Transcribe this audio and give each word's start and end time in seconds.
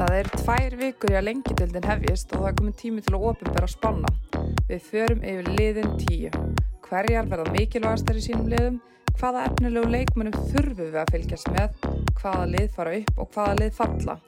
Það 0.00 0.14
er 0.16 0.28
tvær 0.32 0.74
vikur 0.80 1.12
í 1.12 1.16
að 1.18 1.26
lengjadöldin 1.26 1.84
hefjist 1.90 2.30
og 2.32 2.38
það 2.38 2.46
er 2.48 2.54
komin 2.56 2.76
tími 2.80 3.02
til 3.04 3.12
að 3.18 3.26
ofinbera 3.30 3.68
spanna. 3.68 4.12
Við 4.70 4.86
förum 4.86 5.20
yfir 5.28 5.50
liðin 5.58 5.92
tíu. 6.00 6.30
Hverjar 6.86 7.28
verða 7.28 7.52
mikilvægastar 7.52 8.16
í 8.16 8.24
sínum 8.24 8.48
liðum? 8.48 8.80
Hvaða 9.20 9.44
efnilegu 9.50 9.92
leikmennum 9.92 10.50
þurfum 10.54 10.80
við 10.80 11.00
að 11.02 11.16
fylgjast 11.18 11.52
með? 11.52 11.88
Hvaða 12.16 12.50
lið 12.56 12.68
fara 12.78 12.98
upp 13.02 13.20
og 13.20 13.34
hvaða 13.36 13.58
lið 13.60 13.76
falla? 13.82 14.20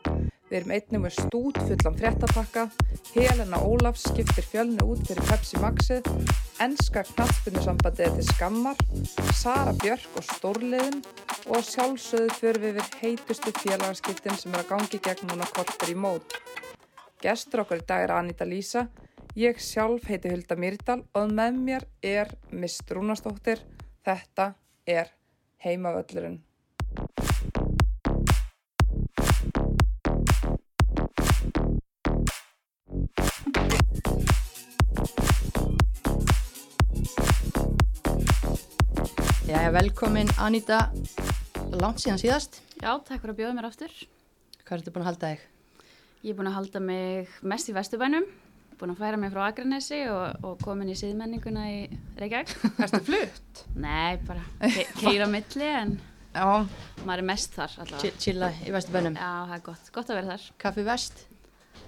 Við 0.52 0.58
erum 0.58 0.72
einnum 0.76 1.04
með 1.06 1.14
stút 1.16 1.58
fullan 1.64 1.94
fréttapakka. 1.96 2.62
Helena 3.14 3.56
Ólafs 3.64 4.02
skiptir 4.10 4.44
fjölni 4.44 4.84
út 4.84 5.00
fyrir 5.08 5.24
Pepsi 5.30 5.56
Maxið. 5.62 6.10
Enska 6.60 7.06
knattbyrnusambandið 7.08 8.04
er 8.04 8.18
til 8.18 8.26
skammar. 8.26 8.82
Sara 9.38 9.72
Björk 9.80 10.20
og 10.20 10.26
Stórliðin. 10.28 11.00
Og 11.48 11.64
sjálfsögðu 11.64 12.36
fyrir 12.36 12.60
við 12.66 12.76
við 12.82 12.92
heitustu 13.00 13.54
félagaskiptin 13.62 14.36
sem 14.42 14.52
er 14.52 14.66
að 14.66 14.74
gangi 14.74 15.02
gegn 15.08 15.32
núna 15.32 15.48
kortur 15.56 15.88
í 15.88 15.96
mót. 15.96 16.36
Gestur 17.24 17.64
okkar 17.64 17.80
í 17.80 17.88
dag 17.88 18.04
er 18.04 18.16
Anita 18.20 18.44
Lísa. 18.44 18.90
Ég 19.32 19.56
sjálf 19.56 20.04
heiti 20.12 20.36
Hulda 20.36 20.60
Myrdal 20.60 21.00
og 21.16 21.32
með 21.32 21.60
mér 21.64 21.90
er 22.04 22.36
Mist 22.52 22.92
Rúnastóttir. 22.92 23.64
Þetta 24.04 24.52
er 24.84 25.16
heimavöllurinn. 25.64 26.42
Jæja, 39.52 39.68
velkomin 39.74 40.30
Anita, 40.40 40.78
langt 41.76 42.00
síðan 42.00 42.20
síðast. 42.20 42.54
Já, 42.80 42.94
takk 43.04 43.20
fyrir 43.20 43.34
að 43.34 43.40
bjóða 43.40 43.56
mér 43.58 43.66
aftur. 43.68 43.92
Hvað 44.64 44.78
ertu 44.78 44.92
búin 44.94 45.02
að 45.04 45.08
halda 45.10 45.32
þig? 45.32 45.42
Ég 46.22 46.30
er 46.32 46.38
búin 46.38 46.48
að 46.48 46.56
halda 46.56 46.80
mig 46.80 47.34
mest 47.52 47.68
í 47.68 47.74
Vesturbænum, 47.76 48.24
búin 48.80 48.94
að 48.94 49.02
færa 49.02 49.18
mig 49.20 49.34
frá 49.34 49.42
Akranesi 49.50 49.98
og, 50.08 50.40
og 50.48 50.56
komin 50.64 50.88
í 50.94 50.96
síðmenninguna 50.96 51.66
í 51.68 51.76
Reykjavík. 52.22 52.54
Erstu 52.86 53.02
flutt? 53.10 53.62
Nei, 53.76 54.16
bara 54.24 54.46
ke 54.78 54.86
keira 55.02 55.28
milli 55.28 55.68
en 55.68 55.94
Já, 56.32 56.48
maður 57.04 57.18
er 57.20 57.28
mest 57.34 57.60
þar 57.60 57.74
Ch 57.76 57.84
allavega. 57.84 58.16
chilla 58.24 58.50
í 58.64 58.72
Vesturbænum. 58.72 59.20
Já, 59.20 59.30
það 59.52 59.56
er 59.58 59.64
gott, 59.68 59.94
gott 59.98 60.08
að 60.14 60.20
vera 60.22 60.32
þar. 60.32 60.48
Kaffi 60.64 60.88
vest. 60.88 61.24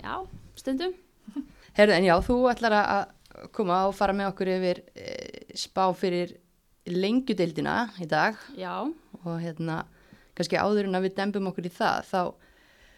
Já, 0.05 0.15
stundum. 0.61 0.97
Herðu, 1.81 1.97
en 1.97 2.13
já, 2.13 2.19
þú 2.29 2.41
ætlar 2.53 2.77
að 2.85 3.51
koma 3.57 3.87
og 3.89 3.97
fara 3.97 4.13
með 4.15 4.35
okkur 4.35 4.53
yfir 4.59 4.85
e, 4.95 5.13
spá 5.59 5.87
fyrir 5.97 6.37
lengjudeildina 6.91 7.77
í 8.03 8.09
dag 8.11 8.39
Já, 8.59 8.85
og 9.23 9.37
hérna, 9.41 9.85
kannski 10.37 10.61
áður 10.61 10.91
en 10.91 10.99
að 10.99 11.09
við 11.09 11.17
dembum 11.21 11.49
okkur 11.51 11.69
í 11.69 11.73
það, 11.73 12.11
þá 12.11 12.21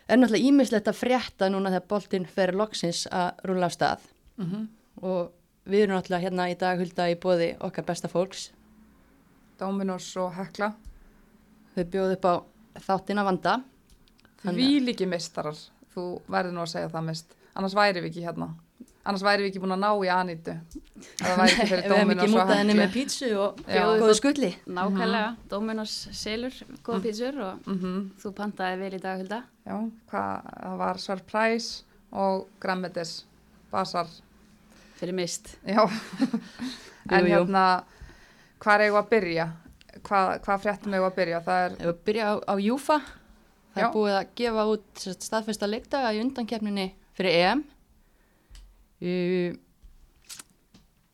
er 0.07 0.21
náttúrulega 0.21 0.51
ímislegt 0.51 0.91
að 0.91 1.01
frétta 1.01 1.51
núna 1.51 1.73
þegar 1.75 1.89
boltinn 1.91 2.27
fer 2.31 2.55
loksins 2.55 3.07
að 3.11 3.47
rúla 3.49 3.71
á 3.71 3.77
stað 3.77 4.11
mm 4.39 4.67
og 5.05 5.33
við 5.69 5.87
erum 5.87 5.99
náttúrulega 5.99 6.25
hérna 6.25 6.49
í 6.49 6.57
dag 6.59 6.79
hulda 6.81 7.09
í 7.11 7.17
bóði 7.21 7.49
okkar 7.61 7.85
besta 7.85 8.09
fólks. 8.09 8.51
Dominos 9.61 10.09
og 10.21 10.35
Hekla. 10.37 10.71
Þau 11.75 11.85
bjóðu 11.93 12.17
upp 12.17 12.29
á 12.29 12.35
þáttina 12.87 13.25
vanda. 13.27 13.57
Því 14.45 14.69
líki 14.85 15.09
mistarar. 15.09 15.59
Þú 15.93 16.07
verður 16.33 16.55
nú 16.57 16.63
að 16.65 16.73
segja 16.75 16.93
það 16.93 17.07
mist. 17.09 17.37
Annars 17.57 17.77
væri 17.77 18.03
við 18.05 18.11
ekki 18.11 18.27
hérna. 18.27 18.51
Annars 19.07 19.23
væri 19.23 19.45
við 19.45 19.51
ekki 19.53 19.61
búin 19.63 19.75
að 19.77 19.83
ná 19.85 19.91
í 20.03 20.09
Anitu. 20.11 20.55
Það 21.21 21.37
væri 21.39 21.53
ekki 21.55 21.67
fyrir 21.71 21.83
Við 21.87 21.93
hefum 21.93 22.09
Dominos 22.11 22.23
ekki 22.25 22.33
mútað 22.35 22.59
henni 22.61 22.75
með 22.81 22.93
pítsu 22.97 23.29
og 23.39 23.61
góðu 23.71 24.15
skulli. 24.19 24.51
nákvæmlega. 24.67 25.29
Dominos 25.53 25.95
selur, 26.13 26.57
góða 26.87 27.01
pítsur 27.05 27.39
og 27.47 27.69
Mhm. 27.71 27.99
þú 28.23 28.33
pantaði 28.35 28.79
vel 28.81 28.95
í 28.99 29.01
dag, 29.03 29.19
Hulda. 29.21 29.43
Já, 29.67 29.77
hvað, 30.11 30.49
það 30.63 30.77
var 30.83 30.99
surprise 30.99 31.83
og 32.13 32.47
grammetis, 32.61 33.25
basar, 33.71 34.07
Fyrir 34.99 35.13
mist. 35.15 35.57
já. 35.67 35.85
en 37.11 37.25
Jú, 37.25 37.29
jú. 37.29 37.45
hérna, 37.45 37.85
hvað 38.59 38.75
er 38.81 38.85
ég 38.91 38.97
að 38.99 39.09
byrja? 39.11 39.47
Hvað, 40.03 40.41
hvað 40.45 40.61
fréttum 40.65 40.93
ég 40.99 41.05
að 41.07 41.15
byrja? 41.17 41.41
Það 41.45 41.65
er, 41.67 41.71
Ef 41.79 41.87
við 41.87 42.03
byrja 42.07 42.25
á, 42.27 42.35
á 42.43 42.55
Júfa, 42.59 42.99
það 43.75 43.81
Já. 43.83 43.87
er 43.87 43.93
búið 43.95 44.17
að 44.19 44.27
gefa 44.37 44.67
út 44.73 44.85
sem 44.99 45.13
sagt, 45.13 45.23
staðfesta 45.31 45.67
leikdaga 45.71 46.13
í 46.17 46.21
undankefninni 46.25 46.93
fyrir 47.17 47.33
EM. 47.41 47.65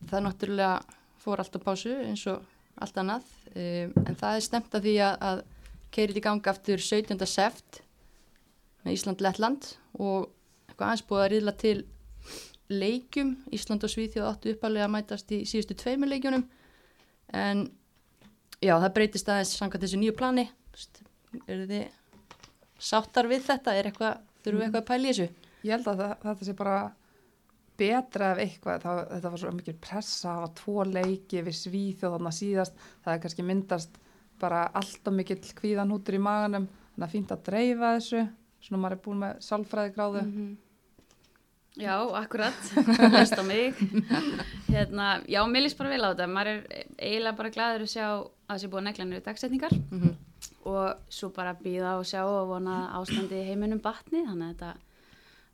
Það 0.02 0.18
er 0.18 0.24
náttúrulega 0.26 0.74
fór 1.22 1.42
allt 1.42 1.56
á 1.58 1.60
pásu 1.62 1.94
eins 2.02 2.24
og 2.30 2.42
allt 2.82 2.96
annað, 2.98 3.26
en 3.54 4.16
það 4.18 4.36
er 4.36 4.44
stemt 4.44 4.74
að 4.74 4.86
því 4.86 4.94
að, 5.06 5.16
að 5.28 5.42
keirið 5.92 6.18
í 6.18 6.24
gang 6.24 6.46
aftur 6.48 6.80
17. 6.80 7.18
seft 7.28 7.82
með 8.82 8.96
Ísland-Lettland 8.96 9.68
og 10.00 10.30
eitthvað 10.68 10.88
aðeins 10.88 11.04
búið 11.08 11.22
að 11.24 11.30
riðla 11.34 11.54
til 11.60 11.76
leikjum, 12.72 13.34
Ísland 13.52 13.84
og 13.84 13.92
Svíþjóð 13.92 14.28
áttu 14.30 14.54
uppalega 14.54 14.86
að 14.88 14.94
mætast 14.94 15.34
í 15.34 15.42
síðustu 15.48 15.76
tveimur 15.78 16.10
leikjunum. 16.10 16.44
En 17.36 17.66
já, 18.62 18.72
það 18.72 18.94
breytist 18.96 19.28
aðeins 19.28 19.52
samkvæmt 19.58 19.84
þessu 19.84 20.00
nýju 20.00 20.16
plani. 20.16 20.46
Eru 21.44 21.68
þið 21.68 21.84
sáttar 22.82 23.28
við 23.30 23.44
þetta, 23.50 23.76
er 23.76 23.90
eitthvað 23.90 24.18
þurfum 24.42 24.58
við 24.62 24.66
eitthvað 24.66 24.82
að 24.82 24.90
pæla 24.90 25.04
í 25.04 25.12
þessu? 25.12 25.28
Ég 25.62 25.74
held 25.76 25.90
að 25.92 26.02
það, 26.02 26.14
þetta 26.24 26.48
sé 26.48 26.56
bara 26.58 26.76
betra 27.82 28.32
ef 28.32 28.42
eitthvað, 28.46 28.86
það, 28.86 29.02
þetta 29.10 29.34
var 29.34 29.42
svo 29.42 29.52
mikil 29.58 29.76
pressa 29.82 30.30
að 30.30 30.38
hafa 30.40 30.54
tvo 30.62 30.86
leiki 30.88 31.44
við 31.46 31.58
svíþjóð 31.60 32.16
þarna 32.16 32.34
síðast, 32.38 32.82
það 33.04 33.14
er 33.14 33.22
kannski 33.26 33.46
myndast 33.48 34.02
bara 34.42 34.64
allt 34.78 35.08
og 35.08 35.16
mikill 35.16 35.54
kvíðanhútur 35.60 36.18
í 36.18 36.22
maganum, 36.22 36.68
þannig 36.92 37.06
að 37.06 37.14
fínt 37.14 37.32
að 37.34 37.46
dreifa 37.48 37.94
þessu, 37.96 38.26
svona 38.62 38.82
maður 38.82 38.96
er 38.96 39.02
búin 39.06 39.22
með 39.22 39.40
sálfræði 39.46 39.96
gráðu. 39.96 40.26
Mhm. 40.26 40.52
Já, 41.80 41.94
akkurat, 42.18 42.58
hlust 42.76 43.38
á 43.40 43.44
mig. 43.48 43.78
hérna, 44.68 45.22
já, 45.24 45.40
mér 45.48 45.64
líst 45.64 45.78
bara 45.78 45.88
vel 45.94 46.04
á 46.04 46.12
þetta. 46.12 46.26
Maður 46.28 46.50
er 46.52 46.88
eiginlega 46.98 47.38
bara 47.38 47.52
gladur 47.54 47.86
að 47.86 47.92
sjá 47.94 48.04
að 48.12 48.26
það 48.50 48.60
sé 48.60 48.68
búið 48.68 48.82
að 48.82 48.88
negla 48.90 49.06
niður 49.08 49.24
dagsetningar 49.28 49.76
mm 49.78 50.02
-hmm. 50.02 50.14
og 50.68 51.06
svo 51.08 51.30
bara 51.32 51.54
býða 51.56 51.94
og 51.96 52.04
sjá 52.04 52.20
og 52.26 52.50
vona 52.50 52.74
að 52.82 52.98
ástandi 53.00 53.40
í 53.40 53.46
heiminum 53.48 53.80
batni, 53.80 54.26
þannig 54.26 54.50
að 54.50 54.52
þetta 54.52 54.74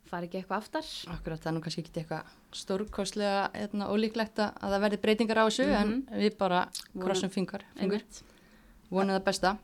fari 0.09 0.27
ekki 0.29 0.41
eitthvað 0.43 0.63
aftar. 0.63 0.89
Akkurat, 1.15 1.41
það 1.43 1.51
er 1.51 1.55
nú 1.57 1.63
kannski 1.65 1.83
ekki 1.85 2.01
eitthvað 2.03 2.33
stórkostlega 2.53 3.51
hérna, 3.55 3.89
ólíklegt 3.93 4.39
að 4.43 4.57
að 4.63 4.73
það 4.75 4.85
verði 4.87 5.01
breytingar 5.05 5.39
á 5.39 5.45
þessu 5.49 5.67
Mhm. 5.69 5.79
en 5.81 6.21
við 6.23 6.39
bara 6.39 6.69
krossum 6.99 7.31
fingur, 7.31 7.63
fingur. 7.77 8.03
vonum 8.91 9.17
það 9.17 9.25
besta. 9.25 9.59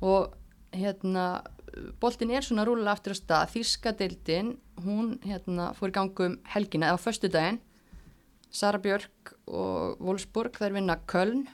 Og 0.00 0.34
hérna 0.72 1.42
boltin 2.00 2.30
er 2.30 2.40
svona 2.42 2.64
rúla 2.64 2.92
aftur 2.92 3.12
á 3.12 3.16
stað. 3.18 3.50
Þýrskadeildin, 3.54 4.56
hún 4.84 5.18
hérna 5.20 5.74
fór 5.74 5.88
í 5.90 5.92
gangum 5.92 6.38
helgina 6.44 6.88
eða 6.90 6.98
á 6.98 7.04
föstudaginn. 7.06 7.60
Sara 8.50 8.78
Björk 8.78 9.34
og 9.46 9.98
Wolfsburg 10.00 10.52
þær 10.56 10.72
vinna 10.72 10.96
Köln. 11.06 11.46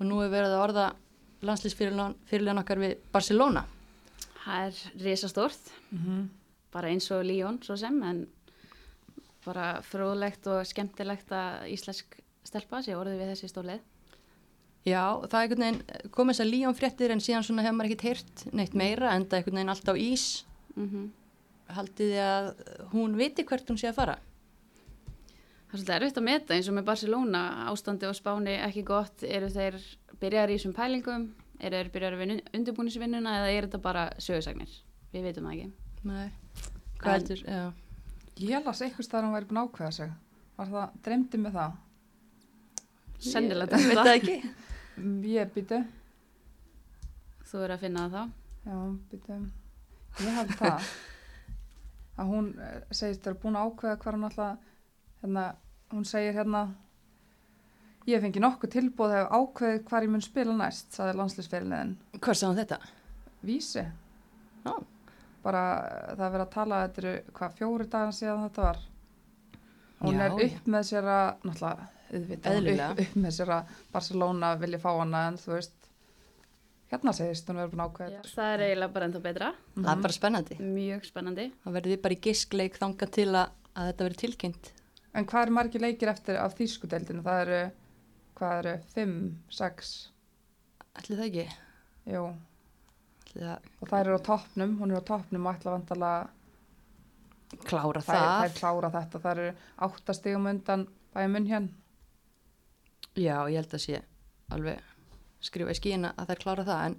Og 0.00 0.06
nú 0.06 0.20
er 0.24 0.30
verið 0.30 0.54
að 0.56 0.64
orða 0.68 0.94
landslýsfyrirlegan 1.42 2.58
okkar 2.64 2.78
við 2.78 2.96
Barcelona. 3.12 3.64
Það 4.44 4.66
er 4.66 5.04
risastórt, 5.04 5.70
bara 6.72 6.90
eins 6.92 7.10
og 7.14 7.24
Líón 7.26 7.60
svo 7.64 7.76
sem, 7.80 7.96
en 8.02 8.26
bara 9.44 9.80
fróðlegt 9.86 10.46
og 10.52 10.66
skemmtilegt 10.68 11.32
að 11.32 11.70
íslensk 11.74 12.18
stelpa 12.44 12.82
sé 12.84 12.96
orðið 12.96 13.22
við 13.22 13.32
þessi 13.34 13.50
stólið. 13.52 13.86
Já, 14.88 15.20
það 15.28 15.34
er 15.36 15.42
einhvern 15.44 15.64
veginn 15.66 16.10
komið 16.12 16.34
þess 16.34 16.44
að 16.44 16.52
líjum 16.54 16.76
fréttir 16.76 17.12
en 17.12 17.20
síðan 17.20 17.44
svona 17.44 17.64
hefur 17.66 17.76
maður 17.76 17.90
ekkert 17.90 18.06
heyrt 18.08 18.44
neitt 18.56 18.76
meira 18.76 19.12
en 19.12 19.26
það 19.26 19.34
er 19.34 19.42
einhvern 19.42 19.58
veginn 19.60 19.72
allt 19.74 19.90
á 19.92 19.94
ís. 20.00 20.26
Mm 20.76 21.10
haldið 21.74 22.12
þið 22.12 22.24
að 22.24 22.50
hún 22.94 23.16
viti 23.18 23.46
hvert 23.46 23.70
hún 23.70 23.78
sé 23.80 23.90
að 23.90 23.98
fara? 24.00 24.16
Það 25.70 25.76
er 25.76 25.78
svolítið 25.78 25.96
erfitt 25.96 26.18
að 26.18 26.26
meta 26.26 26.56
eins 26.56 26.68
og 26.70 26.76
með 26.76 26.88
Barcelona, 26.88 27.42
ástandi 27.70 28.08
og 28.08 28.16
spáni 28.18 28.56
ekki 28.58 28.82
gott, 28.86 29.22
eru 29.22 29.50
þeir 29.52 29.78
byrjar 30.22 30.50
í 30.50 30.56
þessum 30.58 30.74
pælingum, 30.74 31.28
eru 31.60 31.78
þeir 31.78 31.92
byrjar 31.94 32.16
að 32.16 32.22
vinna 32.24 32.38
undirbúnisvinnuna 32.58 33.36
eða 33.38 33.52
er 33.54 33.68
þetta 33.68 33.82
bara 33.84 34.06
sögursagnir? 34.18 34.72
Við 35.14 35.28
veitum 35.28 35.46
það 35.46 35.56
ekki. 35.56 35.70
Nei, 36.10 36.28
hvað 37.00 37.16
heldur, 37.16 37.44
Ég 38.40 38.64
las 38.64 38.80
staðar 38.80 39.24
að 39.24 39.26
hún 39.26 39.36
væri 39.36 39.48
búin 39.50 39.60
að 39.60 39.68
ákveða 39.68 39.92
sig. 39.92 40.12
Var 40.56 40.68
það, 40.74 40.92
dreymdi 41.04 41.40
með 41.40 41.56
það? 41.58 41.78
Sennilega 43.20 43.80
Ég 43.80 43.88
veit 43.90 43.98
það 44.00 44.14
ekki 44.14 44.36
Ég 45.30 45.50
býtu, 45.54 45.80
Þú 47.50 47.62
er 47.64 47.74
að 47.74 47.82
finna 47.84 48.04
það 48.06 48.12
þá. 48.14 48.34
já, 48.70 48.76
býtu, 49.10 49.38
ég 50.20 50.36
held 50.36 50.52
það. 50.60 50.90
Að 52.20 52.30
hún 52.30 52.50
eh, 52.60 52.76
segist 52.94 53.26
að 53.26 53.40
búin 53.42 53.56
að 53.58 53.70
ákveða 53.70 53.98
hvað 54.02 54.16
hún 54.16 54.28
alltaf, 54.28 54.68
hérna, 55.22 55.44
hún 55.90 56.06
segir 56.06 56.36
hérna, 56.36 56.60
ég 58.06 58.22
fengi 58.22 58.42
nokkuð 58.44 58.72
tilbúð 58.76 59.14
hefur 59.16 59.34
ákveðið 59.40 59.82
hvað 59.88 60.06
ég 60.06 60.12
mun 60.14 60.24
spila 60.24 60.56
næst, 60.60 60.92
saði 60.94 61.16
landslýsfyrirliðin. 61.18 61.94
Hvað 62.20 62.38
sá 62.38 62.46
hún 62.46 62.60
þetta? 62.60 62.80
Vísi. 63.48 63.86
Já. 64.66 64.74
Bara 65.44 65.62
það 66.16 66.24
er 66.26 66.32
verið 66.34 66.44
að 66.46 66.52
tala, 66.54 66.78
þetta 66.86 67.02
eru 67.04 67.12
hvað 67.38 67.54
fjóri 67.60 67.86
dagar 67.92 68.12
síðan 68.16 68.42
þetta 68.48 68.64
var. 68.66 68.80
Hún 70.00 70.16
Já, 70.16 70.24
er 70.26 70.34
upp 70.46 70.66
með 70.74 70.86
sér 70.90 71.08
að, 71.12 71.28
náttúrulega, 71.48 71.86
auðvitað, 72.10 72.54
Eðlilega. 72.56 72.88
upp, 72.90 73.00
upp 73.04 73.16
með 73.24 73.34
sér 73.36 73.52
að 73.56 73.72
Barcelona 73.94 74.50
vilja 74.60 74.80
fá 74.82 74.90
hana 74.98 75.26
en 75.30 75.38
þú 75.40 75.54
veist, 75.56 75.76
Hérna 76.90 77.12
segist 77.14 77.46
hún 77.46 77.54
verður 77.60 77.70
búin 77.70 77.80
að 77.84 77.90
ákveða 77.92 78.10
Já, 78.16 78.22
það 78.34 78.48
er 78.52 78.62
eiginlega 78.64 78.92
bara 78.96 79.06
ennþá 79.06 79.20
betra. 79.22 79.48
það 79.76 79.90
er 79.92 80.00
bara 80.02 80.14
spennandi 80.16 80.56
Mjög 80.58 81.04
spennandi. 81.06 81.44
það 81.62 81.76
verður 81.76 81.92
við 81.92 82.00
bara 82.02 82.16
í 82.16 82.20
giskleik 82.26 82.78
þanga 82.80 83.06
til 83.14 83.26
að, 83.30 83.52
að 83.78 83.90
þetta 83.92 84.06
verður 84.08 84.20
tilkynnt 84.24 84.70
En 85.14 85.26
hvað 85.30 85.44
eru 85.46 85.54
margir 85.54 85.84
leikir 85.84 86.10
eftir 86.10 86.36
af 86.42 86.56
þýskudeldinu? 86.58 87.22
Það 87.22 87.42
eru, 87.44 87.60
hvað 88.40 88.56
eru, 88.64 88.74
fimm, 88.96 89.14
sex, 89.54 89.92
ætli 90.98 91.16
það 91.20 91.28
ekki 91.28 91.46
jú. 92.16 92.24
Það 93.34 93.58
Og 93.82 93.88
þær 93.88 94.00
eru 94.06 94.18
á 94.18 94.26
toppnum, 94.26 94.78
hún 94.80 94.90
er 94.92 95.00
á 95.00 95.08
toppnum 95.10 95.46
og 95.46 95.54
ætla 95.58 95.74
vandala, 95.76 96.10
klára 97.66 98.00
þær, 98.02 98.16
það 98.16 98.42
þær 98.44 98.56
klára 98.60 98.90
þetta. 98.96 99.20
Það 99.24 99.30
eru 99.38 99.54
áttastigum 99.86 100.46
undan 100.50 100.86
bæja 101.14 101.28
munn 101.28 101.46
hérna. 101.50 101.68
já, 103.16 103.36
ég 103.50 103.56
held 103.58 103.74
að 103.74 103.82
sé 103.84 104.02
alveg 104.50 104.78
skrifa 105.42 105.70
í 105.74 105.78
skíina 105.78 106.12
að 106.16 106.28
þær 106.30 106.38
klára 106.44 106.64
það 106.64 106.84
en 106.86 106.94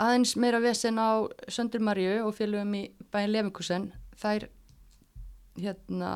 aðeins 0.00 0.36
meira 0.40 0.60
vesen 0.60 0.96
á 0.98 1.28
Söndur 1.52 1.80
Marju 1.84 2.14
og 2.26 2.34
félögum 2.34 2.72
í 2.78 2.82
bæin 3.12 3.30
Lefinkusen 3.32 3.90
þær 4.16 4.46
hérna 5.60 6.12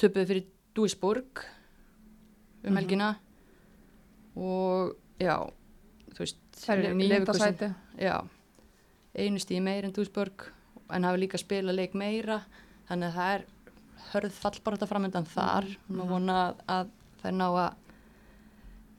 töpuðu 0.00 0.26
fyrir 0.30 0.46
Duisburg 0.74 1.44
um 2.64 2.72
Mhm. 2.72 2.76
helgina 2.78 3.10
og 4.36 4.96
já 5.20 5.36
þú 6.14 6.18
veist 6.18 6.38
Þær 6.54 6.78
eru 6.78 6.94
Leverkusen- 6.98 7.58
sæti. 7.58 7.74
já, 7.98 8.24
einu 9.14 9.38
stíð 9.42 9.62
meir 9.62 9.84
en 9.84 9.92
Duisburg 9.94 10.48
en 10.90 11.04
hafa 11.06 11.20
líka 11.20 11.38
spilað 11.40 11.74
leik 11.78 11.94
meira. 11.94 12.40
Þannig 12.88 13.08
að 13.12 13.18
það 13.18 13.34
er 13.34 13.44
hörð 14.12 14.36
fallbarata 14.42 14.86
framöndan 14.90 15.26
þar. 15.26 15.64
Mhm, 15.88 16.00
og 16.00 16.08
vona 16.08 16.36
að, 16.48 16.60
að 16.68 16.90
það 17.22 17.30
er 17.30 17.36
ná 17.38 17.46
að 17.48 17.74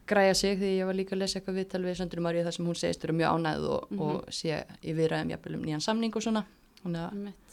græja 0.07 0.33
sig 0.38 0.59
því 0.59 0.71
ég 0.79 0.85
var 0.85 0.94
líka 0.97 1.15
að 1.15 1.21
lesa 1.23 1.39
eitthvað 1.39 1.56
viðtal 1.59 1.81
við 1.85 1.95
Söndru 2.00 2.21
Maríu 2.21 2.44
þar 2.45 2.53
sem 2.53 2.65
hún 2.69 2.77
segist 2.77 3.01
vera 3.06 3.13
mjög 3.17 3.31
ánægð 3.39 3.65
og, 3.69 3.88
Mhm. 3.91 4.01
og 4.01 4.25
sé 4.29 4.65
í 4.83 4.94
viðræðum 4.94 5.31
jafnvel 5.33 5.56
um 5.56 5.63
nýjan 5.65 5.81
samning 5.81 6.15
og 6.15 6.21
svona. 6.21 6.45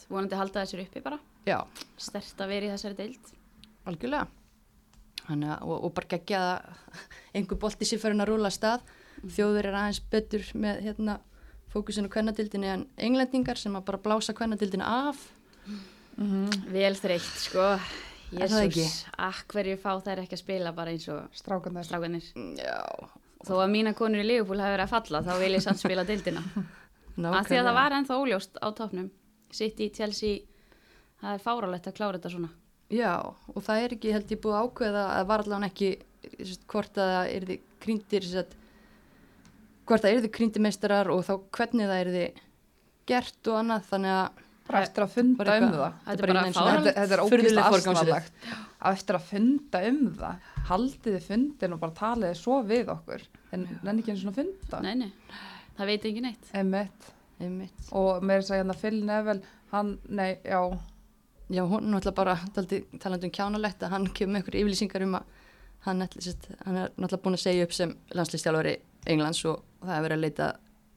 Vonandi 0.09 0.35
halda 0.35 0.61
þessir 0.61 0.81
uppi 0.85 1.01
bara. 1.01 1.19
já, 1.45 1.65
Stert 1.97 2.37
að 2.37 2.47
vera 2.47 2.65
í 2.67 2.69
þessari 2.69 2.95
deild. 2.95 3.33
algjörlega. 3.87 4.27
Þannig 5.27 5.49
að, 5.57 5.61
og, 5.63 5.83
og 5.83 5.93
bara 5.93 6.07
gegja 6.07 6.39
að 6.39 6.61
einhver 7.35 7.57
bolti 7.59 7.85
sér 7.85 7.99
fyrir 7.99 8.21
að 8.21 8.27
rúla 8.29 8.51
stað. 8.51 8.81
Þjóður 9.25 9.65
er 9.65 9.73
aðeins 9.79 10.01
betur 10.11 10.39
með 10.53 10.81
hérna 10.83 11.19
fókusin 11.73 12.05
á 12.07 12.13
kvennadildinni 12.13 12.69
en 12.69 12.85
englendingar 12.97 13.57
sem 13.59 13.73
að 13.75 13.85
bara 13.89 14.01
blása 14.05 14.35
kvennadildinni 14.37 14.85
af 14.85 15.23
Mm 16.13 16.45
Vel 16.69 16.93
þreytt, 16.93 17.25
sko. 17.41 17.63
Er 18.37 18.49
það 18.51 18.67
ekki? 18.67 18.83
Jésús, 18.83 19.05
að 19.17 19.39
hverju 19.49 19.77
fá 19.81 19.91
þær 20.05 20.19
ekki 20.23 20.35
að 20.37 20.41
spila 20.43 20.71
bara 20.77 20.91
eins 20.93 21.07
og 21.09 21.23
Strákan 21.33 21.73
þess. 21.79 21.87
strákanir. 21.89 22.27
já, 22.57 22.77
Þó 23.43 23.53
að 23.63 23.71
mína 23.73 23.93
konur 23.97 24.21
í 24.21 24.25
Liverpool 24.27 24.61
hafi 24.61 24.75
verið 24.75 24.85
að 24.85 24.93
falla, 24.93 25.21
þá 25.25 25.33
vil 25.41 25.51
ég 25.57 25.63
samt 25.65 25.81
spila 25.81 26.03
deildina. 26.05 26.43
Af 27.33 27.47
því 27.49 27.57
að 27.59 27.67
það 27.67 27.77
var 27.79 27.95
ennþá 27.97 28.17
óljóst 28.21 28.57
á 28.61 28.67
topnum. 28.77 29.09
City, 29.53 29.89
Chelsea, 29.93 30.45
það 31.21 31.33
er 31.37 31.43
fáralegt 31.43 31.89
að 31.89 31.97
klára 31.97 32.17
þetta 32.17 32.31
svona. 32.33 32.49
Já, 32.93 33.13
og 33.53 33.61
það 33.65 33.83
er 33.83 33.95
ekki 33.97 34.13
held 34.13 34.31
ég 34.33 34.41
búið 34.45 34.57
að 34.59 34.65
ákveða 34.69 35.03
að 35.17 35.27
var 35.33 35.43
allavega 35.43 35.69
ekki 35.73 35.91
hvort 36.69 36.97
að 37.01 37.11
það 37.17 37.33
er 37.35 37.45
þið 37.49 37.67
krýndir 37.85 38.29
sest, 38.29 38.55
hvort 39.87 40.03
það 40.03 40.09
er 40.11 40.23
þið 40.25 40.33
krýndimeistarar 40.37 41.11
og 41.13 41.21
þá 41.27 41.33
hvernig 41.57 41.91
það 41.91 42.01
er 42.01 42.11
þið 42.15 42.41
gert 43.09 43.51
og 43.51 43.59
annað 43.61 43.87
þannig 43.91 44.17
að 44.21 44.41
Bara 44.63 44.79
eftir 44.85 45.03
að 45.03 45.09
funda 45.11 45.43
Bara 45.43 45.55
um 45.59 45.73
það. 45.73 45.95
Þetta 46.05 46.23
er 46.23 46.37
eins 46.39 46.59
og 46.61 46.85
þetta 46.85 47.01
er 47.03 47.21
Furðuleg 47.33 47.65
ógísla 47.65 47.65
aðsnarlegt. 47.67 48.45
Að 48.79 48.93
eftir 48.95 49.17
að 49.17 49.25
funda 49.27 49.81
um 49.89 49.97
það, 50.21 50.45
haldið 50.69 51.17
þið 51.17 51.25
fundin 51.25 51.75
og 51.75 51.81
bara 51.81 51.95
talið 51.97 52.29
þið 52.29 52.39
svo 52.39 52.59
við 52.69 52.91
okkur. 52.93 53.25
En 53.51 53.65
nenni 53.73 54.03
ekki 54.05 54.13
einu 54.13 54.21
svona 54.21 54.37
funda. 54.37 54.79
Nei, 54.85 54.93
nei, 55.01 55.41
það 55.75 55.91
veit 55.91 56.07
ekki 56.07 56.23
neitt. 56.23 56.47
Einmitt. 56.55 57.11
einmitt. 57.43 57.91
Og 57.91 58.23
meira 58.23 58.39
að 58.39 58.47
segja 58.47 58.63
hérna 58.63 58.77
Phil 58.79 59.03
Neville, 59.03 59.53
hann, 59.75 59.93
nei, 60.07 60.29
já, 60.47 60.61
Já, 61.51 61.61
hún 61.67 61.83
er 61.83 61.91
náttúrulega 61.91 62.15
bara 62.15 62.33
talandi, 62.55 62.79
talandi 62.99 63.27
um 63.27 63.31
kjánalegt 63.35 63.83
að 63.83 63.91
hann 63.93 64.05
kemur 64.15 64.33
með 64.33 64.41
ykkur 64.41 64.55
yfirlýsingar 64.61 65.03
um 65.05 65.17
að 65.19 65.25
hann, 65.85 66.05
hann 66.07 66.77
er 66.79 66.93
náttúrulega 66.95 67.23
búin 67.25 67.35
að 67.37 67.43
segja 67.43 67.65
upp 67.67 67.75
sem 67.75 67.91
landslistjálfari 68.15 68.77
Englands 69.11 69.43
og 69.51 69.59
það 69.85 69.95
er 69.97 70.03
verið 70.07 70.17
að 70.17 70.25
leita 70.25 70.49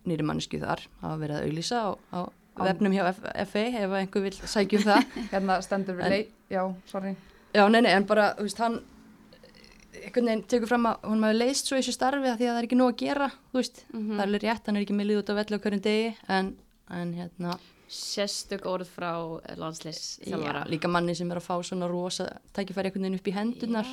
nýri 0.07 0.27
mannesku 0.27 0.61
þar, 0.63 0.83
það 1.01 1.11
var 1.15 1.23
verið 1.25 1.37
að 1.41 1.47
auglýsa 1.51 1.79
á, 1.83 1.91
á 2.15 2.21
vefnum 2.67 2.93
hjá 2.97 3.05
F 3.11 3.23
FA 3.53 3.65
ef 3.85 3.95
einhver 4.01 4.23
vil 4.27 4.35
sækja 4.39 4.79
um 4.79 4.85
það 4.87 5.17
hérna 5.33 5.57
stendur 5.67 5.97
við 5.99 6.13
leik, 6.15 6.31
já, 6.51 6.63
sorry. 6.91 7.17
Já, 7.57 7.65
nei, 7.73 7.81
nei, 7.83 7.93
en 7.97 8.07
bara, 8.07 8.31
þú 8.39 8.47
veist, 8.47 8.61
hann 8.63 8.79
einhvern 9.97 10.29
veginn 10.29 10.43
tekur 10.51 10.69
fram 10.71 10.87
að 10.91 11.07
hún 11.09 11.23
maður 11.23 11.39
leist 11.41 11.69
svo 11.71 11.79
í 11.79 11.81
þessu 11.83 11.95
starfi 11.97 12.29
að 12.31 12.37
því 12.41 12.47
að 12.47 12.53
það 12.53 12.59
er 12.61 12.67
ekki 12.69 12.79
nóg 12.79 12.91
að 12.93 12.99
gera, 13.03 13.29
þú 13.53 13.61
veist, 13.61 13.79
Mhm. 13.93 14.11
það 14.13 14.21
er 14.21 14.27
alveg 14.27 14.43
rétt, 14.47 14.67
hann 14.67 14.77
er 14.77 14.85
ekki 14.87 14.97
með 14.99 15.09
lið 15.11 15.21
út 15.23 15.31
á 15.33 15.39
velli 15.39 15.57
á 15.57 15.63
hverjum 15.65 15.83
degi, 15.87 16.11
en, 16.29 16.53
en 16.91 17.15
hérna, 17.17 17.57
Sérstök 17.89 18.65
orð 18.67 18.89
frá 18.91 19.13
landsleis 19.57 20.19
já, 20.27 20.35
líka 20.67 20.89
manni 20.91 21.15
sem 21.15 21.31
er 21.31 21.39
að 21.39 21.45
fá 21.47 21.55
svona 21.63 21.87
rosa 21.89 22.25
tækifæri 22.53 22.91
einhvern 22.91 23.05
veginn 23.07 23.19
upp 23.21 23.29
í 23.31 23.35
hendunar. 23.37 23.87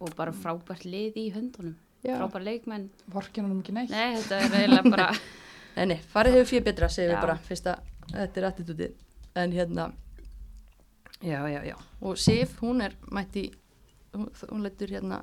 Og 0.00 0.14
bara 0.16 0.32
frábært 0.32 0.86
lið 0.88 1.18
í 1.20 1.26
höndunum. 1.34 1.74
Já. 2.02 2.16
Frábært 2.18 2.44
leikmenn. 2.48 2.90
Vorkinu 3.12 3.48
hann 3.48 3.62
ekki 3.62 3.74
neitt. 3.76 3.90
Nei, 3.94 4.18
þetta 4.18 4.40
er 4.40 4.58
eiginlega 4.58 4.90
bara... 4.90 5.08
Nei, 5.76 5.86
nei, 5.88 6.00
farið 6.12 6.34
hefur 6.36 6.48
fyrir 6.50 6.64
betra, 6.66 6.88
segir 6.92 7.08
Já. 7.08 7.14
við 7.14 7.22
bara, 7.24 7.34
fyrst 7.46 7.68
að 7.70 7.86
þetta 8.10 8.40
er 8.40 8.46
attitútið, 8.48 8.96
en 9.40 9.54
hérna, 9.56 9.86
já, 11.22 11.38
já, 11.48 11.62
já, 11.64 11.76
og 12.00 12.18
Sif, 12.20 12.58
hún 12.60 12.82
er 12.84 12.96
mætti, 13.08 13.46
hún, 14.12 14.28
hún 14.50 14.66
letur 14.66 14.92
hérna, 14.92 15.22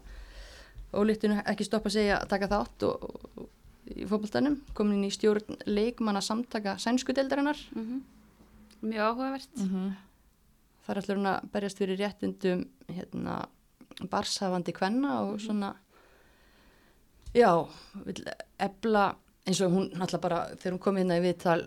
ólíktinu 0.90 1.38
ekki 1.44 1.68
stoppa 1.68 1.92
að 1.92 2.00
segja 2.00 2.18
að 2.18 2.32
taka 2.34 2.50
þátt 2.50 2.86
og, 2.88 3.06
og, 3.06 3.44
og 3.44 3.94
í 3.94 4.08
fótboltanum, 4.10 4.58
komin 4.78 5.00
inn 5.00 5.10
í 5.10 5.14
stjórn 5.14 5.60
leikmanna 5.70 6.24
samtaka 6.26 6.78
sænskudeldarinnar, 6.82 7.68
Mm 7.76 8.02
Mjög 8.82 9.00
áhugavert. 9.00 9.56
Mm 9.58 9.70
-hmm. 9.70 9.96
þar 10.86 10.98
ætlur 10.98 11.18
hún 11.18 11.26
að 11.26 11.52
berjast 11.52 11.78
fyrir 11.78 11.98
réttindum, 12.00 12.68
hérna, 12.88 13.50
barshafandi 14.10 14.72
kvenna 14.72 15.22
og 15.22 15.42
svona, 15.42 15.76
já, 17.34 17.52
ebla, 18.60 19.06
eins 19.48 19.62
og 19.62 19.72
hún 19.74 19.90
náttúrulega 19.94 20.22
bara, 20.24 20.40
þegar 20.58 20.76
hún 20.76 20.84
kom 20.84 20.98
inn 21.02 21.12
í 21.16 21.20
viðtal 21.24 21.64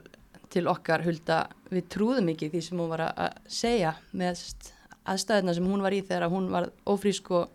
til 0.53 0.67
okkar 0.69 1.03
hulda, 1.07 1.39
við 1.73 1.87
trúðum 1.95 2.29
ekki 2.35 2.51
því 2.53 2.61
sem 2.63 2.79
hún 2.79 2.91
var 2.93 3.01
að- 3.07 3.19
að 3.25 3.39
segja 3.49 3.95
með 4.13 4.35
st- 4.37 4.73
aðstæðina 5.07 5.55
sem 5.55 5.65
hún 5.67 5.83
var 5.83 5.93
í 5.93 6.03
þegar 6.03 6.29
hún 6.31 6.51
var 6.51 6.71
ófrísk 6.87 7.31
og 7.31 7.49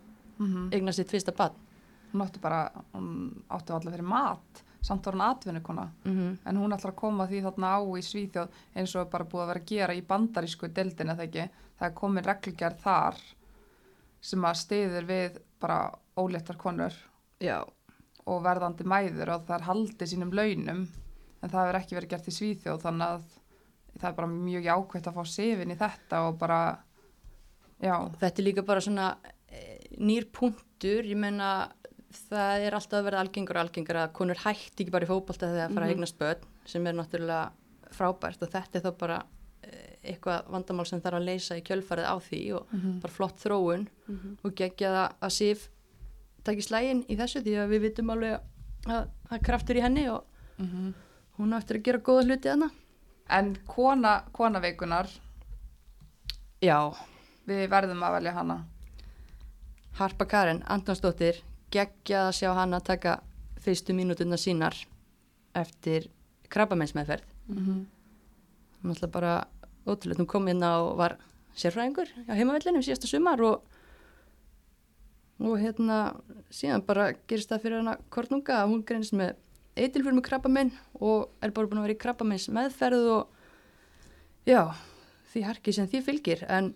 eignar 0.72 0.92
sitt 0.94 1.08
fyrsta 1.10 1.32
barn. 1.34 1.54
Hún 2.12 2.22
átti 2.22 2.40
bara, 2.40 2.70
hún 2.94 3.42
átti 3.50 3.72
allavega 3.72 3.90
fyrir 3.96 4.04
mat, 4.06 4.62
samt 4.82 5.04
var 5.06 5.14
hún 5.14 5.22
atvinnukona. 5.22 5.88
Mm 6.04 6.38
En 6.46 6.56
hún 6.56 6.72
ætlar 6.72 6.92
að 6.92 6.96
koma 6.96 7.26
því 7.26 7.42
þarna 7.42 7.66
á 7.74 7.80
í 7.98 8.02
Svíþjóð 8.02 8.48
eins 8.76 8.94
og 8.96 9.10
bara 9.10 9.24
búið 9.24 9.42
að 9.42 9.46
vera 9.48 9.60
að 9.60 9.66
gera 9.66 9.94
í 9.94 10.02
bandarísku 10.02 10.68
deildin 10.72 11.10
eða 11.10 11.24
ekki. 11.26 11.48
Það 11.78 11.86
er 11.88 11.94
komin 11.94 12.24
reglgerð 12.24 12.78
þar 12.82 13.14
sem 14.20 14.40
að 14.42 14.54
stiður 14.56 15.04
við 15.06 15.38
bara 15.60 15.92
óléttar 16.16 16.56
konur 16.56 16.92
Já, 17.40 17.64
og 18.28 18.42
verðandi 18.44 18.84
mæður 18.88 19.32
og 19.36 19.46
það 19.48 19.56
er 19.60 19.66
haldið 19.68 20.10
sínum 20.12 20.32
launum 20.36 20.82
en 21.42 21.50
það 21.52 21.60
hefur 21.64 21.78
ekki 21.80 21.96
verið 21.98 22.12
gert 22.14 22.28
í 22.28 22.34
Svíþjóð 22.38 22.82
þannig 22.84 23.14
að 23.14 23.26
það 23.98 24.08
er 24.10 24.16
bara 24.20 24.30
mjög 24.32 24.66
jákvæmt 24.68 25.08
að 25.10 25.16
fá 25.18 25.24
sifin 25.32 25.72
í 25.74 25.78
þetta 25.80 26.20
og 26.28 26.38
bara 26.40 26.58
já, 27.82 27.94
þetta 28.20 28.34
er 28.42 28.46
líka 28.46 28.64
bara 28.66 28.82
svona 28.84 29.08
e, 29.48 29.62
nýr 29.98 30.26
punktur, 30.34 31.06
ég 31.08 31.18
meina 31.18 31.48
það 32.28 32.66
er 32.68 32.76
alltaf 32.78 32.98
að 33.00 33.06
verða 33.08 33.22
algengur 33.24 33.58
og 33.58 33.64
algengur 33.66 33.98
að 34.02 34.12
konur 34.16 34.42
hætti 34.44 34.84
ekki 34.84 34.94
bara 34.94 35.06
í 35.06 35.10
fótbolta 35.10 35.48
þegar 35.50 35.68
það 35.68 35.74
fara 35.74 35.86
að 35.86 35.90
Mhm. 35.90 35.96
eignast 35.96 36.18
börn 36.18 36.46
sem 36.68 36.86
er 36.86 36.96
náttúrulega 36.98 37.50
frábært 37.98 38.42
og 38.42 38.50
þetta 38.52 38.78
er 38.78 38.84
þá 38.86 38.92
bara 38.98 39.18
e, 39.62 39.70
eitthvað 40.12 40.46
vandamál 40.52 40.86
sem 40.86 41.00
þarf 41.00 41.18
að 41.20 41.26
leysa 41.28 41.56
í 41.58 41.62
kjölfarið 41.66 42.06
á 42.08 42.16
því 42.28 42.40
og 42.58 42.66
bara 43.02 43.12
flott 43.12 43.38
þróun 43.42 43.86
og 44.44 44.54
geggja 44.54 44.92
það 44.94 45.14
að 45.26 45.34
Sif 45.38 45.68
taki 46.44 46.62
slægin 46.62 47.04
í 47.08 47.16
þessu 47.16 47.42
því 47.42 47.54
að 47.62 47.68
við 47.68 47.80
vitum 47.86 48.10
alveg 48.10 48.40
að 48.88 49.08
það 49.28 49.44
kraftur 49.48 49.76
í 49.76 49.84
henni 49.84 50.08
og 50.08 50.24
hún 51.38 51.54
á 51.54 51.58
eftir 51.58 51.78
að 51.78 51.86
gera 51.86 51.98
góða 51.98 52.24
hluti 52.26 52.48
þarna. 52.48 52.70
en 53.28 53.56
kona, 53.66 54.24
konaveikunar 54.32 55.08
Já, 56.58 56.90
við 57.46 57.68
verðum 57.70 58.02
að 58.02 58.14
velja 58.16 58.32
hana. 58.34 58.56
Harpa 59.98 60.26
Karen 60.26 60.64
Antonsdóttir 60.66 61.42
geggjað 61.70 62.30
að 62.30 62.36
sjá 62.38 62.48
hann 62.56 62.74
að 62.74 62.88
taka 62.88 63.12
fyrstu 63.62 63.94
mínútuna 63.94 64.38
sínar 64.38 64.74
eftir 65.54 66.08
krabbameinsmeðferð. 66.50 67.24
Mm 67.48 67.58
-hmm. 67.58 67.86
hún 68.82 68.90
ætla 68.90 69.08
bara 69.08 69.46
ótrúlega, 69.86 70.18
hún 70.18 70.26
kom 70.26 70.46
hérna 70.46 70.78
og 70.82 70.96
var 70.98 71.18
sérfræðingur 71.56 72.08
á 72.28 72.32
heimavellinum 72.34 72.82
síðasta 72.82 73.06
sumar 73.06 73.40
og 73.40 73.62
og 75.38 75.58
hérna 75.60 75.98
síðan 76.50 76.84
bara 76.86 77.12
gerist 77.30 77.52
það 77.52 77.62
fyrir 77.62 77.82
hana 77.82 77.96
kornunga 78.10 78.62
að 78.62 78.72
hún 78.72 78.84
greinist 78.86 79.14
með 79.16 79.36
eitilfyrir 79.78 80.16
með 80.16 80.26
krabbamein 80.26 80.72
og 80.98 81.28
er 81.42 81.52
bara 81.54 81.70
búin 81.70 81.78
að 81.82 81.88
vera 81.88 81.96
í 81.96 82.02
krabbameins 82.02 82.48
meðferð 82.50 83.10
og 83.14 84.48
já, 84.48 84.62
því 85.32 85.44
harki 85.46 85.72
sem 85.72 85.88
því 85.90 86.02
fylgir 86.08 86.44
en 86.48 86.72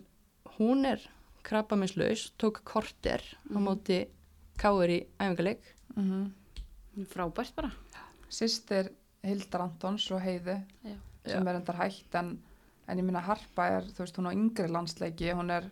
hún 0.57 0.85
er 0.87 1.03
krabbameinslaus, 1.43 2.31
tók 2.39 2.61
korter 2.63 3.19
á 3.51 3.57
móti 3.59 4.05
káir 4.61 4.89
í 4.89 4.99
æfingarleik 5.19 5.73
Mm 5.95 6.09
-hmm. 6.09 7.05
Frábært 7.05 7.55
bara. 7.55 7.71
sýstir 8.29 8.89
Hildar 9.23 9.61
Antons 9.61 10.11
og 10.11 10.21
Heiði 10.21 10.63
Já. 10.83 10.97
sem 11.25 11.47
er 11.47 11.55
endar 11.55 11.75
hægt 11.75 12.15
en, 12.15 12.39
en 12.87 12.99
ég 12.99 13.03
minna 13.03 13.19
Harpa 13.19 13.67
er, 13.67 13.83
þú 13.83 13.99
veist, 13.99 14.17
hún 14.17 14.27
á 14.27 14.33
yngri 14.33 14.67
landsleiki, 14.67 15.33
hún 15.33 15.51
er 15.51 15.69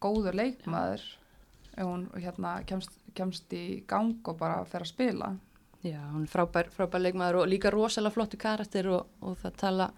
góður 0.00 0.34
leikmaður 0.34 1.00
ef 1.76 1.84
hún 1.84 2.06
hérna 2.16 2.62
kemst, 2.66 2.90
kemst 3.14 3.52
í 3.52 3.82
gang 3.88 4.14
og 4.28 4.38
bara 4.38 4.64
fer 4.64 4.80
að 4.84 4.90
spila. 4.92 5.32
Já, 5.84 6.00
hún 6.12 6.22
er 6.24 6.30
frábær, 6.32 6.70
frábær 6.74 7.02
leikmaður 7.04 7.42
og 7.42 7.48
líka 7.48 7.70
rosalega 7.70 8.14
flottu 8.14 8.36
karakter 8.40 8.88
og, 8.90 9.06
og 9.20 9.36
það 9.42 9.56
tala 9.60 9.90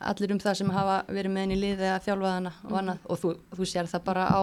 allir 0.00 0.32
um 0.34 0.38
það 0.42 0.54
sem 0.58 0.70
hafa 0.74 0.96
verið 1.08 1.30
með 1.34 1.44
henni 1.44 1.54
í 1.54 1.60
liði 1.60 1.90
að 1.92 2.02
þjálfa 2.08 2.32
hana 2.34 2.52
og 2.64 2.72
annað 2.80 3.04
og 3.04 3.20
þú, 3.20 3.34
þú 3.54 3.68
sér 3.70 3.86
það 3.92 4.02
bara 4.08 4.24
á 4.26 4.40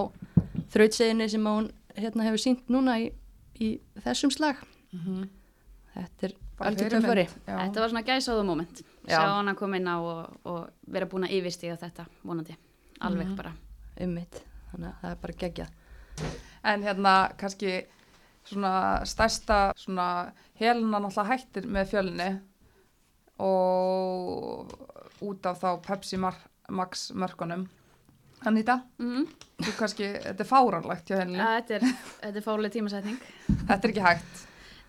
þrautseginni 0.72 1.28
sem 1.30 1.44
hún 1.50 1.68
hérna 1.98 2.24
hefur 2.30 2.40
sínt 2.46 2.70
núna 2.72 2.96
í, 3.04 3.10
í 3.60 3.74
þessum 4.06 4.32
slag. 4.32 4.62
Þetta 5.92 6.28
er 6.30 6.38
Bara 6.62 6.70
algjör 6.72 6.86
fyrirmynd, 6.88 7.04
töffari. 7.10 7.26
já. 7.48 7.56
Þetta 7.58 7.82
var 7.82 7.90
svona 7.92 8.06
gæsáðu 8.08 8.46
moment. 8.46 8.82
Já. 9.10 9.18
Sjá 9.18 9.28
hana 9.34 9.54
koma 9.58 9.78
inn 9.82 9.90
á 9.90 9.98
og, 9.98 10.38
og 10.46 10.70
vera 10.94 11.08
búin 11.10 11.26
að 11.28 11.34
yfirstíða 11.40 11.78
þetta, 11.82 12.06
vonandi. 12.24 12.56
Alveg 13.02 13.28
Mhm. 13.28 13.36
bara. 13.36 13.52
ummitt, 14.02 14.40
þannig 14.72 14.88
að 14.88 15.02
það 15.02 15.12
er 15.12 15.18
bara 15.22 15.34
geggjað. 15.34 15.72
En 16.64 16.84
hérna 16.86 17.32
kannski 17.38 17.86
svona 18.46 19.06
stærsta 19.06 19.60
svona 19.78 20.32
helina 20.60 21.00
náttúrulega 21.02 21.30
hættir 21.32 21.68
með 21.70 21.92
fjölni 21.94 22.30
og 23.42 24.74
út 25.22 25.46
af 25.50 25.62
þá 25.62 25.70
Pepsi 25.86 26.18
Mar 26.22 26.38
Max 26.70 27.12
mörkunum. 27.14 27.68
Anita, 28.46 28.80
Mm 28.98 29.28
þú 29.62 29.72
kannski, 29.78 30.08
þetta 30.18 30.42
er 30.42 30.50
fáranlegt 30.50 31.10
hjá 31.12 31.20
henni. 31.20 31.38
ja, 31.38 31.50
þetta 31.60 31.76
er, 31.76 31.84
þetta 32.24 32.40
er 32.40 32.46
fálega 32.46 32.74
tímasetning. 32.74 33.20
Þetta 33.68 33.78
er 33.78 33.92
ekki 33.92 34.06
hægt. 34.06 34.40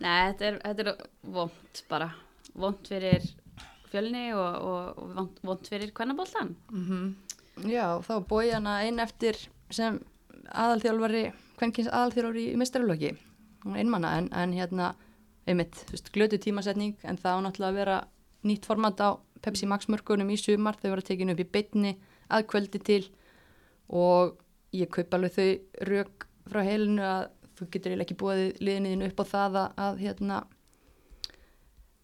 Nei, 0.00 0.14
þetta 0.30 0.46
er, 0.48 0.56
þetta 0.62 0.84
er 0.86 1.02
vond 1.34 1.82
bara. 1.90 2.06
Vond 2.62 2.88
fyrir 2.88 3.26
fjölni 3.92 4.30
og, 4.32 4.56
og, 4.64 5.02
og 5.02 5.36
vond, 5.44 5.68
fyrir 5.68 5.92
kvennaboltan. 5.92 6.54
Mm 6.72 7.12
Já, 7.68 8.00
þá 8.00 8.14
bói 8.24 8.48
hana 8.48 8.78
einn 8.80 9.02
eftir 9.04 9.36
sem 9.68 9.98
aðalþjálfari, 10.48 11.26
kvenkins 11.62 11.90
aðalþjálfari 11.94 12.48
í 12.50 12.58
mistralöki, 12.58 13.12
einmanna, 13.70 14.16
en, 14.18 14.28
en 14.34 14.54
hérna, 14.56 14.92
einmitt, 15.46 15.78
þú 15.86 15.94
veist, 15.94 16.10
glötu 16.14 16.40
tímasetning, 16.42 16.96
en 17.06 17.20
það 17.20 17.38
á 17.38 17.40
náttúrulega 17.46 17.70
að 17.70 17.78
vera 17.78 17.98
nýtt 18.48 18.66
format 18.66 18.98
á 18.98 19.08
Pepsi 19.42 19.68
Max 19.70 19.86
mörgunum 19.90 20.30
í 20.34 20.38
sumar, 20.38 20.78
þau 20.80 20.92
voru 20.92 21.06
tekinu 21.06 21.36
upp 21.36 21.42
í 21.42 21.50
bytni 21.54 21.92
að 22.32 22.48
kvöldi 22.50 22.80
til 22.82 23.02
og 23.92 24.36
ég 24.74 24.90
kaup 24.90 25.14
alveg 25.14 25.36
þau 25.36 25.86
rauk 25.90 26.26
frá 26.50 26.62
heilinu 26.66 27.04
að 27.06 27.24
þú 27.58 27.68
getur 27.74 28.02
ekki 28.02 28.18
búið 28.18 28.44
liðniðinu 28.64 29.10
upp 29.10 29.22
á 29.22 29.24
það 29.32 29.58
að, 29.62 29.74
að 29.86 30.00
hérna, 30.06 30.38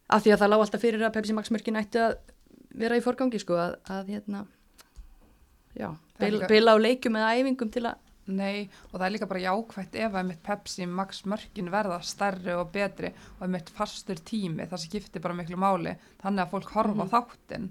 að 0.06 0.26
því 0.26 0.34
að 0.34 0.42
það 0.42 0.52
lág 0.52 0.64
alltaf 0.66 0.84
fyrir 0.84 1.06
að 1.06 1.14
Pepsi 1.16 1.38
Max 1.38 1.54
mörkin 1.54 1.80
ættu 1.80 2.04
að 2.04 2.18
vera 2.78 2.98
í 2.98 3.02
forgangi, 3.02 3.40
sko, 3.42 3.58
að, 3.58 3.78
að 3.90 4.12
hérna, 4.14 4.44
já, 5.78 5.88
bila 6.46 6.74
á 6.74 6.78
leikjum 6.78 7.18
eða 7.18 7.32
æfingum 7.38 7.72
til 7.74 7.88
að 7.88 8.04
Nei, 8.28 8.68
og 8.90 8.98
það 8.98 9.04
er 9.06 9.12
líka 9.14 9.28
bara 9.30 9.40
jákvætt 9.40 9.94
ef 10.04 10.16
að 10.18 10.26
mitt 10.28 10.42
Pepsi 10.44 10.86
Max 10.88 11.22
mörkin 11.28 11.70
verða 11.72 12.00
stærri 12.04 12.52
og 12.58 12.68
betri 12.74 13.08
og 13.38 13.46
að 13.46 13.54
mitt 13.54 13.70
fastur 13.72 14.20
tími, 14.20 14.66
það 14.68 14.82
skiptir 14.84 15.24
bara 15.24 15.36
miklu 15.38 15.56
máli, 15.60 15.94
þannig 16.20 16.44
að 16.44 16.52
fólk 16.52 16.74
horfa 16.74 17.06
á 17.08 17.12
þáttinn. 17.14 17.70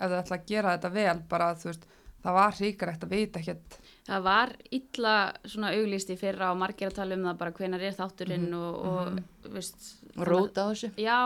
Ef 0.00 0.12
þau 0.12 0.18
ætla 0.18 0.36
að 0.36 0.44
gera 0.50 0.74
þetta 0.74 0.90
vel, 0.96 1.16
bara 1.30 1.48
þú 1.60 1.70
veist, 1.70 1.86
það 2.20 2.36
var 2.36 2.58
hríkarægt 2.58 3.06
að 3.06 3.14
vita 3.14 3.40
ekkert. 3.40 3.78
Það 4.10 4.26
var 4.26 4.52
illa 4.80 5.14
svona 5.44 5.72
auglýst 5.78 6.12
í 6.12 6.18
fyrra 6.20 6.50
og 6.52 6.60
margir 6.60 6.90
að 6.90 6.98
tala 7.00 7.16
um 7.16 7.24
það 7.30 7.40
bara 7.40 7.56
hvenar 7.56 7.86
er 7.86 7.96
þátturinn 7.96 8.46
og, 8.58 8.84
og 8.90 9.54
veist, 9.56 9.88
og 10.16 10.28
róta 10.28 10.68
á 10.68 10.70
þessu. 10.74 10.92
Já, 11.00 11.18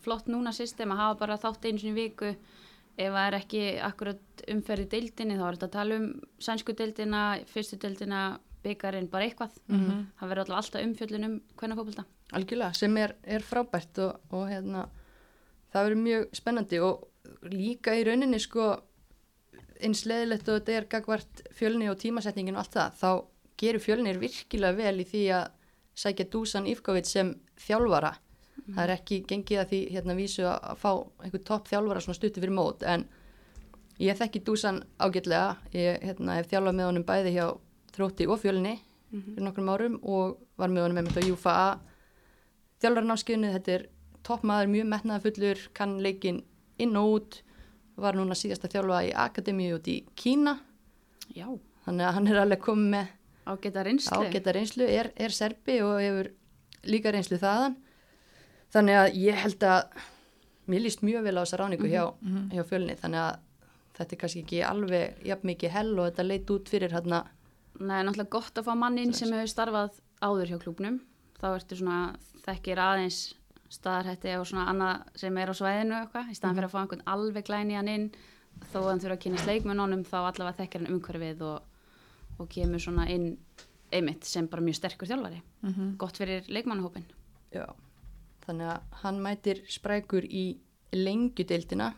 flott 0.00 0.32
núna 0.32 0.54
system 0.56 0.94
að 0.94 1.02
hafa 1.04 1.20
bara 1.26 1.40
þátt 1.40 1.68
einu 1.68 1.82
sinni 1.82 1.92
í 1.92 2.00
viku 2.06 2.32
ef 3.00 3.14
það 3.16 3.26
er 3.26 3.36
ekki 3.38 3.64
akkurat 3.86 4.44
umferð 4.52 4.84
í 4.84 4.90
deildinni 4.94 5.38
þá 5.38 5.44
er 5.46 5.58
þetta 5.58 5.68
að 5.68 5.76
tala 5.76 5.98
um 6.00 6.06
sænsku 6.46 6.76
deildina, 6.76 7.22
fyrstu 7.50 7.78
deildina, 7.80 8.22
byggarinn, 8.64 9.08
bara 9.12 9.26
eitthvað. 9.26 9.56
Það 10.20 10.32
verður 10.34 10.56
alltaf 10.58 10.84
umfjöllun 10.84 11.28
um 11.28 11.36
hvernig 11.56 11.80
fókbalta. 11.80 12.04
Algjörlega, 12.36 12.76
sem 12.76 12.96
er, 13.00 13.16
er 13.24 13.42
frábært 13.42 13.98
og, 14.04 14.20
og 14.36 14.46
hérna, 14.50 14.84
það 15.72 15.86
verður 15.88 16.02
mjög 16.04 16.26
spennandi 16.36 16.80
og 16.84 17.06
líka 17.50 17.96
í 17.96 18.04
rauninni 18.06 18.40
sko 18.42 18.70
eins 19.80 20.04
leðilegt 20.06 20.48
og 20.48 20.60
þetta 20.60 20.76
er 20.76 20.88
gagvart 20.92 21.42
fjölni 21.56 21.88
og 21.90 21.98
tímasetningin 22.00 22.58
og 22.58 22.64
allt 22.64 22.76
það, 22.76 22.98
þá 23.00 23.10
gerur 23.60 23.84
fjölnir 23.84 24.20
virkilega 24.20 24.76
vel 24.76 25.02
í 25.02 25.06
því 25.08 25.22
að 25.36 25.46
sækja 26.00 26.28
Dusan 26.32 26.68
Ivkovic 26.70 27.08
sem 27.08 27.32
þjálfara. 27.60 28.14
Það 28.68 28.82
er 28.84 28.92
ekki 28.94 29.20
gengið 29.28 29.62
að 29.62 29.72
því 29.72 29.80
hérna 29.94 30.16
vísu 30.18 30.44
að, 30.48 30.76
fá 30.80 30.90
einhver 31.24 31.42
topp 31.46 31.68
þjálfara 31.70 32.04
svona 32.04 32.18
stutti 32.18 32.42
fyrir 32.42 32.54
mót 32.56 32.84
en 32.86 33.06
ég 34.00 34.18
þekki 34.18 34.44
Dusan 34.46 34.82
ágætlega, 34.98 35.56
ég 35.76 36.00
hérna, 36.04 36.38
hef 36.38 36.50
þjálfað 36.50 36.78
með 36.78 36.90
honum 36.90 37.06
bæði 37.08 37.34
hjá 37.36 37.46
þrótti 37.94 38.28
og 38.30 38.40
fjölni 38.40 38.76
fyrir 39.10 39.44
nokkrum 39.44 39.70
árum 39.72 39.96
og 40.06 40.38
var 40.60 40.70
með 40.70 40.86
honum 40.86 41.00
með 41.00 41.08
mitt 41.08 41.18
á 41.18 41.22
UFA 41.32 41.56
þjálfarnámskeiðinu, 42.80 43.52
þetta 43.56 43.72
er 43.76 43.86
toppmaður, 44.24 44.70
mjög 44.72 44.90
metnaðafullur, 44.94 45.62
kann 45.76 45.98
leikin 46.04 46.42
inn 46.80 46.96
og 46.96 47.14
út, 47.16 47.40
var 48.00 48.16
núna 48.16 48.36
síðast 48.38 48.64
að 48.64 48.76
þjálfa 48.76 49.00
í 49.08 49.14
akademíu 49.26 49.76
út 49.76 49.88
í 49.90 49.98
Kína, 50.16 50.56
Já, 51.30 51.46
þannig 51.84 52.06
að 52.06 52.14
hann 52.16 52.28
er 52.30 52.40
alveg 52.42 52.62
komið 52.64 52.88
með 52.94 53.10
ágæta 53.50 53.84
reynslu. 53.86 54.18
ágæta 54.18 54.54
reynslu, 54.56 54.86
er, 54.86 55.10
er 55.14 55.34
serbi 55.34 55.78
og 55.84 56.00
hefur 56.02 56.30
líka 56.90 57.12
reynslu 57.14 57.38
þaðan. 57.40 57.76
Þannig 58.70 58.98
að 59.00 59.14
ég 59.18 59.34
held 59.44 59.66
að 59.66 60.00
mér 60.70 60.84
líst 60.84 61.02
mjög 61.02 61.24
vel 61.26 61.36
á 61.38 61.42
þessa 61.42 61.58
ráningu 61.60 61.88
hjá, 61.90 62.04
hjá 62.54 62.62
fjölni, 62.68 62.94
þannig 63.00 63.20
að 63.24 63.38
þetta 63.98 64.14
er 64.14 64.20
kannski 64.20 64.42
ekki 64.44 64.60
alveg 64.64 65.24
jafn 65.26 65.46
mikið 65.50 65.70
hell 65.74 65.92
og 65.98 66.06
þetta 66.06 66.26
leit 66.28 66.50
út 66.54 66.70
fyrir 66.70 66.94
hérna, 66.94 67.24
Nei, 67.80 68.02
náttúrulega 68.04 68.28
gott 68.34 68.58
að 68.60 68.66
fá 68.66 68.74
mannin 68.76 69.12
sem 69.16 69.30
hefur 69.32 69.48
starfað 69.48 69.94
áður 70.20 70.50
hjá 70.50 70.58
klúbnum. 70.60 70.98
Þá 71.40 71.46
ertu 71.54 71.78
svona, 71.78 72.00
þekkir 72.44 72.80
aðeins 72.82 73.20
staðarhætti 73.72 74.34
og 74.36 74.44
svona 74.50 74.66
annað 74.68 75.06
sem 75.22 75.38
er 75.40 75.48
á 75.48 75.54
svæðinu 75.56 75.96
eitthvað, 75.96 76.28
í 76.28 76.36
staðan 76.36 76.58
fyrir 76.58 76.68
að 76.68 76.74
fá 76.74 76.80
einhvern 76.82 77.04
alveg 77.08 77.46
glæni 77.46 77.78
hann 77.78 77.88
inn, 77.88 78.06
þó 78.72 78.78
að 78.82 78.88
hann 78.90 79.00
þurfa 79.04 79.16
að 79.16 79.22
kynna 79.24 79.44
sleikmennunum, 79.46 80.02
þá 80.04 80.18
allavega 80.20 80.58
þekkir 80.58 80.82
hann 80.82 80.92
umhverfið 80.98 81.44
og, 81.46 81.62
og 82.36 82.50
kemur 82.52 82.84
svona 82.84 83.06
inn 83.14 83.30
einmitt 83.94 84.28
sem 84.28 84.48
bara 84.50 84.66
mjög 84.66 84.76
sterkur 84.82 85.08
þjálfari. 85.08 85.40
Gott 86.02 86.20
fyrir 86.20 86.44
leikmannahópin. 86.52 87.06
Já, 87.54 87.64
þannig 88.46 88.72
að 88.74 89.00
hann 89.02 89.20
mætir 89.24 89.62
sprækur 89.68 90.24
í 90.24 90.44
lengjudeildina 90.96 91.92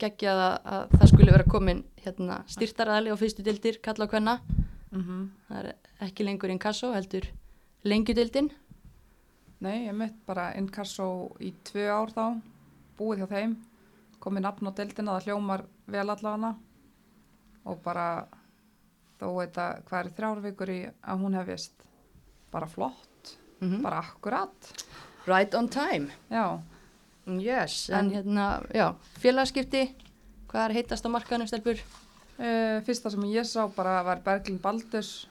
geggjað 0.00 0.40
að, 0.46 0.56
að 0.64 0.96
það 0.96 1.12
skulle 1.12 1.34
vera 1.36 1.50
komin 1.52 1.84
hérna, 2.00 2.40
styrtaraðali 2.48 3.12
á 3.12 3.20
fyrstu 3.20 3.44
deildir 3.44 3.80
kalla 3.84 4.08
á 4.08 4.12
hvenna 4.12 4.40
mm 4.90 5.22
það 5.48 5.58
er 5.60 5.74
ekki 6.08 6.24
lengur 6.26 6.50
inkasso 6.50 6.90
heldur 6.94 7.28
lengjudeildin 7.84 8.50
Nei, 9.60 9.84
ég 9.84 9.92
mitt 9.92 10.16
bara 10.24 10.54
inkasso 10.56 11.06
í 11.44 11.50
tvö 11.68 11.82
ár 11.92 12.12
þá, 12.14 12.22
búið 12.96 13.18
hjá 13.20 13.26
þeim, 13.28 13.50
komið 14.24 14.44
nafn 14.46 14.70
á 14.72 14.76
deildina, 14.78 15.16
það 15.18 15.26
hljómar 15.26 15.64
vel 15.92 16.04
allavega. 16.06 16.54
Og 17.68 17.82
bara 17.84 18.06
þó 19.20 19.26
þetta 19.42 19.66
hvað 19.90 20.00
er 20.00 20.10
þrjár 20.16 20.40
vikur 20.46 20.72
í 20.72 20.78
að 20.88 21.20
hún 21.26 21.36
hefist 21.36 21.84
bara 22.54 22.70
flott, 22.72 23.34
mm 23.60 23.82
bara 23.84 24.00
akkurat, 24.00 24.70
right 25.26 25.54
on 25.54 25.68
time. 25.68 26.10
Já, 26.30 26.60
yes, 27.26 27.88
en, 27.90 27.98
En- 28.06 28.10
hérna, 28.14 28.46
já, 28.74 28.94
félagskipti 29.20 29.84
hvað 30.50 30.64
er 30.68 30.74
heitast 30.80 31.06
á 31.06 31.10
markaðanum 31.12 31.46
stelpur? 31.50 31.78
Uh, 32.40 32.80
fyrsta 32.86 33.10
sem 33.12 33.26
ég 33.30 33.44
sá 33.46 33.66
bara 33.76 34.00
var 34.02 34.22
Berglind 34.24 34.60
Baldurs 34.64 35.26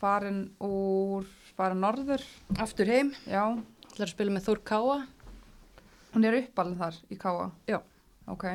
farin 0.00 0.46
úr, 0.64 1.26
farin 1.58 1.80
norður, 1.82 2.22
aftur 2.58 2.88
heim, 2.88 3.12
já, 3.28 3.42
ætlar 3.90 4.06
að 4.08 4.14
spila 4.14 4.32
með 4.32 4.46
Þór 4.48 4.60
Káa 4.64 4.96
hún 6.14 6.24
er 6.24 6.38
uppalinn 6.40 6.78
þar 6.80 6.96
í 7.12 7.18
Káa, 7.20 7.50
já, 7.68 7.78
ok, 8.32 8.46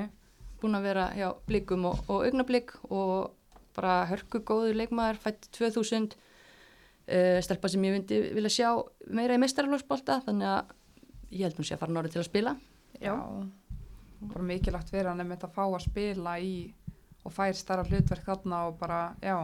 búin 0.63 0.75
að 0.79 0.87
vera 0.89 1.05
hjá 1.13 1.29
blikum 1.47 1.85
og, 1.91 2.01
og 2.09 2.25
augnablík 2.25 2.73
og 2.89 3.31
bara 3.77 4.05
hörku 4.09 4.41
góður 4.41 4.75
leikmaður, 4.81 5.19
fætt 5.21 5.47
2000 5.53 6.15
uh, 7.07 7.39
stelpa 7.43 7.69
sem 7.71 7.83
ég 7.87 7.95
myndi 7.97 8.19
vilja 8.35 8.51
sjá 8.57 8.69
meira 9.13 9.35
í 9.35 9.41
meistaralóksbolta 9.41 10.21
þannig 10.27 10.49
að 10.53 10.73
ég 11.33 11.45
held 11.47 11.59
nú 11.59 11.65
sé 11.67 11.75
að 11.75 11.83
fara 11.83 11.95
norður 11.95 12.13
til 12.15 12.21
að 12.21 12.29
spila. 12.29 12.55
Já, 13.01 13.13
bara 14.23 14.45
mikilvægt 14.47 14.91
fyrir 14.93 15.09
hann 15.09 15.23
einmitt 15.23 15.43
að 15.43 15.55
fá 15.55 15.63
að 15.65 15.81
spila 15.87 16.35
í 16.39 16.53
og 17.23 17.31
fær 17.33 17.55
starra 17.55 17.85
hlutverk 17.87 18.25
þarna 18.27 18.65
og 18.67 18.77
bara, 18.79 18.99
já, 19.23 19.37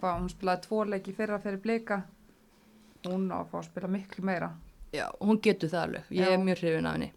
hvað, 0.00 0.18
hún 0.22 0.30
spilaði 0.32 0.64
tvo 0.64 0.80
leiki 0.88 1.12
fyrra 1.16 1.38
fyrir 1.42 1.60
blika, 1.62 2.00
hún 3.06 3.28
á 3.30 3.38
að 3.44 3.50
fá 3.52 3.56
að 3.60 3.66
spila 3.68 3.90
miklu 3.92 4.24
meira. 4.24 4.50
já, 4.96 5.06
hún 5.20 5.38
getur 5.44 5.70
það 5.70 5.82
alveg, 5.86 6.08
ég 6.10 6.26
Já. 6.26 6.32
er 6.34 6.40
mjög 6.42 6.62
hrifin 6.64 6.88
af 6.88 6.96
henni. 6.96 7.10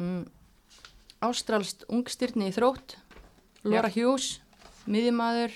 Mm. 0.00 0.22
Ástralst 1.20 1.84
ungstyrni 1.92 2.48
í 2.48 2.54
þrótt. 2.56 2.96
Laura 3.62 3.90
Hughes 3.92 4.40
miðjumæður 4.88 5.52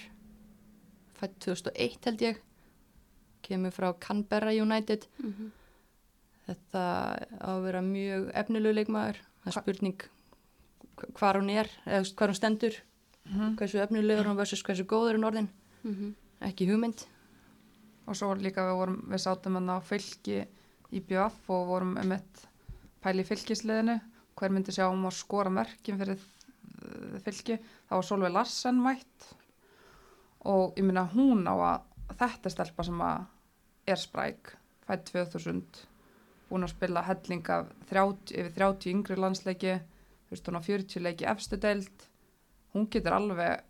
fætt 1.17 1.39
2001 1.47 2.05
held 2.05 2.25
ég 2.27 2.43
kemur 3.45 3.75
frá 3.75 3.93
Canberra 4.01 4.55
United. 4.55 5.07
Þetta 6.49 6.83
á 7.41 7.49
að 7.55 7.63
vera 7.69 7.85
mjög 7.85 8.27
efnilegu 8.37 8.75
leikmaður. 8.81 9.21
Það 9.45 9.53
er 9.53 9.59
spurning 9.61 10.05
hvar 11.19 11.39
hún 11.41 11.51
er 11.53 11.71
eða 11.87 12.05
hvar 12.15 12.33
hún 12.33 12.41
stendur. 12.41 12.83
Mhm. 13.25 13.55
hversu 13.57 13.81
efnilegur 13.81 14.27
hún 14.29 14.37
versus 14.37 14.63
hversu 14.63 14.85
góður 14.85 15.17
hún 15.17 15.25
orðin. 15.25 15.49
Mm 15.83 16.15
ekki 16.45 16.67
hugmynd. 16.69 17.07
Og 18.05 18.17
svo 18.19 18.35
líka 18.37 18.65
við 18.67 18.79
vorum, 18.79 18.99
við 19.09 19.23
sátum 19.23 19.57
hann 19.59 19.71
á 19.73 19.81
fylki 19.81 20.43
í 20.93 21.01
BF 21.01 21.49
og 21.49 21.69
vorum 21.71 21.97
um 21.97 22.13
eitt 22.13 22.43
pæli 23.05 23.25
í 23.25 23.29
fylkisliðinu, 23.29 23.99
hver 24.37 24.53
myndi 24.53 24.75
sjá 24.75 24.87
um 24.91 25.07
að 25.09 25.17
skora 25.19 25.53
merkin 25.53 25.99
fyrir 26.01 26.21
fylki, 27.25 27.59
það 27.89 27.97
var 27.97 28.07
Solveig 28.09 28.35
Larsen 28.35 28.81
mætt 28.83 29.29
og 30.45 30.77
ég 30.77 30.85
minna 30.85 31.07
hún 31.15 31.47
á 31.49 31.55
að 31.55 32.17
þetta 32.19 32.51
er 32.51 32.55
stelpa 32.55 32.85
sem 32.85 33.01
að 33.01 33.25
er 33.87 34.01
spræk, 34.01 34.55
fætt 34.87 35.11
2000, 35.13 35.83
búin 36.51 36.67
að 36.67 36.75
spila 36.75 37.03
helling 37.09 37.51
af 37.53 37.69
30, 37.91 38.35
yfir 38.35 38.55
30 38.59 38.91
yngri 38.93 39.19
landsleiki, 39.21 39.77
þú 40.29 40.35
veist 40.37 40.49
hún 40.51 40.61
á 40.61 40.63
40 40.69 41.05
leiki 41.05 41.29
efstu 41.31 41.59
deild, 41.61 42.09
hún 42.75 42.89
getur 42.91 43.17
alveg 43.17 43.63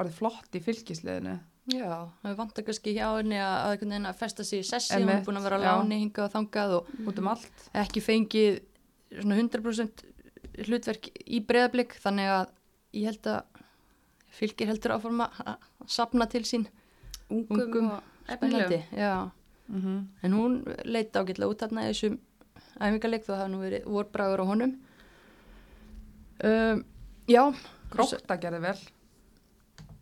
orðið 0.00 0.18
flott 0.18 0.56
í 0.56 0.62
fylkisliðinu. 0.64 1.38
Já, 1.70 2.08
það 2.22 2.38
vantar 2.38 2.64
kannski 2.66 2.94
hjá 2.96 3.06
henni 3.18 3.38
að, 3.38 3.82
að, 3.84 3.92
að 4.10 4.18
festa 4.18 4.46
sig 4.46 4.64
í 4.64 4.66
sessi, 4.66 4.96
hún 4.96 5.12
er 5.12 5.24
búin 5.26 5.38
að 5.38 5.46
vera 5.46 5.60
á 5.60 5.64
láni 5.68 6.00
hingað 6.00 6.26
og 6.26 6.32
þangað 6.34 6.76
og 6.78 6.88
út 7.10 7.20
um 7.22 7.28
allt. 7.30 7.66
ekki 7.78 8.02
fengið 8.02 8.62
svona 9.10 9.36
100% 9.38 10.04
hlutverk 10.66 11.10
í 11.26 11.40
breyðablík 11.46 11.94
þannig 12.02 12.30
að 12.32 12.54
ég 12.96 13.10
held 13.10 13.28
að 13.30 13.60
fylgir 14.34 14.70
heldur 14.70 14.96
áforma 14.96 15.28
að 15.44 15.66
sapna 15.90 16.26
til 16.30 16.42
sín 16.48 16.66
Ungum, 17.30 17.60
Ungum, 17.62 17.90
og 17.94 18.24
spennandi, 18.26 18.80
efnilegum. 18.80 18.98
já. 18.98 19.30
Mm 19.70 20.08
En 20.22 20.32
hún 20.34 20.64
leita 20.84 21.20
ágætlega 21.22 21.50
út 21.50 21.60
þarna 21.62 21.86
í 21.86 21.92
þessum 21.92 22.18
æfingarleik 22.80 23.24
þó 23.26 23.34
hafa 23.36 23.48
nú 23.48 23.60
verið 23.60 23.84
vorbræður 23.86 24.42
á 24.42 24.50
honum. 24.50 24.72
Um, 26.44 26.84
já, 27.28 27.42
Gróta 27.90 28.36
gerði 28.40 28.60
vel, 28.64 28.78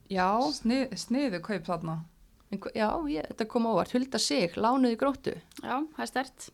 já, 0.09 0.29
Snið, 0.55 0.95
sniðu 0.97 1.41
kaup 1.43 1.67
þarna. 1.67 2.05
en 2.51 2.61
já, 2.75 2.89
ég, 3.09 3.27
þetta 3.29 3.47
kom 3.49 3.67
ávart. 3.67 3.93
Hulda 3.93 4.19
sig, 4.19 4.55
lánuði 4.57 4.97
gróttu. 4.97 5.35
Já, 5.63 5.83
það 5.97 6.01
er 6.05 6.07
stert. 6.07 6.51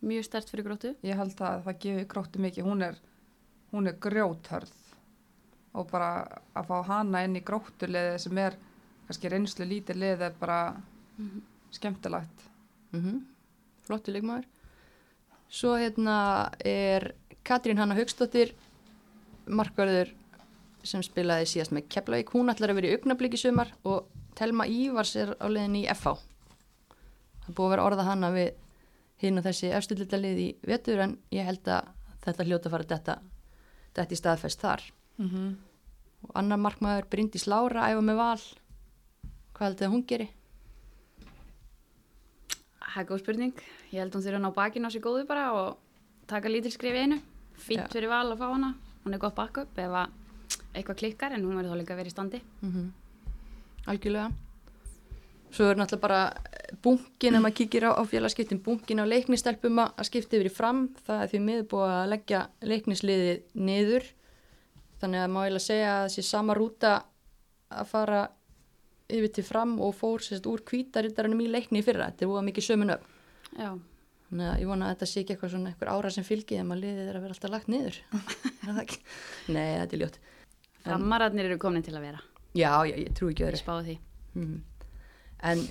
Mjög 0.00 0.24
stert 0.24 0.50
fyrir 0.50 0.64
gróttu. 0.64 0.94
Ég 1.02 1.16
held 1.16 1.40
að 1.40 1.64
það 1.64 1.78
gefi 1.80 2.06
gróttu 2.06 2.38
mikið, 2.38 2.64
hún 2.64 2.82
er, 2.82 2.96
hún 3.72 3.86
er 3.88 3.98
grjóthörð 4.00 4.72
og 5.76 5.90
bara 5.90 6.26
að 6.56 6.68
fá 6.70 6.76
hana 6.88 7.24
inn 7.26 7.36
í 7.36 7.44
gróttuliði 7.44 8.18
sem 8.18 8.38
er 8.38 8.56
kannski 9.06 9.28
reynslu 9.28 9.66
lítið 9.68 10.02
er 10.02 10.32
bara 10.40 10.60
skemmtilegt. 11.76 12.46
Mm 12.92 13.24
Flottu 13.86 14.10
leikmaður. 14.10 14.46
Svo 15.48 15.76
hérna 15.78 16.50
er 16.64 17.14
Katrín 17.46 17.78
Hanna 17.78 17.94
Haugstóttir, 17.94 18.50
markverður 19.46 20.10
sem 20.86 21.02
spilaði 21.06 21.46
síðast 21.46 21.74
með 21.74 21.86
Keflavík. 21.94 22.32
Hún 22.34 22.50
ætlar 22.50 22.72
að 22.72 22.80
vera 22.80 22.90
í 22.90 22.96
augnablík 22.96 23.36
í 23.36 23.40
sumar 23.40 23.70
og 23.86 24.08
Telma 24.34 24.66
Ívars 24.66 25.14
er 25.16 25.36
á 25.38 25.46
leiðinni 25.46 25.84
í 25.84 25.90
FH. 25.94 26.16
Það 27.46 27.54
búið 27.54 27.66
að 27.66 27.72
vera 27.74 27.86
orða 27.86 28.08
hana 28.08 28.32
við 28.34 28.50
hinn 29.22 29.40
og 29.40 29.46
þessi 29.46 29.70
efstillita 29.72 30.20
lið 30.20 30.42
í 30.42 30.48
vetur 30.66 31.04
en 31.06 31.16
ég 31.32 31.46
held 31.46 31.70
að 31.72 31.92
þetta 32.26 32.46
hljóta 32.48 32.72
fara 32.72 32.88
þetta, 32.90 33.16
þetta 33.96 34.16
í 34.16 34.20
staðfest 34.20 34.64
þar. 34.66 34.82
Mm 35.16 35.28
-hmm. 35.30 35.54
Og 36.26 36.30
annar 36.34 36.58
markmaður 36.58 37.08
Bryndís 37.10 37.46
Lára 37.46 37.90
æfa 37.90 38.02
með 38.02 38.16
val. 38.16 38.42
Hvað 39.54 39.66
heldur 39.66 39.78
það 39.78 39.88
að 39.88 39.94
hún 39.94 40.06
geri? 40.06 40.28
Það 42.96 43.02
er 43.02 43.08
góð 43.12 43.22
spurning. 43.22 43.64
Ég 43.92 44.00
held 44.00 44.14
hún 44.16 44.24
þurfa 44.24 44.40
að 44.40 44.44
ná 44.46 44.52
bakinn 44.56 44.88
á 44.88 44.90
sig 44.90 45.04
góðu 45.04 45.26
bara 45.28 45.48
og 45.52 45.76
taka 46.30 46.48
lítil 46.48 46.72
skrif 46.72 46.96
í 46.96 47.02
einu. 47.04 47.20
Fínt 47.60 47.84
Já. 47.84 47.92
fyrir 47.92 48.08
val 48.08 48.30
að 48.32 48.40
fá 48.40 48.46
hana. 48.48 48.72
Hún 49.04 49.14
er 49.14 49.20
gott 49.20 49.36
backup 49.36 49.76
ef 49.76 49.98
að 50.00 50.62
eitthvað 50.72 51.02
klikkar 51.02 51.36
en 51.36 51.44
hún 51.44 51.60
verður 51.60 51.76
þá 51.76 51.80
líka 51.82 51.92
að 51.92 52.00
vera 52.00 52.10
í 52.10 52.16
standi. 52.16 52.40
mm 52.64 52.86
algjörlega 53.86 54.30
svo 55.54 55.70
er 55.70 55.78
náttúrulega 55.78 56.02
bara 56.02 56.20
bunkin 56.82 57.38
ef 57.38 57.42
maður 57.42 57.56
kíkir 57.60 57.86
á, 57.86 57.90
á 57.94 58.02
félagskiptin 58.04 58.62
bunkin 58.62 59.00
á 59.00 59.06
leiknistelpum 59.06 59.78
að 59.78 59.92
að 59.94 60.08
skipta 60.08 60.38
yfir 60.38 60.50
í 60.50 60.54
fram 60.54 60.80
það 61.06 61.22
er 61.22 61.30
því 61.32 61.42
miður 61.44 61.68
búið 61.72 61.92
að 61.94 62.08
leggja 62.12 62.40
leiknisliðið 62.72 63.60
niður 63.68 64.08
þannig 65.00 65.22
að 65.22 65.36
ég 65.46 65.60
að 65.60 65.66
segja 65.68 65.92
að 65.94 66.08
þessi 66.08 66.26
sama 66.26 66.56
rúta 66.58 66.92
að 67.70 67.92
fara 67.92 68.24
yfir 69.08 69.34
til 69.36 69.44
fram 69.46 69.76
og 69.82 69.94
fór 69.96 70.24
sérst 70.24 70.48
úr 70.50 70.64
kvítarittarunum 70.66 71.44
í 71.44 71.50
leikni 71.50 71.84
fyrra, 71.86 72.10
þetta 72.10 72.26
er 72.26 72.32
búið 72.32 72.48
mikið 72.50 72.68
sömun 72.70 72.94
upp 72.96 73.12
Já, 73.56 73.70
þannig 74.30 74.48
að 74.50 74.62
ég 74.62 74.70
vona 74.70 74.88
að 74.88 74.96
þetta 74.96 75.10
sé 75.10 75.22
ekki 75.22 75.36
eitthvað 75.36 75.52
svona 75.54 75.70
eitthvað 75.72 75.92
ára 75.94 76.14
sem 76.14 76.26
fylgi 76.26 76.58
en 76.60 76.70
maður 76.70 76.82
liðið 76.84 77.10
er 77.10 77.18
að 77.18 77.26
vera 77.26 77.36
alltaf 77.36 77.54
lagt 77.54 77.70
niður 77.70 78.00
Er 78.66 78.72
það 78.72 78.82
ekki? 78.82 78.98
Nei, 79.54 79.68
þetta 79.78 79.96
er 79.96 80.02
ljótt 80.02 80.18
framararnir 80.86 81.50
eru 81.50 81.58
komin 81.60 81.84
til 81.84 81.96
að 81.96 82.08
vera. 82.08 82.22
Já, 82.56 82.70
já, 82.88 82.94
ég 82.96 83.12
trú 83.16 83.30
ekki 83.32 83.46
öðru. 83.46 83.96
Mm. 84.36 84.56
En 85.50 85.62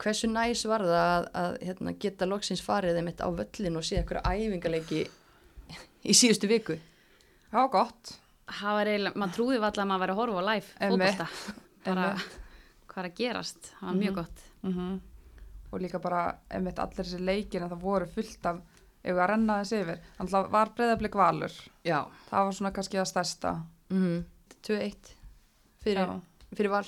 hversu 0.00 0.30
næs 0.30 0.64
var 0.68 0.84
það 0.86 1.00
að, 1.04 1.28
að 1.42 1.56
hérna, 1.68 1.94
geta 2.02 2.28
loksins 2.28 2.62
farið 2.64 2.98
þeim 2.98 3.10
eitt 3.12 3.22
á 3.22 3.28
völlin 3.28 3.78
og 3.78 3.86
sé 3.86 4.00
eitthvað 4.00 4.26
æfingarleiki 4.26 5.04
í 6.02 6.16
síðustu 6.16 6.50
viku? 6.50 6.78
Já, 7.50 7.62
gott. 7.72 8.14
Það 8.50 8.78
var 8.78 8.90
eiginlega, 8.90 9.22
maður 9.22 9.36
trúði 9.36 9.58
valla 9.62 9.84
að 9.84 9.90
maður 9.90 10.04
væri 10.04 10.14
að 10.14 10.20
horfa 10.22 10.40
á 10.40 10.48
live 10.50 10.70
fótbolta. 10.78 11.28
Bara 11.86 12.06
hvað 12.90 13.02
er 13.04 13.08
að 13.10 13.16
gerast. 13.20 13.70
Það 13.78 13.88
var 13.88 14.02
mjög 14.02 14.20
gott. 14.22 14.44
Mm 14.66 14.98
Og 15.70 15.78
líka 15.78 16.00
bara, 16.02 16.20
einmitt 16.50 16.80
allir 16.82 17.06
þessi 17.06 17.20
leikir 17.22 17.62
að 17.62 17.76
það 17.76 17.82
voru 17.84 18.06
fullt 18.10 18.46
af, 18.50 18.56
ef 19.04 19.12
við 19.14 19.20
að 19.22 19.28
renna 19.30 19.58
þessi 19.60 19.76
yfir, 19.84 20.00
þannig 20.16 20.32
að 20.34 20.48
var 20.50 20.72
breyðablik 20.74 21.18
valur. 21.20 21.58
Já. 21.86 21.98
Það 22.26 22.48
var 22.48 22.56
svona 22.56 22.72
kannski 22.74 22.98
það 22.98 23.06
stærsta. 23.06 23.52
Mm. 23.94 24.16
2-1 24.66 25.12
fyrir, 25.84 26.10
fyrir 26.50 26.72
val. 26.74 26.82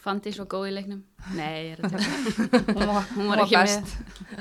Fandi 0.00 0.32
svo 0.32 0.46
góð 0.48 0.70
í 0.70 0.74
leiknum. 0.76 1.00
Nei, 1.36 1.72
er. 1.72 1.80
Hún 2.74 2.86
var, 2.88 3.08
Hún 3.12 3.26
var 3.28 3.42
ekki 3.42 3.56
best. 3.58 3.96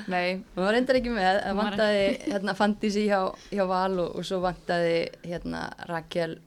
Nei, 0.08 0.44
Hún 0.56 0.64
var 0.64 0.76
reyndar 0.76 1.00
ekki 1.00 1.12
með, 1.12 1.40
það 1.44 1.58
vantaði 1.64 2.06
hérna, 2.26 2.56
Fandísi 2.56 3.08
hjá, 3.10 3.20
hjá 3.52 3.66
val 3.68 3.98
og, 4.06 4.14
og 4.20 4.28
svo 4.28 4.40
vantaði 4.44 5.02
hérna, 5.24 5.66
Rakel 5.90 6.38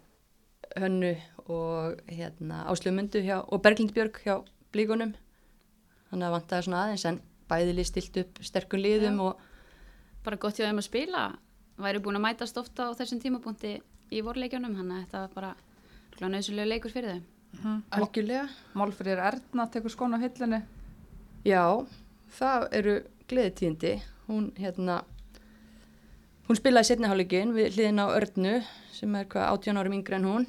Hönnu 0.80 1.12
og 1.52 2.00
hérna, 2.08 2.64
Áslömundu 2.72 3.22
hjá, 3.24 3.38
og 3.44 3.62
Berglind 3.62 3.92
Björg 3.94 4.18
hjá 4.24 4.38
Blíkunum. 4.72 5.14
Þannig 6.10 6.28
að 6.28 6.34
vantaði 6.36 6.66
svona 6.66 6.82
aðeins 6.86 7.06
en 7.08 7.20
bæði 7.48 7.74
lið 7.76 7.88
stilt 7.88 8.20
upp 8.22 8.42
sterkum 8.44 8.80
liðum 8.82 9.18
Já. 9.20 9.24
og 9.28 9.48
Bara 10.22 10.38
gott 10.38 10.54
hjá 10.54 10.68
þeim 10.68 10.78
að 10.78 10.86
spila. 10.86 11.22
Væri 11.82 11.98
búin 11.98 12.14
að 12.14 12.22
mætast 12.28 12.58
ofta 12.60 12.84
á 12.86 12.94
þessum 12.94 13.18
tímapunkti 13.18 13.72
í 14.14 14.20
vorleikjunum. 14.22 14.76
Þannig 14.78 15.00
að 15.00 15.00
þetta 15.02 15.22
var 15.22 15.32
bara 16.14 16.30
nöðsulegu 16.30 16.68
leikur 16.68 16.94
fyrir 16.94 17.16
þau. 17.16 17.22
Mhm. 17.52 17.82
algjörlega. 17.90 18.48
Málfrýr 18.74 19.18
Erna 19.18 19.66
tekur 19.66 19.90
skona 19.90 20.16
á 20.16 20.22
hillinu. 20.22 20.62
Já, 21.44 21.86
það 22.38 22.68
eru 22.72 22.94
gleðitíðindi. 23.28 24.02
Hún, 24.28 24.52
hérna, 24.56 25.02
hún 26.46 26.56
spilaði 26.56 26.92
setniháleikin 26.92 27.52
við 27.52 27.74
hliðin 27.74 28.00
á 28.00 28.06
Örnu 28.14 28.54
sem 28.92 29.14
er 29.16 29.26
hvað 29.26 29.50
18 29.58 29.76
árum 29.76 29.96
yngre 29.98 30.16
en 30.16 30.24
hún. 30.24 30.46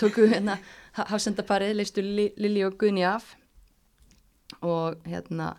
Tóku 0.00 0.26
hérna 0.30 0.58
hafsendaparið, 0.96 1.74
leistu 1.80 2.02
Lili 2.04 2.62
og 2.66 2.76
Gunni 2.80 3.04
af 3.06 3.34
og 4.62 5.02
hérna 5.06 5.56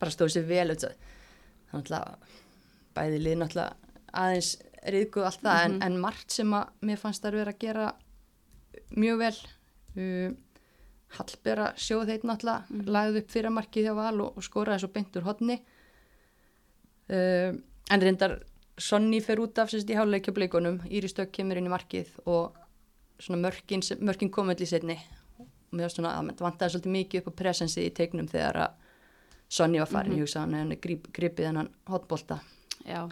bara 0.00 0.12
stóð 0.12 0.34
sér 0.34 0.46
vel. 0.48 0.72
Þannig 1.70 1.92
að 1.98 2.30
bæði 2.94 3.20
lið 3.20 3.36
náttúrulega 3.40 3.92
aðeins 4.14 4.54
riðguð 4.94 5.28
allt 5.28 5.44
það 5.44 5.60
en, 5.66 5.76
en 5.86 6.00
margt 6.00 6.34
sem 6.34 6.56
að 6.56 6.86
mér 6.86 7.00
fannst 7.00 7.24
þær 7.24 7.38
vera 7.40 7.54
að 7.54 7.60
gera 7.64 7.90
mjög 8.94 9.20
vel. 9.24 9.36
Uh, 9.94 10.32
Hallbera 11.14 11.68
sjóð 11.78 12.10
heit 12.10 12.26
náttúrulega 12.26 12.90
lagði 12.90 13.22
upp 13.22 13.30
fyrramarkið 13.30 13.86
hjá 13.86 13.94
Val 13.94 14.16
og, 14.24 14.34
og 14.34 14.46
skoraði 14.46 14.82
svo 14.82 14.90
beint 14.96 15.20
úr 15.20 15.28
hodni 15.28 15.60
uh, 17.12 17.52
en 17.54 18.02
reyndar 18.02 18.40
Sonny 18.80 19.20
fer 19.22 19.38
út 19.38 19.60
af 19.62 19.70
sérst 19.70 19.90
í 19.92 19.94
háluleikjableikunum 19.94 20.80
Íri 20.90 21.06
Stök 21.10 21.30
kemur 21.36 21.60
inn 21.60 21.68
í 21.68 21.72
markið 21.72 22.10
og 22.26 22.56
svona 23.18 23.40
mörkin, 23.48 23.82
mörkin 24.00 24.30
til 24.56 24.66
setni 24.66 24.98
og 25.38 25.46
mér 25.72 25.86
var 25.86 25.88
svona 25.94 26.14
að 26.18 26.32
það 26.36 26.46
vantaði 26.46 26.70
svolítið 26.74 26.96
mikið 26.96 27.20
upp 27.20 27.28
á 27.30 27.38
presensi 27.42 27.86
í 27.86 27.90
teiknum 27.94 28.28
þegar 28.28 28.56
að 28.56 28.80
Sonny 29.48 29.78
var 29.78 29.86
farin, 29.86 30.16
ég 30.16 30.24
hugsa 30.24 30.40
hann 30.40 30.54
henni 30.54 30.76
grip, 30.76 31.12
gripið 31.12 31.46
hennan 31.46 31.68
hotbolta 31.86 32.40
Já, 32.84 33.08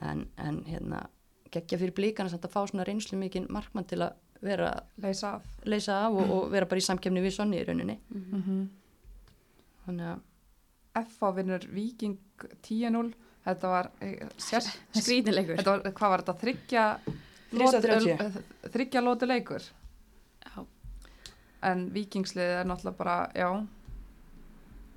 en, 0.00 0.26
en 0.36 0.62
hérna 0.64 1.08
geggja 1.50 1.78
fyrir 1.78 1.94
blíkana 1.94 2.30
samt 2.30 2.44
að 2.44 2.54
fá 2.54 2.66
svona 2.68 2.86
reynslu 2.86 3.18
mikið 3.18 3.48
markmann 3.50 3.84
til 3.88 4.00
að 4.02 4.12
vera 4.40 4.70
Leysa 5.02 5.34
af. 5.36 5.42
leysa 5.64 6.06
af 6.06 6.12
og, 6.14 6.30
og 6.30 6.50
vera 6.52 6.66
bara 6.66 6.78
í 6.78 6.86
samkefni 6.86 7.20
við 7.24 7.34
Sonny 7.34 7.58
í 7.60 7.64
rauninni 7.66 7.98
Mm 8.08 8.42
-hmm. 8.42 8.66
þannig 9.86 10.06
að 10.14 10.18
F.A. 10.98 11.30
vinnur 11.36 11.64
Viking 11.70 12.18
10-0. 12.62 13.12
Þetta 13.44 13.70
var, 13.70 13.90
eh, 14.00 14.26
sér, 14.36 14.64
skrítinleikur. 14.92 15.56
þetta 15.56 15.70
var, 15.70 15.92
hvað 15.92 16.10
var 16.10 16.22
þetta, 16.22 16.34
þryggja, 16.42 16.84
Lót- 17.52 17.74
eh, 17.84 19.00
lóti 19.02 19.26
leikur. 19.26 19.62
Já, 20.44 20.66
En 21.62 21.88
Vikingslið 21.90 22.60
er 22.60 22.66
náttúrulega 22.68 22.96
bara, 22.96 23.16
já, 23.34 23.66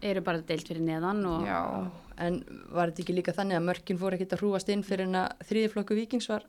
eru 0.01 0.21
bara 0.25 0.41
deilt 0.45 0.67
fyrir 0.69 0.83
neðan 0.85 1.23
og 1.29 1.45
já, 1.47 1.59
en 2.21 2.37
var 2.73 2.91
þetta 2.91 3.03
ekki 3.05 3.15
líka 3.17 3.33
þannig 3.37 3.57
að 3.59 3.65
mörkin 3.69 3.99
fór 4.01 4.13
ekkert 4.17 4.35
að 4.37 4.43
hrúast 4.43 4.69
inn 4.73 4.83
fyrir 4.85 5.07
en 5.07 5.17
að 5.23 5.43
þriðiflokku 5.49 5.97
vikings 5.97 6.29
var 6.29 6.45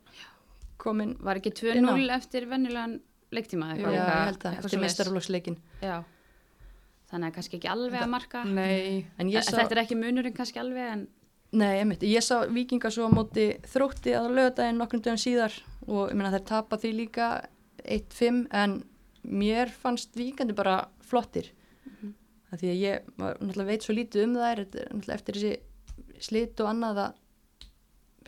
komin 0.81 1.15
Var 1.23 1.39
ekki 1.41 1.53
Inn 1.73 1.87
á. 1.89 1.93
2-0 1.95 2.15
eftir 2.17 2.47
venjulegan 2.49 2.95
leiktíma? 3.33 3.71
Já, 3.73 3.77
eitthvað? 3.77 3.93
Ég 3.93 4.05
að 4.05 4.31
eitthvað 4.33 4.57
eftir 4.59 4.83
mestarflokksleikin 4.83 5.57
Já, 5.81 5.97
þannig 7.11 7.29
að 7.31 7.35
kannski 7.39 7.57
ekki 7.59 7.69
alveg 7.73 8.01
að 8.01 8.09
marka. 8.13 8.43
Nei, 8.45 9.05
en 9.17 9.29
ég 9.33 9.45
sá, 9.45 9.53
Þetta 9.57 9.77
er 9.77 9.83
ekki 9.85 9.97
munurinn 9.97 10.33
kannski 10.37 10.61
alveg 10.61 10.91
en 10.93 11.07
nei, 11.53 11.79
einmitt, 11.79 12.01
ég 12.05 12.25
sá 12.25 12.45
vikinga 12.49 12.89
svo 12.93 13.05
á 13.05 13.11
móti 13.13 13.51
þrótti 13.69 14.13
að 14.17 14.31
lögadaginn 14.33 14.77
nokkrum 14.81 15.01
dögum 15.05 15.21
síðar 15.21 15.53
og 15.87 16.09
ég 16.09 16.15
meina 16.15 16.31
þær 16.37 16.45
tapa 16.45 16.77
því 16.77 16.91
líka 16.95 17.27
1-5 17.83 18.47
en 18.51 18.83
mér 19.23 19.69
fannst 19.71 20.15
vikandi 20.15 20.53
bara 20.55 20.87
flottir 21.01 21.51
Mhm. 21.85 22.13
af 22.51 22.59
því 22.61 22.67
að 22.71 22.81
ég 22.81 23.05
náttúrulega 23.17 23.65
veit 23.65 23.81
svo 23.83 23.93
lítið 23.95 24.23
um 24.23 24.33
þær 24.35 24.57
þetta 24.63 24.79
er 24.79 24.89
náttúrulega 24.93 25.13
eftir 25.19 25.33
þessi 25.35 25.59
slit 26.19 26.59
og 26.61 26.67
annað 26.67 26.97
að 27.03 27.13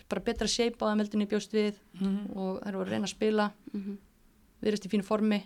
bara 0.09 0.21
betra 0.21 0.47
shape 0.47 0.77
á 0.81 0.85
það 0.91 0.97
meldinni 0.99 1.27
bjóst 1.27 1.51
við 1.53 1.75
Mhm. 1.99 2.37
og 2.37 2.61
þær 2.63 2.73
voru 2.75 2.85
að 2.85 2.91
reyna 2.91 3.05
að 3.07 3.15
spila 3.15 3.51
mm 3.73 3.97
viðrast 4.61 4.85
í 4.85 4.89
fínu 4.89 5.03
formi 5.05 5.43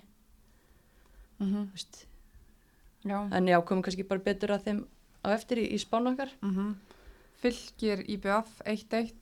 Mhm. 1.40 1.66
þú 1.68 1.72
veist. 1.74 2.06
já. 3.06 3.30
en 3.34 3.46
já, 3.48 3.62
komum 3.66 3.84
kannski 3.84 4.08
bara 4.08 4.20
betur 4.20 4.50
að 4.50 4.64
þeim 4.64 4.86
á 5.26 5.30
eftir 5.34 5.58
í, 5.58 5.74
í 5.74 5.78
spánu 5.80 6.14
okkar 6.14 6.30
Mm 6.42 6.76
Fylgir 7.42 8.04
IBF 8.10 8.62
1-1 8.66 9.14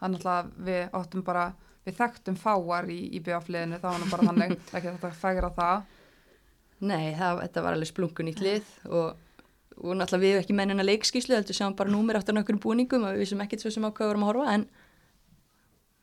Þannig 0.00 0.22
að 0.24 0.50
við 0.64 0.90
áttum 0.92 1.22
bara 1.24 1.54
við 1.90 1.98
þekktum 2.00 2.36
fáar 2.40 2.88
í 2.90 3.00
IBF 3.20 3.48
liðinu 3.52 3.78
það 3.82 3.90
var 3.92 4.00
nú 4.04 4.10
bara 4.14 4.28
þannig, 4.30 4.54
ekki 4.76 4.86
þetta 4.94 5.10
fægra 5.20 5.50
það 5.58 5.82
Nei, 6.80 7.10
það, 7.12 7.42
þetta 7.44 7.62
var 7.66 7.74
alveg 7.76 7.90
splungun 7.90 8.30
nýtt 8.30 8.38
lið 8.40 8.68
og, 8.88 9.18
og 9.84 9.96
náttúrulega 10.00 10.22
við 10.24 10.38
ekki 10.40 10.54
mennina 10.56 10.86
leikskíslu 10.86 11.34
heldur 11.36 11.58
sjáum 11.58 11.74
bara 11.76 11.92
númer 11.92 12.16
eftir 12.16 12.32
nákvæmum 12.38 12.62
búningum 12.64 13.04
og 13.04 13.12
við 13.18 13.26
vissum 13.26 13.42
ekkert 13.44 13.60
svo 13.66 13.72
sem 13.74 13.84
á 13.84 13.90
hvað 13.92 14.00
við 14.06 14.12
vorum 14.14 14.24
að 14.24 14.30
horfa 14.30 14.54
en, 14.54 14.64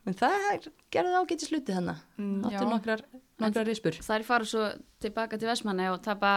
en 0.06 0.18
það 0.20 0.36
er- 0.52 0.68
gerði 0.94 1.16
ágæti 1.18 1.50
sluti 1.50 1.74
þannig 1.74 2.04
Mm, 2.22 2.46
áttu 2.46 2.54
já. 2.62 2.70
nokkrar, 2.70 3.02
nokkrar 3.42 3.66
rispur 3.72 3.98
þær 4.06 4.24
fara 4.30 4.46
svo 4.54 4.68
tilbaka 5.04 5.38
til 5.42 5.50
Vestmanni 5.50 5.90
og 5.90 5.98
tapa 6.06 6.36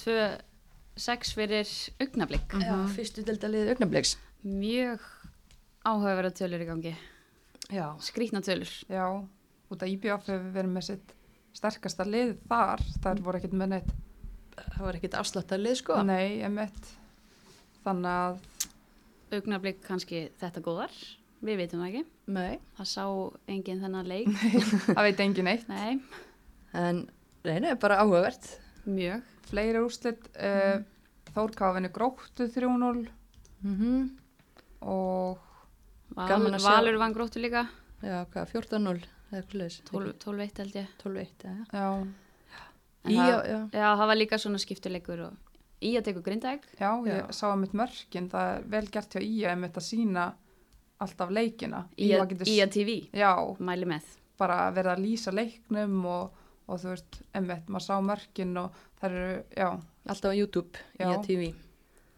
2-6 0.00 1.34
fyrir 1.36 1.68
augnablík. 2.00 2.56
Já, 2.64 2.74
fyrstu 2.96 3.24
delta 3.26 3.48
liðið 3.52 3.74
augnabliks 3.74 4.16
Mjög 4.44 5.04
áhugaverða 5.84 6.32
tölur 6.36 6.64
í 6.64 6.68
gangi. 6.68 6.92
Já, 7.70 7.86
Skrítna 8.02 8.42
tölur. 8.44 8.70
Já, 8.90 9.06
út 9.70 9.82
að 9.82 9.92
IBF 9.94 10.26
hefur 10.26 10.52
verið 10.54 10.76
með 10.76 10.86
sitt 10.90 11.16
sterkasta 11.54 12.06
lið 12.06 12.36
þar, 12.50 12.82
þar 13.02 13.22
voru 13.26 13.40
ekkert 13.40 13.58
með 13.58 13.74
neitt 13.74 13.92
það 14.60 14.84
var 14.84 14.98
ekkert 14.98 15.16
afsláttar 15.20 15.62
lið 15.62 15.78
sko. 15.80 16.00
Nei, 16.06 16.40
emitt 16.46 16.96
Þannig 17.80 18.12
að, 18.12 18.40
Augnablík 19.32 19.78
kannski 19.86 20.26
þetta 20.40 20.60
góðar. 20.64 20.96
Við 21.40 21.60
veitum 21.62 21.80
það 21.80 21.94
ekki. 21.94 22.02
Nei, 22.36 22.58
Það 22.76 22.88
sá 22.90 23.04
enginn 23.54 23.80
þennan 23.80 24.10
leik. 24.10 24.28
það 24.96 25.06
veit 25.06 25.22
engin 25.24 25.48
eitt 25.48 25.70
Nei, 25.70 26.00
en 26.76 27.04
reyna 27.46 27.70
er 27.72 27.78
bara 27.80 28.02
áhugavert. 28.02 28.50
Mjög. 28.84 29.24
Fleiri 29.48 29.80
úrslit 29.80 30.28
uh, 30.36 30.82
Þórkáfinni 31.32 31.90
gróttu 31.94 32.50
3-0 32.52 33.06
mm 33.64 34.02
og 34.80 35.40
Val, 36.16 36.28
að. 36.30 36.62
Valur 36.64 36.98
vann 37.00 37.14
gróttu 37.16 37.40
líka. 37.42 37.66
Já, 38.02 38.24
hvað, 38.32 38.50
14-0 38.54 39.04
eða 39.30 39.42
hvað 39.44 39.54
leis 39.60 39.76
12 39.90 40.14
12-1 40.24 40.60
held 40.64 40.76
ég. 40.80 40.86
12-1, 41.04 41.44
já, 41.44 41.54
já 41.76 41.84
Í, 43.08 43.14
það, 43.16 43.30
já, 43.48 43.58
já. 43.72 43.86
það 43.96 44.06
var 44.10 44.18
líka 44.18 44.38
svona 44.40 44.58
skiptuleikur 44.60 45.20
og 45.28 45.36
í 45.80 45.94
að 45.96 46.04
teku 46.10 46.22
grindæk. 46.24 46.66
já, 46.80 46.90
ég 47.06 47.14
Já. 47.20 47.30
sá 47.32 47.46
að 47.52 47.60
mitt 47.62 47.72
mörkin 47.78 48.26
það 48.32 48.50
er 48.56 48.64
vel 48.74 48.86
gert 48.92 49.14
hjá 49.16 49.22
Ía 49.24 49.52
emitt 49.54 49.78
að 49.80 49.86
sína 49.86 50.24
alltaf 51.00 51.30
leikina 51.32 51.84
Í 51.96 52.10
Ía 52.10 52.18
að, 52.24 52.34
í 52.48 52.58
að 52.60 52.72
TV, 52.74 52.96
Já, 53.16 53.30
mæli 53.58 53.88
með. 53.88 54.04
bara 54.40 54.58
verið 54.72 54.92
að 54.92 55.04
lýsa 55.06 55.32
leiknum 55.32 56.04
og, 56.08 56.36
og 56.68 56.80
þú 56.82 56.92
veist, 56.92 57.20
emitt, 57.36 57.68
maður 57.72 57.86
sá 57.86 57.96
mörkin 58.04 58.56
og 58.60 58.76
það 59.00 59.10
eru, 59.16 59.42
já, 59.56 59.70
Alltaf 60.10 60.32
á 60.32 60.36
YouTube, 60.36 60.84
í 60.98 61.04
að 61.04 61.24
TV 61.28 61.50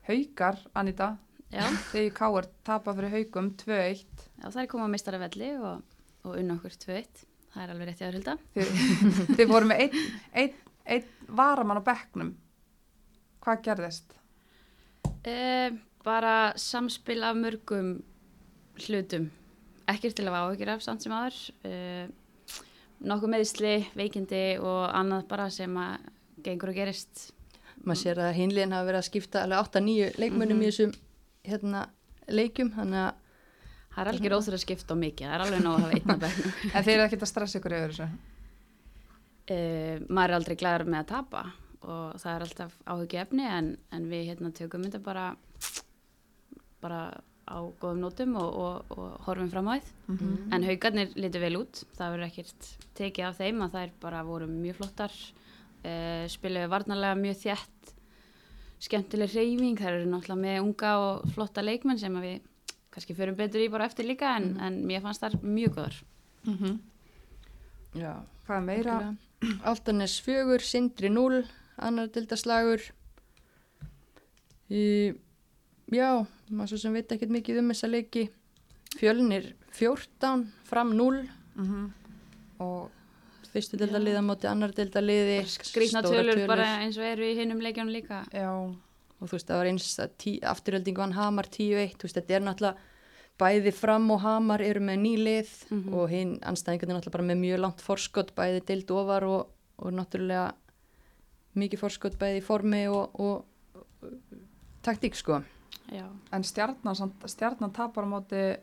haukar, 0.09 0.59
Anita 0.75 1.13
Já, 1.53 1.67
þegar 1.93 2.15
Káar 2.17 2.47
tapa 2.65 2.95
fyrir 2.97 3.13
haukum 3.13 3.51
2-1 3.61 4.07
já 4.41 4.47
það 4.49 4.63
er 4.63 4.71
komað 4.71 4.87
að 4.89 4.93
mistara 4.95 5.19
velli 5.21 5.51
og, 5.61 5.83
og 6.25 6.39
unna 6.41 6.55
okkur 6.57 6.77
2-1. 6.87 7.27
Það 7.53 7.63
er 7.67 7.73
alveg 7.75 7.89
rétt 7.91 8.01
í 8.01 8.07
aðhulda. 8.07 8.35
þið, 8.55 8.71
þið 9.37 9.51
voru 9.51 9.69
með 9.69 9.83
einn 9.85 9.99
ein, 10.41 10.55
ein 10.97 11.11
varamann 11.29 11.83
á 11.85 11.89
bekknum 11.91 12.31
hvað 13.45 13.61
gerðist? 13.67 14.15
Eh, 15.29 15.75
bara 16.07 16.55
samspil 16.59 17.21
af 17.27 17.37
mörgum 17.37 17.93
hlutum. 18.87 19.29
Ekkert 19.93 20.17
til 20.17 20.25
að 20.25 20.33
hafa 20.39 20.49
áhyggjur 20.55 20.73
af 20.73 20.83
samt 20.87 21.05
sem 21.05 21.13
aður. 21.15 21.39
Eh, 21.69 22.07
nokkuð 23.03 23.33
meðsli, 23.35 23.75
veikindi 23.99 24.43
og 24.63 24.85
annað 24.95 25.27
bara 25.29 25.51
sem 25.53 25.77
að 25.77 26.09
gengur 26.47 26.73
og 26.73 26.79
gerist. 26.81 27.29
maður 27.83 27.99
sér 27.99 28.19
að 28.23 28.37
hinliðin 28.39 28.73
hafa 28.77 28.87
verið 28.89 29.01
að 29.03 29.09
skipta 29.11 29.41
alveg 29.43 29.59
8-9 29.67 30.13
leikmönnum 30.23 30.57
Mhm. 30.61 30.63
í 30.63 30.69
þessum 30.71 30.93
hérna, 31.49 31.87
leikjum 32.29 32.71
þannig 32.77 33.03
að 33.09 33.19
Það 33.93 34.01
er 34.07 34.09
algjör 34.09 34.33
óþur 34.39 34.55
að 34.57 34.61
skipta 34.63 34.95
á 34.97 35.03
mikið. 35.03 35.27
Það 35.29 35.35
er 35.37 35.43
alveg 35.45 35.61
nóg 35.67 35.75
að 35.75 35.83
hafa 35.83 35.97
einna 35.99 36.15
bekknum. 36.23 36.53
En 36.79 36.85
þeir 36.87 36.93
eru 36.95 37.03
ekkert 37.05 37.25
að 37.27 37.29
stressa 37.29 37.59
ykkur 37.59 37.75
yfir 37.77 37.91
þessu 37.93 38.07
uh, 39.53 40.07
maður 40.09 40.31
er 40.33 40.37
aldrei 40.39 40.57
glæður 40.63 40.85
með 40.89 41.01
að 41.03 41.11
tapa 41.13 41.43
og 41.83 42.15
það 42.23 42.33
er 42.37 42.45
alltaf 42.47 42.77
áhugju 42.95 43.21
efni 43.25 43.45
en, 43.51 43.69
en 43.93 44.07
við 44.09 44.29
hérna 44.31 44.53
tökum 44.55 44.85
þetta 44.87 45.01
bara 45.05 45.27
bara 46.83 47.01
á 47.43 47.59
góðum 47.83 48.01
nótum 48.05 48.37
og, 48.39 48.55
og, 48.63 48.93
og 48.97 49.25
horfum 49.27 49.51
fram 49.51 49.69
á 49.69 49.75
því 49.77 49.93
Mhm. 50.13 50.53
en 50.55 50.65
haugarnir 50.67 51.13
litur 51.19 51.41
vel 51.43 51.57
út 51.59 51.83
það 51.99 52.13
verður 52.15 52.27
ekkert 52.31 52.69
tekið 52.99 53.27
af 53.29 53.39
þeim 53.43 53.63
að 53.67 53.75
þær 53.77 53.93
bara 54.01 54.23
voru 54.27 54.47
mjög 54.51 54.79
flottar 54.81 55.13
uh, 55.13 56.25
spiluðu 56.33 56.69
varnarlega 56.73 57.19
mjög 57.19 57.37
þjætt 57.45 57.93
skemmtileg 58.83 59.31
reyfing 59.37 59.79
þær 59.79 59.99
eru 60.01 60.09
náttúrulega 60.11 60.43
með 60.43 60.61
unga 60.65 60.93
og 60.99 61.29
flotta 61.37 61.63
leikmenn 61.63 62.01
sem 62.01 62.17
að 62.19 62.27
við 62.27 62.49
kannski 62.93 63.15
förum 63.17 63.37
betur 63.39 63.63
í 63.65 63.69
bara 63.73 63.87
eftir 63.89 64.05
líka 64.09 64.35
en, 64.37 64.57
en 64.61 64.81
mér 64.89 65.01
fannst 65.05 65.23
þær 65.23 65.39
mjög 65.43 65.77
góðar. 65.79 65.99
Mhm. 66.45 66.79
já, 68.03 68.13
Hvað 68.47 68.65
meira? 68.67 68.97
Altanes 69.65 70.17
4, 70.27 70.59
Sindri 70.67 71.09
0 71.13 71.45
annar 71.83 72.11
dildaslagur 72.13 72.83
í, 74.73 75.13
já 75.93 76.09
maður 76.53 76.73
svo 76.75 76.79
sem 76.85 76.95
veit 76.97 77.13
ekkert 77.15 77.33
mikið 77.33 77.61
um 77.63 77.71
þessa 77.73 77.91
leiki. 77.91 78.27
Fjölnir 78.99 79.53
14 79.79 80.49
fram 80.69 80.93
0 80.99 81.23
Mhm. 81.53 81.91
Og 82.65 82.89
fyrstu 83.53 83.77
dildaliða 83.81 84.23
móti 84.25 84.49
annar 84.49 84.73
dildaliði 84.77 85.41
skrýtna 85.49 86.03
tölur, 86.07 86.47
bara 86.49 86.67
eins 86.85 86.97
og 86.99 87.05
eru 87.05 87.25
í 87.29 87.35
hinnum 87.37 87.61
leikjónu 87.61 87.93
líka. 87.93 88.23
Já, 88.33 88.49
og 88.53 89.29
þú 89.29 89.37
veist 89.37 89.47
það 89.51 89.61
var 89.61 89.67
eins 89.73 89.99
afturöldingu 90.55 91.01
hann 91.05 91.13
Hamar 91.19 91.47
10-1 91.53 91.97
þú 91.99 92.09
veist 92.09 92.17
þetta 92.21 92.35
er 92.39 92.47
náttúrulega 92.47 92.77
bæði 93.43 93.73
fram 93.75 94.11
og 94.11 94.21
Hamar 94.23 94.61
eru 94.63 94.81
með 94.81 94.99
nýlið 95.03 95.53
Mhm. 95.71 95.95
og 95.95 96.09
hinn 96.11 96.39
anstæðingarnir 96.41 96.97
náttúrulega 96.99 97.13
bara 97.17 97.29
með 97.31 97.41
mjög 97.45 97.61
langt 97.61 97.81
forskott 97.81 98.35
bæði 98.37 98.65
dild 98.67 98.91
ofar 98.91 99.25
og, 99.25 99.47
og 99.79 99.93
náttúrulega 99.93 100.53
mikið 101.57 101.79
forskott 101.81 102.19
bæði 102.19 102.39
í 102.41 102.45
formi 102.45 102.87
og, 102.89 103.11
og, 103.21 103.45
og 104.03 104.13
taktík 104.83 105.15
sko. 105.15 105.43
Já. 105.93 106.07
En 106.33 106.43
stjarnan, 106.45 106.95
samt- 106.97 107.27
stjarnan 107.29 107.73
tapar 107.73 108.05
á 108.05 108.09
móti 108.09 108.57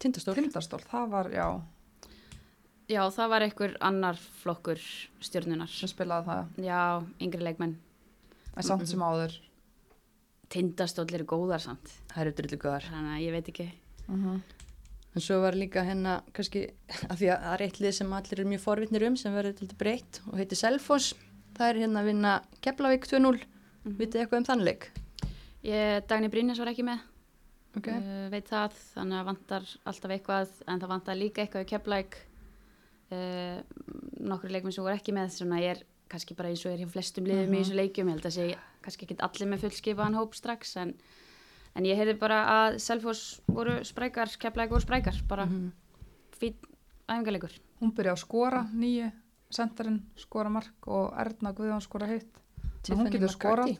tindastól. 0.00 0.34
Tindastól, 0.34 0.80
það 0.90 1.08
var, 1.12 1.28
já, 1.30 1.46
Já, 2.90 3.02
það 3.14 3.28
var 3.30 3.44
einhver 3.46 3.76
annar 3.86 4.16
flokkur 4.42 4.80
stjörnunar. 5.22 5.68
sem 5.70 5.88
spilaði 5.92 6.26
það 6.26 6.64
Já, 6.66 6.80
yngri 7.22 7.44
leikmenn. 7.46 7.76
en 8.56 8.62
samt 8.66 8.88
sem 8.90 8.98
áður 9.06 9.36
Tindastóll 10.50 11.12
eru 11.14 11.24
góðar 11.30 11.62
samt. 11.62 11.92
það 12.10 12.24
eru 12.24 12.32
drullu 12.40 12.58
góðar 12.64 12.86
Þannig 12.90 13.12
að 13.14 13.22
ég 13.26 13.32
veit 13.36 13.48
ekki. 13.52 13.68
Mhm. 14.08 14.40
en 15.14 15.20
svo 15.22 15.40
var 15.42 15.52
líka 15.58 15.82
hérna 15.86 16.22
kannski 16.32 16.70
af 17.10 17.18
því 17.18 17.28
að 17.30 17.42
það 17.42 17.54
er 17.54 17.62
eitt 17.66 17.80
lið 17.80 17.92
sem 17.94 18.12
allir 18.12 18.38
eru 18.40 18.48
mjög 18.50 18.60
forvitnir 18.64 19.06
um 19.06 19.16
sem 19.16 19.32
verður 19.34 19.56
til 19.58 19.68
breytt 19.78 20.20
og 20.28 20.34
heitir 20.38 20.56
Selfoss 20.58 21.14
það 21.54 21.68
er 21.70 21.80
hérna 21.84 22.00
að 22.02 22.10
vinna 22.10 22.34
Keflavík 22.62 23.06
2-0 23.06 23.40
Mhm. 23.84 23.96
vitið 23.96 24.12
þið 24.12 24.20
eitthvað 24.26 24.36
um 24.36 24.44
þann 24.44 24.64
leik? 24.64 24.90
Ég, 25.64 26.06
Dagni 26.06 26.28
Brynjas 26.28 26.58
var 26.58 26.66
ekki 26.68 26.84
með, 26.84 27.00
Okay. 27.76 27.94
uh, 27.94 28.28
veit 28.30 28.44
það, 28.48 28.72
þannig 28.94 29.20
að 29.20 29.24
vantar 29.24 29.62
alltaf 29.86 30.10
eitthvað, 30.10 30.48
en 30.68 30.80
það 30.80 30.88
vantar 30.88 31.14
líka 31.16 31.42
eitthvað. 31.46 32.14
Uh, 33.10 33.62
nokkur 34.20 34.52
leikmenn 34.54 34.72
sem 34.72 34.84
voru 34.84 34.94
ekki 34.94 35.10
með, 35.16 35.32
svona 35.34 35.58
ég 35.58 35.72
er 35.76 35.80
kannski 36.10 36.34
bara 36.38 36.48
eins 36.52 36.62
og 36.66 36.72
er 36.72 36.78
hjá 36.84 36.90
flestum 36.92 37.24
liðum 37.26 37.54
í 37.54 37.60
þessu 37.62 37.74
leikjum, 37.78 38.08
ég 38.10 38.16
held 38.18 38.26
að 38.28 38.34
sé 38.36 38.44
kannski 38.82 39.06
ekki 39.06 39.16
allir 39.26 39.48
með 39.50 39.64
fullskipaðan 39.64 40.14
hóp 40.18 40.34
strax, 40.38 40.76
en, 40.78 40.92
en 41.74 41.86
ég 41.88 41.98
heyrði 41.98 42.14
bara 42.20 42.38
að 42.54 42.78
Selfoss 42.82 43.40
voru 43.50 43.80
sprækar, 43.86 44.30
keflæk 44.42 44.70
voru 44.70 44.84
sprækar, 44.86 45.18
bara 45.28 45.46
Mhm. 45.46 45.72
fýt 46.40 46.56
æfingarleikur. 47.08 47.58
hún 47.80 47.92
byrja 47.94 48.12
að 48.14 48.22
skora 48.22 48.62
nýju 48.72 49.10
sendarinn 49.50 50.02
skora 50.16 50.48
mark 50.50 50.86
og 50.86 51.12
Erna 51.18 51.52
Guðjón 51.52 51.82
skora 51.82 52.06
hitt 52.06 52.30
Ná, 52.88 52.94
hún 52.96 53.10
getur 53.10 53.28
skorað. 53.28 53.78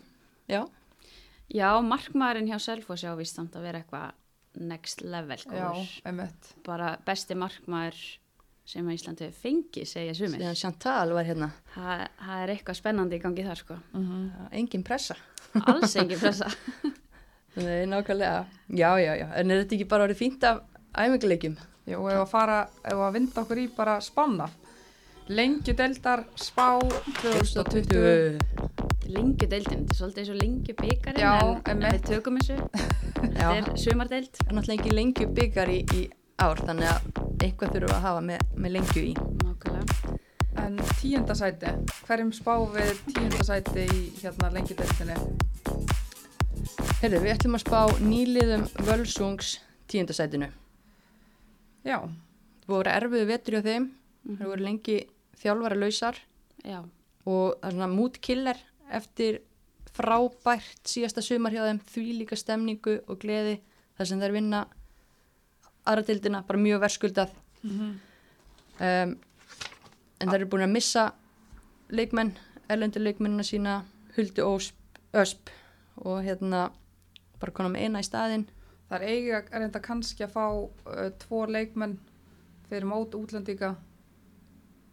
Já, 0.48 0.66
Já, 1.50 1.80
markmaðurinn 1.82 2.48
hjá 2.50 2.58
Selfoss 2.60 3.02
á 3.06 3.14
vist 3.18 3.34
samt 3.36 3.54
að 3.54 3.62
vera 3.62 3.78
eitthvað 3.82 4.12
next 4.60 5.00
level 5.02 5.36
Já. 5.36 5.70
Bara 6.64 6.96
besti 7.06 7.34
markmaður 7.34 8.18
sem 8.70 8.86
að 8.86 8.96
Íslandi 9.00 9.26
hefur 9.26 9.40
fengið, 9.48 9.86
segja 9.90 10.14
sumir. 10.14 10.38
Síðan 10.44 10.58
Chantal 10.60 11.12
var 11.16 11.26
hérna, 11.26 11.48
Það 11.74 12.04
það 12.22 12.42
er 12.44 12.52
eitthvað 12.54 12.78
spennandi 12.78 13.18
í 13.18 13.22
gangi 13.24 13.46
þar, 13.48 13.60
sko. 13.64 13.78
Mm 13.98 14.48
engin 14.60 14.84
pressa. 14.86 15.16
Alls 15.66 15.96
engin 15.98 16.20
pressa. 16.22 16.48
Nei, 17.58 17.82
nákvæmlega. 17.90 18.44
Já, 18.78 18.90
já, 19.02 19.12
já. 19.18 19.26
En 19.40 19.50
er 19.50 19.64
þetta 19.64 19.74
ekki 19.78 19.88
bara 19.90 20.06
orðið 20.06 20.20
fínt 20.22 20.44
af 20.46 20.60
æfinguleikjum? 20.94 21.56
Jú, 21.90 22.04
ef 22.12 22.20
að 22.22 22.28
fara, 22.30 22.58
ef 22.86 23.00
að 23.02 23.14
vinda 23.18 23.42
okkur 23.42 23.58
í 23.58 23.66
bara 23.74 23.96
spána. 24.04 24.46
Lengju 25.30 25.74
deildar 25.78 26.22
spá 26.38 26.68
2020. 27.22 28.38
Lengju 29.10 29.46
deildin, 29.50 29.84
þetta 29.86 29.94
er 29.94 29.98
svolítið 29.98 30.22
eins 30.22 30.30
og 30.32 30.38
lengju 30.40 30.74
byggarinn, 30.78 31.20
Já, 31.22 31.32
en, 31.40 31.56
en 31.56 31.70
einmitt. 31.72 31.96
við 31.96 32.08
tökum 32.14 32.38
þessu. 32.38 32.56
Þetta 33.20 33.40
Já, 33.42 33.48
er 33.58 33.68
sumardeild. 33.82 34.30
það 34.38 34.46
er 34.52 34.56
náttúrulega 34.58 34.80
ekki 34.84 34.94
lengju 34.96 35.26
byggar 35.36 35.72
í, 35.74 35.78
í 35.98 36.02
ár, 36.40 36.62
þannig 36.66 36.88
að 36.94 37.08
eitthvað 37.40 37.74
þurfum 37.76 37.96
að 37.96 38.06
hafa 38.06 38.22
með, 38.30 38.46
með 38.56 38.74
lengju 38.76 39.04
í. 39.10 39.12
Nákvæmlega. 39.42 40.16
En 40.60 40.78
tíundasæti, 41.00 41.74
hverjum 42.06 42.32
spá 42.36 42.54
við 42.74 43.04
tíundasæti 43.10 43.86
í 43.86 44.00
hérna 44.22 44.50
lengju 44.54 44.78
deildinni? 44.80 45.18
Herðu, 47.00 47.20
við 47.22 47.34
ætlum 47.34 47.56
að 47.56 47.64
spá 47.64 48.02
nýliðum 48.04 48.66
Völsungs 48.88 49.54
tíundasætinu. 49.90 50.50
Já, 51.86 52.02
Það 52.70 52.76
voru 52.76 52.90
erfiðu 52.94 53.26
vetur 53.26 53.54
hjá 53.56 53.62
þeim, 53.64 53.86
það 54.38 54.46
voru 54.46 54.62
lengi 54.62 54.96
þjálfara 55.40 55.78
lausar 55.80 56.18
Já, 56.62 56.76
og 57.26 57.56
það 57.56 57.64
er 57.66 57.72
svona 57.74 57.88
mútkiller 57.90 58.60
eftir 58.94 59.38
frábært 59.90 60.86
síðasta 60.86 61.24
sumar 61.26 61.56
hjá 61.56 61.64
þeim, 61.64 61.80
því 61.90 62.04
líka 62.20 62.38
stemningu 62.38 62.94
og 63.10 63.18
gleði 63.24 63.56
þar 63.98 64.10
sem 64.10 64.22
þær 64.22 64.36
vinna 64.36 64.60
aðra 65.86 66.04
dildina, 66.06 66.42
bara 66.46 66.58
mjög 66.58 66.80
verskuldað. 66.80 67.30
Mhm. 67.62 67.90
Um, 68.80 69.16
en 70.20 70.28
þær 70.28 70.34
eru 70.40 70.46
búin 70.46 70.62
að 70.64 70.72
missa 70.72 71.12
leikmenn, 71.90 72.32
erlendur 72.68 73.02
leikmennina 73.02 73.42
sína, 73.44 73.82
Huldu 74.16 74.42
Ósp, 74.44 74.74
Ösp 75.14 75.50
og 76.04 76.22
hérna 76.24 76.70
bara 77.40 77.52
konar 77.52 77.70
með 77.72 77.82
eina 77.86 77.98
í 78.00 78.04
staðinn. 78.06 78.46
það 78.90 79.02
er 79.02 79.08
eiga 79.08 79.42
er 79.52 79.62
enda 79.62 79.80
kannski 79.80 80.24
að 80.24 80.32
fá 80.32 80.46
uh, 80.50 81.10
tvo 81.18 81.46
leikmenn 81.46 81.98
fyrir 82.68 82.84
mót 82.86 83.14
útlendinga 83.14 83.76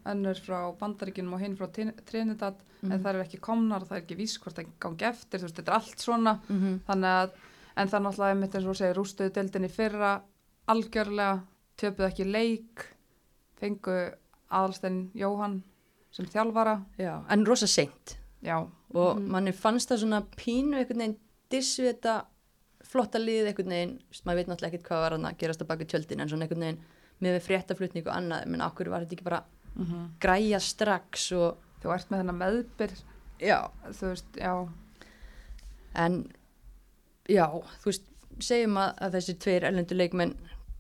önnur 0.06 0.36
frá 0.40 0.60
Bandaríkinum 0.80 1.34
og 1.34 1.40
hinn 1.42 1.56
frá 1.58 1.68
Trinidad 2.06 2.56
en 2.84 2.90
Mhm. 2.92 3.02
það 3.04 3.10
eru 3.10 3.24
ekki 3.24 3.40
komnar, 3.40 3.82
það 3.82 3.98
er 3.98 4.02
ekki 4.04 4.16
víst 4.18 4.40
hvort 4.40 4.56
það 4.56 4.68
gangi 4.80 5.06
eftir, 5.10 5.40
þú 5.40 5.44
veist, 5.48 5.56
þetta 5.56 5.68
er 5.72 5.76
allt 5.80 5.98
svona 6.00 6.40
Mm 6.50 6.60
-hmm. 6.62 6.80
þannig 6.88 7.10
að, 7.24 7.30
en 7.78 7.88
það 7.88 7.94
er 7.94 8.04
náttúrulega 8.06 8.44
eins 8.44 8.66
og 8.66 8.76
þú 8.76 8.78
segir, 8.78 8.96
rústuðu 8.96 9.34
deildinni 9.34 9.70
fyrra 9.70 10.22
algjörlega, 10.68 11.42
töpuðu 11.78 12.08
ekki 12.10 12.26
leik 12.32 12.86
fengu 13.60 13.98
aðalstein 14.52 15.12
Jóhann 15.18 15.62
sem 16.12 16.26
þjálfara. 16.26 16.78
Já, 17.00 17.24
en 17.30 17.46
rosa 17.46 17.68
seint. 17.68 18.18
Já, 18.44 18.58
og 18.94 19.18
Mhm. 19.18 19.28
manni 19.32 19.52
fannst 19.52 19.90
það 19.90 20.00
svona 20.04 20.22
pínu 20.38 20.78
einhvern 20.78 20.98
veginn 21.02 21.18
dissu 21.50 21.84
þetta 21.84 22.26
flotta 22.84 23.20
liðið 23.20 23.48
þú 23.98 24.10
veist, 24.12 24.26
maður 24.26 24.36
veit 24.36 24.48
náttúrulega 24.48 24.74
ekkert 24.74 24.88
hvað 24.88 25.02
var 25.02 25.12
að 25.18 25.38
gerast 25.38 25.62
að 25.62 25.68
baka 25.68 25.86
tjöldin 25.86 26.22
en 26.22 26.30
svona 26.30 26.44
einhvern 26.48 26.60
veginn 26.60 26.80
með 27.22 27.42
fréttaflutning 27.42 28.08
og 28.08 28.14
annað, 28.14 28.46
menn 28.48 28.62
okkur 28.62 28.90
var 28.90 29.02
þetta 29.02 29.16
ekki 29.18 29.24
bara 29.24 29.44
mm 29.76 29.86
græja 30.20 30.60
strax 30.60 31.32
og 31.32 31.58
þú 31.82 31.94
ert 31.94 32.10
með 32.10 32.20
þennan 32.24 32.38
meðbyr. 32.42 32.94
Já, 33.40 33.70
þú 33.90 34.08
veist, 34.14 34.26
já, 34.38 34.70
en 35.96 36.32
já, 37.30 37.46
þú 37.82 37.86
veist, 37.92 38.04
segjum 38.40 38.78
að, 38.78 38.94
að 39.02 39.12
þessi 39.18 39.36
tveir 39.44 39.64
erlendu 39.64 39.96
leikmenn 39.98 40.36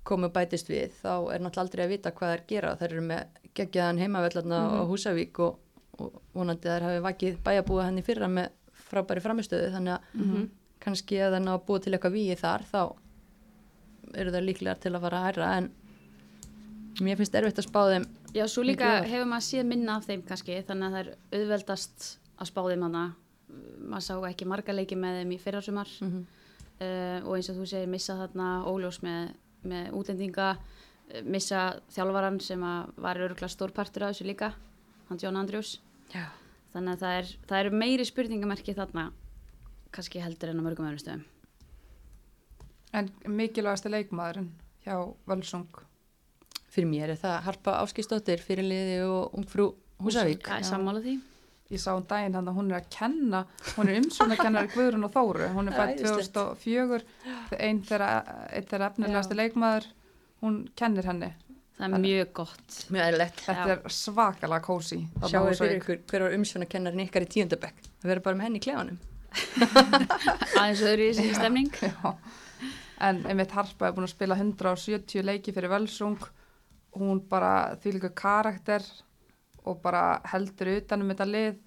komu 0.07 0.29
bætist 0.33 0.69
við, 0.71 0.91
þá 1.03 1.11
er 1.33 1.41
náttúrulega 1.43 1.63
aldrei 1.65 1.85
að 1.85 1.91
vita 1.95 2.11
hvað 2.15 2.33
þær 2.33 2.43
gera, 2.51 2.75
þær 2.79 2.91
eru 2.93 3.01
með 3.01 3.25
geggjaðan 3.57 3.99
heimavellarna 4.03 4.59
Mhm. 4.61 4.77
á 4.77 4.81
Húsavík 4.91 5.39
og, 5.39 5.57
og 5.99 6.21
vonandi 6.35 6.69
þær 6.69 6.85
hafi 6.87 7.01
vakið 7.07 7.37
bæjabúa 7.43 7.85
henni 7.89 8.03
fyrra 8.05 8.27
með 8.31 8.49
frábæri 8.87 9.21
framistöðu, 9.25 9.71
þannig 9.75 9.93
að 9.97 10.01
Mhm. 10.13 10.49
kannski 10.79 11.17
ef 11.19 11.33
það 11.33 11.43
ná 11.43 11.51
að 11.57 11.65
búa 11.67 11.81
til 11.83 11.93
eitthvað 11.93 12.13
víi 12.15 12.35
þar 12.37 12.63
þá 12.71 12.81
eru 14.15 14.31
það 14.31 14.45
líklegar 14.47 14.79
til 14.79 14.91
að 14.95 15.01
fara 15.01 15.17
að 15.19 15.25
hæra 15.27 15.47
en 15.57 15.71
mér 17.03 17.17
finnst 17.19 17.35
erfitt 17.35 17.59
að 17.59 17.67
spá 17.67 17.81
þeim 17.91 18.05
Já, 18.35 18.45
svo 18.47 18.63
líka 18.63 19.01
hefur 19.07 19.25
maður 19.25 19.45
séð 19.47 19.65
minna 19.65 19.95
af 19.97 20.05
þeim 20.07 20.21
kannski, 20.27 20.61
þannig 20.67 20.87
að 20.87 20.93
það 20.93 20.99
er 20.99 21.39
auðveldast 21.39 22.05
að 22.37 22.45
spá 22.51 22.61
þeim 22.67 22.83
hana. 22.85 23.03
Maður 23.87 24.03
sá 24.05 24.13
ekki 24.29 24.45
marga 24.45 24.73
leiki 24.75 24.95
með 24.99 25.21
þeim 25.21 25.31
í 25.31 25.37
fyrrasumar 25.41 25.87
mm 26.01 26.09
-hmm. 26.11 26.23
uh, 26.81 27.27
og 27.27 27.35
eins 27.37 27.49
og 27.49 27.55
þú 27.57 27.65
segir 27.71 27.87
missa 27.89 28.13
þarna 28.19 28.49
óljós 28.67 28.99
með, 29.01 29.31
með 29.63 29.93
útlendinga, 29.97 30.49
uh, 30.57 31.21
missa 31.23 31.69
þjálfaran 31.95 32.41
sem 32.43 32.61
var 32.61 33.21
örgulega 33.21 33.49
stór 33.49 33.73
partur 33.75 34.07
af 34.07 34.15
þessu 34.15 34.27
líka, 34.29 34.51
hann 35.09 35.23
Jón 35.23 35.39
Andrjús. 35.39 35.79
Já, 36.13 36.27
Þannig 36.73 36.93
að 36.93 37.01
það 37.01 37.17
er, 37.17 37.29
það 37.49 37.59
er 37.59 37.75
meiri 37.81 38.05
spurningamerki 38.05 38.75
þarna, 38.77 39.07
kannski 39.95 40.21
heldur 40.21 40.51
en 40.51 40.61
á 40.61 40.65
mörgum 40.65 40.85
öðrum 40.85 41.01
stöðum. 41.01 41.25
en 42.93 43.09
mikilvægasti 43.27 43.89
leikmaðurinn 43.91 44.51
hjá 44.85 44.95
Völsung 45.27 45.81
fyrir 46.71 46.89
mér 46.89 47.13
er 47.13 47.19
það 47.19 47.41
Harpa 47.47 47.73
Áskistóttir 47.81 48.41
fyrir 48.43 48.65
liði 48.65 49.01
og 49.05 49.35
ungfrú 49.37 49.71
Húsavík 50.03 50.45
sammála 50.61 51.01
því. 51.01 51.17
Ég 51.73 51.81
sá 51.81 51.91
um 51.95 52.05
daginn 52.07 52.37
hann 52.37 52.47
að 52.47 52.59
hún 52.59 52.71
er 52.71 52.79
að 52.79 52.87
kenna 52.93 53.41
hún 53.75 53.89
er 53.89 53.99
umsóknarkennari 54.01 54.71
Guðrun 54.71 55.07
og 55.07 55.13
Þóru. 55.15 55.49
Hún 55.55 55.71
er 55.71 55.81
Æðislegt. 55.83 56.37
2004 56.37 57.01
einn 57.59 57.81
þeirra, 57.87 58.11
efnilegasti 58.61 59.37
leikmaður. 59.37 59.89
Hún 60.43 60.61
kennir 60.77 61.09
henni. 61.09 61.33
Það 61.77 61.93
er 61.93 62.01
mjög 62.01 62.31
gott. 62.39 62.77
Mjög 62.93 63.19
þetta 63.37 63.53
Já. 63.53 63.73
er 63.75 63.93
svakalega 63.93 64.65
kósi 64.65 64.97
Sjáu 65.29 65.43
fyrir 65.51 65.75
ykkur 65.77 65.99
hver 66.09 66.23
var 66.25 66.33
umsjónakennarinn 66.37 67.03
ykkar 67.03 67.25
í 67.27 67.29
tíundabekk 67.35 67.83
Það 68.01 68.09
verður 68.09 68.23
bara 68.25 68.39
með 68.39 68.47
henni 68.47 68.61
í 68.61 68.65
klefanum. 68.65 68.97
Aðeins 70.61 70.81
öðru 70.81 71.05
í 71.05 71.11
þessi 71.17 71.35
stemning. 71.37 71.69
en 73.07 73.21
einmitt 73.29 73.53
Harpa 73.53 73.89
er 73.89 73.95
búin 73.97 74.07
að 74.07 74.13
spila 74.15 74.37
170 74.39 75.25
leiki 75.25 75.53
fyrir 75.53 75.73
Völsung. 75.73 76.17
Hún 76.97 77.21
bara 77.29 77.75
því 77.81 77.97
líka 77.97 78.13
karakter 78.17 78.85
og 79.67 79.81
bara 79.83 80.03
heldur 80.31 80.73
utanum 80.77 81.11
þetta 81.13 81.27
lið 81.29 81.57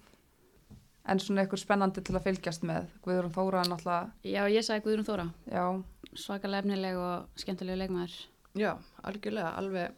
en 1.11 1.21
svona 1.21 1.43
eitthvað 1.43 1.63
spennandi 1.63 2.03
til 2.05 2.15
að 2.17 2.25
fylgjast 2.27 2.65
með. 2.67 2.89
Guðrún 3.05 3.33
Þóra 3.35 3.63
er 3.63 3.71
náttúrulega 3.71 4.31
Já, 4.35 4.41
ég 4.53 4.65
sagði 4.67 4.85
Guðrún 4.87 5.07
Þóra, 5.07 5.27
já, 5.49 5.65
svakalega 6.13 6.65
efnileg 6.65 7.01
og 7.01 7.43
skemmtilegu 7.43 7.81
leikmaður. 7.81 8.17
Já, 8.59 8.71
algjörlega, 9.07 9.53
alveg 9.57 9.95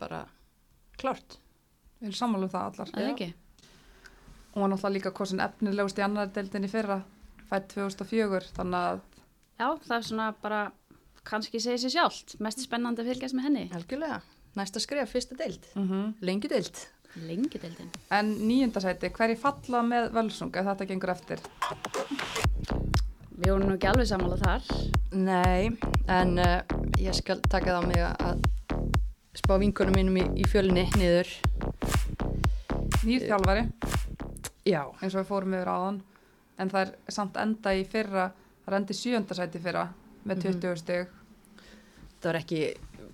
bara 0.00 0.22
klárt. 1.00 1.38
Við 2.00 2.10
erum 2.10 2.20
sammála 2.20 2.48
um 2.48 2.54
það 2.54 2.70
allar. 2.70 2.94
Það 2.94 3.04
er 3.04 3.12
ekki? 3.14 3.34
hún 4.56 4.62
var 4.62 4.70
náttúrulega 4.72 4.96
líka 4.96 5.12
kosin 5.12 5.40
efnilegust 5.44 5.98
í 6.00 6.02
annar 6.04 6.30
deildin 6.32 6.64
í 6.64 6.70
fyrra 6.72 7.02
fætt 7.50 7.74
2004 7.74 8.54
þannig 8.56 8.78
að 8.80 9.02
Já, 9.56 9.68
það 9.84 9.96
er 9.96 10.06
svona 10.08 10.28
bara, 10.40 10.60
kannski 11.28 11.60
segir 11.60 11.80
sér 11.80 11.92
sjálft, 11.92 12.34
mest 12.44 12.60
spennandi 12.64 13.00
að 13.00 13.10
fylgjast 13.12 13.36
með 13.36 13.46
henni. 13.46 13.64
Algjörlega, 13.76 14.18
næsta 14.56 14.80
skref, 14.80 15.12
fyrsta 15.12 15.36
deild. 15.36 15.68
Mm 15.76 16.14
Lengi 16.24 16.50
deild 16.52 16.80
Lengi 17.24 17.58
deildin. 17.62 17.88
en 18.12 18.34
nýjundasæti, 18.48 19.08
hverji 19.16 19.36
falla 19.40 19.80
með 19.82 20.10
Völsung 20.12 20.56
ef 20.56 20.66
þetta 20.68 20.86
gengur 20.90 21.10
eftir 21.14 21.40
Við 23.36 23.50
vorum 23.52 23.68
nú 23.68 23.74
ekki 23.76 23.88
alveg 23.90 24.06
sammála 24.08 24.36
þar. 24.40 24.62
Nei, 25.12 25.68
en 26.08 26.38
uh, 26.40 26.62
ég 26.98 27.12
skal 27.16 27.40
taka 27.44 27.74
það 27.74 27.84
á 27.84 27.88
mig 27.88 28.00
að 28.00 28.46
spá 29.36 29.58
vinkunum 29.60 29.92
mínum 29.98 30.16
í, 30.16 30.24
í 30.40 30.44
fjölinni 30.48 30.86
niður 30.96 31.28
nýr 33.04 33.26
þjálfari, 33.28 33.66
Já, 34.66 34.80
eins 34.98 35.14
og 35.14 35.20
við 35.20 35.28
fórum 35.28 35.52
yfir 35.54 35.68
áðan 35.70 35.98
en 36.58 36.70
það 36.72 36.80
er 36.86 37.12
samt 37.12 37.36
enda 37.38 37.74
í 37.76 37.84
fyrra 37.86 38.24
það 38.64 38.72
er 38.72 38.78
endi 38.80 38.96
sjöndasæti 38.98 39.60
fyrra 39.62 39.84
með 40.26 40.40
Mhm. 40.40 40.56
20 40.56 40.80
stig 40.80 41.12
það 42.16 42.30
var 42.32 42.38
ekki 42.40 42.62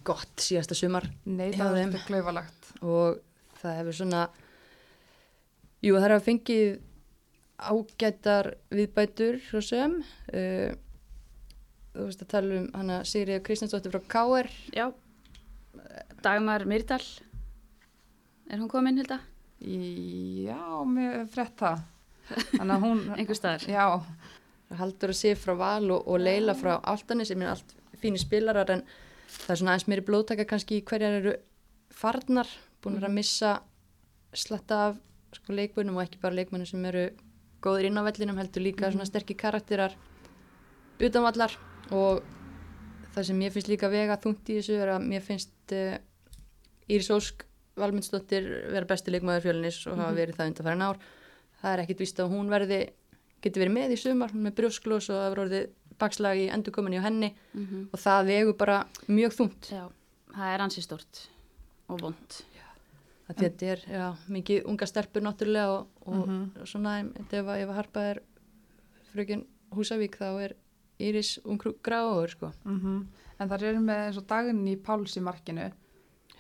gott 0.07 0.37
síðasta 0.47 0.75
sumar 0.79 1.11
nei, 1.27 1.51
það 1.53 1.75
þeim. 1.77 1.91
þetta 1.93 2.07
klauvalagt 2.07 2.71
og 2.83 3.19
það 3.63 3.79
hefur 3.81 3.99
svona 4.01 4.23
jú 5.83 5.97
það 5.97 6.07
hefur 6.09 6.25
fengið 6.29 6.73
ágætar 7.63 8.49
viðbætur 8.75 9.39
svo 9.47 9.61
sem 9.63 9.99
uh, 10.35 10.73
þú 11.93 12.07
veist 12.09 12.25
að 12.25 12.31
tala 12.33 12.61
um 12.63 12.69
hana 12.75 13.01
Sigriður 13.07 13.45
Kristjánsdóttir 13.47 13.93
frá 13.95 14.07
K.R. 14.15 14.49
Já, 14.75 14.87
Dagmar 16.25 16.65
Myrdal, 16.69 17.03
er 18.49 18.59
hún 18.63 18.71
komin, 18.73 18.99
Hilda? 18.99 19.21
já, 19.63 20.59
mér 20.89 21.27
frett 21.31 21.55
það 21.61 21.83
þannig 22.57 22.75
að 22.75 22.85
hún 22.87 23.03
Einhver 23.19 23.39
staðar. 23.39 23.67
já, 23.71 23.85
Haldur 24.81 25.13
að 25.13 25.19
sé 25.21 25.35
frá 25.37 25.53
Val 25.59 25.91
og, 25.93 26.07
og 26.09 26.19
Leila 26.23 26.55
frá 26.59 26.79
Altanis 26.89 27.31
sem 27.31 27.43
er 27.45 27.53
allt 27.53 27.75
fínir 28.03 28.23
spilarar 28.23 28.73
en 28.75 28.83
það 29.29 29.53
er 29.55 29.61
svona 29.61 29.75
aðeins 29.75 29.89
meiri 29.93 30.05
blóðtaka 30.09 30.47
kannski 30.49 30.81
hverjar 30.89 31.19
eru 31.21 31.35
farnar 31.95 32.49
búin 32.83 32.99
að 33.03 33.13
missa 33.15 33.53
slatta 34.35 34.79
af 34.89 34.97
sko, 35.37 35.53
leikmönnum 35.57 35.97
og 35.97 36.03
ekki 36.07 36.21
bara 36.23 36.35
leikmönnum 36.35 36.67
sem 36.69 36.85
eru 36.89 37.07
góðir 37.63 37.87
inn 37.91 37.99
á 38.01 38.03
vellinum 38.05 38.39
heldur 38.41 38.63
líka 38.65 38.91
svona 38.93 39.07
sterkir 39.07 39.37
karakterar 39.39 39.95
utanvallar 41.03 41.55
og 41.93 42.23
það 43.15 43.27
sem 43.29 43.41
ég 43.45 43.53
finnst 43.55 43.69
líka 43.71 43.91
vega 43.93 44.17
þungt 44.23 44.49
í 44.53 44.59
þessu 44.59 44.79
er 44.81 44.93
að 44.97 45.07
mér 45.09 45.25
finnst 45.25 45.75
uh, 45.77 45.97
Íris 46.91 47.11
Ósk 47.15 47.45
Valmundsdóttir 47.79 48.45
vera 48.73 48.89
besti 48.89 49.13
leikmaður 49.15 49.47
fjölunis 49.47 49.79
og 49.89 49.97
hafa 49.97 50.11
Mhm. 50.13 50.19
verið 50.19 50.37
það 50.37 50.51
undanfærin 50.53 50.83
ár 50.89 50.99
það 51.63 51.73
er 51.73 51.83
ekkit 51.85 52.01
víst 52.03 52.19
að 52.21 52.33
hún 52.35 52.51
verði 52.53 52.81
getur 53.43 53.63
verið 53.65 53.75
með 53.77 53.93
í 53.95 53.99
sumar, 53.99 54.31
hún 54.35 54.47
er 54.47 54.53
brjósklós 54.59 55.09
og 55.11 55.17
það 55.17 55.31
verður 55.33 55.45
orðið 55.47 55.69
bakslag 55.99 56.37
í 56.39 56.49
endurkominni 56.53 56.99
á 57.01 57.07
henni 57.07 57.35
Mhm. 57.55 57.89
og 57.93 57.99
það 58.01 58.27
vegur 58.27 58.57
bara 58.59 58.87
mjög 59.09 59.33
þungt 59.39 59.71
Já, 59.73 59.89
það 60.35 60.55
er 60.55 60.61
ansi 60.61 60.83
stort 60.83 61.29
og 61.89 62.01
vond. 62.01 62.43
Að 63.33 63.43
þetta 63.43 63.67
er 63.73 63.81
já, 63.89 64.07
mikið 64.29 64.65
unga 64.69 64.87
stelpur 64.87 65.23
náttúrulega 65.23 65.79
og, 65.79 65.87
og 66.07 66.27
Mhm. 66.29 66.67
svona 66.67 66.97
einmitt 67.01 67.33
ef, 67.33 67.47
að- 67.47 67.75
harpa 67.75 68.01
er 68.11 68.23
frökin 69.13 69.45
Húsavík 69.73 70.17
þá 70.21 70.29
er 70.45 70.55
Íris 71.01 71.39
ungrú 71.45 71.75
gráður 71.83 72.31
sko 72.31 72.53
Mhm. 72.65 73.07
En 73.41 73.49
það 73.49 73.63
er 73.63 73.75
með 73.81 74.07
eins 74.07 74.19
og 74.19 74.27
daginn 74.29 74.67
í 74.69 74.77
Páls 74.77 75.17
í 75.17 75.21
markinu. 75.21 75.73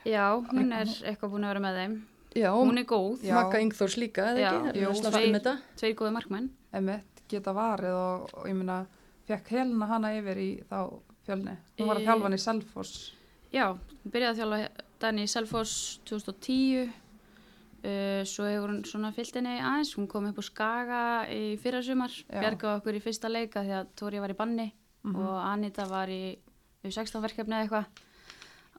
Já, 0.07 0.39
hún 0.39 0.73
er 0.73 0.87
eitthvað 0.87 1.31
búin 1.33 1.43
að 1.45 1.49
vera 1.55 1.61
með 1.61 1.77
þeim. 1.79 2.03
já, 2.37 2.51
Hún 2.55 2.79
er 2.79 2.85
góð, 2.85 3.23
Já. 3.23 3.35
Magga 3.35 3.59
Ingþórs 3.59 3.97
líka, 3.97 4.23
eða 4.23 4.39
Já, 4.39 4.53
ekki? 4.53 5.01
tveir- 5.11 5.35
þetta? 5.41 5.59
tveir 5.77 5.95
góði 5.97 6.13
markmenn. 6.13 6.51
Emmett 6.73 7.23
geta 7.29 7.53
varið 7.53 7.93
og, 7.95 8.31
og 8.35 8.47
ég 8.47 8.55
meina, 8.55 8.87
fekk 9.27 9.49
helna 9.49 9.87
hana 9.87 10.09
yfir 10.15 10.37
í 10.37 10.63
þá 10.71 11.01
fjölni. 11.27 11.57
Hún 11.79 11.87
var 11.89 11.97
að 11.97 12.05
þjálfa 12.07 12.23
hann 12.23 12.33
í 12.33 12.39
Selfoss. 12.39 13.13
Já, 13.53 13.73
hún 13.73 14.11
byrjaði 14.13 14.39
að 14.39 14.39
þjálfa 14.39 14.69
Dani 15.03 15.25
í 15.27 15.31
Selfoss 15.31 15.99
2010. 16.09 16.93
Uh, 17.83 18.23
svo 18.31 18.45
hefur 18.47 18.71
hún 18.71 18.85
svona 18.87 19.11
fyllt 19.15 19.35
henni 19.41 19.57
aðeins. 19.59 19.91
Hún 19.99 20.07
kom 20.11 20.29
upp 20.31 20.39
á 20.39 20.45
Skaga 20.47 21.01
í 21.35 21.57
fyrra 21.59 21.81
sumar. 21.83 22.13
Já. 22.29 22.39
Bjargaði 22.39 22.79
okkur 22.79 22.99
í 22.99 23.03
fyrsta 23.03 23.31
leika 23.33 23.65
því 23.67 23.75
að 23.81 23.91
Tóri 23.99 24.21
var 24.23 24.31
í 24.31 24.39
banni 24.39 24.69
Mhm. 25.03 25.17
og 25.19 25.35
Anita 25.43 25.85
var 25.91 26.07
í 26.07 26.39
U16 26.85 27.21
verkefni 27.25 27.57
eða 27.59 27.65
eitthvað. 27.67 27.87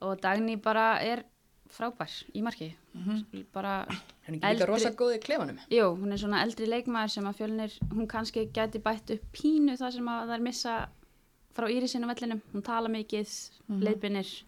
Og 0.08 0.22
Dagný 0.24 0.56
bara 0.62 1.02
er 1.04 1.26
frábær 1.70 2.14
í 2.34 2.42
marki. 2.42 2.70
Mhm. 2.96 3.46
Bara 3.52 3.86
Henni 4.24 4.40
ekki 4.40 4.56
líka 4.56 4.68
rosa 4.68 4.92
góð 4.92 5.18
í 5.18 5.20
klefanum. 5.20 5.60
Jú, 5.70 5.98
hún 6.00 6.14
er 6.14 6.18
svona 6.18 6.42
eldri 6.44 6.66
leikmaður 6.68 7.10
sem 7.12 7.26
að 7.26 7.36
fjölnir, 7.42 7.72
hún 7.92 8.08
kannski 8.08 8.48
gæti 8.54 8.80
bætt 8.82 9.12
upp 9.12 9.32
pínu 9.34 9.76
það 9.78 9.92
sem 9.94 10.06
að 10.08 10.28
það 10.30 10.36
er 10.36 10.40
missa 10.48 10.90
frá 11.54 11.68
Írisinu 11.68 12.08
vellinum. 12.08 12.42
Hún 12.54 12.64
tala 12.64 12.88
mikið, 12.88 13.28
mm 13.68 13.82
leiðbynir, 13.82 14.44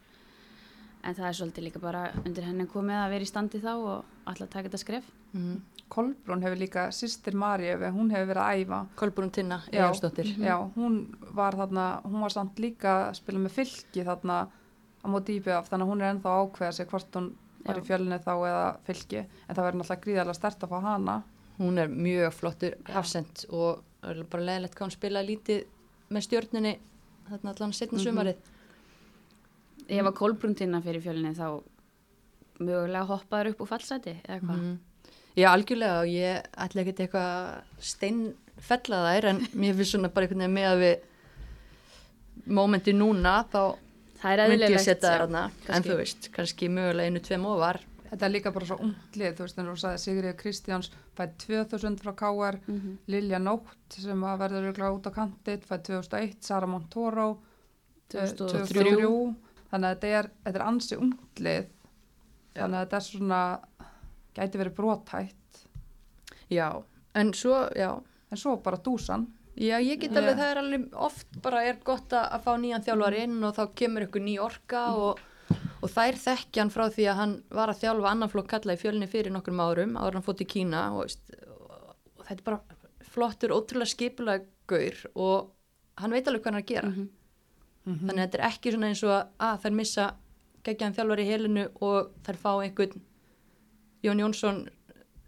en 1.05 1.15
það 1.15 1.27
er 1.29 1.37
svolítið 1.37 1.63
líka 1.67 1.79
bara 1.83 2.01
undir 2.25 2.43
henni 2.47 2.65
komið 2.71 2.97
að 3.03 3.09
vera 3.13 3.25
í 3.27 3.29
standi 3.29 3.59
þá 3.61 3.71
og 3.75 4.05
alltaf 4.25 4.49
taka 4.49 4.67
þetta 4.69 4.81
skref. 4.81 5.09
Mm. 5.35 5.61
Kolbrún 5.93 6.41
hefur 6.41 6.57
líka, 6.57 6.87
sýstir 6.95 7.35
Maríu, 7.37 7.77
hún 7.93 8.09
hefur 8.09 8.31
verið 8.31 8.41
að 8.41 8.61
æfa. 8.63 8.79
Kolbrún 8.97 9.31
Tinna, 9.31 9.59
Já. 9.71 9.83
Egilsdóttir. 9.85 10.31
Já, 10.41 10.55
hún 10.75 10.95
var 11.37 11.53
þarna, 11.59 11.83
hún 12.07 12.21
var 12.25 12.33
samt 12.33 12.57
líka 12.59 12.95
að 13.11 13.19
spila 13.19 13.39
með 13.43 13.53
fylki 13.59 14.05
þarna 14.07 14.39
á 14.49 15.05
móti 15.13 15.35
IBF, 15.37 15.69
þannig 15.69 15.85
að 15.85 15.91
hún 15.93 16.01
er 16.01 16.09
ennþá 16.15 16.33
ákveða 16.41 16.71
sig 16.79 16.89
hvort 16.89 17.19
hún 17.19 17.27
var 17.67 17.75
Já. 17.77 17.81
í 17.83 17.85
fjölni 17.85 18.17
þá 18.25 18.31
eða 18.49 18.65
fylki, 18.87 19.21
en 19.21 19.55
það 19.55 19.63
verður 19.67 19.79
náttúrulega 19.83 20.03
gríðarlega 20.07 20.39
stert 20.39 20.63
að 20.65 20.73
fá 20.73 20.79
hana. 20.89 21.19
Hún 21.59 21.77
er 21.79 21.87
mjög 21.87 22.33
flottur 22.33 22.73
hafsend 22.89 23.45
og 23.53 23.83
er 24.03 24.23
bara 24.29 24.43
leðilegt 24.49 24.73
hvað 24.75 24.87
hún 24.89 24.95
spilaði 24.97 25.29
lítið 25.35 25.61
með 26.09 26.25
stjórninni 26.25 26.73
þarna 27.29 27.53
allan 27.53 27.73
setna 27.73 27.97
Mhm. 27.99 28.05
sumarið. 28.07 28.35
Ef 29.87 30.05
að 30.09 30.15
Kolbrúndina 30.17 30.81
fyrir 30.81 31.01
fjölinni 31.03 31.35
þá 31.37 31.61
mögulega 32.59 33.05
hoppaður 33.09 33.51
upp 33.53 33.61
úr 33.65 33.67
fallseti 33.69 34.15
eða 34.23 34.39
hvað. 34.41 34.61
Mm. 34.61 34.75
Já, 35.35 35.47
algjörlega 35.51 35.97
og 35.99 36.07
ég 36.07 36.45
ætla 36.65 36.81
ekkert 36.85 37.01
eitthvað 37.03 37.31
steinfella 37.83 39.01
þær 39.09 39.27
en 39.33 39.41
mér 39.59 39.75
finnst 39.75 39.91
svona 39.97 40.09
bara 40.15 40.25
einhvern 40.29 40.45
veginn 40.45 40.55
með 40.55 40.69
að 40.69 40.83
við 40.85 42.53
mómenti 42.55 42.93
núna 42.95 43.39
þá 43.51 43.59
Það 44.21 44.39
er 44.45 44.49
myndi 44.49 44.69
ég 44.71 44.81
setja 44.81 45.11
já, 45.11 45.19
hana 45.25 45.41
en 45.75 45.83
þú 45.85 45.97
veist, 45.99 46.29
kannski 46.33 46.69
mögulega 46.71 47.11
einu 47.11 47.21
tveim 47.25 47.45
ofar 47.51 47.81
Þetta 48.05 48.25
er 48.27 48.31
líka 48.31 48.51
bara 48.55 48.67
svo 48.69 48.75
unglið, 48.85 49.33
þú 49.35 49.43
veist, 49.43 49.57
en 49.59 49.67
þú 49.67 49.73
sagði 49.81 50.01
Sigriður 50.05 50.35
Kristjáns 50.39 50.89
fætt 51.17 51.33
2000 51.41 51.97
frá 51.99 52.13
KR, 52.15 52.57
Mhm. 52.69 52.91
Lilja 53.11 53.39
Nótt 53.41 53.97
sem 53.97 54.21
að 54.23 54.37
verður 54.39 54.83
út 54.93 55.09
á 55.09 55.11
kantið, 55.11 55.65
fætt 55.67 55.83
2001, 55.89 56.37
Sara 56.45 56.67
Montoro, 56.69 57.39
eh, 58.13 58.31
2003. 58.31 59.35
Þannig 59.75 59.89
að 59.89 59.95
þetta 59.95 60.19
er, 60.21 60.27
þetta 60.45 60.59
er 60.61 60.65
ansi 60.69 60.97
unglið, 61.03 61.71
þannig 62.55 62.77
að 62.79 62.85
þetta 62.85 62.99
er 63.01 63.07
svona, 63.09 63.39
gæti 64.35 64.61
verið 64.61 64.77
brotætt, 64.77 65.45
Já, 66.49 66.83
en 67.13 67.33
svo, 67.33 67.69
já. 67.75 68.01
En 68.31 68.37
svo 68.37 68.57
bara 68.61 68.77
dúsan. 68.77 69.27
Já, 69.55 69.77
ég 69.79 70.01
get 70.01 70.17
alveg, 70.17 70.35
það 70.35 70.49
er 70.51 70.59
alveg 70.59 70.97
oft 70.99 71.37
bara 71.43 71.61
er 71.63 71.77
gott 71.85 72.11
að, 72.13 72.41
fá 72.43 72.51
nýjan 72.59 72.83
þjálfar 72.83 73.15
inn 73.21 73.37
og 73.47 73.53
þá 73.55 73.63
kemur 73.79 74.05
ykkur 74.07 74.23
ný 74.25 74.33
orka 74.43 74.81
og, 74.99 75.21
og 75.79 75.93
þær 75.93 76.19
þekkja 76.19 76.63
hann 76.65 76.73
frá 76.73 76.89
því 76.91 77.05
að 77.07 77.19
hann 77.21 77.35
var 77.55 77.71
að 77.71 77.79
þjálfa 77.85 78.11
annan 78.11 78.33
flokk 78.33 78.49
kalla 78.51 78.75
í 78.75 78.81
fjölni 78.81 79.07
fyrir 79.07 79.31
nokkrum 79.31 79.61
árum, 79.63 79.95
áður 79.95 80.19
hann 80.19 80.25
fótt 80.25 80.43
í 80.43 80.49
Kína 80.51 80.81
og, 80.97 81.15
og, 81.55 81.95
þetta 82.25 82.35
er 82.35 82.47
bara 82.49 82.59
flottur, 83.15 83.55
ótrúlega 83.55 83.93
skipulega 83.93 84.43
gaur 84.67 84.99
og 85.13 85.53
hann 86.03 86.17
veit 86.17 86.27
alveg 86.27 86.43
hvað 86.43 86.51
hann 86.51 86.59
er 86.59 86.65
að 86.65 86.73
gera. 86.73 86.91
Mhm. 87.85 88.07
Þannig 88.07 88.21
að 88.21 88.25
þetta 88.25 88.39
er 88.39 88.47
ekki 88.49 88.71
svona 88.73 88.87
eins 88.91 89.03
og 89.05 89.15
að, 89.15 89.59
þær 89.63 89.75
missa 89.79 90.05
geggjaðan 90.65 90.95
þjálfar 90.97 91.19
í 91.21 91.27
helinu 91.29 91.65
og 91.85 92.11
þær 92.25 92.39
fá 92.41 92.51
einhvern 92.63 93.01
Jón 94.05 94.21
Jónsson 94.21 94.63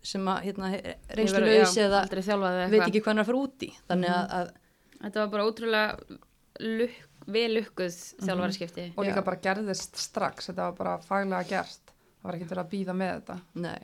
sem 0.01 0.25
að 0.29 0.43
hérna, 0.47 0.71
reynslu 1.17 1.45
já, 1.45 1.65
eða 1.83 2.01
aldrei 2.01 2.21
þjálfað 2.23 2.57
eða 2.61 2.71
veit 2.71 2.85
ekki 2.87 3.01
hvað 3.01 3.11
hann 3.11 3.17
er 3.17 3.25
að 3.25 3.29
fara 3.31 3.43
út 3.43 3.65
í. 3.65 3.69
Þannig 3.89 4.13
að, 4.13 4.33
að 4.37 4.55
Þetta 4.97 5.21
var 5.21 5.29
bara 5.33 5.45
ótrúlega 5.45 6.17
luk, 6.63 6.95
vel 7.29 7.49
lukkuð 7.57 7.97
þjálfaraskipti. 8.23 8.87
Og 8.95 9.05
líka 9.05 9.21
Já. 9.21 9.25
bara 9.27 9.41
gerðist 9.43 9.99
strax, 10.01 10.49
þetta 10.49 10.69
var 10.69 10.77
bara 10.79 10.95
faglega 11.05 11.49
gert, 11.51 11.93
það 12.17 12.29
var 12.29 12.37
ekki 12.37 12.49
verið 12.49 12.63
að 12.63 12.71
býða 12.71 12.95
með 12.97 13.13
þetta. 13.13 13.37
Nei, 13.67 13.77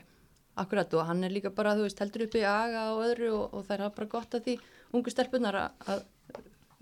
akkurat 0.64 0.96
og 0.98 1.06
hann 1.10 1.22
er 1.26 1.34
líka 1.34 1.52
bara, 1.54 1.76
þú 1.78 1.86
veist, 1.86 2.02
heldur 2.02 2.26
upp 2.26 2.34
í 2.40 2.44
aga 2.50 2.84
og 2.96 3.04
öðru 3.06 3.30
og, 3.36 3.54
og 3.54 3.66
það 3.68 3.86
er 3.86 3.94
bara 4.00 4.12
gott 4.16 4.34
að 4.38 4.48
því 4.48 4.56
ungu 4.94 5.14
stelpunar 5.14 5.60
að, 5.60 5.86
að 5.94 6.04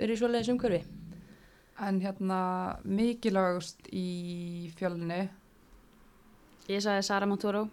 vera 0.01 0.17
í 0.17 0.21
svoleiðis 0.23 0.53
umhverfi. 0.55 0.83
En 1.81 2.01
hérna, 2.01 2.77
mikilvægust 2.85 3.89
í 3.93 4.71
fjölni, 4.77 5.29
Ég 6.71 6.79
sagði 6.85 7.03
Sara 7.03 7.27
Montoro, 7.27 7.65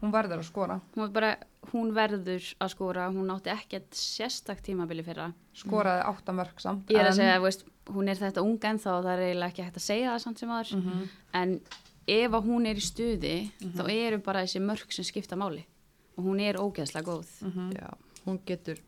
hún 0.00 0.12
verður 0.14 0.40
að 0.40 0.46
skora, 0.48 0.76
hún, 0.96 1.10
bara, 1.12 1.34
hún 1.74 1.90
verður 1.94 2.46
að 2.62 2.70
skora, 2.72 3.08
hún 3.12 3.28
átti 3.34 3.52
ekkert 3.52 3.98
sérstakt 3.98 4.64
tímabili 4.64 5.04
fyrra. 5.04 5.26
skoraði 5.54 6.06
átta 6.08 6.32
mörg 6.32 6.60
samt. 6.62 6.88
Ég 6.88 7.02
er 7.02 7.10
að 7.10 7.18
segja, 7.18 7.40
veist, 7.44 7.66
hún 7.92 8.08
er 8.08 8.16
þetta 8.16 8.42
unga 8.42 8.70
en 8.70 8.78
þá 8.80 8.88
það 9.04 9.10
er 9.12 9.22
eiginlega 9.26 9.50
ekki 9.52 9.66
hægt 9.66 9.76
að 9.76 9.86
segja 9.88 10.14
það 10.14 10.22
samt 10.24 10.38
sem 10.38 10.54
aður. 10.56 10.72
Mhm. 10.78 11.04
En 11.34 11.60
ef 12.08 12.30
að 12.30 12.48
hún 12.48 12.66
er 12.66 12.80
í 12.80 12.84
stuði, 12.84 13.36
þá 13.60 13.84
eru 13.92 14.18
bara 14.24 14.42
þessi 14.44 14.64
mörg 14.64 14.92
sem 14.92 15.04
skipta 15.04 15.36
máli. 15.36 15.64
Og 16.16 16.24
hún 16.24 16.40
er 16.40 16.54
ógeðslega 16.56 17.04
góð. 17.04 17.28
Mhm. 17.42 17.72
Já, 17.76 17.90
hún 18.24 18.40
getur, 18.46 18.78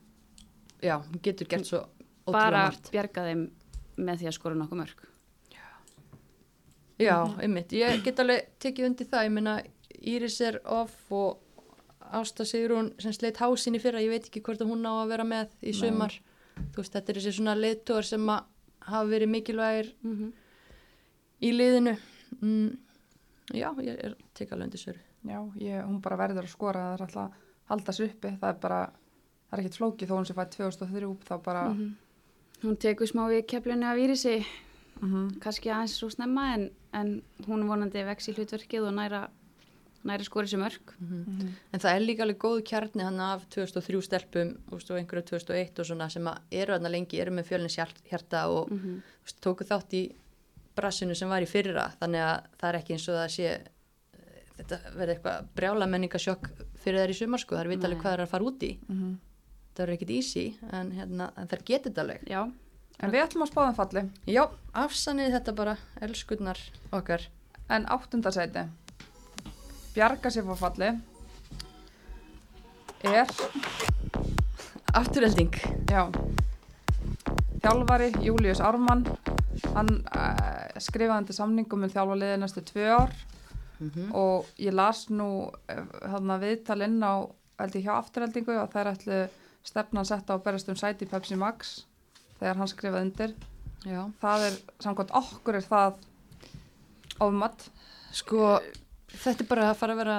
já, 0.81 0.97
hún 1.03 1.21
getur 1.23 1.47
gert 1.47 1.67
svo 1.67 1.87
ótrúlega 2.27 2.33
bara 2.33 2.71
bjarga 2.91 3.23
þeim 3.29 3.51
með 3.97 4.19
því 4.21 4.27
að 4.31 4.33
skora 4.39 4.55
nokkuð 4.55 4.79
mörg. 4.83 5.05
Já, 6.99 7.27
Mhm. 7.27 7.41
einmitt, 7.41 7.73
ég 7.77 8.03
get 8.05 8.17
alveg 8.21 8.47
tekið 8.59 8.87
undir 8.87 9.07
það, 9.07 9.25
ég 9.27 9.33
meina 9.33 9.63
Íris 10.07 10.41
er 10.41 10.61
off 10.65 11.13
og 11.13 11.39
Ásta 12.13 12.45
Sigrún 12.47 12.93
sem 13.01 13.13
sleitt 13.13 13.37
hásin 13.37 13.75
í 13.75 13.81
fyrra, 13.81 14.01
ég 14.01 14.09
veit 14.09 14.25
ekki 14.31 14.41
hvort 14.43 14.61
að 14.61 14.71
hún 14.71 14.87
á 14.87 14.93
að 15.05 15.09
vera 15.09 15.25
með 15.25 15.49
í 15.63 15.73
sumar. 15.75 16.13
Þú 16.73 16.77
veist, 16.77 16.93
þetta 16.93 17.09
er 17.11 17.15
þessi 17.21 17.33
svona 17.37 17.57
leiðtóar 17.59 18.05
sem 18.05 18.27
að 18.27 18.45
hafa 18.81 19.07
verið 19.11 19.29
mikilvægir 19.29 19.93
Mm 20.05 20.17
-hmm. 20.17 20.33
í 21.43 21.53
liðinu. 21.53 21.99
Mm, 22.43 22.79
já, 23.53 23.75
ég 23.83 24.05
er 24.05 24.15
tekið 24.35 24.53
alveg 24.53 24.65
undir 24.65 24.79
söru. 24.81 24.99
Já, 25.27 25.53
ég, 25.59 25.85
hún 25.85 26.01
bara 26.01 26.17
verður 26.17 26.45
að 26.45 26.49
skora, 26.49 26.81
það 26.81 26.95
er 26.95 27.07
alltaf 27.07 27.17
að 27.17 27.33
halda 27.69 27.93
sér 27.93 28.05
uppi, 28.11 28.29
það 28.41 28.49
er 28.49 28.61
bara, 28.61 28.87
það 29.51 29.59
er 29.59 29.59
ekkert 29.65 29.77
flókið 29.79 30.09
þó 30.09 30.17
hún 30.17 30.27
sé 30.27 30.35
fætt 30.35 30.51
2003, 30.57 31.17
þá 31.25 31.43
bara, 31.43 31.69
Mhm. 31.75 31.97
Hún 32.67 32.77
tekur 32.83 33.07
smá 33.07 33.25
við 33.31 33.45
keflunni 33.53 33.87
af 33.87 33.99
Írisi, 34.03 34.37
mhm, 35.01 35.37
kannski 35.43 35.71
aðeins 35.71 35.95
svo 36.01 36.09
snemma 36.11 36.49
en, 36.57 36.69
en 36.93 37.23
hún 37.47 37.67
vonandi 37.69 38.03
vex 38.09 38.27
í 38.29 38.35
hlutverkið 38.35 38.89
og 38.89 38.95
næra, 38.97 39.21
næra 40.07 40.25
skori 40.27 40.49
sem 40.51 40.61
mörg. 40.61 40.93
mhm. 40.99 41.49
En 41.73 41.81
það 41.81 41.95
er 41.97 42.05
líka 42.07 42.23
alveg 42.27 42.39
góð 42.43 42.63
kjarni 42.67 43.03
hann 43.07 43.21
af 43.21 43.47
2003 43.55 44.03
stelpum 44.03 44.57
úst, 44.73 44.91
og 44.91 44.99
einhverju 44.99 45.23
2001 45.31 45.79
og 45.79 45.87
svona 45.87 46.11
sem 46.11 46.27
að 46.27 46.39
eru 46.51 46.73
hann 46.73 46.91
lengi, 46.93 47.21
eru 47.21 47.31
með 47.39 47.49
fjölnins 47.53 47.77
hjarta 48.11 48.49
og 48.51 48.71
Mm 48.71 48.79
-hmm. 48.79 49.01
úst, 49.27 49.41
tóku 49.41 49.65
þátt 49.65 49.93
í 49.95 50.13
brassinu 50.77 51.15
sem 51.15 51.29
var 51.29 51.41
í 51.43 51.47
fyrra 51.49 51.93
þannig 52.01 52.21
að 52.21 52.43
það 52.61 52.69
er 52.69 52.75
ekki 52.81 52.93
eins 52.93 53.09
og 53.09 53.15
það 53.15 53.29
sé 53.31 53.47
eh, 53.47 54.43
þetta 54.59 54.79
verði 54.97 55.15
eitthvað 55.15 55.47
brjála 55.57 55.87
menningasjokk 55.87 56.51
fyrir 56.77 57.01
þær 57.01 57.11
í 57.11 57.15
sumar 57.15 57.41
sko, 57.41 57.57
þær 57.57 57.69
veit 57.69 57.85
alveg 57.85 57.99
hvað 58.03 58.13
þær 58.13 58.21
er 58.21 58.27
að 58.27 58.29
fara 58.35 58.45
út 58.45 58.63
í 58.63 58.79
Mhm. 58.89 59.19
Það 59.77 59.85
er 59.87 59.93
ekkit 59.97 60.15
easy 60.17 60.47
en, 60.73 60.95
hérna, 60.97 61.31
en 61.37 61.51
þær 61.51 61.67
getið 61.69 61.91
þetta 61.91 62.07
alveg. 62.07 62.31
Já, 62.31 62.41
En 62.97 63.13
við 63.13 63.27
ætlum 63.27 63.45
að 63.45 63.51
spáðum 63.51 63.75
falli, 63.77 64.03
Já, 64.25 64.47
afsannið 64.73 65.35
þetta 65.35 65.53
bara, 65.53 65.75
elskurnar 66.01 66.61
okkar. 66.97 67.27
En 67.69 67.85
áttundasæti, 67.93 68.63
bjarga 69.93 70.33
sér 70.33 70.47
frá 70.47 70.57
falli, 70.63 70.89
er, 73.05 73.35
Afturhelding 74.97 75.53
já, 75.91 76.07
þjálfari, 77.61 78.15
Július 78.25 78.63
Ármann, 78.65 79.05
hann 79.75 79.91
uh, 80.09 80.81
skrifaði 80.81 81.27
undir 81.27 81.37
samningum 81.37 81.85
um 81.85 81.93
þjálfaliði 81.93 82.41
næstu 82.41 82.65
tvö 82.65 82.93
ár. 82.97 83.17
Mm 83.77 84.15
og 84.17 84.47
ég 84.57 84.73
las 84.73 85.11
nú 85.13 85.51
þarna 85.69 86.39
viðtal 86.41 86.81
inn 86.87 87.03
á 87.05 87.29
held 87.61 87.75
ég 87.77 87.85
hjá 87.85 87.99
afturheldingu 87.99 88.55
og 88.57 88.71
þær 88.73 88.95
ætlu 88.95 89.19
stefnan 89.67 90.07
setta 90.09 90.37
á 90.37 90.43
berast 90.43 90.69
um 90.71 90.79
sæti 90.79 91.09
Pepsi 91.11 91.37
Max 91.39 91.85
þegar 92.39 92.57
hann 92.61 92.71
skrifaði 92.71 93.09
undir. 93.11 93.35
Já, 93.87 94.01
Það 94.23 94.45
er, 94.49 94.57
samkvæmt 94.83 95.13
okkur 95.15 95.59
er 95.61 95.67
það 95.67 95.95
ofmatt. 97.23 97.69
sko, 98.17 98.59
þetta 99.13 99.45
er 99.45 99.49
bara 99.51 99.71
að 99.71 99.79
fara 99.81 99.95
að 99.97 100.01
vera 100.03 100.19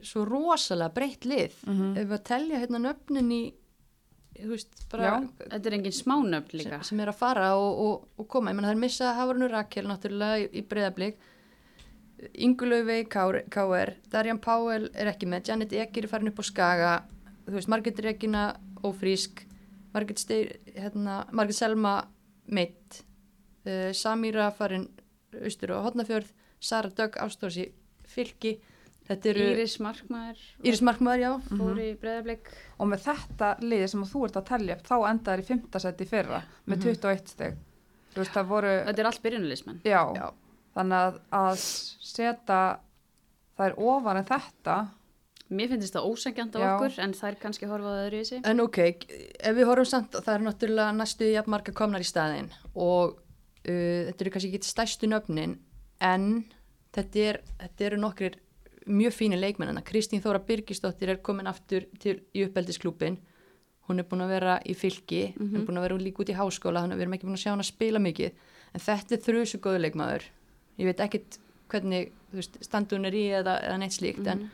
svo 0.00 0.24
rosalega 0.28 0.94
breytt 0.94 1.24
lið. 1.26 1.54
Mm 1.66 1.96
Ef 1.98 2.04
við 2.08 2.16
að 2.18 2.24
telja 2.30 2.60
hérna 2.62 2.80
nöfnin 2.82 3.32
í, 3.34 3.40
þú 4.38 4.50
veist, 4.52 4.76
bara 4.92 5.08
Já, 5.08 5.14
Þetta 5.50 5.70
er 5.72 5.76
engin 5.78 5.96
smánöfn 5.96 6.54
líka. 6.60 6.78
sem, 6.78 6.82
sem 6.92 7.00
er 7.00 7.10
að 7.12 7.18
fara 7.18 7.48
og, 7.58 7.80
og, 7.86 8.08
og 8.18 8.28
koma. 8.30 8.50
Ég 8.52 8.56
menna 8.60 8.70
það 8.70 8.76
er 8.76 8.82
missa 8.84 9.14
Hafrunu 9.18 9.48
Rakel 9.50 9.88
náttúrulega 9.90 10.38
í, 10.44 10.48
í 10.60 10.62
breyðablík. 10.70 11.18
Ingulöfi 12.34 13.04
K.R. 13.08 13.92
Darjan 14.10 14.40
Páel 14.42 14.88
er 14.94 15.06
ekki 15.12 15.26
með. 15.30 15.48
Janet 15.52 15.72
Egir 15.72 16.04
er 16.08 16.10
farin 16.10 16.30
upp 16.32 16.40
á 16.42 16.44
Skaga. 16.48 16.92
Þú 17.46 17.54
veist, 17.54 17.70
Margit 17.70 18.00
Regina 18.04 18.48
ófrísk. 18.84 19.44
Margit, 19.94 20.20
hérna, 20.76 21.24
Margit 21.32 21.56
Selma 21.56 21.96
meitt. 22.46 23.02
Uh, 23.66 23.90
Samíra 23.96 24.50
farin 24.54 24.88
austur 25.44 25.72
og 25.76 25.84
hotnafjörð. 25.88 26.30
Sara 26.60 26.90
Dögg 26.90 27.16
ástóðs 27.22 27.56
í 27.62 27.68
fylki. 28.08 28.56
Þetta 29.08 29.28
eru 29.30 29.44
Íris 29.54 29.78
Markmaður 29.80 30.40
Íris 30.68 30.82
Markmaður, 30.84 31.20
já. 31.22 31.30
fór 31.56 31.78
í 31.80 31.86
breðablik. 31.96 32.50
og 32.76 32.90
með 32.90 33.06
þetta 33.06 33.46
lið 33.64 33.84
sem 33.88 34.02
þú 34.04 34.24
ert 34.26 34.36
að 34.36 34.44
telja 34.50 34.74
upp, 34.76 34.82
þá 34.84 34.96
endaði 35.08 35.44
í 35.44 35.46
fimmtasæti 35.48 36.04
í 36.04 36.08
fyrra 36.10 36.40
með 36.68 36.82
21 36.84 37.30
steg. 37.32 37.56
Þú 38.12 38.20
veist, 38.20 38.34
það 38.34 38.50
voru, 38.50 38.72
Þetta 38.84 39.00
er 39.00 39.08
allt 39.08 39.22
byrjunulismenn. 39.24 39.80
já, 39.84 40.02
Já. 40.18 40.26
þannig 40.76 40.98
að, 41.06 41.16
að 41.40 41.56
setja 42.10 42.58
þær 43.56 43.78
ofar 43.78 44.20
en 44.20 44.28
þetta, 44.28 44.76
Mér 45.48 45.70
finnst 45.72 45.88
þetta 45.88 46.04
ósengjant 46.04 46.56
á 46.56 46.60
Já. 46.60 46.66
okkur 46.74 46.98
en 47.04 47.14
þær 47.16 47.38
kannski 47.40 47.68
horfa 47.70 47.88
á 47.88 47.92
það 47.94 48.02
öðru 48.04 48.18
í 48.20 48.26
sig. 48.28 48.42
En 48.44 48.60
ok, 48.60 48.78
ef 49.48 49.56
við 49.56 49.68
horfum 49.70 49.88
samt, 49.88 50.18
það 50.18 50.34
er 50.34 50.44
náttúrulega 50.44 50.96
næstu 50.96 51.30
jafnmarga 51.30 51.74
komnar 51.76 52.04
í 52.04 52.08
staðinn 52.08 52.50
og 52.74 53.16
uh, 53.16 54.02
þetta 54.10 54.24
eru 54.26 54.34
kannski 54.34 54.50
ekki 54.52 54.68
stærstu 54.68 55.08
nöfnin 55.08 55.56
en 56.04 56.28
þetta, 56.92 57.24
er, 57.30 57.40
þetta 57.62 57.88
eru 57.88 58.02
nokkrir 58.02 58.36
mjög 58.88 59.16
fínir 59.16 59.40
leikmennina. 59.40 59.84
Kristín 59.84 60.22
Þóra 60.24 60.40
Birgisdóttir 60.44 61.12
er 61.12 61.22
komin 61.24 61.48
aftur 61.48 61.88
til 62.00 62.18
í 62.36 62.44
uppeldisklúpin. 62.46 63.18
Hún 63.88 64.02
er 64.02 64.06
búin 64.08 64.24
að 64.24 64.34
vera 64.34 64.58
í 64.68 64.74
fylki, 64.76 65.30
hún 65.38 65.62
er 65.62 65.64
búin 65.64 65.80
að 65.80 65.86
vera 65.86 66.00
líka 66.00 66.20
út 66.20 66.32
í 66.32 66.36
háskóla, 66.36 66.82
þannig 66.84 66.96
að 66.96 67.00
við 67.00 67.06
erum 67.06 67.14
ekki 67.16 67.28
búin 67.28 67.38
að 67.38 67.42
sjá 67.42 67.50
hann 67.54 67.64
að 67.64 67.70
spila 67.70 68.02
mikið. 68.04 68.48
En 68.76 68.84
þetta 68.84 69.16
er 69.16 69.22
þrjusu 69.24 69.60
góðu 69.64 69.80
leikmaður. 69.80 70.26
Ég 70.76 70.88
veit 70.90 71.00
ekkit 71.04 71.38
hvernig 71.72 72.10
veist, 72.36 72.58
standu 72.64 72.98
hún 72.98 73.08
er 73.08 73.16
í 73.16 73.24
eða, 73.38 73.56
eða 73.64 73.78
neitt 73.80 73.96
slíkt, 73.96 74.28
en, 74.28 74.44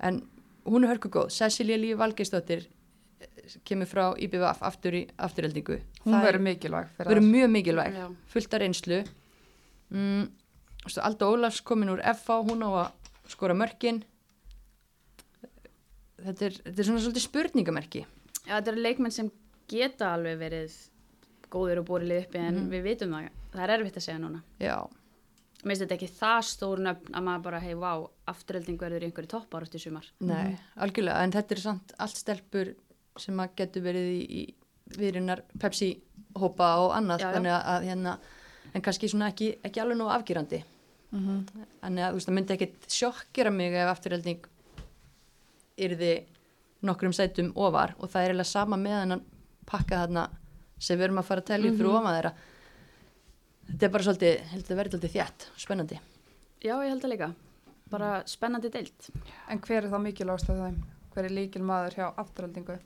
en 0.00 0.22
hún 0.64 0.84
er 0.84 0.90
hörku 0.94 1.08
góð. 1.08 1.30
Cecilia 1.30 1.76
Líf 1.78 1.96
Valgeisdóttir 1.98 2.66
eh, 3.20 3.26
kemur 3.64 3.86
frá 3.86 4.04
IBVF 4.18 4.62
aftur 4.62 4.92
í 4.94 5.06
afturheldingu. 5.18 5.80
hún 6.04 6.14
er- 6.14 6.24
verður 6.26 6.44
mikilvæg 6.48 6.86
fyrir 6.96 7.08
verður 7.10 7.26
mjög 7.30 7.50
mikilvæg 7.50 7.94
Já. 7.94 8.06
fullt 8.32 8.54
af 8.54 8.60
reynslu 8.60 9.00
mm, 9.90 10.28
stu, 10.86 11.00
Alda 11.00 11.26
Ólafs 11.26 11.60
komin 11.62 11.90
úr 11.92 12.00
FH 12.14 12.40
hún 12.48 12.62
á 12.64 12.70
að 12.70 12.92
skora 13.28 13.54
mörkin 13.54 14.02
þetta 16.20 16.46
er, 16.48 16.56
þetta 16.64 16.78
er 16.82 16.88
svona 16.88 17.02
svolítið 17.04 17.24
spurningamerki 17.26 18.02
Já, 18.46 18.54
þetta 18.56 18.72
eru 18.72 18.82
leikmenn 18.84 19.12
sem 19.14 19.28
geta 19.70 20.14
alveg 20.14 20.38
verið 20.40 20.76
góður 21.52 21.82
og 21.82 21.86
búrið 21.90 22.24
uppi 22.24 22.38
en 22.40 22.54
Mhm. 22.54 22.70
við 22.70 22.82
vitum 22.86 23.10
það. 23.14 23.28
Það 23.52 23.62
er 23.64 23.70
erfitt 23.76 23.96
að 23.98 24.04
segja 24.06 24.18
núna. 24.22 24.42
já, 24.60 24.76
Mér 25.60 25.74
finnst 25.76 25.82
þetta 25.84 25.96
ekki 25.98 26.08
það 26.16 26.38
stór 26.48 26.80
nöfn 26.86 27.14
að 27.18 27.24
maður 27.26 27.42
bara, 27.44 27.58
hei, 27.60 27.74
vá, 27.76 27.90
afturhelding 28.32 28.78
verður 28.80 29.02
í 29.04 29.08
einhverju 29.10 29.28
toppar 29.34 29.62
eftir 29.66 29.80
sumar. 29.82 30.06
nei, 30.20 30.56
algjörlega 30.80 31.22
en 31.26 31.32
þetta 31.34 31.54
er 31.56 31.60
samt 31.60 31.92
allt 31.98 32.16
stelpur 32.16 32.70
sem 33.20 33.40
að 33.44 33.50
getur 33.60 33.82
verið 33.84 34.08
í, 34.14 34.20
í 34.40 34.96
viðrinnar 34.96 35.42
Pepsi 35.60 35.90
hópa 36.40 36.70
og 36.80 36.94
annað 36.96 37.20
Já, 37.20 37.26
já. 37.28 37.32
þannig 37.36 37.52
að, 37.52 37.64
að 37.74 37.88
hérna 37.90 38.14
en 38.74 38.82
kannski 38.86 39.08
svona 39.12 39.28
ekki, 39.34 39.50
ekki 39.64 39.80
alveg 39.84 39.98
nú 40.00 40.08
afgerandi 40.14 40.62
Mhm. 41.10 41.38
þannig 41.82 42.04
að 42.06 42.10
þú 42.12 42.14
veist, 42.20 42.28
það 42.28 42.34
myndi 42.38 42.54
ekkit 42.54 42.84
sjokkera 42.94 43.50
mig 43.50 43.72
ef 43.74 43.88
afturhelding 43.90 44.44
yrði 45.80 46.10
nokkrum 46.86 47.12
sætum 47.16 47.48
ofar 47.58 47.94
og 47.98 48.08
það 48.12 48.20
er 48.22 48.30
eiginlega 48.30 48.46
sama 48.50 48.78
með 48.80 48.96
hennan 49.00 49.24
pakka 49.66 50.04
þarna 50.04 50.24
sem 50.80 50.96
við 51.00 51.08
erum 51.08 51.18
að 51.20 51.28
fara 51.30 51.42
að 51.42 51.48
telja 51.50 51.70
upp 51.72 51.80
fyrir 51.80 51.90
ofan 51.98 52.14
þeirra 52.16 52.32
þetta 53.70 53.86
er 53.86 53.92
bara 53.94 54.04
svolítið, 54.06 54.40
heldur 54.52 54.74
að 54.74 54.80
verði 54.80 54.92
svolítið 54.94 55.14
þjætt 55.16 55.46
spennandi. 55.64 56.00
Já, 56.60 56.74
ég 56.84 56.90
held 56.92 57.04
að 57.06 57.12
líka. 57.14 57.30
Bara 57.90 58.10
spennandi 58.26 58.70
deilt. 58.70 59.10
En 59.50 59.58
hver 59.64 59.84
er 59.84 59.90
þá 59.90 59.98
mikilvægast 60.04 60.50
af 60.52 60.56
þeim? 60.60 60.80
Hver 61.14 61.24
er 61.26 61.34
líkil 61.34 61.62
maður 61.66 61.96
hjá 61.98 62.06
afturhaldingu? 62.22 62.78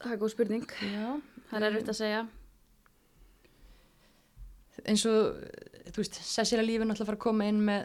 Það 0.00 0.12
er 0.14 0.20
góð 0.22 0.32
spurning. 0.32 0.66
Já. 0.80 1.08
Það 1.50 1.56
er 1.62 1.66
erfitt 1.70 1.90
að 1.92 1.98
segja. 2.00 2.20
eins 4.88 5.02
og, 5.04 5.34
þú 5.92 6.00
veist, 6.00 6.14
Cecilia 6.24 6.64
Líf 6.64 6.80
er 6.80 6.86
náttúrulega 6.88 7.04
að 7.04 7.10
fara 7.10 7.18
að 7.18 7.24
koma 7.26 7.44
inn 7.50 7.58
með 7.66 7.82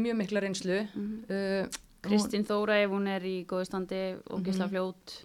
mjög 0.00 0.16
mikla 0.16 0.40
reynslu 0.40 0.78
Mhm. 0.94 1.24
uh, 1.28 1.68
Kristín 2.06 2.46
Þóra 2.48 2.78
ef 2.84 2.90
hún 2.90 3.06
er 3.10 3.20
í 3.20 3.44
góðu 3.44 3.66
standi 3.66 4.16
og 4.30 4.40
gísla 4.42 4.64
Mhm. 4.64 4.70
fljót. 4.72 5.24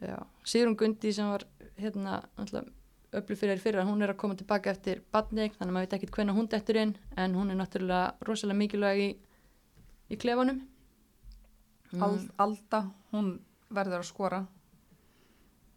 Já, 0.00 0.16
Sigrun 0.44 0.76
Gundi 0.76 1.12
sem 1.12 1.28
var 1.28 1.44
hérna 1.78 2.24
náttúrulega 2.38 2.70
öflug 3.16 3.38
fyrir 3.40 3.62
fyrir 3.62 3.86
hún 3.88 4.04
er 4.04 4.12
að 4.12 4.20
koma 4.22 4.36
tilbaka 4.38 4.70
eftir 4.70 5.02
badneik 5.12 5.56
þannig 5.56 5.70
að 5.70 5.74
maður 5.76 5.86
veit 5.86 5.96
ekkert 5.98 6.16
hvenna 6.18 6.36
hún 6.36 6.50
dettur 6.52 6.80
inn 6.82 6.94
en 7.16 7.34
hún 7.38 7.50
er 7.50 7.58
náttúrulega 7.60 8.28
rosalega 8.28 8.60
mikilvæg 8.60 9.02
í, 9.02 9.08
í 10.12 10.20
klefanum 10.20 10.62
mm. 11.92 12.02
Al, 12.02 12.16
Alda, 12.38 12.82
hún 13.12 13.36
verður 13.72 14.02
að 14.02 14.08
skora. 14.10 14.40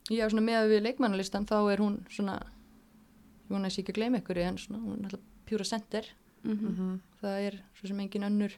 Já, 0.10 0.26
svona 0.30 0.46
með 0.46 0.72
við 0.74 0.86
leikmannalistan 0.88 1.46
þá 1.50 1.58
er 1.74 1.84
hún 1.84 2.00
svona 2.10 2.40
ég 2.40 3.54
vona 3.54 3.68
að 3.68 3.72
ég 3.72 3.76
sé 3.76 3.84
ekki 3.84 3.94
að 3.96 4.00
gleyma 4.00 4.22
ykkur 4.22 4.42
en 4.44 4.58
svona, 4.62 4.82
hún 4.84 4.98
er 4.98 5.06
náttúrulega 5.06 5.46
pjúra 5.50 5.66
center 5.66 6.16
Mm 6.44 6.52
Mm 6.52 6.76
-hmm. 6.76 7.00
það 7.22 7.40
er 7.48 7.64
svo 7.74 7.88
sem 7.88 8.00
engin 8.00 8.24
önnur 8.24 8.54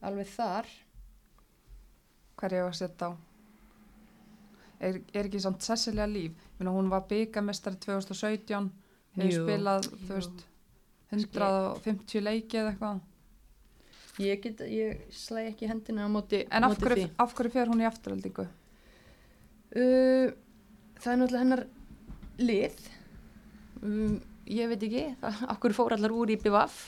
alveg 0.00 0.26
þar 0.26 0.66
Hver 2.36 2.52
ég 2.52 2.62
var 2.62 2.72
að 2.72 2.76
setja 2.76 3.06
á? 3.06 3.10
Er, 4.82 4.98
er 5.14 5.28
ekki 5.28 5.40
samt 5.42 5.62
Cecilia 5.62 6.08
Líf? 6.10 6.34
Minna, 6.58 6.72
hún 6.74 6.88
var 6.90 7.04
byggamestari 7.10 7.78
2017, 7.84 8.70
hefur 9.18 9.34
spilað, 9.36 9.86
jú. 9.86 10.00
veist, 10.10 10.46
150 11.12 12.24
leiki 12.24 12.58
eða 12.58 12.72
eitthvað. 12.72 13.02
ég, 14.22 14.48
ég 14.72 15.04
slæ 15.14 15.46
ekki 15.50 15.68
hendina 15.70 16.08
á 16.08 16.10
móti, 16.10 16.42
En 16.50 16.66
af 16.66 16.74
hverju, 16.80 17.10
af 17.20 17.34
hverju 17.36 17.52
fer 17.54 17.70
hún 17.70 17.84
í 17.84 17.86
afturhaldingu? 17.88 18.48
Uh, 19.72 20.32
það 21.00 21.12
er 21.12 21.20
náttúrulega 21.20 21.44
hennar 21.44 21.62
lið 22.42 22.82
um, 23.82 24.18
ég 24.50 24.68
veit 24.68 24.82
ekki 24.84 25.04
það, 25.22 25.44
okkur 25.54 25.76
fór 25.76 25.96
allar 25.96 26.12
úr 26.12 26.34
í 26.34 26.36
BVF 26.42 26.80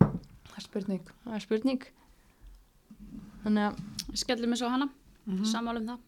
Það 0.00 0.56
er 0.56 0.64
spurning. 0.64 1.12
það 1.22 1.36
er 1.36 1.44
spurning 1.44 1.86
þannig 3.44 3.68
að 3.68 3.84
Skellum 4.16 4.54
við 4.54 4.62
svo 4.62 4.68
hana, 4.72 4.86
Mm 5.26 5.42
sammálum 5.44 5.88
það. 5.90 6.02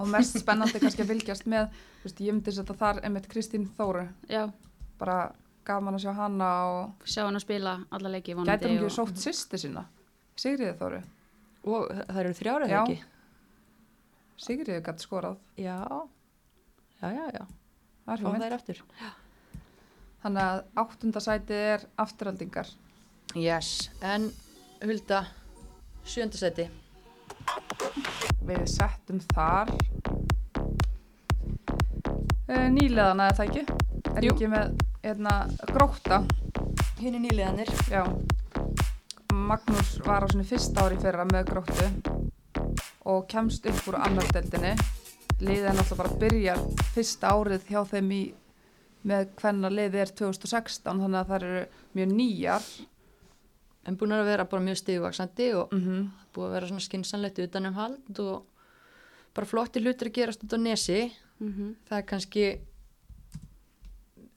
Og 0.00 0.08
mest 0.08 0.38
spennandi 0.40 0.80
kannski 0.80 1.02
að 1.04 1.10
fylgjast 1.12 1.44
með, 1.50 1.68
veist, 2.04 2.20
ég 2.24 2.32
myndi 2.32 2.52
setja 2.56 2.74
þar 2.80 3.02
einmitt 3.04 3.28
Kristín 3.28 3.66
Þóru. 3.76 4.06
Já, 4.32 4.46
Bara 5.00 5.32
gaman 5.64 5.94
að 5.96 6.02
sjá 6.06 6.12
hana 6.16 6.48
og 6.72 7.04
sjá 7.08 7.22
hann 7.26 7.36
að 7.36 7.44
spila 7.44 7.74
alla 7.92 8.08
leiki 8.12 8.34
vonandi. 8.34 8.52
gæti 8.52 8.68
hún 8.68 8.76
ekki 8.80 8.88
og- 8.88 8.96
sótt 8.96 9.20
sýsti 9.20 9.58
sína. 9.60 9.84
Sigriði 10.36 10.74
Þóru. 10.78 11.02
og 11.64 11.88
það 12.08 12.16
eru 12.20 12.32
þrjára 12.40 12.68
Já. 12.68 12.82
ekki 12.82 13.02
Sigriði 14.40 14.82
gæti 14.82 15.04
skorað. 15.04 15.36
já, 15.58 15.76
já, 17.02 17.08
já, 17.12 17.26
já 17.34 17.46
Það 18.06 18.12
er 18.20 18.26
og 18.26 18.34
það 18.34 18.46
er 18.46 18.54
aftur 18.56 18.82
Þannig 20.22 20.42
að 20.42 20.64
áttundasætið 20.76 21.50
er 21.74 21.84
afturhaldingar. 21.98 22.68
yes, 23.34 23.90
en 24.02 24.30
Hulda 24.82 25.26
sjöndasæti 26.04 26.68
Við 28.50 28.62
settum 28.70 29.20
þar 29.32 29.70
uh, 32.50 32.68
nýleðana 32.74 33.30
eða 33.30 33.36
það 33.38 33.46
ekki? 33.46 33.64
Er 34.16 34.26
Jú. 34.26 34.34
ekki 34.34 34.50
með 34.50 34.72
hérna, 35.04 35.34
gróta? 35.70 36.22
hinn 37.00 37.16
er 37.16 37.22
nýliðanir 37.24 37.70
Já. 37.88 38.02
Magnús 39.32 39.94
var 40.04 40.26
á 40.26 40.28
svona 40.28 40.44
fyrsta 40.44 40.84
ári 40.84 40.98
fyrra 41.00 41.24
með 41.28 41.46
gróttu 41.48 41.86
og 43.08 43.24
kemst 43.30 43.66
upp 43.70 43.86
úr 43.88 43.96
annardeldinni. 44.02 44.74
Liðið 45.40 45.70
er 45.70 45.78
náttúrulega 45.78 46.00
bara 46.02 46.10
að 46.12 46.20
byrja 46.20 46.56
fyrsta 46.94 47.32
árið 47.32 47.68
hjá 47.70 47.80
þeim 47.94 48.10
í 48.12 48.20
með 49.08 49.30
hvenna 49.40 49.70
liðið 49.72 50.02
er 50.02 50.12
2016 50.20 51.00
þannig 51.00 51.20
að 51.22 51.30
það 51.30 51.36
eru 51.38 51.62
mjög 51.96 52.12
nýjar. 52.18 52.66
En 53.88 53.96
búin 53.96 54.12
að 54.12 54.24
vera 54.28 54.44
bara 54.44 54.62
mjög 54.62 54.76
stigvaksandi 54.82 55.52
og 55.56 55.72
Mm 55.72 56.10
búið 56.34 56.46
að 56.46 56.52
vera 56.54 56.66
svona 56.70 56.84
skinsanlegt 56.84 57.38
utanum 57.42 57.74
hald 57.74 58.18
og 58.22 58.44
bara 59.34 59.46
flotti 59.50 59.80
hlutir 59.82 60.06
að 60.10 60.14
gerast 60.14 60.44
út 60.44 60.52
á 60.54 60.58
nesi. 60.62 61.12
Mm 61.40 61.72
það 61.88 61.96
er 61.98 62.06
kannski 62.06 62.44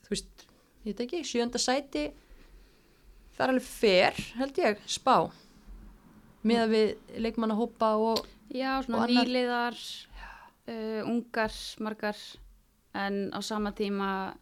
þú 0.04 0.10
veist, 0.10 0.44
ég 0.84 0.90
veit 0.92 1.02
ekki 1.06 1.20
sjönda 1.26 1.60
sæti 1.62 2.08
það 3.34 3.44
er 3.46 3.52
alveg 3.54 3.66
fer, 3.66 4.18
held 4.38 4.58
ég, 4.62 4.82
spá. 4.90 5.16
Með 6.44 6.60
að 6.64 6.74
við 6.74 7.18
leikmanna 7.24 7.56
hópa 7.58 7.94
og 7.96 8.26
Já, 8.54 8.76
Og 8.78 8.84
svona 8.84 9.06
annar- 9.06 9.24
nýliðar, 9.24 9.78
uh, 10.68 11.00
ungar, 11.08 11.54
margar, 11.80 12.18
en 12.94 13.30
á 13.34 13.40
sama 13.42 13.72
tíma, 13.74 14.34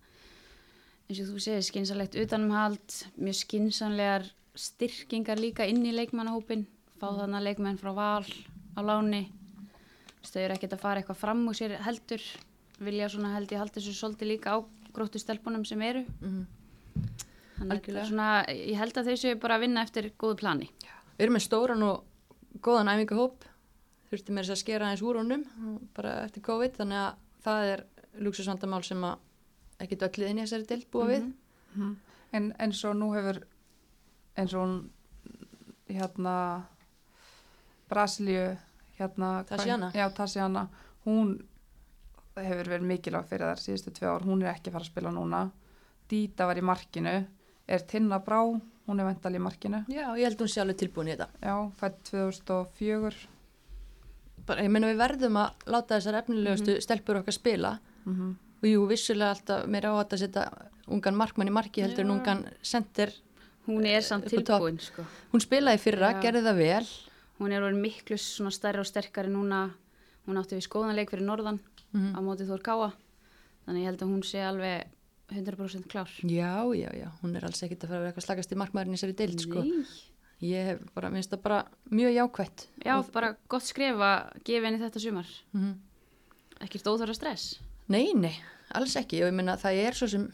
eins 1.09 1.21
og 1.23 1.31
þú 1.31 1.41
segir, 1.41 1.63
skynsalegt 1.65 2.17
utanumhald, 2.21 2.97
mjög 3.17 3.39
skynsanlegar 3.45 4.27
styrkingar 4.59 5.41
líka 5.41 5.67
inn 5.69 5.85
í 5.87 5.93
leikmannahópin, 5.95 6.67
fá 7.01 7.09
þannig 7.11 7.39
að 7.39 7.47
leikmenn 7.49 7.81
frá 7.81 7.93
val 7.97 8.27
á 8.77 8.81
láni, 8.85 9.27
þau 10.23 10.41
eru 10.45 10.57
ekkert 10.57 10.77
að 10.77 10.83
fara 10.85 11.03
eitthvað 11.03 11.21
fram 11.23 11.47
úr 11.49 11.57
sér 11.59 11.77
heldur, 11.83 12.23
vilja 12.83 13.09
svona 13.13 13.35
held 13.37 13.53
ég 13.53 13.63
halda 13.63 13.81
þessu 13.81 13.95
svolítið 13.97 14.33
líka 14.33 14.57
á 14.57 14.59
gróttu 14.93 15.21
stelpunum 15.21 15.65
sem 15.65 15.83
eru. 15.83 16.05
mm, 16.21 16.47
að 17.71 18.07
svona, 18.09 18.45
ég 18.49 18.77
held 18.79 18.97
að 18.99 19.11
þau 19.11 19.17
séu 19.17 19.41
bara 19.41 19.57
að 19.57 19.67
vinna 19.67 19.83
eftir 19.83 20.13
góðu 20.19 20.37
plani. 20.43 20.71
við 21.17 21.27
erum 21.27 21.37
með 21.39 21.47
stóran 21.47 21.83
og 21.83 22.05
góðan 22.61 22.93
æfingahóp. 22.93 23.45
Þurfti 24.11 24.33
mér 24.33 24.45
þess 24.45 24.57
að 24.57 24.63
skera 24.63 24.87
aðeins 24.87 25.03
úr 25.03 25.17
honum 25.17 25.45
bara 25.95 26.25
eftir 26.27 26.43
COVID, 26.43 26.77
þannig 26.77 26.99
að 27.01 27.15
það 27.45 27.69
er 27.73 27.85
luxusvandamál 28.21 28.83
sem 28.85 29.05
að 29.05 29.19
ekki 29.81 29.97
döllið 29.97 30.29
inn 30.29 30.39
í 30.39 30.43
þessari 30.45 30.69
dild 30.69 30.91
búa 30.93 31.07
við. 31.09 31.33
Mhm. 31.75 31.97
En 32.33 32.53
eins 32.59 32.85
og 32.85 32.97
nú 32.97 33.13
hefur 33.15 33.43
eins 34.39 34.55
og 34.55 34.65
hún 34.65 34.75
hérna 35.93 36.35
Brasilíu 37.91 38.57
hérna 38.99 39.45
Tassiana. 39.49 39.91
Já, 39.95 40.07
Tassiana 40.15 40.69
hún 41.07 41.37
hefur 42.37 42.71
verið 42.71 42.89
mikilvæg 42.89 43.29
fyrir 43.29 43.51
þær 43.53 43.61
síðustu 43.61 43.93
tvei 43.93 44.09
ár, 44.09 44.25
hún 44.25 44.45
er 44.45 44.55
ekki 44.55 44.73
fara 44.73 44.87
að 44.87 44.93
spila 44.93 45.13
núna. 45.13 45.43
Díta 46.09 46.47
var 46.49 46.61
í 46.61 46.65
markinu. 46.65 47.17
Er 47.69 47.85
Tinna 47.89 48.19
Brá, 48.25 48.41
hún 48.43 49.01
er 49.01 49.09
vendal 49.09 49.35
í 49.37 49.43
markinu. 49.43 49.83
Já, 49.93 50.07
ég 50.17 50.25
held 50.27 50.41
hún 50.41 50.51
sé 50.51 50.63
alveg 50.63 50.81
tilbúin 50.81 51.13
í 51.13 51.17
þetta. 51.17 51.29
Já, 51.43 51.55
fætt 51.79 52.01
2004 52.11 53.29
bara, 54.47 54.65
ég 54.65 54.73
meina 54.75 54.89
við 54.91 54.99
verðum 54.99 55.37
að 55.39 55.69
láta 55.71 55.99
þessar 55.99 56.19
efnilegustu 56.23 56.81
stelpur 56.83 57.21
okkar 57.21 57.37
spila. 57.37 57.77
Mm 58.07 58.33
og 58.63 58.69
jú, 58.71 58.85
vissulega 58.87 59.35
alltaf 59.35 59.67
meira 59.67 59.91
á 59.91 59.99
að 59.99 60.21
setja 60.23 60.47
ungan 60.93 61.17
markmann 61.19 61.51
í 61.51 61.55
marki 61.55 61.83
heldur 61.83 62.07
en 62.07 62.15
ungan 62.15 62.45
sender 62.63 63.11
Hún 63.67 63.87
er 63.87 64.03
samt 64.03 64.27
tilbúin, 64.27 64.79
sko. 64.83 65.05
hún 65.33 65.41
spilaði 65.41 65.79
fyrra, 65.79 66.13
Já. 66.15 66.21
gerði 66.23 66.43
það 66.49 66.57
vel 66.57 66.87
Hún 67.41 67.53
er 67.53 67.63
orðin 67.63 67.81
miklu 67.83 68.17
stærri 68.19 68.79
og 68.79 68.87
sterkari 68.87 69.29
núna. 69.33 69.73
Hún 70.29 70.37
átti 70.39 70.55
við 70.55 70.67
skóðanleik 70.69 71.11
fyrir 71.11 71.25
norðan 71.27 71.59
Mhm. 71.93 72.15
á 72.15 72.19
móti 72.23 72.47
Þór 72.47 72.63
Káa. 72.63 72.93
Þannig 73.67 73.83
ég 73.83 73.85
held 73.91 73.99
að 74.03 74.09
hún 74.13 74.23
sé 74.23 74.39
alveg 74.47 74.85
100% 75.33 75.87
klár. 75.89 76.09
já, 76.23 76.63
já, 76.75 76.91
já, 76.95 77.09
hún 77.23 77.37
er 77.37 77.45
alls 77.45 77.63
ekkit 77.63 77.81
að 77.85 77.89
fara 77.89 77.99
að 77.99 78.03
vera 78.03 78.13
eitthvað 78.13 78.27
slagast 78.27 78.53
í 78.53 78.57
markmaðurinn 78.57 78.95
í 78.95 79.01
sér 79.01 79.11
í 79.11 79.17
deild 79.17 79.41
sko. 79.41 79.63
Ég 80.43 80.65
hef 80.67 80.81
bara, 80.95 81.11
minnst 81.11 81.31
það 81.31 81.43
bara 81.43 81.65
mjög 81.91 82.15
jákvætt 82.15 82.67
Já, 82.85 82.99
Og- 82.99 83.13
bara 83.13 83.37
gott 83.49 83.63
skref 83.63 83.97
að 83.97 84.43
gefa 84.45 84.65
henni 84.67 84.79
þetta 84.79 85.01
sumar. 85.01 85.27
Mhm. 85.55 85.75
Ekkert 86.61 86.85
óþvara 86.87 87.15
stress. 87.15 87.59
Nei, 87.93 88.09
nei, 88.17 88.35
alls 88.79 88.95
ekki 89.01 89.21
og 89.23 89.31
ég 89.31 89.37
meina 89.37 89.59
það 89.61 89.81
er 89.87 89.99
svo 89.99 90.09
sem 90.11 90.27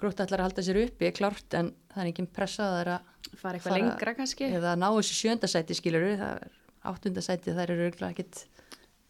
grótt 0.00 0.20
allar 0.22 0.42
að 0.42 0.46
halda 0.48 0.64
sér 0.66 0.78
uppi, 0.84 1.08
er 1.08 1.16
klárt 1.16 1.56
en 1.58 1.72
það 1.92 2.02
er 2.04 2.10
ekki 2.12 2.26
pressa 2.36 2.68
að 2.70 2.92
Fara 3.38 3.58
eitthvað 3.58 3.70
Fara- 3.70 3.78
lengra 3.82 4.14
kannski. 4.16 4.46
eða 4.58 4.72
ná 4.80 4.88
þessu 4.96 5.14
sjöndasæti 5.18 5.76
skilur 5.78 6.06
það 6.18 6.32
er 6.46 6.54
áttundasæti, 6.90 7.52
það 7.54 7.62
eru 7.68 7.90
ekkit 8.08 8.44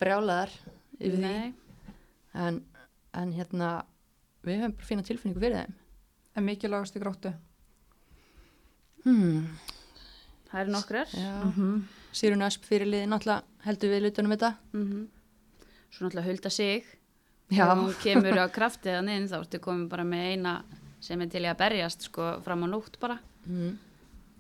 brjálaðar 0.02 0.50
yfir 0.98 1.16
því 1.16 1.20
Nei. 1.22 1.52
en, 2.34 2.58
en 3.16 3.32
hérna 3.36 3.70
við 4.44 4.60
hefum 4.60 4.74
bara 4.76 4.88
fína 4.90 5.06
tilfinningu 5.06 5.40
fyrir 5.44 5.60
þeim 5.62 5.76
En 6.36 6.44
mikilvægast 6.46 6.96
í 6.96 7.00
gróttu 7.02 7.32
hmm, 9.04 9.46
Það 10.50 10.60
eru 10.60 10.74
nokkrar. 10.74 11.08
já, 11.14 11.32
-hmm. 11.56 11.80
Sýrun 12.12 12.42
Asp 12.42 12.64
fyrirliði 12.64 13.06
náttúrulega 13.06 13.42
heldur 13.64 13.90
við 13.90 14.02
lutunum 14.02 14.32
þetta 14.36 14.54
Mm 14.72 15.08
Svo 15.90 16.06
náttúrulega 16.06 16.28
hulda 16.28 16.50
sig. 16.50 16.84
Ef 17.50 17.70
hún 17.74 17.94
kemur 18.02 18.38
á 18.38 18.46
kraftið 18.54 18.98
að 19.00 19.06
niður 19.08 19.30
þá 19.32 19.38
ertu 19.40 19.60
komin 19.64 19.88
bara 19.90 20.04
með 20.06 20.26
eina 20.32 20.52
sem 21.02 21.20
er 21.24 21.30
til 21.32 21.42
í 21.42 21.48
að 21.50 21.58
berjast 21.62 22.04
sko 22.06 22.28
fram 22.44 22.62
á 22.62 22.68
nótt 22.70 22.98
bara. 23.02 23.18
mm, 23.46 23.72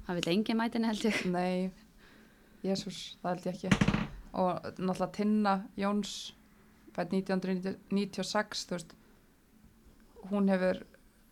Það 0.06 0.18
vil 0.20 0.32
engin 0.34 0.58
mætinni 0.58 0.86
held 0.90 1.04
ég. 1.06 1.18
Nei, 1.30 1.70
jésús, 2.66 3.16
það 3.22 3.30
held 3.34 3.46
ég 3.46 3.54
ekki. 3.54 3.98
Og 4.40 4.68
náttúrulega 4.78 5.12
Tinna 5.16 5.54
Jóns, 5.78 6.14
fætt 6.94 7.12
1996, 7.14 8.64
þú 8.68 8.76
veist, 8.76 8.94
hún 10.30 10.50
hefur 10.50 10.82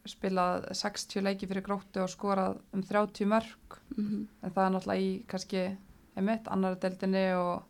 spilað 0.09 0.68
60 0.79 1.22
leiki 1.26 1.47
fyrir 1.51 1.62
gróttu 1.66 2.01
og 2.03 2.11
skorað 2.12 2.61
um 2.74 2.83
30 2.83 3.26
mörg, 3.29 3.79
Mm 3.97 4.26
en 4.43 4.51
það 4.55 4.64
er 4.64 4.72
náttúrulega 4.74 5.03
í 5.03 5.11
kannski, 5.29 5.62
emitt, 6.16 6.49
annara 6.49 6.79
deildinni 6.81 7.24
og, 7.37 7.62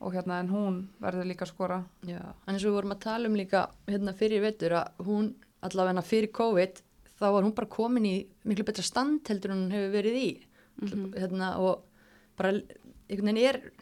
og 0.00 0.12
hérna 0.14 0.40
en 0.42 0.48
hún 0.52 0.74
verður 1.00 1.24
líka 1.30 1.44
að 1.46 1.52
skora. 1.54 1.78
já, 2.06 2.20
en 2.46 2.54
eins 2.54 2.64
og 2.64 2.70
við 2.70 2.76
vorum 2.76 2.92
að 2.96 3.00
tala 3.06 3.28
um 3.28 3.34
líka 3.38 3.68
hérna 3.88 4.12
fyrir 4.14 4.42
vetur 4.44 4.72
að 4.72 5.04
hún 5.06 5.34
allavega 5.62 6.02
fyrir 6.04 6.32
COVID 6.32 6.82
þá 7.16 7.24
var 7.32 7.42
hún 7.46 7.54
bara 7.56 7.66
komin 7.72 8.04
í 8.04 8.26
miklu 8.44 8.64
betra 8.68 8.84
stand 8.84 9.26
heldur 9.28 9.50
en 9.54 9.64
hún 9.66 9.72
hefur 9.72 9.92
verið 9.96 10.16
í 10.20 10.28
Mhm. 10.76 11.14
hérna, 11.16 11.56
og 11.58 11.82
bara 12.36 12.50
einhvern 12.52 13.32
veginn 13.32 13.38
er 13.48 13.72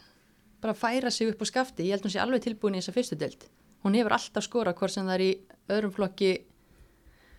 bara 0.62 0.72
að 0.72 0.78
færa 0.78 1.10
sig 1.10 1.28
upp 1.28 1.40
á 1.42 1.46
skafti 1.50 1.82
ég 1.82 1.90
held 1.90 2.02
hún 2.06 2.12
sé 2.14 2.20
alveg 2.22 2.42
tilbúin 2.44 2.76
í 2.76 2.78
þessa 2.78 2.94
fyrstu 2.94 3.18
deild 3.18 3.48
hún 3.84 3.94
hefur 3.98 4.12
alltaf 4.12 4.44
skorað 4.46 4.74
hvort 4.78 4.90
sem 4.94 5.04
það 5.06 5.14
er 5.14 5.20
í 5.20 5.38
öðrum 5.68 5.92
flokki 5.92 6.44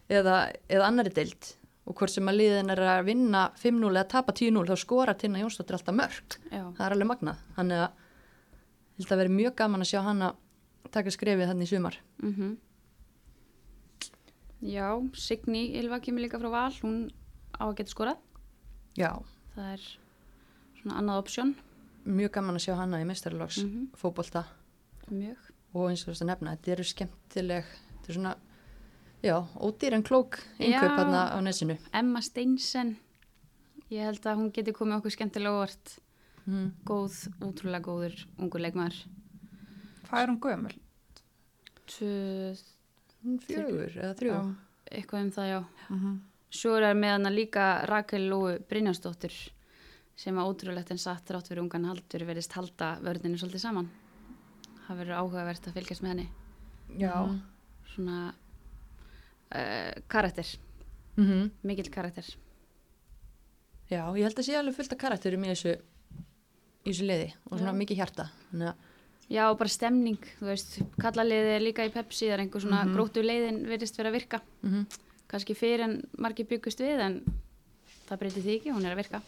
eða, 0.09 0.51
eða 0.69 0.87
annari 0.89 1.13
deild 1.15 1.53
og 1.85 1.95
hvort 1.95 2.09
sem 2.11 2.27
að 2.27 2.37
liðin 2.41 2.71
er 2.73 2.81
að 2.81 3.05
vinna 3.05 3.45
5-0 3.61 3.91
eða 3.93 4.07
tapa 4.09 4.33
10-0 4.33 4.65
þá 4.67 4.75
skora 4.81 5.13
Tinna 5.17 5.39
Jónsdóttir 5.39 5.77
alltaf 5.77 5.95
mörg 5.95 6.37
Já. 6.51 6.63
það 6.77 6.85
er 6.87 6.95
alveg 6.97 7.09
magnað 7.13 7.43
þannig 7.57 7.83
að 7.85 7.89
ég 7.89 8.04
held 8.97 9.11
að 9.11 9.17
vera 9.23 9.29
mjög 9.29 9.55
gaman 9.55 9.81
að 9.81 9.89
sjá 9.91 10.01
hana 10.03 10.33
taka 10.91 11.09
skrefið 11.11 11.49
þannig 11.51 11.67
í 11.67 11.73
sumar 11.75 11.97
Mm 12.23 12.57
Já, 14.65 14.87
Signý 15.13 15.75
Ylva 15.77 15.99
kemur 16.01 16.23
líka 16.23 16.39
frá 16.41 16.49
val, 16.49 16.71
hún 16.81 17.11
á 17.59 17.67
að 17.67 17.75
geta 17.77 17.91
skorað. 17.91 18.17
já, 18.97 19.11
Það 19.55 19.73
er 19.73 19.81
svona 20.81 20.95
annað 20.99 21.19
option. 21.21 21.55
mjög 22.05 22.31
gaman 22.31 22.55
að 22.55 22.63
sjá 22.65 22.75
hana 22.75 23.01
í 23.01 23.05
mestarlags 23.05 23.57
Mhm. 23.63 23.87
fótbolta 23.95 24.45
Mjög. 25.11 25.37
og 25.73 25.89
eins 25.89 26.07
og 26.07 26.13
þess 26.13 26.21
að 26.21 26.27
nefna, 26.31 26.55
þetta 26.57 26.71
eru 26.71 26.83
skemmtileg 26.83 27.65
þetta 27.65 28.09
er 28.09 28.13
svona, 28.13 28.35
já, 29.23 29.47
ódýr 29.59 29.93
en 29.93 30.03
klók 30.03 30.39
innkaup 30.59 30.97
hérna 30.97 31.31
á 31.35 31.39
nesinu 31.43 31.77
Emma 31.93 32.21
Steinsen, 32.21 32.97
ég 33.91 34.01
held 34.03 34.21
að 34.21 34.35
hún 34.37 34.51
geti 34.51 34.71
komið 34.71 34.97
okkur 35.01 35.11
skemmtilega 35.11 35.51
óvart. 35.53 35.99
Mm. 36.45 36.69
Góð, 36.87 37.17
útrúlega 37.45 37.85
góður 37.85 38.15
ungur 38.37 38.63
leikmaður. 38.63 39.01
Hvað 40.05 40.21
er 40.21 40.31
hún 40.31 40.39
gömul? 40.43 40.75
Tvö, 41.89 42.13
fjögur 43.45 43.97
eða 43.97 44.13
þrjú 44.19 44.31
Já. 44.33 44.39
eitthvað 44.91 45.25
um 45.25 45.35
það 45.39 45.51
já. 45.51 45.59
Mm 45.89 46.15
Svo 46.55 46.77
er 46.77 46.93
með 46.95 47.11
hana 47.17 47.29
líka 47.33 47.63
Rakel 47.89 48.29
Lóu 48.29 48.53
Brynjarsdóttir 48.69 49.33
sem 50.15 50.37
að 50.39 50.51
ótrúlegt 50.53 50.91
en 50.93 51.01
satt 51.01 51.31
rátt 51.33 51.49
fyrir 51.49 51.59
ungan 51.65 51.87
haldur 51.89 52.23
verðist 52.23 52.53
halda 52.55 52.93
vörðinu 53.03 53.35
svolítið 53.41 53.63
saman. 53.65 53.89
Það 54.85 55.01
verður 55.01 55.19
áhugavert 55.19 55.67
að 55.67 55.75
fylgjast 55.75 56.05
með 56.05 56.13
henni. 56.13 56.27
já. 57.01 57.15
Svona 57.91 58.19
uh, 58.29 59.91
karakter, 60.07 60.47
Mm 61.17 61.51
mikill 61.63 61.89
karakter. 61.91 62.25
já, 63.89 64.03
ég 64.15 64.23
held 64.23 64.39
að 64.39 64.45
sé 64.45 64.55
alveg 64.55 64.75
fullt 64.75 64.93
af 64.95 64.97
karakterum 64.99 65.43
í 65.43 65.51
þessu 65.51 65.75
í 66.85 66.91
þessu 66.91 67.07
liði 67.09 67.31
og 67.49 67.57
svona 67.59 67.73
Já. 67.73 67.79
mikið 67.81 67.97
hjarta 68.03 68.27
þannig 68.51 68.67
að 68.73 68.91
Já, 69.25 69.41
og 69.49 69.57
bara 69.57 69.69
stemning, 69.73 70.19
þú 70.37 70.45
veist, 70.51 70.75
kallaliðið 71.01 71.47
er 71.55 71.63
líka 71.65 71.85
í 71.87 71.89
Pepsi, 71.89 72.27
það 72.27 72.33
er 72.35 72.41
einhver 72.43 72.61
svona 72.61 72.83
Mhm. 72.85 72.91
gróttu 72.93 73.23
leiðin 73.25 73.63
verðist 73.65 73.97
vera 73.97 74.09
að 74.11 74.17
virka. 74.19 74.41
mm 74.61 74.85
Kannski 75.27 75.55
fyrir 75.57 75.81
en 75.81 75.95
margir 76.21 76.45
byggust 76.45 76.77
við 76.79 76.99
en 77.01 77.15
það 78.07 78.19
breytir 78.21 78.43
því 78.45 78.59
ekki, 78.59 78.71
hún 78.71 78.85
er 78.85 78.93
að 78.93 78.99
virka. 79.01 79.21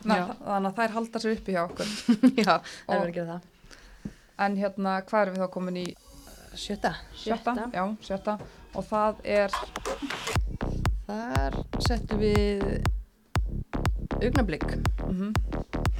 Þa- 0.00 0.36
þannig 0.40 0.70
að 0.70 0.76
þær 0.78 0.94
halda 0.96 1.18
sér 1.20 1.36
uppi 1.36 1.52
hjá 1.52 1.60
okkur. 1.68 1.86
já, 2.40 2.54
það 2.86 2.94
er 2.94 3.00
verið 3.00 3.10
að 3.10 3.14
gera 3.14 3.34
það 3.34 3.42
En 4.40 4.56
hérna, 4.56 5.02
hvað 5.04 5.22
erum 5.26 5.34
við 5.36 5.42
þá 5.44 5.50
komin 5.52 5.76
í 5.76 5.86
sjötta, 6.56 6.94
sjötta? 7.14 7.52
Sjötta. 7.52 7.70
Já, 7.76 7.84
sjötta. 8.00 8.38
Og 8.74 8.84
það 8.88 9.20
er, 9.24 9.50
þar 11.06 11.58
settum 11.84 12.18
við 12.24 12.64
augnablik 14.22 14.64
mm 15.04 15.34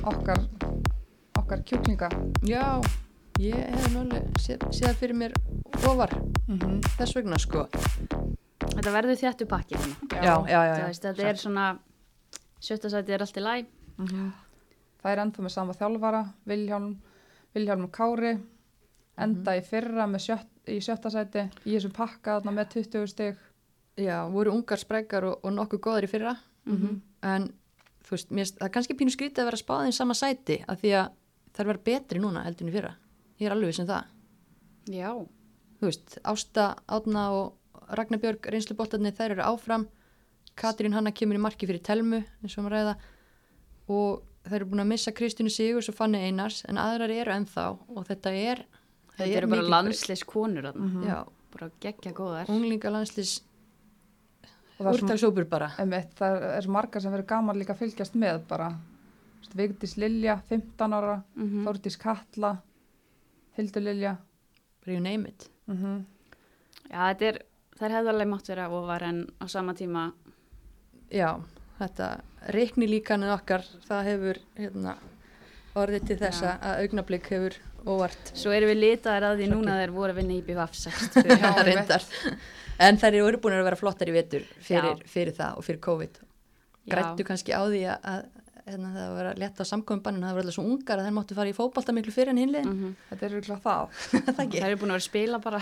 okkar, 0.05 0.41
okkar 1.39 1.63
kjúklinga. 1.67 2.09
já, 2.47 2.81
ég 3.41 3.55
hef 3.55 3.89
nálega 3.95 4.23
séð, 4.41 4.65
séð 4.75 4.95
fyrir 5.01 5.17
mér 5.17 5.33
ofar 5.89 6.13
Mm 6.51 6.81
þess 6.99 7.15
vegna 7.17 7.39
sko 7.39 7.67
Þetta 8.71 8.93
verður 8.95 9.17
þjættu 9.19 9.47
pakki. 9.49 9.75
hérna. 9.75 10.23
já, 10.23 10.35
já, 10.49 10.61
já, 10.67 10.75
Það 10.77 10.87
veist, 10.87 11.03
þetta 11.05 11.29
er 11.29 11.37
svona, 11.41 11.65
sjötta 12.61 12.91
sæti 12.91 13.13
er 13.13 13.21
allt 13.25 13.37
í 13.37 13.43
læg. 13.43 13.67
Það 15.01 15.11
er 15.13 15.19
ennþá 15.25 15.43
með 15.43 15.51
sama 15.55 15.73
þjálfara, 15.75 16.21
Viljálm, 16.47 16.91
Viljálm 17.55 17.89
Kári 17.91 18.35
enda 19.19 19.57
í 19.57 19.63
fyrra 19.65 20.07
með 20.07 20.21
sjött, 20.27 20.51
í 20.69 20.79
sjötta 20.81 21.11
sæti 21.11 21.47
í 21.67 21.75
þessum 21.77 21.93
pakka 21.97 22.39
þarna 22.41 22.53
með 22.53 22.69
20 22.77 23.07
stig 23.07 23.37
Já, 24.01 24.25
voru 24.31 24.53
ungar 24.55 24.79
sprækar 24.79 25.25
og, 25.25 25.41
og 25.45 25.53
nokkuð 25.53 25.81
góðar 25.81 26.05
í 26.05 26.09
fyrra 26.13 26.37
Mhm. 26.67 27.01
en 27.23 27.49
þú 28.11 28.17
veist, 28.17 28.33
mér, 28.35 28.49
það 28.57 28.67
er 28.67 28.73
kannski 28.75 28.97
pínu 28.99 29.13
skrítið 29.15 29.45
að 29.45 29.49
vera 29.53 29.61
spáðið 29.61 29.93
í 29.93 29.97
sama 29.97 30.17
sæti 30.19 30.57
af 30.67 30.81
því 30.83 30.91
að 30.99 31.13
það 31.55 31.63
er 31.63 31.69
verið 31.71 31.85
betri 31.87 32.23
núna 32.23 32.43
heldur 32.43 32.67
en 32.67 32.73
í 32.73 32.75
fyrra. 32.75 32.91
Ég 33.39 33.47
er 33.47 33.55
alveg 33.55 33.77
sem 33.77 33.87
það. 33.87 34.09
Já, 34.91 35.11
þú 35.79 35.87
veist, 35.87 36.19
Ásta, 36.27 36.67
Átna 36.91 37.25
og 37.37 37.95
Ragnar 37.95 38.21
Björg, 38.23 38.51
reynsluboltarnir, 38.51 39.15
þær 39.15 39.37
eru 39.37 39.47
áfram. 39.47 39.87
Katrín 40.59 40.95
Hanna 40.95 41.13
kemur 41.15 41.39
í 41.39 41.43
marki 41.43 41.69
fyrir 41.71 41.83
Telmu, 41.87 42.21
eins 42.43 42.57
og 42.59 42.67
maður 42.67 42.77
ræða. 42.77 42.95
Og 43.91 44.23
þær 44.47 44.59
eru 44.59 44.69
búin 44.73 44.83
að 44.85 44.91
missa 44.93 45.15
Kristínu 45.15 45.51
Sigurs 45.55 45.89
og 45.91 45.97
Fanny 45.99 46.19
Einars, 46.27 46.65
en 46.69 46.79
aðrar 46.83 47.15
eru 47.15 47.35
ennþá. 47.35 47.67
Og 47.95 48.07
þetta 48.11 48.35
er 48.35 48.65
þetta 49.17 49.31
eru 49.39 49.53
bara 49.55 49.69
landsleis 49.77 50.25
konur. 50.27 50.71
Mhm. 50.75 51.07
Já, 51.07 51.23
bara 51.55 51.71
geggja 51.81 52.13
góðar. 52.13 52.51
unglinga 52.51 52.91
landslýs 52.91 53.41
og 53.41 53.47
það 53.47 54.51
er, 54.51 54.51
svo, 54.51 54.70
úrtagsópur 54.81 55.45
bara 55.49 55.71
einmitt, 55.79 56.15
það 56.19 56.43
er 56.57 56.69
margar 56.69 57.03
sem 57.05 57.13
verður 57.13 57.27
gaman 57.35 57.59
líka 57.61 57.75
að 57.75 57.83
fylgjast 57.85 58.15
með 58.17 58.41
bara 58.49 58.71
Vigdís 59.57 59.97
Lilja, 59.99 60.39
15 60.49 60.93
ára 60.95 61.23
Mhm. 61.37 61.65
Þórdís 61.67 61.97
Katla 61.99 62.57
Hildur 63.57 63.83
Lilja 63.83 64.17
bara 64.85 64.93
you 64.95 65.01
name 65.01 65.29
it 65.29 65.49
mm 65.69 66.05
Já, 66.91 67.15
þetta 67.15 67.25
er, 67.29 67.39
þær 67.79 67.91
hefði 67.97 68.09
alveg 68.15 68.29
mátt 68.29 68.49
vera 68.49 68.69
ofar 68.71 69.03
en 69.03 69.27
á 69.41 69.47
sama 69.49 69.75
tíma, 69.75 70.13
Já, 71.11 71.37
þetta 71.79 72.21
reikni 72.49 72.87
líkanið 72.89 73.33
okkar, 73.35 73.63
það 73.89 74.05
hefur 74.05 74.39
hérna, 74.59 74.95
orðið 75.77 76.07
til 76.07 76.17
þess 76.19 76.43
Já. 76.43 76.57
að 76.63 76.81
augnablík 76.85 77.27
hefur 77.31 77.55
óvart 77.87 78.33
svo 78.35 78.51
erum 78.53 78.69
við 78.73 78.81
litaðir 78.83 79.23
að 79.29 79.37
því 79.39 79.47
Sorry. 79.47 79.55
núna 79.57 79.77
þeir 79.81 79.91
voru 79.95 80.13
að 80.13 80.17
vinna 80.21 80.35
í 80.35 80.43
BVF 80.43 80.75
60. 80.75 81.29
Já, 81.43 81.53
reyndar 81.65 82.03
en 82.81 83.01
þær 83.01 83.17
eru 83.21 83.41
búin 83.43 83.57
að 83.59 83.67
vera 83.69 83.79
flottar 83.79 84.11
í 84.11 84.15
vetur 84.17 84.45
fyrir, 84.59 85.01
fyrir 85.09 85.37
það 85.37 85.59
og 85.61 85.67
fyrir 85.67 85.83
COVID 85.87 86.21
grættu 86.91 87.27
kannski 87.29 87.55
á 87.55 87.63
því 87.63 87.83
að, 87.93 88.23
hérna, 88.67 88.93
það 88.95 89.11
var 89.17 89.29
að 89.31 89.43
leta 89.43 89.67
á 89.67 89.71
samkominbannin 89.71 90.25
það 90.27 90.39
var 90.39 90.45
alltaf 90.45 90.57
svo 90.57 90.65
ungar 90.69 91.01
að 91.01 91.09
þær 91.09 91.17
máttu 91.19 91.37
fara 91.39 91.53
í 91.53 91.57
fótbolta 91.57 91.95
miklu 91.97 92.15
fyrir 92.15 92.33
en 92.35 92.41
hinliðin, 92.45 92.71
Mm 92.71 92.95
Þetta 93.11 93.27
er 93.27 93.37
ykkur 93.37 93.51
það 93.51 93.67
það 94.37 94.47
ekki 94.47 94.63
Þær 94.63 94.71
eru 94.71 94.81
búin 94.81 94.95
að 94.95 94.99
vera 94.99 95.09
spila 95.09 95.43
bara. 95.45 95.61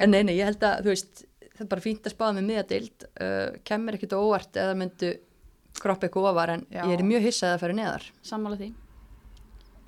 En 0.00 0.14
nei, 0.14 0.22
nei, 0.24 0.36
ég 0.38 0.48
held 0.48 0.62
að, 0.64 0.86
veist, 0.86 1.24
það 1.56 1.64
er 1.66 1.70
bara 1.74 1.84
fínt 1.84 2.06
að 2.06 2.14
spáða 2.14 2.36
með 2.38 2.46
miðadeild, 2.48 3.04
uh, 3.20 3.58
kemur 3.68 3.98
ekkit 3.98 4.14
óvart 4.16 4.56
eða 4.56 4.76
myndu 4.78 5.10
kroppa 5.80 6.06
eitthvað 6.06 6.30
ofar 6.30 6.54
en 6.54 6.62
Já. 6.72 6.84
ég 6.86 6.94
er 6.94 7.04
mjög 7.06 7.26
hissað 7.26 7.56
að 7.56 7.60
fara 7.64 7.76
neðar. 7.76 8.06
Sammála 8.26 8.60
því. 8.60 8.70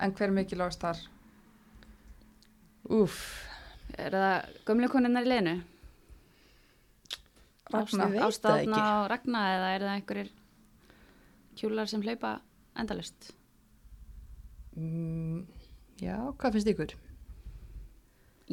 En 0.03 0.15
hver 0.19 0.29
er 0.29 0.35
mikilvægast 0.37 0.83
þar? 0.83 1.01
Úf, 2.99 3.17
Er 3.99 4.11
það 4.17 4.57
gömlu 4.67 4.89
konunnar 4.93 5.27
í 5.27 5.29
liðinu? 5.33 5.57
Ragna. 7.73 8.07
Ég 8.07 8.13
veit 8.13 8.21
það 8.21 8.27
Ástafna 8.29 8.79
ekki. 8.79 8.83
og 8.93 9.07
Ragna 9.13 9.43
eða 9.55 9.69
er 9.77 9.85
það 9.87 9.95
einhverjir 9.97 10.31
kjúlar 11.57 11.89
sem 11.89 12.03
hlaupa 12.05 12.33
endalust? 12.81 13.31
mm, 14.77 15.41
já, 16.01 16.17
hvað 16.41 16.53
finnst 16.57 16.71
ykkur? 16.73 16.95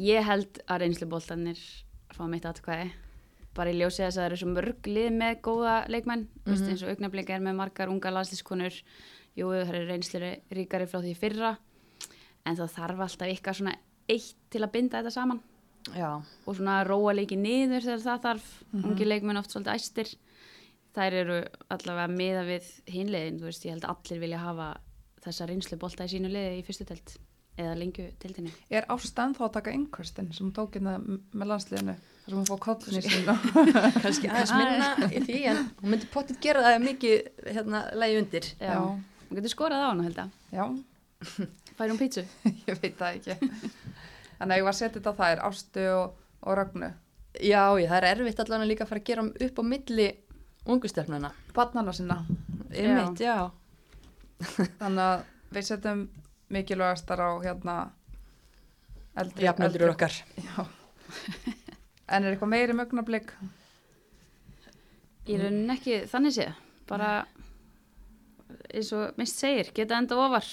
Ég 0.00 0.24
held 0.24 0.60
að 0.68 0.82
reynsluboltanir 0.84 1.60
fá 2.14 2.24
mitt 2.28 2.44
atkvæði. 2.48 2.90
Bara 3.56 3.72
í 3.72 3.78
ljósi 3.80 4.04
þess 4.04 4.16
að 4.16 4.20
það 4.22 4.26
eru 4.30 4.38
svo 4.40 4.50
mörg 4.54 4.86
lið 4.88 5.08
með 5.16 5.40
góða 5.44 5.74
leikmenn. 5.90 6.26
Mm 6.46 6.52
Mhm. 6.52 6.68
eins 6.70 6.82
og 6.84 6.88
augnablík 6.94 7.30
er 7.30 7.40
með 7.40 7.56
margar 7.56 7.88
unga 7.88 8.10
landslískonur. 8.10 8.82
Jú, 9.36 9.46
það 9.48 9.68
eru 9.74 9.86
reynslu 9.88 10.40
ríkari 10.50 10.86
frá 10.86 11.00
því 11.02 11.16
fyrra. 11.16 11.58
En 12.46 12.56
það 12.56 12.70
þarf 12.76 13.00
alltaf 13.00 13.28
ykkar 13.28 13.54
svona 13.54 13.74
eitt 14.14 14.34
til 14.50 14.62
að 14.66 14.72
binda 14.74 15.00
þetta 15.00 15.14
saman. 15.14 15.40
Já, 15.96 16.10
og 16.46 16.56
svona 16.58 16.80
róa 16.84 17.14
leiki 17.16 17.38
niður 17.40 17.86
þegar 17.86 18.02
það 18.04 18.20
þarf. 18.26 18.50
Mhm. 18.72 18.84
ungi 18.90 19.06
leikmenn 19.08 19.40
oft 19.40 19.50
svolítið 19.54 19.78
æstir. 19.78 20.12
Þær 20.94 21.12
eru 21.22 21.38
allavega 21.70 22.10
miða 22.10 22.44
við 22.48 22.68
hinlegin, 22.90 23.38
þú 23.40 23.46
veist, 23.46 23.64
ég 23.64 23.70
held 23.76 23.84
að 23.86 23.92
allir 23.96 24.20
vilja 24.24 24.38
hafa 24.42 24.68
þessa 25.24 25.46
reynslu 25.46 25.78
bolta 25.78 26.04
í 26.04 26.10
sínu 26.10 26.28
liði 26.32 26.58
í 26.58 26.64
fyrstu 26.66 26.86
telt 26.88 27.12
eða 27.60 27.74
lengju 27.76 28.06
teltinni 28.18 28.50
Er 28.72 28.86
Ásta 28.88 29.26
ennþá 29.28 29.44
að 29.46 29.52
taka 29.58 29.72
yngkvöstin 29.76 30.30
sem 30.34 30.46
hún 30.48 30.52
tók 30.56 30.74
hérna 30.78 30.94
m- 30.98 31.20
með 31.34 31.46
landsliðinu? 31.50 31.94
Þar 32.24 32.30
sem 32.32 32.38
hún 32.40 32.48
fór 32.48 32.60
kollin 32.64 32.98
í 32.98 33.02
sín 33.04 33.26
kannski 34.02 34.30
aðeins 34.32 34.54
minna 34.56 35.10
í 35.12 35.20
því 35.26 35.38
en 35.50 35.60
hún 35.82 35.90
myndi 35.94 36.08
potið 36.14 36.40
gera 36.40 36.62
það 36.66 36.78
mikið 36.86 37.16
hérna 37.54 37.82
lægi 38.00 38.18
undir. 38.22 38.48
Já, 38.60 38.74
hún 38.80 39.36
getur 39.38 39.52
skorað 39.54 39.84
á 39.84 39.88
hana 39.92 40.06
held 40.08 40.22
að 40.24 40.30
Já, 40.56 40.64
færi 41.76 41.90
hún 41.92 42.00
pítsu? 42.00 42.24
Ég 42.70 42.80
veit 42.82 42.96
það 42.98 43.20
ekki 43.20 43.60
Þannig 44.40 44.56
að 44.56 44.60
ég 44.60 44.66
var 44.66 44.74
að 44.74 44.80
setja 44.80 44.96
þetta 44.96 45.12
á 45.12 45.20
þær 45.20 45.44
Ástu 45.50 45.86
og, 45.92 46.18
og 46.40 46.56
Ragnu 46.58 46.90
Já, 47.38 47.62
já, 47.78 47.86
það 47.86 47.96
er 48.00 48.08
erfitt 48.10 48.40
allan 48.42 48.64
að 48.64 48.70
líka 48.72 48.86
fara 48.88 49.00
að 49.00 49.06
gera 49.06 49.24
upp 49.46 49.60
á 49.60 49.64
milli 49.70 50.06
ungustefnuna. 50.66 51.30
Barnana 51.54 51.92
sinna 51.94 52.16
Einmitt, 52.70 53.22
já. 53.22 53.50
Þannig 54.80 55.04
að 55.04 55.22
við 55.54 55.66
setjum 55.68 56.02
mikilvægastar 56.50 57.22
á 57.22 57.30
hérna 57.44 57.76
eldri, 59.20 59.46
Jafnöldur 59.46 59.92
okkar. 59.94 60.18
Já 60.40 60.66
En 62.10 62.24
er 62.24 62.34
eitthvað 62.34 62.50
meiri 62.50 62.74
mögnablik? 62.74 63.28
Í 65.30 65.36
rauninni 65.38 65.76
ekki 65.76 66.00
þannig 66.10 66.34
séð 66.34 66.56
bara 66.90 67.10
eins 68.74 68.90
og 68.96 69.14
minnst 69.18 69.38
segir, 69.38 69.70
geta 69.74 69.98
enda 70.00 70.18
ofar 70.18 70.46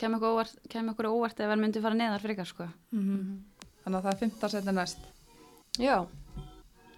kemur 0.00 0.18
okkur 0.20 0.32
óvart, 0.34 0.60
kem 0.68 0.92
óvart 0.92 1.40
ef 1.40 1.50
hann 1.50 1.62
myndi 1.62 1.82
fara 1.84 1.98
neðar 1.98 2.22
frekar 2.24 2.48
sko. 2.48 2.68
Þannig 2.92 3.98
að 3.98 4.06
það 4.06 4.12
er 4.12 4.22
15 4.22 4.54
seti 4.54 4.76
næst. 4.76 5.10
Já, 5.80 6.06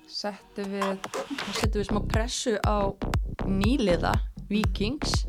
Settu 0.08 0.64
við 0.64 1.02
þá 1.04 1.48
setjum 1.52 1.82
við 1.82 1.88
smá 1.90 1.98
pressu 2.08 2.54
á 2.64 2.88
nýliða 3.44 4.14
Vikings 4.48 5.26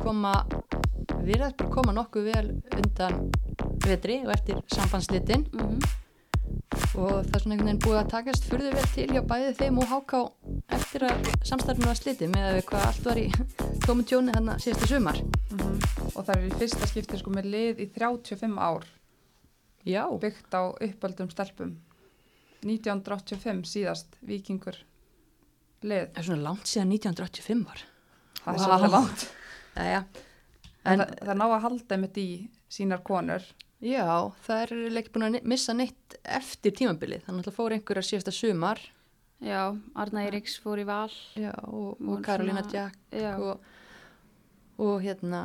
koma 0.00 0.32
virðast 1.22 1.60
bara 1.60 1.70
koma 1.76 1.94
nokkuð 1.94 2.26
vel 2.32 2.48
undan 2.74 3.30
vetri 3.86 4.18
og 4.26 4.34
eftir 4.34 4.58
sambandslitin. 4.74 5.46
Mm 5.54 5.78
og 6.98 7.26
það 7.28 7.34
er 7.36 7.42
svona 7.42 7.54
einhvern 7.54 7.68
veginn 7.68 7.82
búið 7.84 7.98
að 8.00 8.10
takast 8.12 8.48
furðu 8.48 8.72
vel 8.74 8.86
til 8.94 9.06
hjá 9.12 9.22
bæði 9.30 9.52
þeim 9.58 9.80
og 9.82 9.90
háká 9.92 10.20
eftir 10.78 11.06
að 11.08 11.30
samstarfinu 11.50 11.90
var 11.90 12.00
slitið 12.00 12.32
með 12.34 12.48
að 12.48 12.58
við 12.58 12.66
hvað 12.70 12.86
allt 12.88 13.08
var 13.10 13.22
í 13.22 13.26
tómu 13.86 14.06
tjóni 14.08 14.34
þarna 14.36 14.58
síðasta 14.62 14.90
sumar 14.92 15.22
og 16.18 16.26
það 16.26 16.34
er 16.36 16.46
í 16.48 16.56
fyrsta 16.60 16.88
skipti 16.90 17.20
sko 17.20 17.32
með 17.34 17.50
lið 17.54 17.82
í 17.84 17.88
35 17.94 18.58
ár. 18.58 18.86
Já, 19.88 20.02
byggt 20.20 20.52
á 20.58 20.62
uppöldum 20.74 21.30
stelpum. 21.32 21.76
1985 22.66 23.62
síðast 23.70 24.18
vikingur 24.26 24.80
lið. 25.86 26.08
Það 26.10 26.18
er 26.22 26.26
svona 26.26 26.46
langt 26.48 26.66
síðan 26.66 26.92
1985 26.96 27.62
var? 27.68 27.84
Það 28.42 28.52
er 28.58 28.64
svolítið 28.64 28.94
langt. 28.96 29.24
Jæja, 29.78 30.02
en 30.82 30.92
en 30.92 31.02
það, 31.04 31.14
það 31.28 31.38
ná 31.38 31.46
að 31.46 31.64
halda 31.68 31.98
með 32.02 32.20
í 32.22 32.28
sínar 32.78 33.02
konur. 33.06 33.46
Já, 33.78 34.06
það 34.42 34.62
er 34.64 34.98
ekki 34.98 35.12
búin 35.14 35.28
að 35.28 35.42
missa 35.46 35.74
neitt 35.78 36.16
eftir 36.26 36.74
tímabilið, 36.74 37.22
þannig 37.28 37.44
að 37.44 37.50
það 37.52 37.58
fór 37.60 37.74
einhverja 37.76 38.08
síðasta 38.08 38.34
sumar. 38.34 38.80
Já, 39.38 39.60
Arna 39.94 40.24
Eiríks 40.26 40.56
fór 40.58 40.80
í 40.82 40.86
val. 40.88 41.12
Já, 41.38 41.52
og, 41.70 41.92
og 42.02 42.24
Karolina 42.26 42.64
svona- 42.64 42.74
Jack 42.74 43.14
Já, 43.14 43.36
og, 43.38 43.62
og 44.78 45.00
hérna 45.02 45.40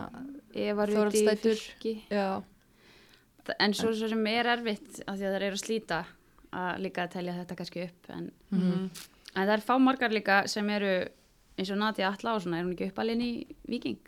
Þa- 3.44 3.56
En 3.60 3.74
svo, 3.74 3.92
sem 3.94 4.28
er 4.28 4.46
erfitt 4.54 5.02
af 5.08 5.18
því 5.18 5.26
að 5.28 5.34
það 5.34 5.42
eru 5.48 5.58
að 5.58 5.64
slíta 5.66 6.06
að 6.54 6.80
líka 6.86 7.04
að 7.08 7.12
telja 7.18 7.34
þetta 7.42 7.56
kannski 7.60 7.84
upp 7.90 8.10
en, 8.10 8.32
Mhm. 8.52 8.90
en 9.36 9.48
það 9.48 9.54
er 9.58 9.62
fá 9.68 9.78
margar 9.82 10.10
líka 10.12 10.48
sem 10.48 10.70
eru 10.70 11.10
eins 11.58 11.70
og 11.72 11.78
Nadia 11.78 12.08
Atla 12.12 12.36
og 12.36 12.42
svona 12.42 12.60
er 12.60 12.64
hún 12.64 12.76
ekki 12.76 12.92
uppalinn 12.92 13.22
í 13.22 13.32
Viking 13.68 14.00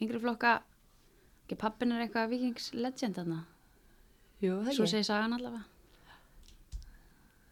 yngri 0.00 0.20
flokka 0.20 0.60
ekki 1.46 1.58
pappin 1.58 1.92
er 1.92 2.06
eitthvað 2.06 2.28
Vikings 2.30 2.72
legend 2.74 3.14
þarna? 3.16 3.44
Jú, 4.42 4.62
það 4.62 4.72
svo 4.76 4.86
segir 4.86 5.04
sagan 5.04 5.32
allavega. 5.32 5.64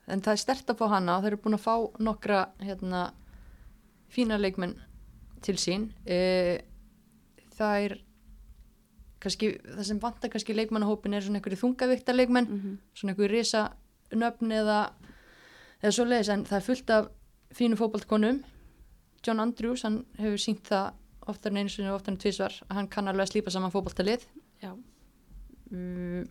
En 0.06 0.20
það 0.22 0.32
er 0.36 0.36
stert 0.36 0.66
að 0.70 0.78
fá 0.78 0.88
hana 0.92 1.16
og 1.18 1.24
þeir 1.24 1.32
eru 1.34 1.42
búin 1.42 1.56
að 1.58 1.64
fá 1.64 1.98
nokkra 1.98 2.40
hérna, 2.62 3.00
fína 4.14 4.38
leikmenn 4.38 4.76
til 5.42 5.56
sín. 5.58 5.88
E, 6.06 6.60
það 7.57 7.86
er 7.86 7.96
kannski, 9.22 9.52
það 9.64 9.84
sem 9.88 10.00
vantar 10.02 10.32
kannski 10.32 10.57
leikmannahópin 10.57 11.16
er 11.16 11.24
svona 11.24 11.40
einhverju 11.40 11.62
þungavíkta 11.62 12.14
leikmenn 12.14 12.48
mm 12.48 12.61
-hmm. 12.61 12.76
svona 12.94 13.12
einhverju 13.12 13.32
risa 13.32 13.62
nöfn 14.12 14.52
eða, 14.52 14.80
eða 15.82 15.92
svo 15.92 16.04
leiðis 16.04 16.32
en 16.32 16.44
það 16.44 16.57
er 16.57 16.66
fullt 16.68 16.90
af 16.90 17.09
fínu 17.54 17.76
fótballtkonum 17.76 18.44
John 19.26 19.40
Andrews, 19.40 19.82
hann 19.82 20.04
hefur 20.18 20.38
sínt 20.38 20.68
það 20.68 20.92
oftar 21.26 21.57
en 21.57 21.68
sinni 21.68 21.90
og 21.90 21.96
oftar 21.96 22.12
en 22.12 22.18
tvísvar 22.18 22.52
að 22.68 22.76
hann 22.76 22.88
kann 22.88 23.09
alveg 23.09 23.26
að 23.26 23.32
slípa 23.32 23.50
saman 23.50 23.72
fótballtalið 23.72 24.26
Já, 24.62 24.72
um, 25.72 26.24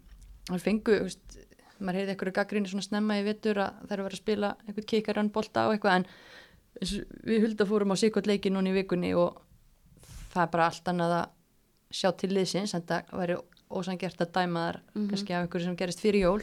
hann 0.49 0.59
fengu 0.59 0.95
þú 0.99 1.03
veist, 1.03 1.38
maður 1.80 1.99
heyrði 1.99 2.13
einhverju 2.13 2.34
gaggrinni 2.34 2.69
svona 2.69 2.88
snemma 2.88 3.19
í 3.19 3.26
vittur 3.26 3.59
að 3.59 3.82
það 3.82 3.91
eru 3.91 4.01
að 4.01 4.07
vera 4.07 4.15
að 4.15 4.23
spila 4.23 4.55
einhvern 4.67 4.89
kikar 4.91 5.21
bolta 5.28 5.67
og 5.67 5.76
eitthvað 5.76 5.95
en 5.99 6.07
eins 6.82 6.93
við 7.23 7.45
hulda 7.45 7.67
fórum 7.67 7.93
á 7.95 7.95
sikot 7.99 8.28
leiki 8.28 8.51
núna 8.51 8.71
í 8.71 8.78
vikunni 8.80 9.13
og 9.15 9.41
það 10.36 10.43
er 10.43 10.51
bara 10.53 10.65
allt 10.69 10.91
annað 10.91 11.15
að 11.21 11.29
sjá 11.95 12.11
til 12.19 12.29
liðsins 12.36 12.73
en 12.75 12.81
það 12.89 13.11
væri 13.21 13.38
ósangert 13.71 14.21
að 14.21 14.31
dæma 14.36 14.65
þar 14.67 14.79
Mhm. 14.95 15.09
kannski 15.09 15.33
af 15.33 15.41
einhverju 15.47 15.65
sem 15.69 15.75
gerist 15.79 15.99
fyrir 16.03 16.21
jól 16.27 16.41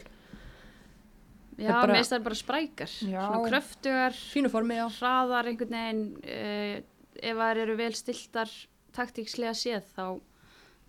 Já, 1.58 1.68
er 1.68 1.72
bara- 1.72 1.92
mér 1.92 1.96
finnst 2.00 2.12
það 2.12 2.22
bara 2.24 2.34
sprækar, 2.34 2.90
Já. 3.12 3.20
svona 3.28 3.48
kröftugar, 3.50 4.12
fínu 4.32 4.48
formi 4.50 4.76
á 4.80 4.88
hraðar 4.88 5.46
einhvern 5.46 5.70
veginn, 5.76 6.16
uh, 6.24 6.80
ef 7.22 7.36
þær 7.36 7.56
eru 7.62 7.76
vel 7.76 7.92
stiltar 7.92 8.48
taktíkslega 8.92 9.52
séð 9.52 9.82
þá, 9.94 10.20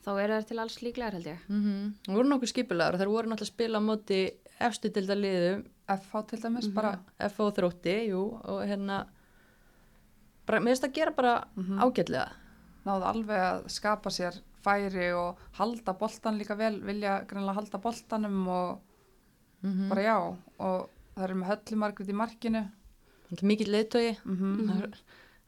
þá 0.05 0.09
eru 0.23 0.33
þær 0.39 0.47
til 0.47 0.59
alls 0.59 0.77
líklegar 0.81 1.11
held 1.13 1.25
ég. 1.25 1.37
mm 1.49 1.61
-hmm. 1.63 1.93
og 2.09 2.15
voru 2.15 2.29
nokkuð 2.29 2.47
skipulegar 2.53 2.93
og 2.95 2.99
þær 3.01 3.07
voru 3.11 3.27
náttúrulega 3.27 3.41
að 3.41 3.53
spila 3.53 3.79
á 3.79 3.81
móti 3.83 4.31
efstu 4.61 4.89
dilda 4.89 5.15
liðum 5.15 5.65
FH 5.87 6.21
til 6.27 6.39
dæmis 6.39 6.65
Mhm. 6.67 6.73
bara 6.73 6.99
FO 7.29 7.51
þrótti, 7.51 8.07
jú 8.09 8.39
og 8.45 8.65
hérna 8.67 9.05
bara, 10.45 10.59
mér 10.59 10.69
finnst 10.75 10.83
að 10.85 10.93
gera 10.93 11.11
bara 11.11 11.43
Mhm. 11.57 11.79
ágætlega 11.79 12.29
náðu 12.87 13.07
alveg 13.09 13.43
að 13.43 13.67
skapa 13.71 14.11
sér 14.13 14.39
færi 14.63 15.09
og 15.15 15.39
halda 15.59 15.95
boltan 15.99 16.39
líka 16.39 16.55
vel, 16.59 16.77
vilja 16.83 17.21
greinlega 17.27 17.59
halda 17.59 17.79
boltanum 17.83 18.47
og 18.47 18.81
mm 19.63 19.89
bara 19.89 20.01
já 20.01 20.17
og 20.59 20.89
það 21.15 21.23
eru 21.23 21.35
með 21.35 21.49
höllumargrið 21.51 22.09
í 22.09 22.13
markinu 22.13 22.63
-hmm. 22.63 23.43
mikið 23.43 23.67
leiðtogi 23.67 24.17
mm 24.25 24.35
-hmm. 24.35 24.67
Það 24.67 24.83
er 24.83 24.97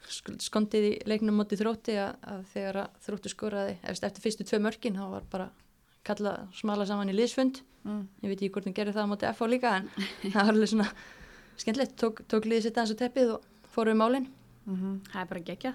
sk- 0.09 0.39
skondið 0.39 0.83
í 0.89 0.93
leiknum 1.05 1.35
móti 1.35 1.57
þrótti 1.57 1.97
að, 1.99 2.15
að 2.21 2.45
þegar 2.53 2.75
að 2.75 2.89
þróttu 3.05 3.29
skoraði 3.29 3.77
eftir, 3.83 4.07
eftir 4.07 4.21
fyrstu 4.21 4.43
tvö 4.43 4.59
mörkin 4.59 4.95
þá 4.95 5.09
var 5.09 5.23
bara 5.31 5.49
kalla 6.03 6.47
smala 6.53 6.85
saman 6.85 7.09
í 7.09 7.13
liðsfund 7.13 7.61
mm. 7.83 8.07
ég 8.21 8.29
veit 8.29 8.41
ekki 8.41 8.49
hvort 8.49 8.65
hann 8.65 8.73
gerir 8.73 8.93
það 8.93 9.05
á 9.05 9.11
móti 9.11 9.33
FO 9.33 9.45
líka 9.47 9.75
en 9.77 9.89
það 10.33 10.45
var 10.45 10.53
alveg 10.53 10.69
svona 10.69 10.89
skemmtilegt 11.57 11.95
tók, 12.01 12.21
tók 12.27 12.45
liðið 12.45 12.63
sitt 12.63 12.77
aðeins 12.77 12.95
á 12.95 13.01
teppið 13.03 13.29
og 13.35 13.41
fóru 13.67 13.91
um 13.91 13.97
málin 13.97 14.27
Mm 14.65 14.75
-hmm. 14.75 15.11
Það 15.11 15.21
er 15.21 15.27
bara 15.27 15.39
gegja. 15.39 15.73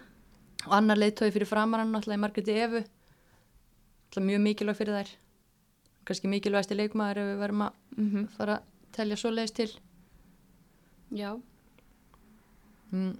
Og 0.67 0.75
annar 0.77 0.99
leiðtói 1.01 1.31
fyrir 1.33 1.49
framarann 1.49 1.93
náttúrulega 1.95 2.19
í 2.21 2.23
Margreti 2.25 2.57
Evu. 2.65 2.83
Náttúrulega 2.85 4.27
mjög 4.31 4.43
mikilvæg 4.47 4.79
fyrir 4.81 4.97
þær. 4.99 5.13
Kannski 6.09 6.31
mikilvægasti 6.33 6.77
leikmaður 6.79 7.21
ef 7.23 7.29
við 7.31 7.41
verðum 7.45 7.67
að 7.69 7.79
Mm 7.97 8.27
fara 8.37 8.59
að 8.59 8.67
telja 8.97 9.17
svo 9.21 9.31
leiðist 9.31 9.57
til. 9.59 9.71
Já, 11.15 11.31
mm. 12.93 13.13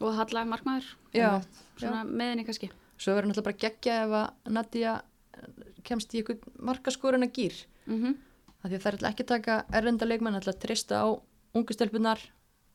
og 0.00 0.14
Halla 0.14 0.44
markmaður, 0.46 0.86
já, 1.14 1.40
svona 1.78 2.04
meðinni 2.06 2.44
kannski. 2.46 2.70
svo 2.98 3.14
verður 3.16 3.30
náttúrulega 3.32 3.48
bara 3.48 3.62
geggja 3.64 3.96
ef 4.04 4.14
að 4.20 4.52
Nadia 4.56 4.92
kemst 5.86 6.14
í 6.14 6.22
einhvern 6.22 6.54
markaskoruna 6.70 7.26
gýr. 7.32 7.58
Mm 7.86 8.14
af 8.66 8.70
því 8.72 8.76
að 8.78 8.82
það 8.82 8.88
er 8.88 8.94
alltaf 8.96 9.10
ekki 9.12 9.22
að 9.22 9.28
taka 9.30 9.54
erlenda 9.78 10.06
leikmann 10.08 10.34
alltaf 10.34 10.54
að 10.56 10.62
trista 10.64 10.98
á 10.98 11.06
ungustelpunar 11.54 12.18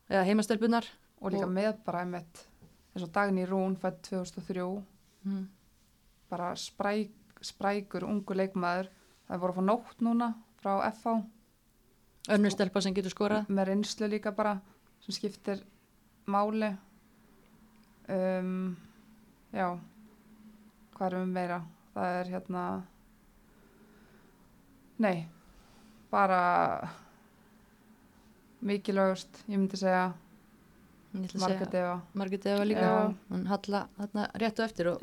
eða 0.08 0.22
heimastelpunar 0.30 0.86
og 1.20 1.32
líka 1.34 1.48
Og- 1.48 1.52
með 1.52 1.80
bara 1.84 2.04
einmitt 2.06 2.44
eins 2.92 3.06
og 3.06 3.12
Dagný 3.16 3.46
Rún 3.50 3.76
fætt 3.80 4.02
2003 4.10 4.66
mm. 5.24 5.44
bara 6.30 6.54
spræk, 6.56 7.12
sprækur 7.42 8.08
ungu 8.08 8.36
leikmaður. 8.36 8.92
Það 9.28 9.44
voru 9.44 9.54
að 9.54 9.60
fá 9.60 9.68
nótt 9.68 10.04
núna 10.04 10.34
frá 10.62 10.74
FH 10.92 11.22
önnur 12.30 12.54
stelpa 12.54 12.82
sem 12.84 12.94
getur 12.94 13.14
skorað. 13.14 13.50
Með 13.50 13.72
reynslu 13.72 14.10
líka 14.12 14.34
bara 14.36 14.58
sem 15.06 15.16
skiptir 15.16 15.64
máli. 16.30 16.74
Um, 18.12 18.76
já. 19.56 19.68
Hvað 20.96 21.08
erum 21.08 21.28
við 21.30 21.36
meira? 21.40 21.62
Það 21.96 22.18
er 22.20 22.34
hérna 22.36 22.66
nei 25.02 25.26
bara 26.12 26.42
mikilvægust 28.62 29.42
ég 29.48 29.58
myndi 29.58 29.80
segja 29.80 30.12
Að 31.12 31.34
segja 31.44 31.68
Eva. 31.76 31.96
Margrét 32.16 32.46
Eva 32.48 32.64
líka. 32.68 32.92
Hún 33.32 33.44
Halla 33.50 33.82
þarna 33.98 34.28
rétt 34.40 34.62
og 34.62 34.66
eftir 34.66 34.90
og 34.94 35.02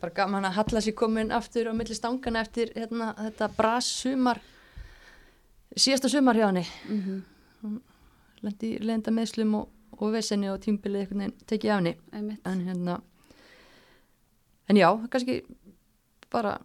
bara 0.00 0.14
gaman 0.16 0.48
að 0.48 0.56
Halla 0.58 0.82
sér 0.82 0.96
komin 0.98 1.30
aftur 1.32 1.70
á 1.70 1.72
milli 1.76 1.94
stangana 1.94 2.42
eftir 2.42 2.72
hérna, 2.74 3.12
þetta 3.20 3.48
bras 3.54 3.90
sumar 4.02 4.40
síðasta 5.76 6.10
sumar 6.10 6.36
hjá 6.36 6.46
henni. 6.48 6.66
-hmm. 6.88 7.80
lendi 8.42 8.78
lenda 8.80 9.10
meðslum 9.10 9.54
og, 9.54 9.68
og 9.98 10.12
vesenni 10.12 10.50
og 10.50 10.60
tímbilið 10.60 11.08
veginn 11.08 11.34
tekið 11.46 11.70
af 11.70 11.76
henni. 11.76 12.38
En 12.44 12.66
hérna 12.66 13.00
en 14.68 14.76
já, 14.76 15.08
kannski 15.10 15.42
bara 16.30 16.58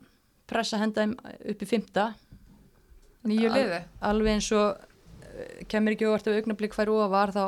pressa 0.47 0.77
henda 0.77 1.03
þeim 1.03 1.15
upp 1.51 1.61
í 1.61 1.65
fymta 1.65 2.13
nýju 3.27 3.51
liði? 3.53 3.81
alveg 4.01 4.37
eins 4.37 4.51
og 4.55 4.77
eh, 5.23 5.65
kemur 5.67 5.95
ekki 5.95 6.07
óvart 6.07 6.29
ef 6.29 6.39
augnablik 6.39 6.73
fær 6.73 6.91
ofar 6.93 7.33
þá 7.35 7.43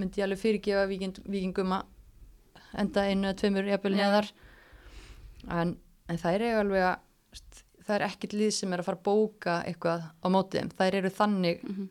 myndi 0.00 0.22
ég 0.22 0.26
alveg 0.26 0.40
fyrirgefa 0.40 0.88
vikingum 0.88 1.76
að 1.76 2.80
enda 2.80 3.06
einu 3.06 3.28
eða 3.28 3.38
tveimur 3.40 3.70
jafnvel 3.70 3.94
neðar. 3.98 4.32
En, 5.50 5.76
en 6.08 6.20
þær 6.20 6.40
eru 6.40 6.64
alveg 6.64 6.88
að 6.88 7.62
það 7.86 7.94
er 7.96 8.06
ekkert 8.06 8.36
lið 8.36 8.52
sem 8.54 8.74
er 8.74 8.82
að 8.82 8.90
fara 8.90 9.00
að 9.00 9.06
bóka 9.08 9.56
eitthvað 9.66 10.04
á 10.08 10.26
móti 10.30 10.60
þeim, 10.60 10.74
þær 10.78 11.00
eru 11.00 11.16
þannig 11.16 11.64
Mm 11.64 11.88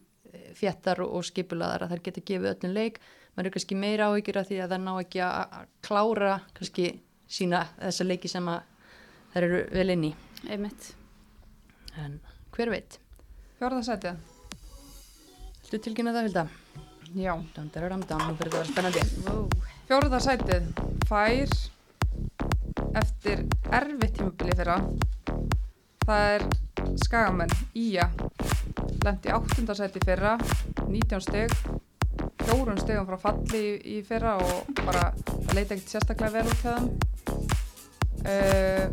fjettar 0.57 1.01
og, 1.03 1.13
og 1.17 1.27
skipulaðar 1.27 1.85
að 1.85 1.93
þær 1.93 2.03
geta 2.07 2.23
gefið 2.25 2.51
öllum 2.53 2.75
leik, 2.75 2.99
maður 3.33 3.47
eru 3.47 3.55
kannski 3.55 3.77
meira 3.79 4.09
áhyggjur 4.09 4.41
af 4.41 4.49
því 4.49 4.61
að 4.63 4.73
þær 4.73 4.83
ná 4.85 4.91
ekki 4.95 5.21
að 5.25 5.37
að 5.59 5.69
klára 5.87 6.33
kannski 6.57 6.87
sína 7.29 7.63
þessa 7.77 8.07
leiki 8.07 8.31
sem 8.31 8.49
að 8.51 8.89
þær 9.33 9.47
eru 9.49 9.61
vel 9.75 9.93
inn 9.95 10.07
í. 10.09 10.15
Einmitt. 10.49 10.93
en 11.99 12.19
hver 12.55 12.71
veit, 12.71 12.99
fjórða 13.59 13.83
sætið. 13.85 14.19
Viltu 15.59 15.81
tilkynna 15.85 16.15
það 16.15 16.29
Hilda? 16.29 16.47
Já. 17.15 17.33
Dam, 17.55 17.69
dam, 17.73 17.89
dam, 17.89 18.05
dam, 18.07 18.23
nú 18.27 18.37
fyrir 18.39 18.53
þetta 18.53 18.59
að 18.59 18.61
vera 18.61 18.71
spennandi. 18.71 19.01
Wow. 19.25 19.49
fjórða 19.89 20.19
sætið 20.21 20.67
fær 21.09 21.53
eftir 22.99 23.43
erfitt 23.73 24.15
tímabili 24.17 24.55
fyrra 24.57 24.75
það 26.05 26.33
er 26.35 26.45
skagamenn 27.03 27.53
Ía 27.77 28.09
lendi 29.05 29.33
áttunda 29.33 29.75
sæti 29.77 30.01
í 30.01 30.05
fyrra 30.05 30.35
19 30.87 31.25
steg 31.25 31.53
fjórun 32.43 32.79
stegum 32.81 33.07
frá 33.09 33.19
falli 33.21 33.59
í, 33.61 33.73
í 33.95 33.99
fyrra 34.05 34.37
og 34.41 34.71
bara 34.81 35.09
það 35.25 35.53
leiti 35.55 35.75
ekkert 35.75 35.93
sérstaklega 35.93 36.31
vel 36.33 36.49
út 36.49 36.63
þeim. 36.63 36.87
Uh, 38.19 38.85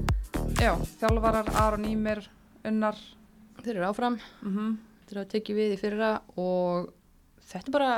já, 0.60 0.72
þjálfarar 1.00 1.48
Aron 1.62 1.86
Ímir 1.88 2.20
Unnar. 2.66 2.98
Þeir 3.62 3.78
eru 3.78 3.88
áfram, 3.88 4.20
mm 4.44 4.76
þeir 5.06 5.14
eru 5.14 5.22
að 5.22 5.32
tekja 5.32 5.54
við 5.54 5.72
í 5.72 5.78
fyrra 5.78 6.08
og 6.42 6.88
þetta 7.50 7.70
er 7.70 7.76
bara 7.76 7.92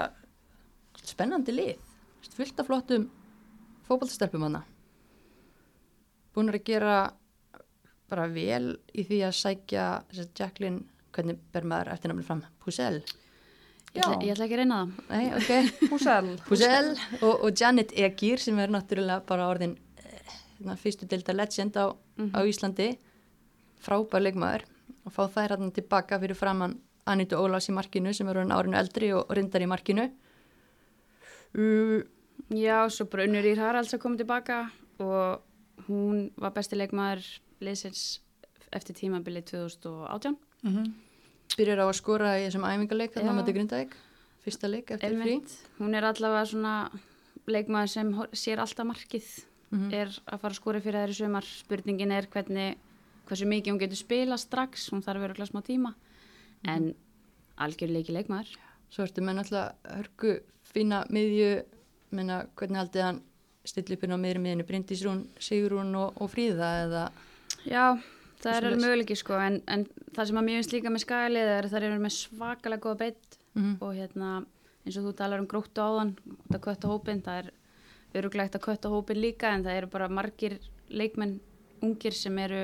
spennandi 1.04 1.54
lið. 1.54 1.86
Fullt 2.34 2.60
af 2.60 2.68
flottum 2.68 3.06
fótballstelpum 3.88 4.44
hana. 4.48 4.64
Búin 6.34 6.52
að 6.52 6.60
gera 6.66 6.98
bara 8.08 8.26
vel 8.32 8.76
í 8.96 9.04
því 9.04 9.22
að 9.28 9.38
sækja 9.38 9.86
Jacqueline, 10.16 10.84
hvernig 11.12 11.40
ber 11.52 11.66
maður 11.68 11.92
eftir 11.94 12.12
námið 12.12 12.28
fram? 12.28 12.44
Pusell? 12.62 13.00
Ég 13.94 14.04
ætla, 14.04 14.16
ég 14.20 14.32
ætla 14.34 14.46
ekki 14.46 14.56
að 14.56 14.60
reyna 14.60 14.78
það. 14.78 14.96
Nei, 15.08 15.26
ok. 15.38 15.90
Húsel 15.92 16.26
Pusell 16.48 16.90
og, 17.24 17.34
og 17.34 17.52
Janet 17.56 17.94
Egir 17.96 18.42
sem 18.42 18.58
er 18.60 18.72
náttúrulega 18.72 19.24
bara 19.28 19.48
orðin 19.48 19.76
eh, 20.02 20.34
hérna, 20.58 20.76
fyrstu 20.80 21.08
delta 21.08 21.34
legend 21.36 21.78
á, 21.80 21.86
á 22.36 22.40
Íslandi 22.44 22.90
frábær 23.82 24.24
leikmaður 24.26 24.66
og 25.06 25.14
fá 25.14 25.22
þær 25.32 25.56
hann 25.56 25.72
tilbaka 25.72 26.18
fyrir 26.20 26.36
framann 26.36 26.76
Anitu 27.08 27.38
Ólafs 27.40 27.68
í 27.70 27.74
markinu 27.76 28.12
sem 28.14 28.28
er 28.28 28.36
orðin 28.40 28.54
árinu 28.56 28.78
eldri 28.78 29.10
og 29.16 29.30
rindar 29.34 29.64
í 29.64 29.68
markinu 29.70 30.08
uh, 31.58 32.00
Já, 32.54 32.86
svo 32.92 33.08
bara 33.10 33.26
Unnur 33.26 33.44
Ír 33.50 33.60
Haralds 33.60 33.94
að 33.96 34.02
koma 34.04 34.16
tilbaka 34.20 34.58
og 35.02 35.84
hún 35.88 36.28
var 36.38 36.54
besti 36.56 36.78
leikmaður 36.78 37.26
liðsins 37.64 38.20
eftir 38.72 38.96
tímabili 38.96 39.42
2018. 39.42 40.36
mm 40.62 40.70
-hmm. 40.76 40.92
byrjar 41.56 41.82
á 41.82 41.86
að 41.88 41.98
skora 41.98 42.38
í 42.38 42.46
þessum 42.46 42.64
æfingarleik 42.68 43.12
þannig 43.12 43.30
að 43.30 43.36
maður 43.36 43.54
Grindavík 43.54 43.96
fyrsta 44.44 44.68
leik 44.68 44.90
eftir 44.90 45.10
frí 45.10 45.32
Einmitt. 45.32 45.50
Hún 45.78 45.94
er 45.94 46.04
allavega 46.04 46.44
svona 46.46 46.90
leikmaður 47.46 47.88
sem 47.88 48.14
sér 48.32 48.58
alltaf 48.58 48.86
markið 48.86 49.44
Mhm. 49.70 49.92
er 49.92 50.08
að 50.08 50.40
fara 50.40 50.54
að 50.54 50.60
skora 50.60 50.80
fyrir 50.80 51.04
þær 51.04 51.10
í 51.12 51.16
sumar. 51.18 51.44
Spurningin 51.44 52.12
er 52.12 52.26
hvernig, 52.26 52.76
hversu 53.28 53.44
mikið 53.44 53.72
hún 53.72 53.80
getur 53.82 53.96
spila 54.00 54.38
strax, 54.40 54.88
hún 54.90 55.02
þarf 55.04 55.16
að 55.16 55.20
vera 55.26 55.34
glas 55.34 55.50
smá 55.50 55.62
tíma, 55.62 55.94
en 56.64 56.94
algjör 57.58 57.92
leiki 57.92 58.14
leikmaður. 58.14 58.54
svo 58.90 59.04
ertu 59.04 59.22
með 59.22 59.38
náttúrulega 59.38 59.96
hörku 59.98 60.34
fína 60.64 61.02
miðju 61.12 61.50
menna 62.16 62.46
hvernig 62.56 62.80
haldið 62.80 63.04
hann 63.04 63.22
stilli 63.68 63.96
upp 63.96 64.04
inn 64.06 64.16
á 64.16 64.18
miðri 64.20 64.40
miðinu 64.42 64.66
Bryndís 64.68 65.02
Rún, 65.04 65.26
Sigrún 65.38 65.92
og, 65.98 66.16
og 66.16 66.30
Fríða 66.32 66.70
eða? 66.86 67.02
Já, 67.68 67.98
það 68.40 68.54
er 68.54 68.68
alveg 68.68 68.84
möguleiki 68.84 69.16
sko, 69.18 69.36
en, 69.44 69.60
en 69.68 69.84
það 70.16 70.30
sem 70.30 70.40
að 70.40 70.46
mjög 70.46 70.60
finnst 70.60 70.76
líka 70.76 70.92
með 70.94 71.04
skagalið 71.04 71.52
er 71.52 71.68
að 71.68 71.74
það 71.74 71.88
eru 71.88 72.00
með 72.04 72.14
svakalega 72.16 72.84
góða 72.86 73.00
beitt 73.04 73.38
mm 73.58 73.76
og 73.84 73.94
hérna 73.96 74.32
eins 74.86 74.96
og 74.96 75.08
þú 75.08 75.12
talar 75.18 75.42
um 75.42 75.48
gróttu 75.50 75.82
áðan 75.82 76.14
það 76.48 76.60
kötta 76.64 76.88
hópin, 76.88 77.22
það 77.24 77.40
er 77.42 77.48
öruglægt 78.18 78.56
að 78.56 78.64
kötta 78.64 78.92
hópin 78.92 79.20
líka 79.20 79.50
en 79.52 79.64
það 79.66 79.80
eru 79.80 79.90
bara 79.92 80.08
margir 80.08 80.58
leikmenn 80.88 81.40
ungir 81.84 82.14
sem 82.16 82.38
eru 82.40 82.62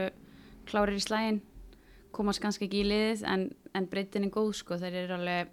klárir 0.68 0.96
í 0.96 1.02
slægin 1.02 1.42
komast 2.14 2.42
kannski 2.42 2.68
ekki 2.68 2.82
í 2.82 2.88
liðið 2.88 3.26
en, 3.30 3.48
en 3.74 3.90
breytin 3.90 4.28
er 4.28 4.34
góð 4.34 4.54
sko, 4.60 4.78
þeir 4.80 5.00
eru 5.04 5.18
alveg 5.18 5.52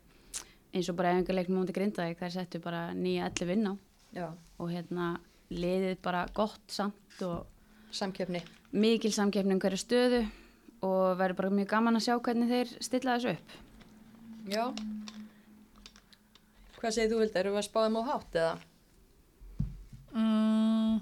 eins 0.71 0.87
og 0.87 0.97
bara 0.99 1.11
ef 1.11 1.19
einhver 1.19 1.37
leikmenn 1.37 1.59
mútið 1.59 1.77
grindaði 1.79 2.17
þær 2.19 2.35
settu 2.37 2.63
bara 2.63 2.85
nýja 2.95 3.27
11 3.33 3.51
vinn 3.51 3.67
á 3.67 3.73
Já. 4.15 4.27
og 4.31 4.71
hérna 4.71 5.13
liðið 5.51 5.97
bara 6.03 6.25
gott 6.35 6.63
samt 6.71 7.23
og 7.27 7.47
samkjöfni 7.91 8.43
mikil 8.71 9.11
samkeppni 9.11 9.55
um 9.55 9.59
hverju 9.59 9.79
stöðu 9.81 10.21
og 10.81 11.17
verður 11.19 11.37
bara 11.37 11.55
mjög 11.59 11.69
gaman 11.73 11.99
að 11.99 12.05
sjá 12.07 12.15
hvernig 12.17 12.49
þeir 12.49 12.73
stilla 12.81 13.17
þessu 13.17 13.33
upp. 13.35 13.55
Já. 14.49 14.63
Hvað 16.79 16.95
segir 16.95 17.11
þú 17.11 17.19
vildi? 17.21 17.39
Erum 17.41 17.55
við 17.55 17.61
að 17.61 17.67
spáðum 17.67 17.99
á 18.01 18.03
hátt 18.09 18.37
eða? 18.41 18.53
Mm, 20.11 20.95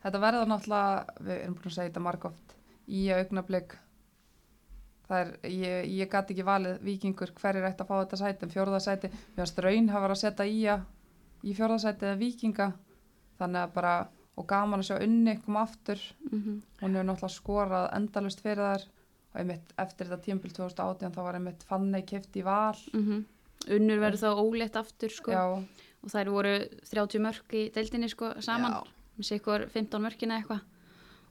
þetta 0.00 0.22
verður 0.22 0.50
náttúrulega, 0.50 1.18
við 1.20 1.34
erum 1.36 1.58
búin 1.58 1.68
að 1.68 1.76
segja 1.76 1.90
þetta 1.90 2.04
margóft, 2.06 2.54
í 2.88 3.02
augnablik. 3.18 3.76
Það 5.08 5.20
er, 5.20 5.30
ég, 5.52 5.88
ég 6.00 6.10
gæti 6.10 6.32
ekki 6.32 6.46
valið 6.48 6.78
vikingur 6.86 7.32
hverjir 7.40 7.66
ætti 7.68 7.84
að 7.84 7.88
fá 7.90 7.94
þetta 8.00 8.16
sæti, 8.16 8.46
en 8.46 8.52
fjórðasæti, 8.54 9.10
mér 9.12 9.42
finnst 9.42 9.58
raun 9.66 9.88
hafa 9.92 10.02
verið 10.06 10.16
að 10.16 10.22
setja 10.22 10.46
í, 10.48 10.60
að, 10.72 10.84
í 11.44 11.54
fjórðasæti 11.58 12.06
eða 12.08 12.20
vikinga, 12.22 12.68
þannig 13.38 13.60
að 13.60 13.74
bara, 13.74 13.94
og 14.40 14.46
gaman 14.48 14.80
að 14.80 14.88
sjá 14.88 14.96
unni 15.04 15.36
koma 15.44 15.62
aftur, 15.66 16.00
Mm 16.30 16.40
-hmm. 16.40 16.60
hún 16.80 16.94
hefur 16.96 17.06
náttúrulega 17.10 17.36
skorað 17.36 17.90
endalust 17.98 18.40
fyrir 18.40 18.64
þær, 18.64 18.86
og 19.34 19.40
einmitt 19.40 19.74
eftir 19.78 20.06
þetta 20.06 20.24
tímbil 20.24 20.52
2018 20.52 21.12
þá 21.12 21.22
var 21.22 21.34
einmitt 21.34 21.62
fannei 21.68 22.02
kift 22.02 22.36
í 22.36 22.42
val, 22.44 22.76
Unnur 23.68 23.98
verður 24.00 24.20
þá 24.20 24.30
ólétt 24.44 24.76
aftur 24.76 25.08
sko. 25.10 25.30
Já, 25.32 25.44
og 26.04 26.10
þær 26.12 26.28
voru 26.30 26.58
30 26.90 27.18
mörg 27.20 27.52
í 27.52 27.70
deildinni 27.72 28.08
sko 28.08 28.34
saman, 28.40 28.82
með 29.16 29.24
sikkur 29.24 29.68
15 29.72 30.02
mörkina 30.02 30.36
eitthvað 30.40 30.60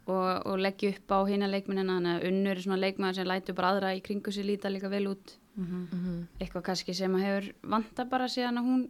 og, 0.08 0.45
og 0.45 0.60
leggja 0.60 0.93
upp 0.93 1.14
á 1.16 1.20
hina 1.30 1.47
leikmennina. 1.47 1.99
Þannig 1.99 2.18
að 2.20 2.28
Unnur 2.30 2.58
er 2.58 2.64
svona 2.66 2.80
leikmæður 2.82 3.20
sem 3.20 3.30
lætur 3.30 3.58
bara 3.58 3.74
aðra 3.74 3.93
í 3.95 4.01
kringu 4.04 4.34
sér 4.36 4.47
líta 4.47 4.72
líka 4.72 4.91
vel 4.91 5.06
út. 5.14 5.38
Mm 5.56 5.88
Mm 5.93 6.28
eitthvað 6.41 6.64
kannski 6.66 6.93
sem 6.97 7.14
að 7.16 7.24
hefur 7.28 7.51
vanta 7.70 8.06
bara 8.10 8.26
síðan 8.28 8.58
að 8.58 8.66
hún 8.68 8.82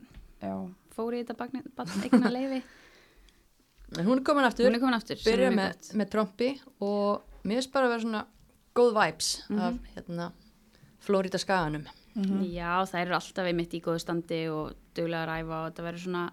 já, 0.42 0.54
fór 0.96 1.14
í 1.14 1.24
þetta 1.24 1.36
bagn 1.36 2.06
eigna 2.06 2.30
leifi 2.32 2.62
En 4.00 4.06
hún 4.08 4.18
er 4.18 4.24
komin 4.24 4.46
aftur. 4.48 4.66
hún 4.66 4.76
er 4.76 4.80
komin 4.82 4.96
aftur 4.96 5.18
er 5.18 5.26
byrja 5.26 5.50
með, 5.54 5.90
með 5.94 6.10
trompi 6.10 6.50
og 6.80 7.22
mér 7.44 7.60
finnst 7.60 7.74
bara 7.74 7.86
að 7.90 7.92
vera 7.94 8.06
svona 8.06 8.24
góð 8.74 8.94
vibes 8.98 9.30
af 9.60 9.76
hérna 9.96 10.32
Florida 11.04 11.38
skaganum. 11.38 11.84
Já, 12.48 12.86
þær 12.88 13.02
eru 13.06 13.16
alltaf 13.18 13.46
einmitt 13.50 13.74
í 13.74 13.82
góðu 13.84 14.00
standi 14.00 14.40
og 14.50 14.74
duglega 14.96 15.24
að 15.26 15.30
ræfa 15.30 15.60
og 15.60 15.68
þetta 15.68 15.86
verður 15.88 16.04
svona 16.06 16.24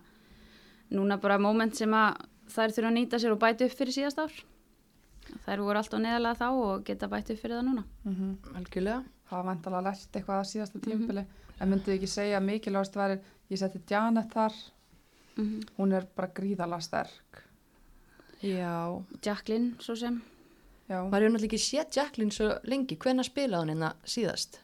núna 0.91 1.19
bara 1.21 1.39
moment 1.39 1.77
sem 1.77 1.93
að 1.97 2.23
þær 2.55 2.75
þurfa 2.77 2.91
að 2.91 2.97
nýta 2.97 3.21
sér 3.21 3.35
og 3.35 3.41
bæta 3.43 3.67
upp 3.67 3.77
fyrir 3.77 3.97
síðast 3.97 4.23
ár. 4.23 4.33
Þær 5.47 5.59
voru 5.67 5.79
alltaf 5.81 6.01
neðalega 6.03 6.41
þá 6.41 6.49
og 6.51 6.85
geta 6.85 7.07
upp 7.07 7.15
fyrir 7.43 7.57
það 7.57 7.67
núna. 7.69 7.85
mhm. 8.05 8.31
Algjörlega. 8.57 9.01
hafa 9.31 9.43
vantalega 9.47 9.83
lært 9.87 10.13
eitthvað 10.13 10.41
að 10.41 10.51
síðasta 10.51 10.79
tímpili 10.83 11.25
en 11.61 11.69
myndið 11.71 11.95
ekki 11.95 12.09
segja 12.11 12.37
að 12.41 12.47
mikilvægast 12.49 12.95
væri 12.99 13.17
ég 13.51 13.59
seti 13.59 13.81
Janet 13.91 14.31
þar 14.33 14.53
Mm 15.37 15.61
hún 15.79 15.93
er 15.95 16.05
bara 16.17 16.29
gríðalega 16.35 16.81
sterk 16.83 17.43
Já. 18.43 19.03
Jacqueline, 19.23 19.75
svo 19.79 19.95
sem. 19.97 20.23
já, 20.89 21.03
Maður 21.05 21.23
hefur 21.23 21.31
náttúrulega 21.35 21.47
ekki 21.47 21.59
séð 21.59 21.87
Jacqueline 21.97 22.33
svo 22.33 22.59
lengi. 22.65 22.97
Hvenær 22.97 23.25
spilaði 23.29 23.63
hún 23.63 23.69
hérna 23.75 23.93
síðast? 24.05 24.59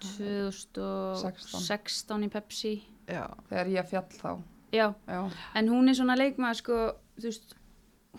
2016 0.00 2.24
í 2.24 2.28
Pepsi. 2.32 2.72
Já. 3.10 3.26
þegar 3.48 3.66
ég 3.74 3.88
fjall 3.90 4.10
þá 4.14 4.30
Já, 4.70 4.86
já, 5.08 5.20
en 5.58 5.66
hún 5.68 5.88
er 5.90 5.94
svona 5.98 6.14
leikmaður 6.14 6.58
sko, 6.60 6.76
þú 7.18 7.26
veist, 7.26 7.56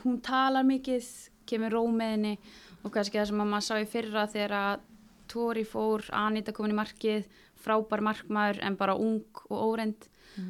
hún 0.04 0.18
talar 0.20 0.66
mikið, 0.68 1.06
kemur 1.52 1.76
ró 1.76 1.84
með 1.92 2.14
henni 2.16 2.34
og 2.82 2.94
kannski 2.96 3.20
það 3.20 3.30
sem 3.32 3.44
að 3.44 3.52
maður 3.52 3.68
sá 3.68 3.76
í 3.84 3.90
fyrra 3.92 4.26
þegar 4.32 4.58
að 4.62 4.88
Tori 5.32 5.62
fór, 5.64 6.02
Anita 6.12 6.52
komin 6.52 6.74
í 6.74 6.76
markið, 6.76 7.28
frábær 7.64 8.02
markmaður 8.04 8.58
en 8.68 8.76
bara 8.76 8.98
ung 9.00 9.22
og 9.48 9.62
óreind 9.70 10.10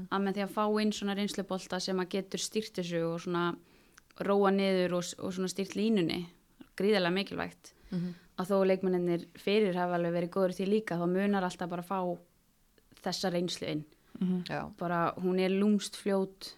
að 0.10 0.24
með 0.24 0.38
því 0.40 0.42
að 0.48 0.56
fá 0.56 0.64
inn 0.82 0.94
svona 0.96 1.14
reynslubolta 1.18 1.80
sem 1.82 2.00
að 2.02 2.10
getur 2.16 2.42
styrt 2.42 2.80
þessu 2.80 3.02
og 3.12 3.20
svona 3.22 3.44
róa 4.26 4.50
niður 4.54 4.96
og, 5.00 5.12
og 5.22 5.36
svona 5.36 5.52
styrt 5.52 5.76
línunni, 5.78 6.24
gríðarlega 6.78 7.14
mikilvægt 7.20 7.74
Mhm. 7.92 8.14
að 8.40 8.48
þó 8.48 8.58
leikmennir 8.66 9.26
fyrir 9.36 9.76
hafa 9.76 9.98
alveg 9.98 10.14
verið 10.16 10.30
góður 10.32 10.54
því 10.56 10.66
líka 10.70 10.96
þá 10.96 11.06
munar 11.12 11.44
alltaf 11.44 11.70
bara 11.70 11.84
að 11.84 11.90
fá 11.92 12.18
þessa 13.04 13.32
reynslu 13.34 13.68
inn 13.68 13.84
mhm. 14.20 14.44
Já. 14.48 14.62
bara 14.80 15.14
hún 15.22 15.40
er 15.40 15.50
lúmst 15.52 15.98
fljót 16.00 16.54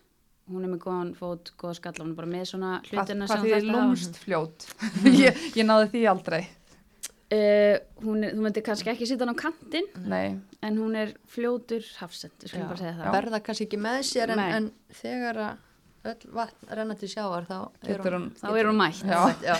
hún 0.53 0.65
er 0.67 0.71
með 0.73 0.81
góðan 0.85 1.13
fót, 1.17 1.53
góða 1.59 1.77
skalla 1.79 2.03
hún 2.05 2.11
er 2.13 2.19
bara 2.21 2.31
með 2.33 2.45
svona 2.53 2.73
hlutina 2.89 3.27
hvað 3.29 3.47
að 3.47 3.53
hafa. 3.53 3.71
lúmst 3.73 4.19
fljót 4.23 4.67
ég, 5.23 5.41
ég 5.59 5.67
náði 5.67 5.89
því 5.95 6.03
aldrei 6.13 6.41
uh, 6.43 7.75
hún 8.05 8.23
er, 8.27 8.33
þú 8.37 8.45
myndir 8.47 8.65
kannski 8.65 8.93
ekki 8.93 9.09
sitja 9.09 9.25
hann 9.25 9.35
á 9.35 9.43
kantinn 9.43 9.89
nei, 10.09 10.37
en 10.63 10.79
hún 10.81 10.95
er 10.99 11.13
fljótur 11.33 11.85
hafsend, 11.99 12.35
við 12.43 12.53
skulum 12.53 12.65
Já. 12.65 12.71
bara 12.71 12.81
segja 12.83 12.95
það 13.01 13.17
Verða 13.17 13.43
kannski 13.49 13.67
ekki 13.69 13.81
með 13.83 13.99
sér 14.09 14.33
en, 14.35 14.43
en 14.59 14.71
þegar 15.01 15.41
að 15.47 15.69
öll 16.13 16.31
vatn 16.35 16.73
renna 16.75 16.95
til 16.99 17.09
sjávar 17.11 17.45
þá 17.47 17.57
getur 17.87 18.17
hún 18.17 18.31
þá 18.39 18.49
er 18.59 18.67
hún 18.69 18.79
mætt 18.81 19.05
Já. 19.07 19.21
Já. 19.47 19.55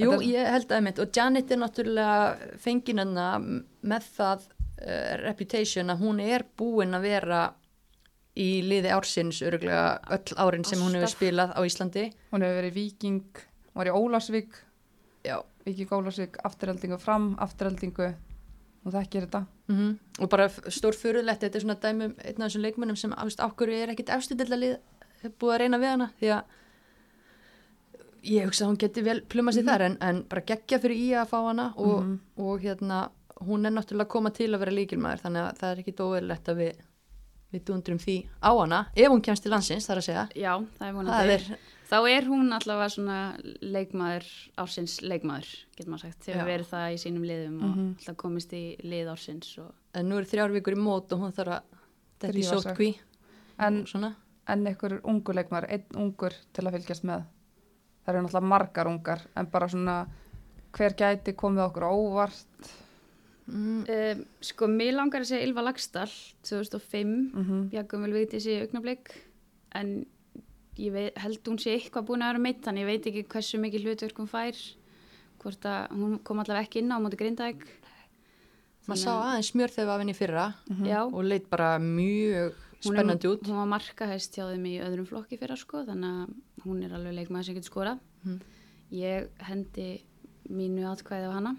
Jú, 0.00 0.14
er- 0.16 0.24
ég 0.26 0.48
held 0.54 0.72
að 0.72 0.86
mitt 0.86 1.02
og 1.02 1.12
Janet 1.16 1.50
er 1.52 1.60
náttúrulega 1.60 2.56
fenginanna 2.62 3.26
með 3.40 4.06
það 4.16 4.46
uh, 4.48 5.14
reputation 5.26 5.92
að 5.92 6.04
hún 6.06 6.22
er 6.24 6.46
búin 6.58 6.96
að 6.96 7.06
vera 7.06 7.42
í 8.36 8.62
liði 8.62 8.90
ársins 8.94 9.40
öruglega 9.42 10.00
öll 10.10 10.36
árin 10.38 10.64
sem 10.64 10.78
hún 10.78 10.94
hefur 10.94 11.08
spilað 11.10 11.54
á 11.56 11.60
Íslandi. 11.66 12.12
Hún 12.32 12.42
hefur 12.46 12.60
verið 12.62 12.74
viking 12.74 13.22
hún 13.34 13.74
var 13.80 13.86
í 13.90 13.94
Ólasvík 13.94 14.54
Já. 15.24 15.40
viking 15.66 15.88
Ólasvík, 15.92 16.36
afturheldingu 16.44 16.98
fram 16.98 17.34
afturheldingu 17.38 18.14
og 18.86 18.92
þekkir 18.94 19.26
þetta. 19.26 19.42
Mm 19.68 19.98
og 20.20 20.28
bara 20.28 20.48
stór 20.48 20.92
fyrirlegt 20.96 21.40
þetta 21.42 21.56
er 21.56 21.62
svona 21.64 21.78
dæmum 21.80 22.14
einn 22.18 22.42
af 22.42 22.48
þessum 22.50 22.62
leikmönnum 22.64 22.96
sem 22.96 23.12
ákvöru 23.12 23.72
er 23.82 23.88
ekkit 23.94 24.10
efstudillalið 24.12 24.78
búið 25.40 25.54
að 25.54 25.58
reyna 25.62 25.78
við 25.80 25.90
hana? 25.94 26.10
Því 26.20 26.28
að 26.34 26.42
ég 28.30 28.44
hugsa 28.44 28.64
að 28.66 28.70
hún 28.72 28.78
geti 28.82 29.02
vel 29.06 29.20
pluma 29.32 29.52
sér 29.54 29.64
þar 29.68 29.84
en, 29.86 29.96
en 30.04 30.18
bara 30.28 30.42
geggja 30.48 30.78
fyrir 30.82 30.96
í 31.00 31.08
að 31.16 31.30
fá 31.32 31.38
hana 31.46 31.70
og, 31.76 32.02
Mhm. 32.04 32.18
og 32.36 32.60
hérna 32.60 33.10
hún 33.40 33.64
er 33.66 33.70
náttúrulega 33.72 34.08
koma 34.08 34.30
til 34.30 34.50
að 34.52 34.58
vera 34.60 34.70
líkilmaður 34.76 35.22
þannig 35.24 35.42
að 35.46 35.58
það 35.58 35.70
er 35.72 35.78
ekki 35.80 35.94
óverlegt 36.04 36.48
að 36.52 36.56
við 36.60 36.80
við 37.52 37.64
dundrum 37.66 37.98
því 37.98 38.16
á 38.42 38.50
hana 38.54 38.80
ef 38.94 39.08
hún 39.10 39.22
kemst 39.26 39.42
til 39.42 39.50
landsins 39.52 39.86
þar 39.88 40.00
að 40.02 40.06
segja. 40.06 40.24
Já, 40.38 40.52
það 40.78 40.86
er 40.88 40.92
vonandi. 40.94 41.34
Er, 41.34 41.58
þá 41.90 41.96
er 42.10 42.28
hún 42.30 42.52
allavega 42.54 42.88
svona 42.94 43.16
leikmaður, 43.62 44.28
ársins 44.62 44.98
leikmaður 45.02 45.48
getur 45.76 45.90
maður 45.90 46.04
sagt, 46.06 46.26
hefur 46.30 46.46
verið 46.52 46.68
það 46.70 46.94
í 46.94 47.00
sínum 47.02 47.24
liðum 47.26 47.56
og 47.64 47.70
Mhm. 47.76 47.88
alltaf 47.98 48.16
komist 48.16 48.52
í 48.52 48.76
lið 48.86 49.10
ársins 49.10 49.58
og 49.58 49.72
en 49.94 50.08
nú 50.08 50.18
er 50.18 50.24
þrjár 50.30 50.52
vikur 50.54 50.76
í 50.76 50.80
mót 50.80 51.12
og 51.12 51.18
hún 51.20 51.32
þarf 51.34 51.56
að 51.58 51.62
þetta 52.20 52.28
í 52.28 52.32
Drífa 52.36 52.60
sig. 52.60 52.70
sótkví 52.70 52.90
en, 53.58 54.14
en 54.46 54.66
einhver 54.66 55.00
ungur 55.04 55.34
leikmaður, 55.34 55.68
einn 55.70 55.84
ungur 55.96 56.32
til 56.52 56.64
að 56.64 56.72
fylgjast 56.78 57.04
með. 57.04 57.24
Það 58.06 58.14
eru 58.14 58.22
náttúrulega 58.26 58.48
margar 58.48 58.86
ungar 58.86 59.20
en 59.36 59.46
bara 59.46 59.68
svona 59.68 60.06
hver 60.72 60.94
gæti 60.94 61.34
komið 61.34 61.66
okkur 61.66 61.82
óvart 61.90 62.70
mm, 63.46 63.82
um, 63.96 64.24
sko, 64.40 64.68
mér 64.70 64.94
langar 64.98 65.24
að 65.24 65.32
segja 65.32 65.46
Ylva 65.48 65.64
Lagstall 65.66 66.14
2005 66.42 67.06
mm 67.06 67.44
-hmm. 67.44 67.68
Bjargum 67.70 68.02
vil 68.06 68.12
veit 68.12 68.34
þessi 68.34 68.60
augnablik 68.60 69.12
en 69.74 70.06
ég 70.78 70.92
veit, 70.92 71.18
held 71.18 71.48
hún 71.48 71.58
sé 71.58 71.74
eitthvað 71.76 72.06
búin 72.08 72.22
að 72.22 72.32
vera 72.32 72.38
meitt 72.38 72.62
þannig 72.64 72.82
ég 72.84 72.90
veit 72.90 73.06
ekki 73.06 73.28
hversu 73.28 73.58
mikið 73.58 73.84
hlutverk 73.84 74.16
hún 74.18 74.30
fær 74.30 74.56
hvort 75.40 75.64
að 75.64 75.90
hún 75.96 76.18
kom 76.22 76.38
allavega 76.38 76.66
ekki 76.66 76.82
inn 76.82 76.92
á 76.92 76.98
móti 77.00 77.16
grindæk 77.16 77.64
maður 78.88 79.02
sá 79.02 79.12
aðeins 79.12 79.52
smjör 79.52 79.74
þegar 79.74 79.86
við 79.86 79.94
að 79.94 80.00
vinna 80.02 80.14
í 80.14 80.18
fyrra 80.18 80.46
já, 80.86 81.00
og 81.04 81.24
leitt 81.24 81.48
bara 81.50 81.78
mjög 81.78 82.54
spennandi 82.80 83.28
út. 83.28 83.42
hún 83.46 83.60
var 83.60 83.72
markahæst 83.74 84.36
hjá 84.36 84.46
þeim 84.50 84.68
í 84.70 84.76
öðrum 84.84 85.08
flokki 85.08 85.38
fyrra 85.40 85.56
sko 85.60 85.84
þannig 85.88 86.22
að 86.22 86.64
hún 86.64 86.84
er 86.84 86.94
alveg 86.96 87.16
leikmaður 87.18 87.44
sem 87.46 87.58
getur 87.58 87.72
skorað. 87.72 87.98
Mhm. 88.24 88.38
ég 88.90 89.28
hendi 89.48 89.88
mínu 90.50 90.86
atkvæði 90.90 91.28
á 91.30 91.32
hana 91.36 91.56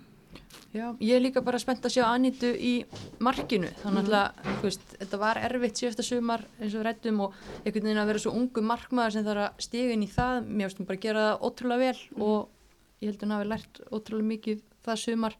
Já, 0.71 0.85
ég 1.03 1.17
er 1.17 1.19
líka 1.19 1.41
bara 1.43 1.59
spennt 1.59 1.83
að 1.83 1.97
sjá 1.97 2.05
Anitu 2.07 2.47
í 2.55 2.85
markinu, 3.19 3.67
þannig 3.81 4.07
að 4.15 4.37
þú 4.45 4.61
veist, 4.63 4.85
þetta 5.01 5.17
var 5.19 5.39
erfitt 5.43 5.81
síðasta 5.81 6.05
sumar 6.07 6.45
eins 6.61 6.71
og 6.71 6.79
við 6.79 6.85
rættum 6.87 7.19
og 7.25 7.33
einhvern 7.65 7.89
veginn 7.89 7.99
að 7.99 8.11
vera 8.13 8.21
svo 8.23 8.31
ungu 8.39 8.63
markmaður 8.63 9.17
sem 9.17 9.25
þarf 9.25 9.43
að 9.49 9.65
stiga 9.67 9.97
inn 9.97 10.05
í 10.05 10.09
það. 10.11 10.47
Mér 10.47 10.69
finnst 10.69 10.79
hún 10.79 10.87
bara 10.87 11.01
að 11.01 11.07
gera 11.07 11.25
það 11.25 11.43
ótrúlega 11.49 11.83
vel 11.83 12.23
og 12.29 13.03
ég 13.03 13.11
held 13.11 13.25
hún 13.25 13.35
hafi 13.35 13.49
lært 13.51 13.81
ótrúlega 13.91 14.29
mikið 14.31 14.63
það 14.87 15.01
sumar. 15.03 15.37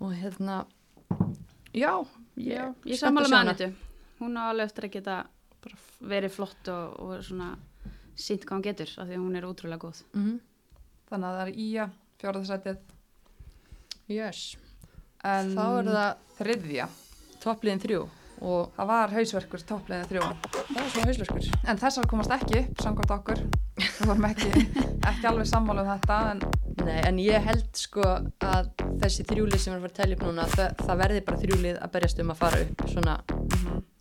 Og 0.00 0.12
hérna 0.20 0.58
já, 1.72 1.92
ég, 2.36 2.76
ég 2.84 2.92
að 2.92 3.00
sjá 3.00 3.08
með. 3.16 3.38
Anitu 3.40 3.72
hún 4.20 4.36
á 4.36 4.52
alveg 4.52 4.68
eftir 4.68 4.90
að 4.90 4.94
geta 4.98 5.18
bara 5.64 5.82
verið 6.12 6.36
flott 6.36 6.70
og, 6.72 7.00
og 7.00 7.24
svona 7.24 7.54
sínt 8.20 8.44
hvað 8.44 8.58
hún 8.58 8.68
getur 8.68 8.96
af 9.00 9.08
því 9.08 9.16
að 9.16 9.24
hún 9.24 9.40
er 9.40 9.48
ótrúlega 9.48 9.84
góð. 9.88 10.04
Mhm, 10.12 10.40
þannig 11.08 11.30
að 11.30 11.38
það 11.40 11.46
er 11.48 11.60
Ía, 11.64 11.86
fjórðarsætið 12.20 12.82
Yes, 14.10 14.56
en 15.22 15.52
þá 15.54 15.66
er 15.66 15.90
það 15.94 16.24
þriðja. 16.40 16.88
toppliðin 17.44 17.84
þrjú. 17.84 18.00
Og 18.40 18.70
það 18.72 18.86
var 18.88 19.12
hausverkur 19.12 19.62
topplegin 19.68 20.06
þrjú. 20.08 20.28
Það 20.56 20.78
er 20.80 20.86
svo 20.94 21.02
hauslöskur 21.04 21.48
en 21.68 21.80
þessar 21.82 22.06
komast 22.08 22.32
ekki 22.32 22.62
upp 22.62 22.80
samkvæmt 22.86 23.12
okkur. 23.18 23.42
Við 23.80 24.08
vorum 24.08 24.26
ekki, 24.30 24.50
ekki 25.10 25.28
alveg 25.28 25.48
sammála 25.50 25.84
um 25.84 25.90
þetta 25.92 26.18
en 26.32 26.42
Nei, 26.80 27.00
en 27.04 27.18
ég 27.20 27.44
held 27.44 27.68
sko 27.76 28.04
að 28.06 28.70
þessi 29.02 29.26
þrjúlið 29.28 29.60
sem 29.60 29.74
er 29.74 29.80
að 29.80 29.82
fara 29.84 29.92
að 29.92 29.98
telja 29.98 30.16
upp 30.16 30.22
núna 30.24 30.46
það, 30.48 30.70
það 30.80 31.00
verði 31.02 31.22
bara 31.26 31.40
þrjúlið 31.42 31.80
að 31.84 31.92
berjast 31.96 32.22
um 32.22 32.32
að 32.32 32.40
fara 32.40 32.60
upp 32.64 32.84
svona, 32.88 33.16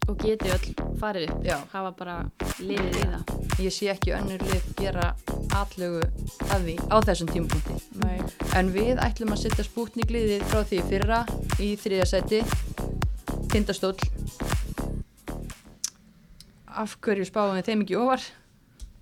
og 0.09 0.17
geti 0.23 0.49
öll 0.49 0.87
farið 0.99 1.29
upp 1.29 1.45
já, 1.45 1.55
hafa 1.73 1.91
bara 1.99 2.15
liðið 2.59 2.97
í 2.97 3.03
það 3.11 3.61
ég 3.65 3.75
sé 3.75 3.89
ekki 3.93 4.15
önnur 4.17 4.43
lið 4.49 4.67
gera 4.79 5.11
atlögu 5.59 6.01
að 6.49 6.65
því 6.65 6.75
á 6.89 6.97
þessum 7.09 7.31
tímapunkti 7.33 7.77
Nei, 7.99 8.17
En 8.57 8.71
við 8.73 8.99
ætlum 9.03 9.35
að 9.35 9.43
setja 9.43 9.65
spútningliðið 9.67 10.45
frá 10.49 10.63
því 10.65 10.79
í 10.79 10.87
fyrra 10.89 11.19
í 11.59 11.69
þriðja 11.77 12.05
seti, 12.09 12.39
tindastóll. 13.51 13.97
Af 16.79 16.95
hverju 17.03 17.27
spáum 17.27 17.57
við 17.57 17.69
þeim 17.69 17.85
ekki 17.85 17.99
ofar? 17.99 18.25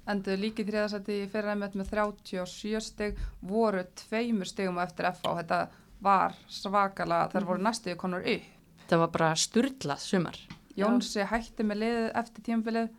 endur 0.08 0.39
líki 0.39 0.64
þriðarsætti 0.68 1.22
í 1.24 1.32
fyrra 1.32 1.55
með 1.60 1.74
37 1.91 2.84
stig 2.84 3.18
voru 3.43 3.84
tveimur 4.05 4.47
stigum 4.47 4.80
á 4.80 4.88
eftir 4.88 5.10
FH 5.12 5.34
þetta 5.41 5.64
var 6.03 6.38
svakalega 6.51 7.28
þær 7.34 7.49
voru 7.49 7.66
næstuði 7.66 7.97
konur 7.99 8.24
upp 8.24 8.53
Það 8.88 9.01
var 9.01 9.10
bara 9.12 9.34
sturlað 9.36 9.99
sumar. 9.99 10.38
Jónsi 10.78 11.25
hætti 11.32 11.63
með 11.67 11.80
liðið 11.84 12.07
eftir 12.21 12.43
tímabilið 12.47 12.89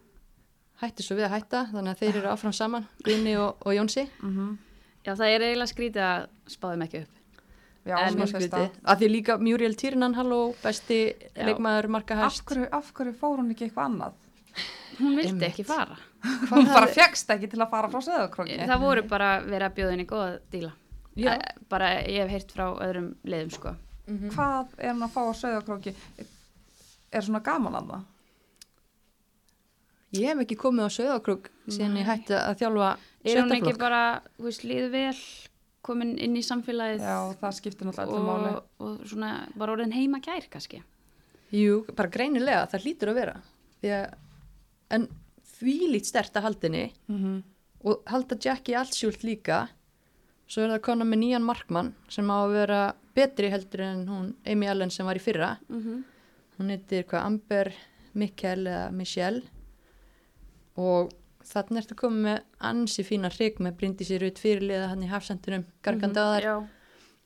Hætti 0.79 1.03
svo 1.03 1.17
við 1.19 1.25
að 1.27 1.33
hætta, 1.35 1.61
þannig 1.73 1.91
að 1.97 2.01
þeir 2.05 2.17
eru 2.21 2.29
áfram 2.31 2.53
saman, 2.55 2.85
Guðni 3.07 3.33
og, 3.43 3.57
og 3.67 3.73
Jónsi. 3.75 4.05
mm 4.23 4.59
Já, 5.07 5.15
það 5.15 5.31
er 5.33 5.43
eiginlega 5.47 5.71
skrítið 5.73 6.03
að 6.05 6.25
spáðum 6.53 6.83
ekki 6.85 6.99
upp. 7.05 7.15
Já, 7.89 7.95
En 8.03 8.17
finnst 8.19 8.35
skrítið. 8.37 8.71
Að 8.85 8.99
því 9.01 9.09
líka 9.09 9.37
Muriel 9.41 9.75
Tyrnan, 9.79 10.15
halló, 10.19 10.39
besti 10.63 10.99
Já. 11.35 11.45
leikmaður 11.49 11.89
marka 11.95 12.15
af 12.19 12.33
hæst. 12.33 12.45
hverju, 12.51 12.69
af 12.73 12.91
hverju 12.93 13.15
fór 13.17 13.39
hún 13.41 13.51
ekki 13.55 13.69
eitthvað 13.69 13.87
annað 13.89 14.13
Hún 14.99 15.15
vildi 15.17 15.47
ekki 15.47 15.65
fara. 15.65 15.97
hún 16.51 16.67
bara 16.67 16.87
fegst 16.91 17.31
ekki 17.31 17.49
til 17.51 17.61
að 17.63 17.71
fara 17.71 17.89
frá 17.89 18.01
Söðakróki 18.03 18.59
Það 18.67 18.81
voru 18.83 19.03
bara 19.09 19.29
verið 19.47 19.67
að 19.71 19.75
bjóða 19.79 19.91
henni 19.95 20.07
góða 20.11 20.39
díla. 20.53 20.73
Já. 21.19 21.33
Eh, 21.35 21.55
Bara 21.71 21.89
ég 22.03 22.21
hef 22.27 22.31
heyrt 22.35 22.53
frá 22.55 22.67
öðrum 22.75 23.13
liðum, 23.25 23.51
sko. 23.55 23.75
Mhm. 24.09 24.31
hvað 24.35 24.75
er 24.79 24.89
hann 24.93 25.03
að 25.07 25.15
fá 25.15 25.21
á 25.27 25.33
Söðakróki 25.43 25.95
er 27.13 27.25
svona 27.25 27.45
gaman 27.45 27.79
að 27.81 27.93
það 27.93 28.07
Ég 30.17 30.31
hef 30.31 30.39
ekki 30.41 30.57
komið 30.57 30.89
á 30.89 30.91
Söðakrúk 30.95 31.51
síðan 31.69 31.99
ég 32.01 32.07
hætti 32.09 32.33
að 32.33 32.63
þjálfa 32.63 32.93
Er 33.29 33.41
hún 33.43 33.55
ekki 33.59 33.75
bara, 33.79 34.03
þú 34.39 34.47
veist, 34.47 34.65
líðu 34.67 34.91
vel, 34.93 35.17
komin 35.85 36.15
inn 36.23 36.37
í 36.39 36.45
samfélagið 36.47 37.05
já, 37.05 37.17
það 37.41 37.57
skiptir 37.59 37.89
náttúrulega 37.89 38.15
öllu 38.15 38.27
máli 38.29 38.53
og, 38.53 38.69
og 38.85 39.09
svona 39.11 39.33
bara 39.59 39.75
orðin 39.75 39.95
heima 39.95 40.21
kær, 40.25 40.47
kannski. 40.53 40.83
Jú, 41.55 41.81
bara 41.97 42.13
greinilega, 42.13 42.67
það 42.73 42.87
hlýtur 42.87 43.13
að 43.13 43.19
vera. 43.19 43.35
Því 43.81 43.93
að, 43.97 44.07
en 44.97 45.09
því 45.59 45.77
lít 45.95 46.09
stert 46.09 46.39
að 46.39 46.47
haldinni 46.47 46.85
mm 47.09 47.19
-hmm. 47.19 47.43
og 47.91 48.13
halda 48.13 48.39
Jackie 48.45 48.79
Altsjúlt 48.79 49.25
líka, 49.27 49.67
svo 50.47 50.63
er 50.63 50.77
það 50.77 50.85
kona 50.87 51.05
með 51.05 51.23
nýjan 51.25 51.45
markmann 51.45 51.95
sem 52.09 52.31
á 52.31 52.37
að 52.39 52.53
vera 52.53 52.81
betri 53.15 53.51
heldur 53.51 53.81
en 53.81 54.07
hún 54.09 54.35
Amy 54.47 54.69
Allen 54.69 54.91
sem 54.91 55.07
var 55.07 55.17
í 55.17 55.25
fyrra. 55.25 55.59
Mm 55.69 56.05
Hún 56.59 56.75
heitir 56.75 57.07
hvað 57.07 57.25
Amber 57.25 57.73
Mikkel 58.19 58.67
eða 58.67 58.91
Michelle. 58.95 59.45
Og 60.79 61.13
þarna 61.49 61.83
ertu 61.83 61.97
komið 61.99 62.25
með 62.27 62.43
ansi 62.71 63.05
fína 63.07 63.31
hrygg 63.33 63.63
með 63.63 63.79
Bryndísi 63.81 64.19
Rutt 64.21 64.43
fyrirliða 64.43 64.91
hann 64.93 65.07
í 65.07 65.11
hafsendunum 65.11 65.65
gargandi 65.87 66.23
á 66.23 66.27
þær. 66.35 66.47
Já, 66.49 66.57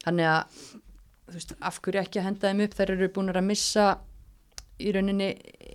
Þannig 0.03 0.29
að, 0.29 0.57
þú 1.29 1.37
veist, 1.37 1.53
af 1.63 1.79
hverju 1.83 2.03
ekki 2.03 2.21
að 2.21 2.27
henda 2.29 2.51
þeim 2.51 2.65
upp, 2.65 2.75
þær 2.79 2.95
eru 2.97 3.09
búin 3.15 3.33
að 3.33 3.45
missa 3.47 3.87
í 4.83 4.93
rauninni 4.95 5.29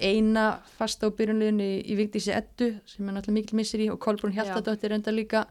eina 0.04 0.46
fasta 0.78 1.08
á 1.08 1.16
byrjunliðinu 1.16 1.64
í, 1.64 1.78
í 1.88 1.98
Vigdísi 1.98 2.34
Eddu 2.36 2.74
sem 2.90 3.08
er 3.08 3.16
náttúrulega 3.16 3.38
mikil 3.40 3.60
missir 3.60 3.84
í 3.84 3.90
og 3.94 4.00
Kolbrún 4.04 4.36
Hjaltadóttir 4.36 4.96
enda 4.96 5.14
líka 5.14 5.46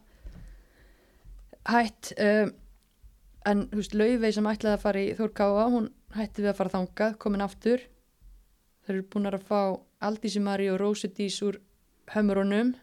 hætt 1.67 2.13
um, 2.21 2.53
en 3.47 3.65
þú 3.71 3.81
veist, 3.81 3.97
Laufey 3.97 4.35
sem 4.35 4.49
ætlaði 4.51 4.77
að 4.77 4.83
fara 4.83 5.03
í 5.03 5.15
Þórkáa, 5.17 5.67
hún 5.73 5.89
hætti 6.17 6.45
við 6.45 6.53
að 6.53 6.59
fara 6.61 6.75
þangað, 6.75 7.17
komin 7.23 7.47
aftur 7.47 7.87
þær 8.87 8.95
eru 8.95 9.07
búin 9.13 9.31
að 9.31 9.45
fá 9.47 9.61
Aldísi 10.07 10.41
Mari 10.43 10.71
og 10.71 10.81
Rósudís 10.81 11.39
úr 11.43 11.61
hömurunum 12.15 12.75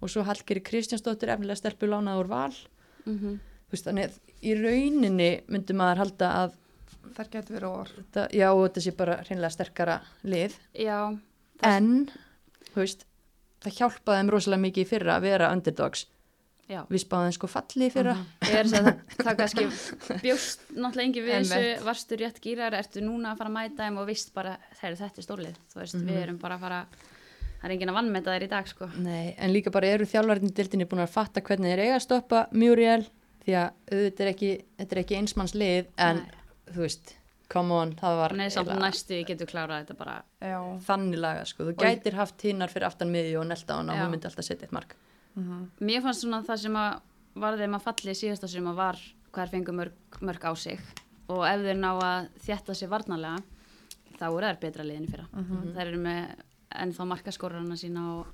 og 0.00 0.10
svo 0.10 0.24
Hallgeri 0.24 0.62
Kristjánsdóttir 0.64 1.32
efnilega 1.34 1.58
stelpu 1.58 1.88
lánað 1.90 2.24
úr 2.24 2.30
val. 2.30 2.58
Mm 3.04 3.38
Þú 3.70 3.76
veist, 3.76 3.86
þannig 3.86 4.06
að 4.08 4.14
í 4.42 4.54
rauninni 4.58 5.28
myndi 5.46 5.74
maður 5.78 6.00
halda 6.02 6.28
að 6.40 6.54
þær 7.14 7.28
getur 7.30 7.54
verið 7.54 7.68
orð 7.70 7.92
þetta, 8.00 8.24
já, 8.34 8.46
og 8.50 8.62
þetta 8.64 8.82
sé 8.82 8.92
bara 8.98 9.18
hreinlega 9.20 9.54
sterkara 9.54 9.94
lið, 10.26 10.56
já, 10.74 10.96
en 11.62 11.92
þú 12.72 12.80
veist, 12.80 13.04
það 13.62 13.76
hjálpaði 13.76 14.18
þeim 14.18 14.32
rosalega 14.34 14.64
mikið 14.64 14.82
í 14.82 14.88
fyrra 14.90 15.14
að 15.16 15.26
vera 15.28 15.52
underdogs 15.54 16.02
já. 16.70 16.80
við 16.90 17.02
spáðum 17.02 17.34
sko 17.34 17.50
falli 17.50 17.88
í 17.88 17.92
fyrra. 17.92 18.16
Ég 18.46 18.56
er 18.56 18.66
að 18.66 18.72
segja 18.72 18.82
það, 18.86 19.04
það 19.20 19.36
kannski 19.40 19.66
bjóst 20.22 20.66
náttúrulega 20.70 21.06
engi 21.06 21.24
við 21.24 21.36
þessu, 21.36 21.70
varstu 21.86 22.18
rétt 22.20 22.40
gýrar, 22.44 22.76
ertu 22.78 23.04
núna 23.04 23.34
að 23.34 23.42
fara 23.42 23.52
að 23.52 23.56
mæta 23.56 23.86
þeim 23.86 24.00
og 24.00 24.10
vist 24.10 24.34
bara, 24.36 24.56
þeir 24.80 24.98
þetta 25.02 25.22
er 25.22 25.26
stórlið, 25.26 25.62
þú 25.72 25.80
veist, 25.82 26.00
við 26.00 26.20
erum 26.24 26.40
bara 26.42 26.58
að 26.58 26.66
fara, 26.66 26.80
það 27.60 27.68
er 27.68 27.76
enginn 27.76 27.94
að 27.94 28.00
vannmeta 28.00 28.34
þeir 28.34 28.46
í 28.46 28.50
dag, 28.54 28.72
sko. 28.74 28.90
Nei, 29.04 29.30
en 29.36 29.54
líka 29.54 29.74
bara 29.74 29.94
eru 29.94 30.08
þjálfarinn 30.10 30.58
dildinni 30.60 30.90
búin 30.90 31.06
að 31.06 31.14
fatta 31.14 31.44
hvernig 31.44 31.74
þeir 31.74 31.86
eiga 31.86 31.96
að 31.98 32.04
stoppa 32.06 32.44
Muriel, 32.54 33.00
því 33.46 33.56
að 33.62 33.72
auðvitað 33.94 34.26
er 34.26 34.34
ekki, 34.34 34.52
þetta 34.82 34.96
er 34.96 35.02
ekki 35.04 35.18
einsmanns 35.20 35.56
lið, 35.56 35.90
en 36.06 36.22
Nei. 36.22 36.38
þú 36.70 36.86
veist, 36.86 37.14
come 37.50 37.74
on, 37.74 37.94
það 37.98 38.18
var 38.20 38.34
Nei, 38.38 38.48
samt 38.54 38.74
næstu, 38.78 39.16
ég 39.18 39.30
getur 39.32 39.50
klárað 39.50 39.82
þetta 39.82 39.98
bara, 39.98 40.18
já, 40.38 40.58
þannig 40.86 41.22
laga, 41.24 41.46
sko, 41.50 41.66
þú 41.66 41.78
gætir 41.80 42.18
haft 42.20 42.44
hinnar 42.46 42.70
fyrir 42.70 42.86
aftan 42.86 43.10
miðju 43.10 43.40
og 43.40 43.48
nelta 43.50 43.74
á 43.74 43.80
hana 43.80 43.96
og 43.96 44.04
hún 44.04 44.12
myndi 44.14 44.28
alltaf 44.30 44.46
setja 44.46 44.68
eitt 44.68 44.76
mark 44.76 44.94
mm 45.36 45.70
mér 45.80 46.02
fannst 46.02 46.24
svona 46.24 46.42
það 46.42 46.56
sem 46.64 46.76
að 46.76 47.00
var 47.34 47.56
þeim 47.56 47.74
að 47.74 47.86
falli 47.86 48.14
síðasta 48.14 48.48
sem 48.48 48.66
að 48.66 48.74
var 48.74 48.98
hvað 49.30 49.44
er 49.44 49.50
fengur 49.54 49.74
mörg, 49.74 50.20
mörg 50.20 50.44
á 50.44 50.52
sig 50.58 50.80
og 51.30 51.44
ef 51.46 51.64
þeir 51.64 51.78
ná 51.78 51.90
að 51.94 52.28
þjætta 52.44 52.74
sig 52.74 52.90
varnarlega, 52.90 53.42
þá 54.18 54.26
eru 54.26 54.46
þær 54.46 54.60
betra 54.60 54.86
liðin 54.86 55.10
fyrra. 55.10 55.26
Mhm. 55.32 55.74
Þær 55.76 55.86
eru 55.86 56.00
með 56.02 56.22
ennþá 56.70 57.06
markaskorarna 57.06 57.76
sína 57.78 58.06
og 58.14 58.26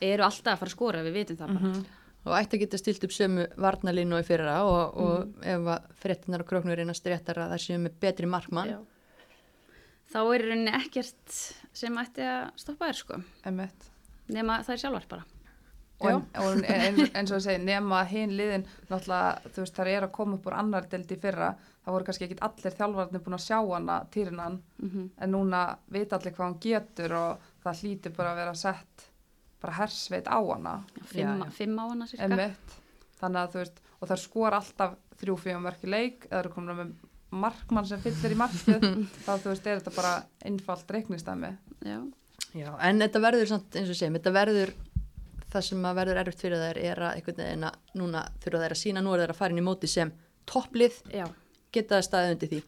eru 0.00 0.22
alltaf 0.26 0.54
að 0.54 0.58
fara 0.58 0.70
að 0.70 0.76
skora, 0.76 1.02
við 1.02 1.12
vitum 1.12 1.36
það 1.38 1.54
bara. 1.54 1.84
og 2.24 2.34
ætti 2.34 2.56
að 2.56 2.62
geta 2.64 2.78
stilt 2.78 3.04
upp 3.04 3.14
sömu 3.14 3.46
varnalínu 3.56 4.14
og 4.14 4.20
í 4.24 4.26
fyrra 4.26 4.64
og, 4.66 4.96
og 4.98 5.44
ef 5.46 5.70
að 5.74 5.90
frettinar 6.02 6.42
og 6.42 6.48
króknur 6.50 6.76
reynast 6.76 7.06
réttar 7.06 7.38
að 7.38 7.54
það 7.54 7.62
séu 7.64 7.78
með 7.78 8.00
betri 8.00 8.26
markmann 8.26 8.72
Já. 8.74 8.78
Þá 10.08 10.20
er 10.34 10.42
í 10.42 10.48
rauninni 10.48 10.72
ekkert 10.72 11.38
sem 11.76 11.98
ætti 12.00 12.24
að 12.24 12.50
stoppa 12.56 12.88
þér 12.88 12.98
sko, 13.02 13.20
nema 14.28 14.60
er 14.64 14.80
sjálfar 14.80 15.08
bara. 15.08 15.37
Og, 16.00 16.10
en, 16.10 16.22
og 16.42 16.60
en, 16.62 17.00
eins 17.16 17.32
og 17.32 17.40
ég 17.40 17.44
segi 17.48 17.64
nema 17.64 18.04
hinn 18.10 18.36
liðin 18.38 18.66
náttúrulega 18.90 19.50
þú 19.54 19.64
veist 19.64 19.78
þær 19.80 19.90
eru 19.96 20.06
að 20.08 20.14
koma 20.18 20.36
upp 20.38 20.46
úr 20.50 20.56
annar 20.60 20.86
delt 20.92 21.10
í 21.10 21.18
fyrra 21.22 21.48
það 21.84 21.94
voru 21.96 22.06
kannski 22.08 22.26
ekki 22.28 22.38
allir 22.48 22.76
þjálfarnir 22.78 23.22
búin 23.24 23.38
að 23.38 23.44
sjá 23.48 23.58
hana 23.72 23.98
týrinan 24.14 24.60
Mm 24.78 25.08
en 25.18 25.32
núna 25.34 25.62
veit 25.90 26.12
allir 26.12 26.34
hvað 26.36 26.46
hún 26.52 26.60
getur 26.62 27.14
og 27.18 27.46
það 27.64 27.80
hlýtur 27.82 28.14
bara 28.16 28.32
að 28.34 28.40
vera 28.44 28.54
sett 28.54 29.08
bara 29.62 29.74
hersveit 29.80 30.28
á 30.30 30.38
hana 30.38 30.76
Fimm, 31.02 31.18
Já, 31.18 31.44
já. 31.44 31.50
fimm 31.50 31.78
á 31.82 31.84
hana 31.90 32.06
cirka. 32.06 32.24
einmitt 32.28 32.76
þannig 33.18 33.40
að 33.42 33.52
þú 33.54 33.58
veist 33.64 33.80
og 33.98 34.08
þær 34.12 34.20
skora 34.22 34.60
alltaf 34.62 34.94
þrjú 35.18 35.36
fyrir 35.42 35.58
mörk 35.64 35.82
í 35.82 35.90
leik 35.90 36.28
eða 36.30 36.38
eru 36.44 36.52
komin 36.54 36.76
með 36.78 36.92
markmann 37.42 37.86
sem 37.90 37.98
fyllir 38.00 38.32
í 38.36 38.38
markið 38.38 38.86
þá 39.26 39.32
þú 39.42 39.50
veist 39.50 39.66
er 39.66 39.80
þetta 39.82 39.96
bara 39.96 40.12
einfalt 40.46 40.90
reiknistæmi 40.94 41.50
Já. 41.84 41.98
Já, 42.54 42.70
en 42.86 43.02
þetta 43.02 43.20
verður 43.20 43.48
samt 43.50 43.74
eins 43.76 43.90
og 43.92 43.96
segjum, 43.98 44.14
þetta 44.16 44.30
verður 44.32 44.70
það 45.52 45.66
sem 45.68 45.86
að 45.88 45.98
verður 46.00 46.20
erfitt 46.22 46.42
fyrir 46.44 46.62
þær 46.64 46.80
er 46.90 47.02
að 47.06 47.14
einhvern 47.18 47.38
veginn 47.42 47.68
að 47.68 47.78
núna 48.00 48.24
þurfa 48.42 48.64
þær 48.64 48.74
að 48.76 48.82
sína, 48.82 49.04
nú 49.04 49.14
er 49.14 49.22
þær 49.24 49.32
að 49.34 49.40
fara 49.40 49.54
inn 49.56 49.62
í 49.62 49.66
móti 49.68 49.90
sem 49.90 50.12
topplið, 50.48 51.00
Já. 51.12 51.24
geta 51.72 51.96
það 51.96 52.04
staðið 52.08 52.34
undir 52.36 52.52
því. 52.52 52.60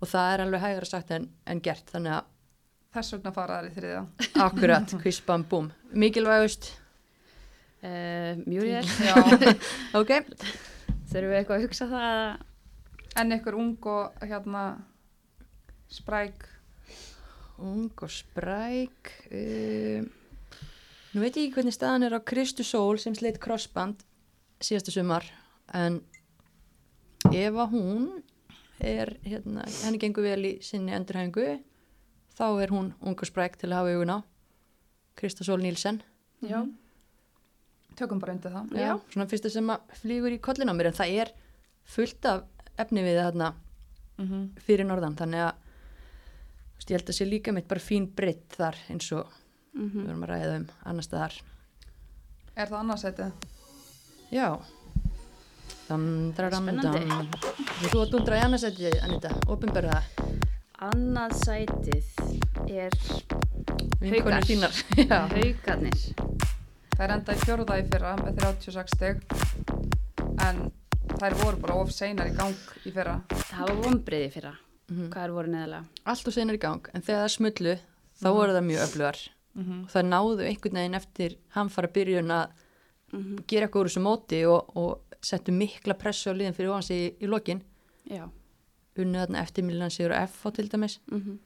Og 0.00 0.10
það 0.10 0.30
er 0.34 0.44
alveg 0.44 0.64
hægara 0.64 0.90
sagt 0.90 1.12
en, 1.16 1.28
en 1.46 1.60
gert, 1.64 1.90
þannig 1.90 2.16
að 2.18 2.30
þess 2.94 3.16
vegna 3.16 3.34
fara 3.34 3.58
þær 3.60 3.68
í 3.68 3.74
þriðja. 3.78 4.02
Akkurat, 4.46 4.96
kvispam, 5.02 5.46
búm 5.50 5.70
mikilvægust, 5.94 6.72
Uh, 7.84 8.38
Muriel, 8.48 8.86
Já, 9.04 9.12
ok. 10.00 10.10
Þurfum 11.10 11.26
við 11.28 11.34
eitthvað 11.36 11.58
að 11.58 11.64
hugsa 11.66 11.86
það 11.90 12.04
að 12.08 13.18
en 13.20 13.34
ykkur 13.36 13.56
ung 13.60 13.88
og 13.92 14.22
hérna 14.24 14.62
spræk? 15.92 16.46
Ung 17.60 17.92
og 17.92 18.10
spræk 18.10 19.10
um, 19.28 20.06
nú 21.14 21.22
veit 21.22 21.36
ég 21.38 21.46
ekki 21.46 21.60
hvernig 21.60 21.74
staðan 21.76 22.08
er 22.08 22.16
á 22.18 22.26
Kristu 22.26 22.64
Sól 22.66 22.98
sem 22.98 23.14
sleitt 23.14 23.38
crossband 23.42 24.00
síðasta 24.58 24.90
sumar 24.90 25.26
en 25.70 26.00
ef 27.30 27.54
að 27.54 27.70
hún 27.70 28.08
er 28.82 29.14
hérna, 29.22 29.62
henni 29.84 30.00
gengur 30.02 30.26
vel 30.26 30.40
í 30.48 30.52
sinni 30.64 30.94
endurhæfingu 30.96 31.60
þá 32.34 32.46
er 32.64 32.72
hún 32.74 32.90
ung 32.98 33.14
og 33.14 33.30
spræk 33.30 33.60
til 33.60 33.70
að 33.70 33.78
hafa 33.78 33.94
augun 33.94 34.14
á 34.14 34.18
Krista 35.14 35.46
Sól 35.46 35.62
Nílsen 35.62 36.02
Já. 36.42 36.64
tökum 37.94 38.18
bara 38.18 38.34
undir 38.34 38.50
það 38.50 38.74
Já. 38.74 38.98
svona 39.14 39.28
fyrsta 39.30 39.54
sem 39.54 39.70
að 39.70 39.94
flýgur 40.02 40.34
í 40.34 40.40
kollin 40.42 40.74
á 40.74 40.74
mér 40.74 40.90
en 40.90 40.98
það 40.98 41.14
er 41.22 41.32
fullt 41.94 42.26
af 42.26 42.42
efni 42.74 43.06
við 43.06 43.20
þarna 43.22 43.54
mm 43.54 44.26
-hmm. 44.26 44.44
fyrir 44.66 44.90
norðan 44.90 45.14
þannig 45.16 45.46
að 45.46 45.54
veist, 46.74 46.90
ég 46.90 46.98
held 46.98 47.08
að 47.08 47.18
sé 47.20 47.24
líka 47.24 47.52
mitt 47.52 47.68
bara 47.68 47.80
fín 47.80 48.10
breytt 48.10 48.58
þar 48.58 48.76
eins 48.90 49.12
og 49.12 49.30
Mm 49.74 49.90
við 49.94 50.06
vorum 50.06 50.22
að 50.24 50.30
ræða 50.34 50.56
um 50.60 50.66
annar 50.84 51.02
staðar 51.08 51.34
er 52.56 52.66
það 52.70 52.78
annarsætið? 52.80 53.32
já 54.30 54.48
Spennandi. 55.84 57.00
þú 57.90 57.98
að 58.00 58.10
dundra 58.14 58.38
í 58.38 58.44
annarsætti 58.46 58.92
Anita, 59.04 59.30
opinberða 59.52 59.98
Annað 60.84 61.34
sætið 61.38 62.06
er 62.68 62.94
já. 64.98 65.20
haugarnir. 65.30 66.00
Það 66.94 67.04
er 67.06 67.12
enda 67.14 67.34
í 67.36 67.38
fjórða 67.44 67.76
í 67.80 67.84
fyrra 67.90 68.14
með 68.20 68.40
36 68.42 68.94
stygg 68.96 69.22
en 70.44 70.60
þær 71.14 71.36
voru 71.40 71.60
bara 71.62 71.76
of 71.80 71.92
seinar 71.94 72.28
í 72.30 72.34
gang 72.36 72.56
í 72.84 72.92
fyrra. 72.94 73.16
Það 73.48 73.64
var 73.70 73.80
vonbriði 73.84 74.28
fyrra, 74.34 74.54
Mhm. 74.90 75.08
hvað 75.14 75.24
er 75.24 75.32
voru 75.32 75.48
neðalega. 75.54 75.84
allt 76.04 76.26
og 76.28 76.32
senar 76.34 76.54
í 76.58 76.60
gang 76.60 76.88
en 76.92 77.02
þegar 77.02 77.22
það 77.24 77.34
smullu 77.38 77.76
þá 78.20 78.28
voru 78.34 78.52
það 78.52 78.66
mjög 78.68 78.82
öflugar 78.88 79.18
Mm 79.54 79.82
og 79.84 79.90
það 79.90 80.06
náðu 80.08 80.46
einhvern 80.48 80.78
veginn 80.80 80.94
eftir 80.94 81.36
hamfara 81.54 81.88
byrjun 81.88 82.30
að 82.30 82.46
Mm 83.12 83.36
gera 83.46 83.66
eitthvað 83.66 83.80
úr 83.80 83.88
þessu 83.88 84.00
móti 84.02 84.46
og, 84.46 84.76
og 84.76 85.00
settu 85.22 85.52
mikla 85.52 85.94
pressu 85.94 86.30
á 86.30 86.34
liðin 86.34 86.54
fyrir 86.54 86.70
ofans 86.70 86.90
í, 86.90 87.14
í 87.20 87.26
lokin. 87.26 87.62
Já. 88.10 88.28
unnu 88.98 89.18
þarna 89.18 89.42
eftirmilinan 89.42 89.90
sigur 89.90 90.12
F 90.12 90.46
á 90.46 90.50
til 90.50 90.68
dæmis. 90.68 91.00
Mm 91.10 91.38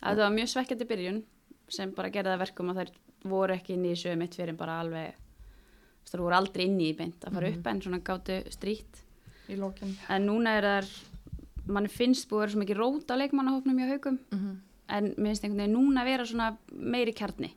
Það 0.00 0.16
var 0.16 0.30
mjög 0.30 0.48
svekkjandi 0.48 0.84
byrjun 0.84 1.24
sem 1.68 1.90
bara 1.96 2.10
gerði 2.10 2.30
það 2.30 2.38
verkum 2.38 2.70
að 2.70 2.76
þær 2.76 2.90
voru 3.24 3.54
ekki 3.54 3.74
inn 3.74 3.84
í 3.84 3.94
þessu 3.94 4.16
mitt 4.16 4.34
fyrir 4.34 4.56
bara 4.56 4.80
alveg 4.80 5.14
það 6.06 6.20
voru 6.22 6.36
aldrei 6.36 6.64
inn 6.66 6.80
í 6.80 6.92
beint 6.96 7.24
að 7.24 7.38
fara 7.38 7.50
upp 7.50 7.66
en 7.66 7.82
svona 7.82 8.00
í 9.48 9.56
lokin. 9.58 9.96
en 10.08 10.26
núna 10.26 10.56
er 10.58 10.68
þar 10.68 10.90
mann 11.66 11.88
finnst 11.90 12.28
búið 12.30 12.38
að 12.38 12.44
vera 12.44 12.52
svo 12.52 12.62
mikið 12.62 12.80
rót 12.80 13.10
á 13.10 13.14
leikmannahófnum 13.18 13.78
hjá 13.80 13.88
haugum 13.90 14.18
mm 14.30 14.38
-hmm. 14.38 14.56
En 14.88 15.14
mér 15.16 15.32
finnst 15.34 15.44
einhvern 15.44 15.62
veginn 15.64 15.76
núna 15.76 16.02
að 16.02 16.10
vera 16.10 16.26
svona 16.26 16.56
meiri 16.72 17.12
kjarni 17.12 17.50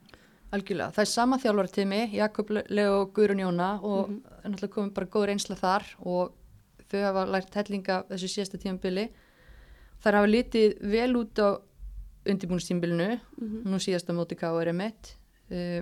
algjörlega, 0.51 0.91
það 0.95 1.03
er 1.05 1.11
sama 1.11 1.37
þjálfara 1.37 1.71
tími 1.75 1.99
Jakob 2.13 2.49
Leo 2.69 3.05
Guðrun 3.13 3.43
Jóna 3.43 3.67
og 3.83 4.09
Mhm. 4.09 4.21
er 4.43 4.49
náttúrulega 4.49 4.73
komið 4.75 4.93
bara 4.93 5.05
góð 5.07 5.25
reynsla 5.29 5.55
þar 5.55 5.83
og 6.01 6.31
þau 6.89 7.01
hafa 7.05 7.25
lært 7.29 7.53
hellinga 7.53 8.03
þessu 8.09 8.29
síðasta 8.33 8.57
tímabili 8.57 9.09
þær 10.03 10.13
hafa 10.17 10.27
litið 10.27 10.79
vel 10.81 11.13
út 11.15 11.35
á 11.37 11.49
undirbúinstímbilinu 12.25 13.19
Mhm. 13.37 13.63
nú 13.65 13.77
síðasta 13.77 14.13
móti 14.13 14.35
K.R. 14.37 14.73
mitt 14.73 15.15
uh, 15.51 15.81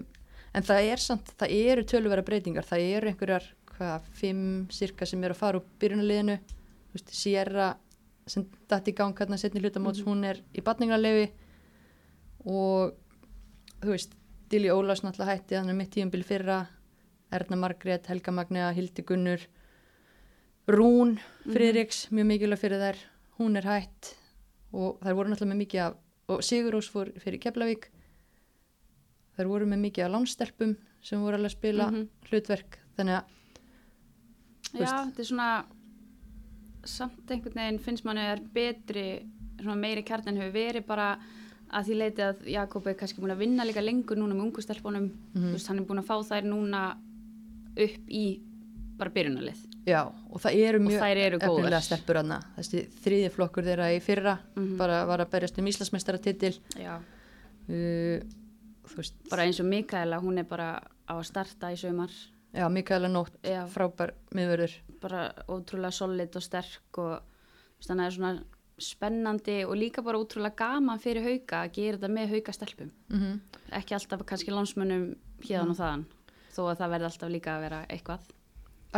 en 0.53 0.63
það 0.63 0.91
er 0.91 0.97
samt, 0.97 1.25
það 1.37 1.51
eru 1.51 1.83
töluvera 1.83 2.23
breytingar, 2.25 2.63
það 2.65 2.95
eru 2.97 3.07
einhverjar 3.09 3.43
hvað, 3.77 4.01
fimm 4.11 4.67
cirka 4.69 5.05
sem 5.05 5.23
eru 5.23 5.33
að 5.33 5.37
fara 5.37 5.59
úr 5.59 6.39
veist, 6.93 7.09
Sierra 7.13 7.75
sem 8.27 8.45
dætt 8.69 8.87
í 8.91 8.95
gang 8.95 9.15
hérna 9.17 9.37
setni 9.39 9.61
hlutamóts, 9.61 10.01
Mhm. 10.03 10.07
hún 10.07 10.23
er 10.25 10.41
í 10.53 10.61
batningarlefi 10.63 11.31
og 12.45 12.93
þú 13.81 13.93
veist, 13.93 14.13
Dili 14.49 14.69
Ólafs 14.71 15.01
náttúrulega 15.03 15.35
hætti 15.35 15.55
hann 15.57 15.69
er 15.69 15.73
mitt 15.75 15.91
tíumbil 15.91 16.23
fyrra 16.23 16.67
Erna 17.31 17.57
Margrét, 17.57 18.05
Helga 18.07 18.31
Magnea, 18.31 18.71
Hildi 18.73 19.03
Gunnur 19.03 19.39
Rún 20.67 21.17
Friðriks, 21.45 22.07
mjög 22.11 22.25
mikilvæg 22.31 22.59
fyrir 22.59 22.79
þær 22.79 22.97
hún 23.39 23.57
er 23.57 23.63
hætt 23.67 24.13
og 24.73 24.99
þær 25.01 25.15
voru 25.15 25.29
náttúrulega 25.31 25.53
með 25.53 25.61
mikið 25.65 25.81
af 25.85 25.95
og 26.29 26.39
Sigurós 26.43 26.89
fór 26.91 27.11
fyrir 27.19 27.39
Keflavík 27.39 27.85
þær 29.37 29.47
voru 29.47 29.65
með 29.65 29.79
mikið 29.85 30.05
af 30.05 30.11
lánstelpum 30.11 30.75
sem 31.01 31.21
voru 31.21 31.37
alveg 31.37 31.51
að 31.51 31.57
spila 31.57 31.91
Mhm. 31.91 32.07
hlutverk 32.29 32.79
þannig 32.97 33.21
að 33.21 33.23
Já, 34.73 34.85
þetta 34.85 35.19
er 35.19 35.23
svona 35.23 35.65
samt 36.87 37.31
einhvern 37.31 37.53
veginn 37.59 37.79
finnst 37.83 38.05
manni 38.07 38.21
er 38.21 38.39
betri 38.53 39.07
svona 39.61 39.75
meiri 39.79 40.03
kjarni 40.07 40.31
en 40.33 40.37
hefur 40.41 40.53
verið 40.55 40.85
bara 40.87 41.17
að 41.73 41.85
því 41.89 41.95
leiti 41.99 42.21
að 42.23 42.45
Jakob 42.47 42.85
er 42.87 42.93
kannski 42.95 43.19
búin 43.21 43.33
að 43.35 43.41
vinna 43.43 43.65
líka 43.67 43.81
lengur 43.83 44.15
núna 44.17 44.33
með 44.37 44.45
ungustelpunum 44.47 45.07
Mhm. 45.35 45.43
þú 45.49 45.51
veist, 45.57 45.67
hann 45.67 45.79
er 45.79 45.85
búin 45.85 45.99
að 45.99 46.05
fá 46.07 46.15
þær 46.23 46.45
núna 46.47 46.83
upp 47.77 48.07
í 48.09 48.39
bara 48.97 49.11
byrjunarlið. 49.13 49.57
Já, 49.85 50.01
og 50.31 50.41
það 50.41 50.55
eru 50.67 50.79
mjög 50.79 51.01
efnilega 51.37 51.81
stelpur 51.81 52.15
hana 52.17 52.39
þessi 52.57 52.87
þriði 53.03 53.29
flokkur 53.31 53.63
þeirra 53.63 53.91
í 53.95 53.99
fyrra 54.01 54.39
Mhm. 54.55 54.77
bara 54.77 55.05
var 55.05 55.19
að 55.19 55.29
berjast 55.29 55.59
um 55.59 55.65
Íslandsmeistaratitil 55.67 56.57
Já, 56.75 56.97
uh, 57.69 58.19
bara 59.29 59.43
eins 59.43 59.59
og 59.59 59.65
Mikaela, 59.65 60.19
hún 60.19 60.39
er 60.39 60.43
bara 60.43 60.81
á 61.07 61.13
að 61.13 61.25
starta 61.25 61.71
í 61.71 61.75
sömar 61.77 62.09
já, 62.57 62.67
Mikaela 62.73 63.09
Nótt 63.11 63.37
Já. 63.45 63.63
frábær 63.69 64.13
miðverður 64.35 64.75
bara 65.01 65.29
ótrúlega 65.47 65.93
solid 65.93 66.35
og 66.35 66.43
sterk 66.43 67.01
og 67.01 67.19
þannig 67.85 67.91
að 67.91 67.97
það 67.97 68.07
er 68.07 68.15
svona 68.17 68.35
spennandi 68.77 69.57
og 69.65 69.77
líka 69.77 70.03
bara 70.05 70.19
ótrúlega 70.21 70.57
gaman 70.57 71.01
fyrir 71.01 71.25
hauka 71.25 71.63
að 71.63 71.73
gera 71.77 71.97
þetta 71.97 72.13
með 72.13 72.33
haukastelpum. 72.35 72.91
Mm 73.09 73.19
-hmm. 73.19 73.39
ekki 73.79 73.95
alltaf 73.95 74.25
kannski 74.25 74.51
lánsmönnum 74.51 75.15
hérðan 75.41 75.73
og 75.73 75.77
þaðan 75.77 76.05
þó 76.55 76.61
að 76.71 76.77
það 76.77 76.91
verði 76.93 77.05
alltaf 77.09 77.29
líka 77.29 77.55
að 77.55 77.61
vera 77.61 77.85
eitthvað. 77.89 78.19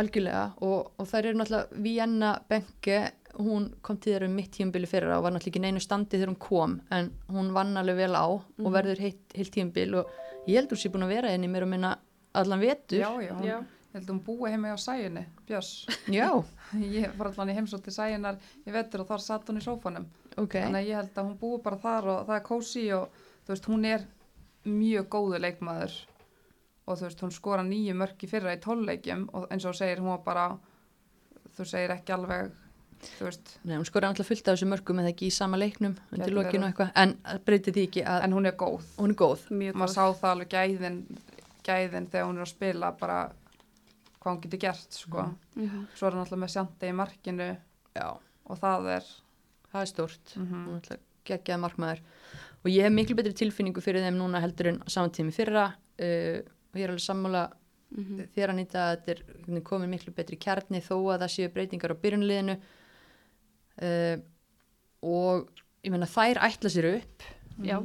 Algjörlega 0.00 0.44
og, 0.60 0.92
og 0.98 1.06
þær 1.08 1.26
eru 1.26 1.38
náttúrulega 1.38 1.82
Vienna 1.82 2.42
Benke, 2.48 3.12
hún 3.38 3.72
kom 3.82 3.96
til 3.96 4.12
þeirra 4.12 4.28
um 4.28 4.34
mitt 4.34 4.52
tíumbili 4.52 4.86
fyrra 4.86 5.18
og 5.18 5.24
var 5.24 5.32
náttúrulega 5.32 5.50
ekki 5.50 5.64
neinu 5.64 5.80
standi 5.80 6.16
þegar 6.16 6.32
hún 6.32 6.38
kom 6.38 6.80
en 6.90 7.10
hún 7.28 7.52
vann 7.52 7.76
alveg 7.76 7.96
vel 7.96 8.14
á 8.14 8.26
og 8.28 8.70
verður 8.72 9.00
heilt, 9.00 9.34
heilt 9.36 9.52
tíumbil 9.52 9.94
og 9.94 10.06
ég 10.46 10.60
heldur 10.60 10.78
sér 10.78 10.92
búin 10.92 11.06
að 11.06 11.14
vera 11.14 11.32
henni 11.32 11.48
mér 11.48 11.66
að 11.66 11.72
minna 11.74 11.98
allan 12.34 12.60
vetur. 12.62 12.98
Já, 13.00 13.10
já, 13.22 13.34
Já. 13.44 13.58
ég 13.60 13.94
held 13.98 14.04
að 14.06 14.12
hún 14.14 14.20
búi 14.26 14.50
heima 14.52 14.70
á 14.70 14.78
sæjunni, 14.78 15.24
Björns. 15.48 15.70
Já, 16.18 16.28
Ég 16.78 17.16
var 17.18 17.32
allan 17.32 17.50
í 17.50 17.56
heimsótt 17.58 17.82
til 17.88 17.92
sæjunar 17.96 18.38
í 18.66 18.70
vetur 18.74 19.02
og 19.02 19.08
þar 19.10 19.24
satt 19.24 19.48
hún 19.50 19.58
í 19.58 19.64
sófanum. 19.64 20.06
ok. 20.36 20.54
Þannig 20.60 20.78
að 20.84 20.88
ég 20.92 21.00
held 21.00 21.18
að 21.18 21.26
hún 21.26 21.38
búi 21.40 21.58
bara 21.64 21.76
þar 21.82 22.06
og 22.14 22.20
það 22.28 22.36
er 22.38 22.46
kósi 22.46 22.86
og 22.94 23.20
þú 23.46 23.54
veist, 23.54 23.66
hún 23.72 23.84
er 23.90 24.06
mjög 24.70 25.08
góðu 25.10 25.40
leikmaður 25.42 25.98
og 26.86 26.98
þú 26.98 27.06
veist, 27.08 27.20
hún 27.24 27.32
skora 27.34 27.62
nýju 27.66 27.94
mörki 27.98 28.28
fyrra 28.30 28.54
í 28.54 28.60
tólleikjum 28.62 29.26
og 29.34 29.46
eins 29.50 29.66
og 29.66 29.74
segir, 29.78 29.98
hún 30.02 30.12
var 30.14 30.22
bara, 30.26 30.44
þú 31.56 31.66
segir 31.66 31.92
ekki 31.94 32.14
alveg, 32.14 32.50
þú 33.18 33.26
veist, 33.26 33.52
Nei, 33.64 33.74
hún 33.78 33.86
skoraði 33.88 34.12
náttúrulega 34.14 34.28
fullt 34.30 34.48
af 34.50 34.56
þessu 34.58 34.68
mörgum 34.70 35.02
eða 35.02 35.12
ekki 35.14 35.28
í 35.30 35.34
sama 35.34 35.58
leiknum 35.60 35.94
undir 36.12 36.34
lokinu 36.36 36.66
eitthvað 36.68 36.90
en 37.02 37.14
það 37.24 37.42
breytir 37.48 37.76
því 37.76 37.84
ekki 37.88 38.02
að 38.14 38.24
en 38.26 38.34
hún 38.38 38.50
er 38.50 38.56
góð. 38.60 38.88
hún 39.00 39.14
er 39.14 39.18
góð. 39.22 39.44
mjög 39.50 39.78
Maður 39.82 39.94
sá 39.96 40.02
það 40.20 40.30
alveg 40.34 40.50
gæðin, 40.56 40.98
gæðin 41.66 42.08
þegar 42.10 42.26
hún 42.28 42.38
er 42.40 42.46
að 42.46 42.52
spila 42.54 42.92
bara 43.00 43.18
hvað 44.20 44.32
hún 44.34 44.40
getur 44.44 44.60
gert, 44.66 44.92
sko. 44.92 45.22
Mhm. 45.56 45.86
Svo 45.96 46.06
er 46.06 46.12
hann 46.16 46.24
alltaf 46.24 46.38
með 46.42 46.52
sjandi 46.54 46.88
í 46.90 46.96
markinu. 46.96 47.50
Já, 47.96 48.08
og 48.46 48.58
það 48.60 48.88
er, 48.96 49.06
það 49.72 49.80
er 49.80 49.90
stórt. 49.92 50.36
mm 50.36 50.68
er 50.68 50.74
alltaf 50.80 50.98
geggjaði 51.24 51.60
markmaður. 51.60 52.00
Og 52.64 52.70
ég 52.70 52.82
hef 52.84 52.92
miklu 52.92 53.16
betri 53.16 53.32
tilfinningu 53.32 53.80
fyrir 53.80 54.02
þeim 54.04 54.18
núna 54.18 54.40
heldur 54.42 54.66
en 54.68 54.80
á 54.84 54.88
saman 54.88 55.10
tími 55.10 55.32
fyrra. 55.32 55.70
Uh, 56.00 56.40
og 56.72 56.76
ég 56.76 56.84
er 56.84 56.92
alveg 56.94 57.04
sammála 57.06 57.50
Mhm. 57.90 58.28
þér 58.36 58.48
að 58.52 58.58
nýta 58.60 58.78
að 58.86 58.96
þetta 59.06 59.10
er 59.56 59.60
komin 59.66 59.90
miklu 59.90 60.12
betri 60.14 60.36
kjarni 60.38 60.78
þó 60.80 60.94
að 61.10 61.24
það 61.24 61.32
séu 61.34 61.48
breytingar 61.50 61.90
á 61.90 61.98
byrjunliðinu 61.98 62.54
uh, 63.82 64.16
og 65.02 65.48
ég 65.84 65.90
meina 65.90 66.06
þær 66.06 66.38
ætla 66.46 66.70
sér 66.70 66.86
upp. 67.00 67.22
Já, 67.66 67.80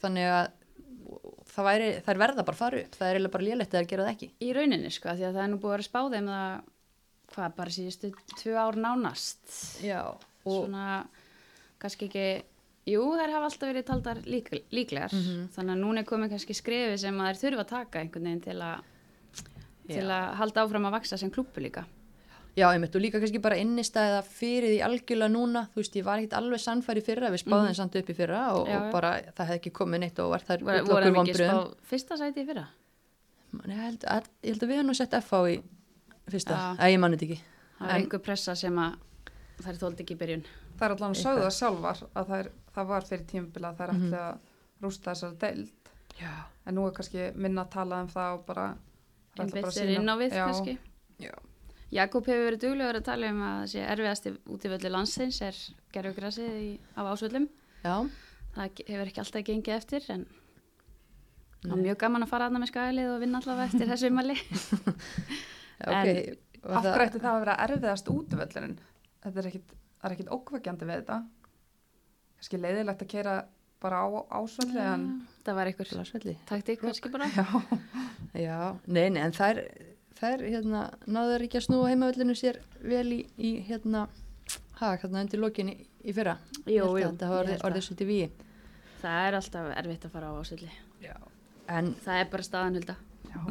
þannig 0.00 0.26
að 0.30 0.48
það 1.60 1.68
væri, 1.68 1.88
þær 2.06 2.20
verða 2.24 2.44
bara 2.48 2.60
fara 2.60 2.82
upp. 2.82 2.98
Það 2.98 3.06
er 3.08 3.18
eiginlega 3.18 3.34
bara 3.36 3.46
lélegt 3.46 3.74
að 3.74 3.78
það 3.80 3.90
gera 3.92 4.06
það 4.06 4.14
ekki. 4.16 4.28
Í 4.40 4.52
rauninni 4.56 4.92
sko 4.94 5.14
því 5.14 5.26
að 5.28 5.34
það 5.38 5.42
er 5.44 5.50
nú 5.52 5.58
búið 5.60 5.70
að 5.70 5.76
vera 5.76 5.88
spáð 5.88 6.14
þeim 6.16 6.30
það 6.34 6.60
hvað 7.30 7.56
bara 7.60 7.74
síðustu 7.76 8.12
tvö 8.40 8.54
ár 8.58 8.78
nánast. 8.80 9.58
Já, 9.84 10.00
og 10.10 10.56
svona 10.56 10.86
kannski 11.80 12.08
ekki 12.10 12.26
jú 12.90 13.04
þær 13.14 13.34
hafa 13.36 13.50
alltaf 13.50 13.70
verið 13.70 13.86
taldar 13.86 14.22
lík, 14.26 14.50
líklegar. 14.74 15.12
Mhm. 15.14 15.48
þannig 15.54 15.76
að 15.76 15.82
núna 15.84 16.02
er 16.02 16.08
komið 16.08 16.32
kannski 16.34 16.56
skrefi 16.56 16.98
sem 16.98 17.20
að 17.20 17.30
þær 17.30 17.40
þurfa 17.44 17.64
að 17.64 17.72
taka 17.76 18.00
einhvern 18.00 18.28
veginn 18.30 18.44
til 18.48 18.58
að 18.58 18.88
til 19.90 20.06
að 20.06 20.34
halda 20.38 20.64
áfram 20.64 20.86
að 20.86 20.96
vaksa 20.98 21.18
sem 21.18 21.30
klúpu 21.30 21.62
líka 21.62 21.84
Já, 22.56 22.66
einmitt, 22.74 22.94
og 22.96 23.00
líka 23.02 23.20
kannski 23.22 23.38
bara 23.40 23.56
innistæða 23.56 24.22
fyrir 24.26 24.72
því 24.72 24.78
algjörlega 24.82 25.30
núna, 25.30 25.68
þú 25.70 25.76
veist, 25.80 25.94
ég 25.96 26.04
var 26.04 26.18
ekkit 26.18 26.32
alveg 26.34 26.58
sannfæri 26.60 27.02
fyrra, 27.06 27.30
við 27.30 27.44
spáðum 27.44 27.68
Mhm. 27.70 27.74
samt 27.78 27.96
upp 27.96 28.08
í 28.10 28.14
fyrra 28.16 28.40
og, 28.54 28.66
Já, 28.68 28.76
og 28.86 28.92
bara 28.92 29.12
það 29.36 29.46
hefði 29.46 29.58
ekki 29.60 29.70
komið 29.72 29.98
neitt 30.00 30.18
og 30.18 30.30
var 30.30 30.40
þar 30.40 30.60
voru 30.64 30.84
voru 30.86 31.04
þeim 31.04 31.20
ekki 31.22 31.34
spá 31.34 31.74
fyrsta 31.90 32.16
sæti 32.18 32.42
í 32.42 32.46
fyrra 32.46 32.66
Ég 33.66 33.76
held, 33.76 34.04
að, 34.06 34.24
ég 34.42 34.50
held 34.54 34.62
að 34.62 34.68
við 34.68 34.76
hefum 34.76 34.86
nú 34.90 34.94
sett 34.94 35.14
FH 35.14 35.34
í 35.50 35.62
fyrsta, 36.30 36.50
Já. 36.54 36.76
að 36.78 36.90
ég 36.92 36.98
manni 37.00 37.16
þetta 37.16 37.26
ekki. 37.30 37.40
það 37.78 37.86
var 37.86 37.90
En- 37.90 38.02
einhver 38.02 38.18
pressa 38.22 38.54
sem 38.56 38.76
að 38.76 38.94
þær 39.62 39.78
þóldi 39.80 40.00
ekki 40.04 40.14
í 40.14 40.18
byrjun 40.18 40.44
það 40.78 40.90
er 40.90 40.94
Eitthvað. 40.96 41.14
sögðu 41.22 41.42
það 41.46 41.58
sjálfar 41.60 42.02
að 42.16 42.26
það, 42.26 42.38
er, 42.40 42.50
það 42.74 42.86
var 42.86 43.00
fyrir 43.02 43.24
tímabila 43.26 43.68
að 43.70 43.76
það 43.76 43.88
er 43.88 43.92
Mhm. 43.92 44.06
ætli 44.06 44.18
að 44.18 44.38
rústa 44.82 45.10
þessar 45.14 45.34
er 51.90 51.96
það 51.96 51.98
það. 51.98 51.98
Jakob 51.98 52.26
hefur 52.30 52.44
verið 52.48 52.60
duglegur 52.64 52.98
að 53.00 53.04
tala 53.10 53.30
um 53.30 53.40
að 53.42 53.60
þessi 53.64 53.80
erfiðasti 53.94 54.32
útivöldi 54.56 54.90
landsins 54.90 55.40
er 55.42 55.56
gerfugrasið 55.92 56.50
í- 56.60 56.80
á 56.94 57.00
ásvöllum 57.10 57.48
Já. 57.84 57.96
það 58.54 58.82
hefur 58.86 59.06
ekki 59.10 59.20
alltaf 59.24 59.44
gengið 59.44 59.74
eftir 59.76 60.06
en 60.14 60.26
það 61.64 61.74
Nei. 61.76 61.82
mjög 61.84 61.98
gaman 61.98 62.22
að 62.24 62.28
fara 62.30 62.46
aðna 62.48 62.60
með 62.62 62.70
skælið 62.72 63.10
og 63.14 63.20
vinna 63.20 63.38
allavega 63.42 63.68
eftir 63.68 63.90
þessu 63.90 64.10
umali 64.10 64.36
Já, 64.38 65.90
ok. 65.90 66.38
Var 66.60 66.76
af 66.76 66.84
það- 66.84 67.20
það 67.20 67.34
að 67.34 67.40
vera 67.44 67.56
erfiðast 67.66 68.08
útvöllurinn 68.12 68.78
þetta 69.24 69.38
er 69.42 69.46
ekkit, 69.50 69.70
það 70.00 70.10
er 70.10 70.14
ekkit 70.16 70.32
ókvækjandi 70.36 70.86
við 70.88 70.98
þetta 71.02 71.18
kannski 72.40 72.60
leiðilegt 72.60 73.02
að 73.04 73.08
kera 73.12 73.34
bara 73.80 74.00
á 74.04 74.08
ásvöldi 74.40 74.80
en 74.80 75.04
það 75.44 75.54
var 75.56 75.66
einhver 75.70 76.36
taktík 76.48 76.80
kannski 76.80 77.10
bara 77.12 77.28
já, 77.36 77.44
Já, 78.36 78.58
nei, 78.86 79.08
nei, 79.10 79.22
en 79.24 79.32
þær, 79.32 79.60
þær 80.20 80.42
hérna, 80.44 80.82
náður 81.08 81.44
ekki 81.46 81.60
að 81.60 81.66
snúa 81.68 81.88
heimavellinu 81.90 82.34
sér 82.38 82.58
vel 82.84 83.06
í, 83.16 83.20
í 83.38 83.52
hérna, 83.68 84.06
hag, 84.80 85.00
hérna 85.04 85.22
undir 85.24 85.40
lokin 85.42 85.72
í, 85.72 85.76
í 86.04 86.14
fyrra. 86.16 86.36
Jú, 86.66 86.86
jú, 87.00 87.06
Þetta 87.10 87.30
var 87.32 87.52
orðið 87.68 87.86
svolítið 87.88 88.10
víi. 88.10 88.30
það 89.00 89.26
er 89.28 89.38
alltaf 89.38 89.70
erfitt 89.80 90.04
að 90.08 90.12
fara 90.16 90.32
á 90.32 90.34
ásvöldi 90.40 90.70
Já. 91.00 91.14
En, 91.70 91.94
það 92.04 92.20
er 92.20 92.28
bara 92.34 92.46
staðanhulda 92.50 92.96
já. 93.30 93.40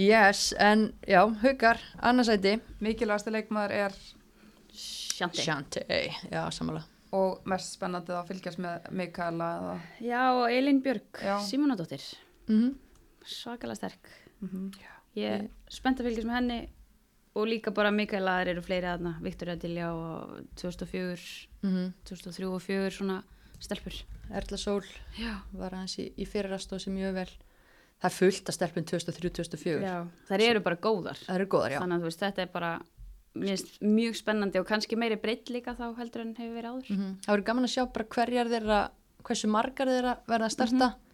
Yes, 0.00 0.54
en 0.56 0.86
já, 1.04 1.20
haugar, 1.42 1.78
annarsæti 2.00 2.54
Mikilvægasti 2.80 3.30
leikmaður 3.34 3.74
er 3.76 3.96
Sjanti. 4.72 5.42
Shanti, 5.44 5.82
já, 6.32 6.46
samanlega 6.50 6.88
og 7.12 7.42
mest 7.44 7.74
spennandi 7.76 8.14
að 8.16 8.30
fylgjast 8.30 8.60
með 8.64 8.86
Mikaela 8.96 9.50
Já, 10.00 10.22
og 10.32 10.46
Elin 10.48 10.78
Björg, 10.80 11.20
Já. 11.20 11.34
Simonadóttir, 11.44 12.00
mm 12.48 12.70
svakalega 13.22 13.76
sterk. 13.78 14.08
Mhm. 14.42 14.70
Ég 15.16 15.28
er 15.28 15.48
spennt 15.68 16.00
að 16.00 16.08
fylgjast 16.08 16.28
með 16.28 16.38
henni 16.40 16.60
og 17.34 17.46
líka 17.48 17.72
bara 17.74 17.90
Mikaela 17.92 18.40
eru 18.44 18.62
fleiri 18.64 18.88
aðna, 18.88 19.14
Viktoria 19.24 19.56
Dilja 19.56 19.92
og 19.92 20.42
2004, 20.56 21.48
-hmm. 21.62 21.92
2003 22.04 22.46
og 22.48 22.60
2004 22.60 22.90
svona 22.90 23.22
stelpur. 23.60 23.92
Erla 24.32 24.56
Sól 24.56 24.82
Já. 25.18 25.36
var 25.52 25.70
aðeins 25.72 25.98
í, 25.98 26.12
í 26.16 26.24
fyrirastóð 26.26 26.80
sem 26.80 26.94
mjög 26.94 27.14
vel 27.14 27.28
það 28.02 28.08
er 28.08 28.16
fullt 28.16 28.48
að 28.48 28.56
stelpun 28.56 28.84
2003-2004 28.84 29.82
Já, 29.82 30.06
þær 30.28 30.40
eru 30.40 30.60
bara 30.60 30.76
góðar. 30.76 31.18
það 31.26 31.34
eru 31.34 31.46
góðar, 31.46 31.70
já 31.70 31.80
Þannig 31.82 31.98
að 32.00 32.06
veist, 32.08 32.20
þetta 32.20 32.42
er 32.42 32.50
bara 32.52 32.72
mjög 33.34 34.16
spennandi 34.18 34.60
og 34.60 34.66
kannski 34.68 34.96
meiri 34.96 35.16
breytt 35.20 35.48
líka 35.50 35.74
þá 35.76 35.96
heldur 35.96 36.24
en 36.24 36.34
hefur 36.36 36.56
verið 36.58 36.72
áður. 36.72 36.90
Mhm. 36.90 37.14
það 37.22 37.32
verður 37.32 37.44
gaman 37.44 37.64
að 37.64 37.74
sjá 37.74 37.92
bara 37.92 38.04
hverjar 38.16 38.50
þeirra 38.52 38.80
hversu 39.22 39.48
margar 39.48 39.86
þeirra 39.86 40.16
verða 40.26 40.48
að 40.48 40.56
starta 40.56 40.88
mm 40.88 41.11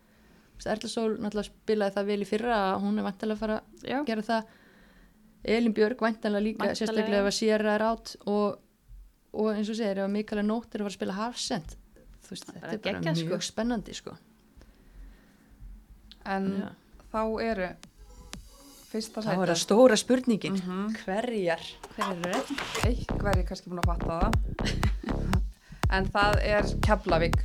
Erla 0.66 0.88
Sól 0.88 1.16
náttúrulega 1.18 1.48
spilaði 1.52 1.94
það 1.94 2.04
vel 2.06 2.20
í 2.22 2.24
fyrra 2.28 2.54
að 2.74 2.80
hún 2.82 2.98
er 2.98 3.04
vantilega 3.06 3.34
að 3.36 3.38
fara 3.38 3.60
Já, 3.84 3.98
að 4.00 4.06
gera 4.06 4.22
það 4.22 4.44
Elin 5.44 5.72
Björg 5.72 6.00
vantilega 6.00 6.42
líka 6.42 6.58
Væntanlega. 6.64 6.74
sérstaklega 6.74 7.20
ef 7.22 7.26
að 7.30 7.36
Sierra 7.38 7.74
er 7.74 7.82
átt 7.86 8.16
og, 8.26 8.58
og 9.32 9.50
eins 9.54 9.68
og 9.70 9.76
segir 9.78 9.98
ef 9.98 10.04
að 10.08 10.10
Mikaela 10.16 10.42
Nótt 10.42 10.74
er 10.74 10.80
að 10.80 10.84
fara 10.84 10.92
að 10.92 10.98
spila 10.98 11.14
veist, 12.30 12.44
þetta 12.52 12.72
er 12.74 12.78
bara 12.82 13.00
mjög 13.14 13.42
sko. 13.42 13.52
spennandi 13.52 13.94
sko 13.94 14.16
En 16.28 16.48
Já. 16.60 16.68
þá 17.12 17.22
eru 17.40 17.68
fyrsta 18.90 19.22
þá 19.22 19.30
er 19.30 19.38
það 19.38 19.46
sæti 19.54 19.62
stóra 19.64 19.96
spurningin 19.96 20.58
Mhm. 20.58 20.94
hverjar 21.04 21.62
hver 21.94 22.10
eru 22.10 22.32
það? 22.32 22.52
Eitthvað 22.84 23.36
er 23.38 23.44
kannski 23.48 23.70
búin 23.70 23.80
að 23.80 23.88
fatta 23.92 24.20
það 24.20 24.32
En 25.96 26.04
það 26.12 26.34
er 26.44 26.62
Keflavík 26.84 27.38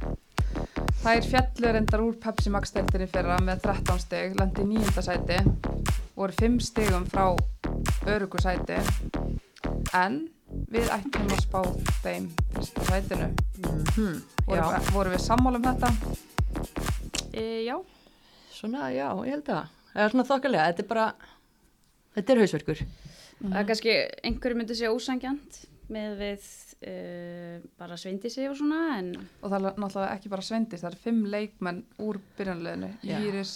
Það 1.03 1.17
er 1.17 1.25
fjallur 1.27 1.77
endar 1.81 2.01
úr 2.05 2.13
Pepsi 2.23 2.51
Max 2.53 2.71
deildinni 2.71 3.09
fyrra 3.11 3.35
með 3.43 3.65
13 3.65 3.99
stig, 3.99 4.37
lendi 4.39 4.63
í 4.63 4.69
nýjunda 4.69 5.03
sæti 5.03 5.41
voru 6.15 6.33
5 6.39 6.61
stigum 6.61 7.05
frá 7.09 7.33
örugu 8.07 8.39
sæti. 8.41 8.77
En 9.97 10.21
við 10.71 10.87
ættum 10.93 11.31
að 11.33 11.41
spá 11.41 11.59
þeim 12.03 12.29
fyrsta 12.53 12.85
sætinu. 12.87 13.29
Hmm. 13.97 14.21
voru, 14.45 14.59
já, 14.61 14.79
voru 14.93 15.13
við 15.13 15.23
sammála 15.25 15.59
um 15.59 15.67
þetta? 15.67 15.91
E, 17.33 17.43
já, 17.65 17.75
svona 18.53 18.91
já, 18.93 19.07
ég 19.25 19.35
held 19.35 19.53
að. 19.57 19.71
Það 19.93 20.05
er 20.05 20.15
svona 20.15 20.27
þokkalega, 20.29 20.67
þetta 20.71 20.85
er 20.85 20.91
bara 20.93 21.07
þetta 22.15 22.33
er 22.33 22.43
hausverkur. 22.43 22.83
Það 23.43 23.59
er 23.59 23.69
kannski 23.73 23.97
einhverju 24.29 24.61
myndi 24.61 24.77
segja 24.77 24.93
ósangjant 24.93 25.63
með 25.91 26.19
við 26.21 26.47
uh, 26.87 27.63
bara 27.79 27.97
svindi 27.97 28.29
sig 28.29 28.49
og 28.49 28.57
svona 28.57 28.97
en 28.99 29.11
og 29.41 29.49
það 29.51 29.57
er 29.69 29.79
náttúrulega 29.81 30.13
ekki 30.17 30.29
bara 30.29 30.41
svendis 30.41 30.81
það 30.83 30.91
eru 30.91 31.01
fimm 31.03 31.25
leikmenn 31.25 31.83
úr 31.99 32.19
byrjanleginu. 32.37 32.89
Íris 33.03 33.53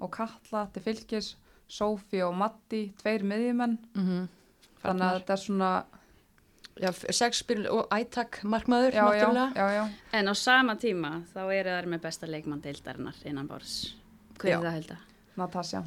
og 0.00 0.10
Katla 0.10 0.66
til 0.72 0.82
fylgis 0.82 1.34
Sófi 1.68 2.20
og 2.22 2.34
Matti, 2.36 2.92
tveir 3.00 3.22
miðjumenn 3.24 3.78
mm 3.94 4.02
-hmm. 4.08 4.26
þannig 4.82 5.04
að 5.06 5.14
þetta 5.18 5.32
er 5.32 5.36
svona 5.36 5.84
já, 6.80 6.92
sex 7.12 7.38
spil 7.38 7.66
og 7.70 7.88
ætak 7.90 8.42
markmaður 8.44 8.92
já, 8.92 8.94
já, 8.94 9.26
náttúrulega 9.26 9.52
já, 9.54 9.68
já. 9.74 9.88
En 10.12 10.28
á 10.28 10.34
sama 10.34 10.74
tíma 10.76 11.22
þá 11.34 11.52
eru 11.52 11.70
þær 11.70 11.86
með 11.86 12.00
besta 12.00 12.26
leikmann 12.26 12.60
deildarinnar 12.60 13.14
innan 13.24 13.48
bárs. 13.48 13.94
Hver 14.38 14.50
Já. 14.50 14.58
er 14.58 14.64
það 14.64 14.72
helda? 14.72 14.96
Natasja 15.36 15.82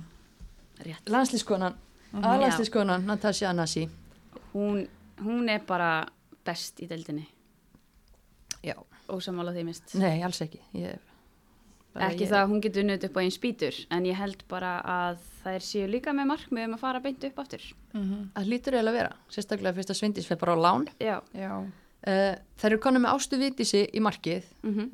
Rétt. 0.80 1.09
landslískonan, 1.09 1.73
Mhm. 2.11 2.23
aðlandslískonan 2.23 3.05
Natasja 3.05 3.49
Anasi 3.49 3.89
Hún, 4.53 4.88
hún 5.23 5.49
er 5.49 5.59
bara 5.68 6.07
best 6.48 6.80
í 6.84 6.88
deildinni. 6.90 7.28
já, 8.65 8.76
Ósamála 9.11 9.53
því 9.56 9.64
mist. 9.68 9.94
nei, 9.99 10.22
alls 10.26 10.41
ekki 10.44 10.60
ég, 10.78 10.98
Ekki 11.98 12.28
ég, 12.28 12.30
það 12.30 12.41
að 12.44 12.49
hún 12.52 12.61
getur 12.61 12.84
unnið 12.84 13.06
upp 13.07 13.15
á 13.18 13.22
einn 13.24 13.34
spýtur 13.34 13.78
en 13.95 14.06
ég 14.06 14.18
held 14.19 14.44
bara 14.52 14.72
að 14.86 15.22
þær 15.44 15.64
séu 15.65 15.88
líka 15.90 16.11
með 16.14 16.28
markmiðum 16.30 16.76
að 16.76 16.82
fara 16.84 16.99
beint 17.02 17.24
upp 17.26 17.40
aftur. 17.41 17.64
Mhm. 17.94 18.19
það 18.36 18.49
lítur 18.52 18.78
eiginlega 18.78 18.94
að 18.94 18.99
vera 18.99 19.15
sérstaklega 19.34 19.76
fyrst 19.80 19.94
að 19.94 19.99
Svindís 20.02 20.28
fyrir 20.30 20.41
bara 20.44 20.53
á 20.53 20.60
lán 20.61 20.88
Já. 21.02 21.18
já, 21.34 21.52
uh, 21.57 22.36
þær 22.60 22.69
eru 22.72 22.80
konum 22.84 23.02
með 23.07 23.15
ástu 23.18 23.40
vitisi 23.41 23.86
í 23.94 23.99
markið 24.03 24.44
Mm 24.64 24.90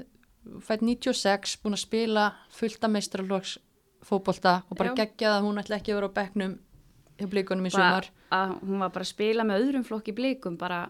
fætt 0.59 0.81
96, 0.83 1.55
búin 1.63 1.75
að 1.77 1.79
spila 1.85 2.23
fullt 2.51 2.83
af 2.83 2.91
meistralóks 2.91 3.53
fótbolta 4.03 4.63
og 4.69 4.75
bara 4.77 4.91
geggjað 4.97 5.37
að 5.37 5.45
hún 5.47 5.59
ætla 5.61 5.77
ekki 5.79 5.93
að 5.93 5.99
vera 6.01 6.09
á 6.11 6.17
bekknum 6.17 6.55
hjá 7.19 7.27
blíkunum 7.31 7.67
í 7.69 7.71
sumar 7.71 8.09
að 8.33 8.57
hún 8.59 8.79
var 8.83 8.91
bara 8.91 9.05
að 9.05 9.11
spila 9.13 9.45
með 9.47 9.61
öðrum 9.63 9.85
flokki 9.87 10.11
blikum 10.17 10.57
bara 10.59 10.81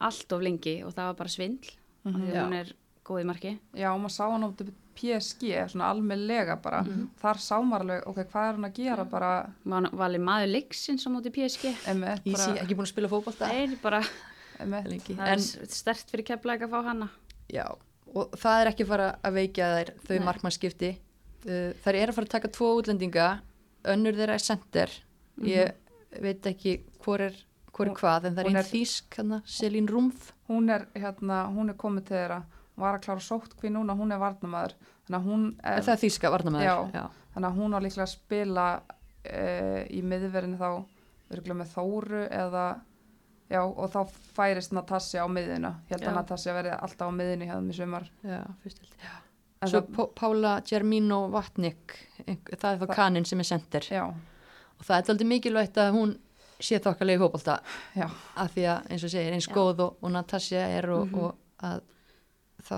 allt 0.00 0.32
of 0.32 0.40
lengi 0.44 0.76
og 0.84 0.94
það 0.96 1.10
var 1.10 1.18
bara 1.24 1.32
svindl. 1.36 1.72
Mm. 2.04 2.14
Því 2.16 2.30
Já. 2.32 2.38
að 2.40 2.46
hún 2.46 2.54
er 2.60 2.72
góð 3.10 3.20
í 3.20 3.26
marki. 3.28 3.50
já, 3.74 3.88
maður 3.98 4.14
sá 4.14 4.24
hann 4.30 4.44
út 4.46 4.60
PSG, 5.00 5.42
svona 5.72 5.86
almennlega 5.94 6.56
bara 6.60 6.82
þar 7.20 7.38
sá 7.40 7.56
maður 7.64 7.84
alveg, 7.86 8.02
ok, 8.10 8.18
hvað 8.32 8.48
er 8.48 8.56
hann 8.58 8.66
að 8.68 8.74
gera 8.76 9.04
bara, 9.08 9.30
Var 9.64 9.86
valið 9.96 10.20
maður 10.26 10.50
leiksins 10.52 11.06
á 11.06 11.08
móti 11.10 11.32
PSG. 11.32 11.70
Ísi, 11.72 12.34
bara 12.34 12.48
ekki 12.60 12.76
búin 12.76 12.84
að 12.86 12.92
spila 12.92 13.08
fótbolta 13.12 13.48
Nei, 13.48 13.76
bara 13.82 14.02
lengi. 14.60 15.16
það 15.16 15.30
en 15.32 15.38
er 15.38 15.70
stert 15.72 16.10
fyrir 16.12 16.26
keflaðið 16.28 16.66
að 16.68 16.74
fá 16.74 16.80
hana. 16.90 17.08
já, 17.50 17.64
og 18.14 18.34
það 18.36 18.60
er 18.64 18.70
ekki 18.74 18.86
fara 18.90 19.08
að 19.24 19.38
veikja 19.38 19.68
þær 19.78 19.92
þau 20.06 20.16
Nei. 20.18 20.24
markmannskipti 20.28 20.90
uh, 20.92 21.70
þær 21.84 21.94
eru 22.02 22.10
að 22.12 22.16
fara 22.18 22.26
að 22.28 22.34
taka 22.36 22.52
tvo 22.58 22.70
útlendinga 22.80 23.28
önnur 23.94 24.18
þeirra 24.18 24.36
er 24.36 24.44
center 24.44 24.90
ég 25.46 25.72
veit 26.20 26.44
ekki 26.50 26.80
hvor 27.00 27.22
er, 27.24 27.36
er 27.86 27.90
Hún- 27.90 27.96
hvað? 28.00 28.24
En 28.24 28.34
það 28.36 28.40
er 28.40 28.48
einn 28.50 28.70
þýsk 28.70 29.16
hana, 29.18 29.42
Selín 29.46 29.88
Rúmf 29.88 30.32
hún 30.48 30.70
er 30.70 30.86
hérna, 30.94 31.46
hún 31.54 31.70
er 31.70 31.74
komið 31.74 32.04
til 32.06 32.16
þeirra 32.16 32.40
hún 32.42 32.82
var 32.84 32.98
að 32.98 33.04
klára 33.06 33.20
sótt 33.20 33.54
hví 33.60 33.70
núna, 33.70 33.94
hún 33.96 34.12
er 34.12 34.18
varnamaður 34.18 34.74
þannig 35.06 35.18
að 35.20 35.24
hún 35.30 35.44
er 35.62 35.76
er, 35.78 35.82
það 35.82 35.92
er 35.96 36.02
þýska 36.04 36.30
varnamæður 36.34 36.94
Já. 36.94 37.04
þannig 37.34 37.48
að 37.50 37.56
hún 37.60 37.70
var 37.76 37.80
líklega 37.82 38.06
að 38.06 38.14
spila 38.14 38.66
uh, 38.80 39.82
í 39.90 40.02
miðverðinu 40.02 40.58
þá 40.58 40.84
örgulega 41.30 41.58
með 41.60 41.74
Þóru 41.74 42.22
eða 42.30 42.64
já, 43.50 43.60
og 43.62 43.90
þá 43.92 44.00
færist 44.34 44.72
Natasja 44.72 45.24
á 45.24 45.28
miðinu 45.30 45.70
ég 45.88 45.94
held 45.94 46.02
Já. 46.02 46.08
að 46.10 46.18
Natasja 46.20 46.54
verði 46.54 46.76
alltaf 46.80 47.06
á 47.06 47.12
miðinu 47.14 47.50
þeim 47.50 47.70
í 47.70 47.78
Já. 48.24 48.44
En 49.62 49.68
Svo 49.68 49.80
það- 49.82 49.90
Pá- 49.92 50.14
Pála 50.16 50.62
Germino 50.64 51.28
Vatnik, 51.28 51.92
það 52.24 52.72
er 52.72 52.78
þá 52.80 52.86
Það- 52.86 52.94
kaninn 52.96 53.26
sem 53.26 53.38
er 53.40 53.44
sender 53.44 53.80
já, 53.80 54.06
og 54.08 54.84
það 54.86 54.96
er 54.96 55.10
aldrei 55.12 55.28
mikilvægt 55.28 55.76
að 55.76 55.92
hún 55.92 56.18
sé 56.60 56.78
þokkalegi 56.84 57.18
fótbolta 57.22 57.58
já, 57.96 58.06
af 58.36 58.52
því 58.54 58.66
að 58.74 58.90
eins 58.90 59.04
og 59.04 59.10
segir 59.14 59.32
eins 59.36 59.48
góð 59.48 59.80
og, 59.86 59.96
og 60.02 60.10
Natasja 60.12 60.66
er 60.78 60.90
og, 60.90 61.06
Mhm. 61.06 61.18
og 61.20 61.34
að 61.62 61.80
þá, 62.62 62.76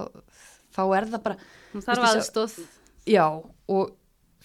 þá 0.75 0.83
er 0.97 1.05
það 1.13 1.23
bara 1.23 1.37
Hún 1.73 1.83
þarf 1.83 2.09
aðstóð. 2.13 2.59
já 3.07 3.27
og 3.69 3.91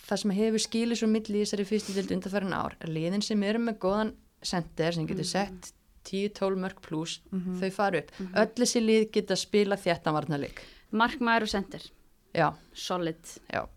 það 0.08 0.18
sem 0.22 0.32
hefur 0.32 0.60
skilið 0.68 0.98
svo 1.02 1.08
milli 1.12 1.42
í 1.42 1.46
þessari 1.46 1.66
fyrstu 1.68 1.94
dild 1.94 2.12
undarfærin 2.16 2.54
ár 2.54 2.76
er 2.82 2.88
liðin 2.88 3.24
sem 3.24 3.44
eru 3.44 3.60
með 3.60 3.78
góðan 3.80 4.14
sender 4.42 4.92
sem 4.94 5.08
getur 5.08 5.26
sett 5.26 5.72
10-12 6.08 6.56
mörg 6.58 6.82
pluss 6.82 7.20
Mhm. 7.32 7.60
þau 7.60 7.72
fara 7.74 7.98
upp 8.00 8.12
öll 8.36 8.54
þessi 8.56 8.82
lið 8.86 9.12
geta 9.12 9.36
spila 9.36 9.76
þéttan 9.76 10.14
varnarleik 10.14 10.62
Markmaður 10.94 11.42
og 11.44 11.50
sendir. 11.50 11.92
já, 12.34 12.54
Solid. 12.74 13.18
já 13.52 13.68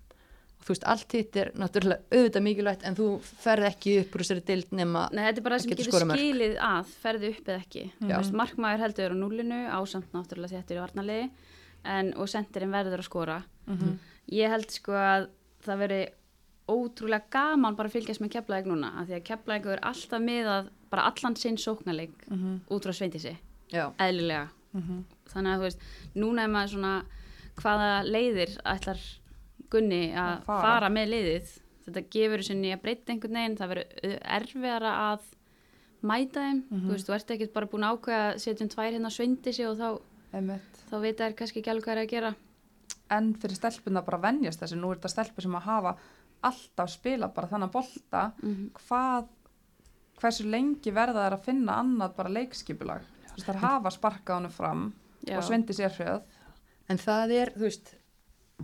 og 0.61 0.67
þú 0.67 0.75
veist, 0.75 0.85
allt 0.93 1.13
hitt 1.17 1.37
er 1.41 1.51
náttúrulega 1.57 2.03
auðvitað 2.13 2.43
mikilvægt 2.45 2.83
en 2.85 2.97
þú 2.99 3.07
ferð 3.25 3.65
ekki 3.71 3.95
upp 4.03 4.15
úr 4.15 4.23
þessari 4.25 4.45
dild 4.51 4.73
nema 4.77 5.07
Nei, 5.17 5.23
þetta 5.25 5.41
er 5.41 5.47
bara 5.47 5.57
það 5.59 5.63
sem 5.65 5.71
getur 5.71 6.15
skilið 6.21 6.57
að 6.61 6.91
ferðu 7.01 7.31
upp 7.33 7.49
eða 7.49 7.61
ekki. 7.65 7.85
Þú 8.01 8.11
veist, 8.13 8.33
markmaður 8.43 8.85
heldur 8.85 9.15
á 9.15 9.17
núlinu, 9.23 9.61
ásamt 9.73 10.13
náttúrulega 10.13 10.61
þéttur 10.61 10.77
í 10.77 10.81
varnarliði 10.85 11.31
en, 11.85 12.13
og 12.21 12.29
sendirinn 12.29 12.71
verður 12.77 13.01
að 13.01 13.09
skora. 13.09 13.39
Mhm. 13.67 13.95
Ég 14.37 14.51
held 14.53 14.71
sko 14.71 14.93
að 14.93 15.29
það 15.65 15.79
veri 15.79 16.01
ótrúlega 16.71 17.31
gaman 17.33 17.75
bara 17.77 17.89
að 17.89 17.97
fylgjast 17.97 18.21
með 18.23 18.31
keflaðið 18.37 18.69
núna 18.71 18.93
af 19.01 19.09
því 19.09 19.17
að 19.17 19.25
keflaðið 19.31 19.73
er 19.75 19.81
alltaf 19.91 20.23
miðað 20.23 20.69
bara 20.91 21.07
allan 21.11 21.37
sinn 21.37 21.57
sóknarleik 21.59 22.29
Mhm. 22.31 22.61
út 22.71 22.85
frá 22.85 22.93
sveindisi, 22.95 23.37
já, 23.73 23.91
eðlilega. 23.99 24.49
Mhm. 24.75 25.05
Þannig 25.33 25.51
að 25.51 25.59
þú 25.59 25.63
veist, 25.67 25.79
núna 26.15 26.45
er 26.45 26.49
maður 26.49 26.71
svona 26.77 27.05
hvaða 27.57 28.05
leiðir 28.07 28.57
ætlar 28.65 28.99
Gunni 29.71 30.03
að 30.13 30.31
Að 30.37 30.45
fara. 30.47 30.63
fara. 30.67 30.89
með 30.91 31.09
liðið. 31.15 31.51
Þetta 31.87 32.03
gefur 32.11 32.43
þessu 32.43 32.57
nýja 32.61 32.81
breytt 32.83 33.07
einhvern 33.11 33.39
veginn, 33.39 33.57
það 33.57 33.71
verður 33.75 34.19
erfiðara 34.39 34.93
að 35.11 35.21
mæta 36.03 36.41
þeim. 36.45 36.61
Mhm. 36.71 36.85
Þú 36.87 36.93
veist, 36.95 37.07
þú 37.09 37.15
ert 37.15 37.31
ekkert 37.37 37.53
bara 37.53 37.67
búin 37.67 37.85
að 37.87 37.97
ákveða 37.99 38.27
að 38.35 38.39
setja 38.45 38.63
um 38.67 38.69
tvær 38.69 38.93
hérna 38.93 39.11
sveindi 39.11 39.53
sig 39.53 39.67
og 39.69 39.77
þá, 39.79 39.89
emmi 40.35 40.59
þá 40.91 40.95
veit 41.01 41.19
þær 41.19 41.35
kannski 41.37 41.61
ekki 41.61 41.71
alveg 41.71 41.85
hvað 41.85 41.97
er 41.97 42.05
að 42.05 42.11
gera. 42.15 42.35
en 43.11 43.35
fyrir 43.35 43.57
stelpuna 43.59 44.03
bara 44.07 44.19
að 44.19 44.23
venjast 44.23 44.61
þessu 44.61 44.77
nú 44.79 44.91
er 44.93 44.97
þetta 45.01 45.11
stelpur 45.11 45.43
sem 45.43 45.55
að 45.59 45.63
hafa 45.67 45.97
alltaf 46.47 46.91
spila 46.91 47.29
bara 47.35 47.49
þannig 47.49 47.71
bolta 47.73 48.33
Mm 48.43 48.71
hvað 48.87 49.27
hversu 50.21 50.45
lengi 50.51 50.93
verða 50.95 51.25
þær 51.27 51.35
að 51.39 51.43
finna 51.45 51.73
annað 51.83 52.15
bara 52.17 52.29
leikskipulag 52.31 53.03
Þú 53.27 53.35
veist, 53.35 53.47
þær 53.49 53.57
hafa 53.65 53.91
sparkað 53.91 54.35
honum 54.37 54.51
fram 54.55 54.93
Já. 55.27 55.37
og 55.39 55.43
svendi 55.45 55.73
sér 55.75 55.91
hrjöð 55.91 56.23
en 56.89 56.99
það 56.99 57.33
er, 57.41 57.51
þú 57.57 57.67
veist 57.67 57.95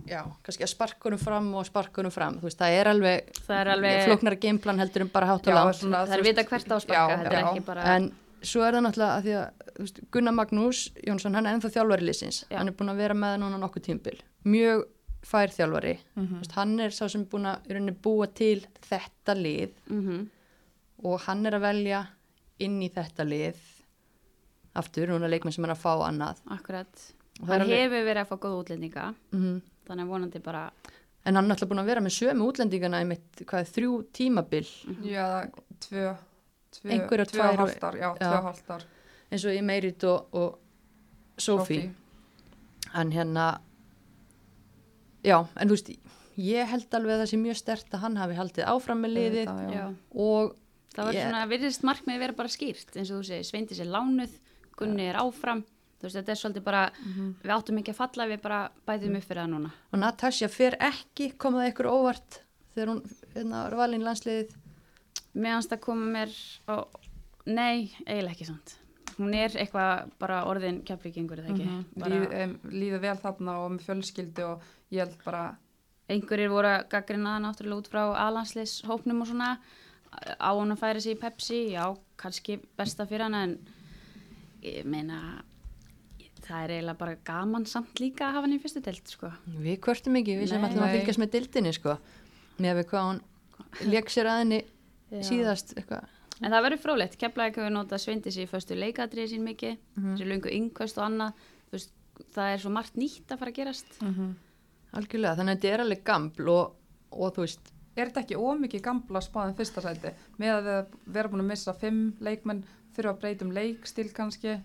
já, 0.07 0.21
kannski 0.45 0.65
að 0.67 0.71
sparkunum 0.73 1.21
fram 1.21 1.49
og 1.57 1.67
sparkunum 1.67 2.13
fram, 2.13 2.39
þú 2.41 2.49
veist, 2.49 2.59
það 2.61 2.77
er 2.79 2.91
alveg 2.93 3.31
Það 3.41 3.59
er 3.59 3.71
alveg, 3.73 3.99
flóknara 4.05 4.39
gameplan 4.45 4.81
heldur 4.83 5.05
en 5.05 5.11
bara 5.13 5.29
hátt 5.31 5.47
og 5.47 5.57
langt 5.57 5.83
það 5.83 6.15
er 6.17 6.25
vita 6.27 6.47
hvert 6.47 6.71
á 6.71 6.75
að 6.77 6.83
sparka, 6.85 7.01
já, 7.01 7.17
þetta 7.23 7.37
er 7.37 7.49
ekki 7.51 7.65
bara, 7.67 7.87
en 7.95 8.11
svo 8.41 8.65
er 8.65 8.77
það 8.77 8.85
náttúrulega 8.85 9.15
að 9.17 9.25
því 9.27 9.37
að 9.39 9.65
veist, 9.81 10.03
Gunnar 10.13 10.37
Magnús 10.37 10.83
Jónsson, 11.07 11.37
hann 11.37 11.47
er 11.49 11.57
ennþá 11.57 11.73
þjálfari 11.73 12.07
liðsins. 12.07 12.43
Já. 12.51 12.59
hann 12.59 12.69
er 12.69 12.77
búin 12.77 12.93
að 12.93 13.01
vera 13.01 13.17
með 13.17 13.39
núna 13.41 13.59
nokkuð 13.61 13.87
tímbil 13.89 14.17
mjög 14.47 14.85
fær 15.27 15.51
þjálfari. 15.51 15.97
Mhm. 16.15 16.27
Þú 16.29 16.41
veist, 16.41 16.55
hann 16.55 16.79
er 16.79 16.93
sá 16.95 17.07
sem 17.09 17.21
er 17.25 17.31
búin 17.31 17.47
að 17.49 18.01
búa 18.01 18.27
til 18.33 18.65
þetta 18.89 19.35
lið. 19.35 19.73
Mm 19.89 20.27
og 21.05 21.19
hann 21.27 21.45
er 21.45 21.57
að 21.57 21.61
velja 21.61 21.99
inn 22.65 22.79
í 22.81 22.89
þetta 22.89 23.25
lið 23.27 23.57
aftur, 24.77 25.11
núna 25.11 25.29
leikmenn 25.29 25.53
sem 25.53 25.65
er 25.67 25.75
að 25.75 25.83
fá 25.83 25.91
annað. 26.07 26.41
Akkurat. 26.53 27.03
Hann 27.45 27.69
hefur 27.69 28.05
verið 28.05 28.23
að 28.23 28.29
fá 28.31 28.37
góða 28.41 28.61
útlendinga, 28.63 29.03
mm 29.33 29.57
þannig 29.87 30.05
að 30.07 30.11
vonandi 30.13 30.41
bara, 30.43 30.63
en 31.25 31.35
hann 31.39 31.45
er 31.49 31.55
alltaf 31.55 31.69
búin 31.71 31.81
að 31.83 31.89
vera 31.91 32.03
með 32.05 32.15
sömu 32.17 32.47
útlendingana 32.51 33.01
í 33.03 33.07
mitt, 33.09 33.43
hvað 33.45 33.63
er 33.63 33.71
þrjú 33.77 33.93
tímabil? 34.19 34.65
Já, 35.07 35.27
tvö, 35.87 36.05
tvö, 36.77 36.99
tvö 37.07 37.25
tvær 37.31 37.63
ár, 37.65 37.99
já, 37.99 38.09
tvö 38.19 38.75
ár. 38.77 38.85
eins 39.31 39.45
og 39.47 39.55
í 39.57 39.63
Meirit 39.65 40.03
og, 40.07 40.27
og 40.31 40.59
Sophie. 41.37 41.89
En 42.95 43.11
hérna 43.11 43.47
já, 45.25 45.41
en 45.57 45.67
þú 45.67 45.75
veist 45.75 45.91
ég 46.37 46.69
held 46.69 46.93
alveg 46.93 47.15
að 47.17 47.21
það 47.23 47.31
sé 47.31 47.39
mjög 47.41 47.57
stert 47.59 47.93
að 47.97 48.03
hann 48.05 48.17
hafi 48.21 48.37
haldið 48.37 48.67
áfram 48.71 49.03
með 49.03 49.15
liðið 49.17 49.51
og 50.13 50.55
Það 50.97 51.05
var 51.05 51.13
Ég- 51.13 51.25
svona, 51.27 51.41
virðist 51.45 51.83
markmið 51.85 52.19
vera 52.23 52.33
bara 52.33 52.49
skýrt, 52.49 52.95
eins 52.97 53.11
og 53.13 53.19
þú 53.19 53.25
segir, 53.27 53.43
Sveindi 53.45 53.75
sér 53.77 53.89
lánuð, 53.93 54.31
Gunni 54.79 55.03
er 55.11 55.19
áfram, 55.21 55.59
þú 55.97 56.03
veist, 56.07 56.15
þetta 56.15 56.29
er 56.29 56.39
svolítið 56.41 56.63
bara, 56.63 56.91
Mhm. 57.05 57.35
við 57.43 57.51
áttum 57.57 57.77
ekki 57.79 57.93
að 57.93 57.95
falla, 58.01 58.27
við 58.27 58.41
bara 58.41 58.69
bætum 58.87 59.15
upp 59.17 59.23
fyrir 59.23 59.43
það 59.43 59.49
núna. 59.53 59.71
og 59.93 59.99
Natasja 59.99 60.49
fer 60.49 60.77
ekki 60.79 61.33
komað 61.37 61.71
ykkur 61.73 61.85
óvart 61.91 62.41
þegar 62.75 62.87
hún 62.87 63.01
hérna, 63.35 63.63
var 63.69 63.75
valin 63.77 64.01
landsliðið 64.03 64.55
Meðanst 65.37 65.69
að 65.71 65.81
koma 65.81 66.05
mér 66.05 66.29
á, 66.67 66.85
nei, 67.45 67.91
eiginlega 68.07 68.31
ekki 68.33 68.45
sant. 68.47 68.77
Hún 69.19 69.35
er 69.35 69.49
eitthvað 69.49 70.09
bara 70.17 70.43
orðin 70.45 70.79
kjapvíkingur, 70.83 71.37
eða 71.43 71.51
ekki? 71.53 71.65
Mhm. 71.67 71.85
Bara, 71.97 72.09
Líð, 72.09 72.43
um, 72.43 72.59
líður 72.71 73.01
vel 73.01 73.17
þarna 73.17 73.57
og 73.65 73.71
með 73.71 73.85
fjölskyldu 73.85 74.43
og 74.47 74.61
ég 74.91 74.99
held 75.05 75.23
bara, 75.23 75.57
einhverjir 76.09 76.49
voru 76.49 76.65
að 76.71 76.89
gaggrina 76.89 77.37
náttúrulega 77.39 77.77
út 77.77 77.87
frá 77.89 78.15
alanslis 78.15 78.81
hópnum 78.83 79.21
og 79.21 79.27
svona, 79.27 79.57
á 80.39 80.49
hann 80.57 80.71
að 80.71 80.79
færa 80.79 81.01
sig 81.01 81.17
í 81.17 81.19
Pepsi, 81.19 81.71
já, 81.73 81.95
kannski 82.17 82.59
besta 82.77 83.05
fyrir 83.05 83.21
hana, 83.23 83.43
en 83.43 83.59
ég 84.63 84.85
meina, 84.85 85.43
það 86.47 86.63
er 86.63 86.73
eiginlega 86.75 86.97
bara 86.97 87.15
gaman 87.27 87.65
samt 87.69 87.99
líka 87.99 88.27
að 88.27 88.33
hafa 88.37 88.45
hann 88.47 88.55
í 88.55 88.59
fyrstu 88.63 88.81
delt, 88.85 89.07
sko. 89.11 89.31
við 89.59 89.79
kvörtum 89.83 90.15
ekki, 90.21 90.37
við 90.39 90.49
sem 90.53 90.63
ætlum 90.67 90.85
að 90.87 90.95
fylgjast 90.97 91.19
með 91.23 91.31
dildinni 91.35 91.73
sko, 91.75 91.97
með 92.63 92.79
við 92.81 92.87
hvað 92.91 93.07
hún 93.09 93.21
leik 93.91 94.09
sér 94.13 94.29
að 94.31 94.39
henni 94.43 94.61
Já. 95.11 95.21
síðast 95.31 95.73
eitthvað. 95.77 96.07
En 96.41 96.51
það 96.53 96.63
verður 96.67 96.81
frólægt, 96.83 97.17
Keflavík 97.17 97.55
hefur 97.57 97.71
notað 97.73 98.01
sveindi 98.03 98.29
sér 98.33 98.45
í 98.45 98.49
föstu 98.51 98.75
leikadriði 98.77 99.31
sín 99.33 99.45
mikið, 99.47 99.77
Mhm. 99.97 100.11
þessi 100.15 100.27
lungu 100.29 100.51
yngvöst 100.53 100.97
og 100.97 101.03
annað, 101.07 101.33
þú 101.67 101.71
veist, 101.77 101.91
það 102.35 102.53
er 102.53 102.57
svo 102.61 102.69
margt 102.71 102.95
nýtt 102.95 103.27
að 103.33 103.39
fara 103.39 103.51
að 103.51 103.55
gerast. 103.61 104.01
mm 104.01 104.35
algjörlega, 104.97 105.35
þannig 105.35 105.51
að 105.51 105.57
þetta 105.61 105.73
er 105.73 105.81
alveg 105.83 106.03
gaml 106.07 106.49
og, 106.49 106.75
og 107.11 107.33
þú 107.35 107.43
veist 107.43 107.71
er 107.97 108.05
þetta 108.09 108.21
ekki 108.23 108.37
ómikið 108.39 108.81
gamla 108.85 109.19
spáðin 109.21 109.55
fyrsta 109.57 109.81
sæti? 109.83 110.11
Með 110.39 110.53
að 110.53 110.67
við 110.69 110.85
vera 111.17 111.29
búin 111.29 111.41
að 111.43 111.49
missa 111.51 111.73
fimm 111.73 112.13
leikmenn, 112.23 112.63
þurfa 112.95 113.11
að 113.13 113.19
breyta 113.21 113.45
um 113.45 113.51
leikstíl 113.51 114.13
kannski, 114.13 114.55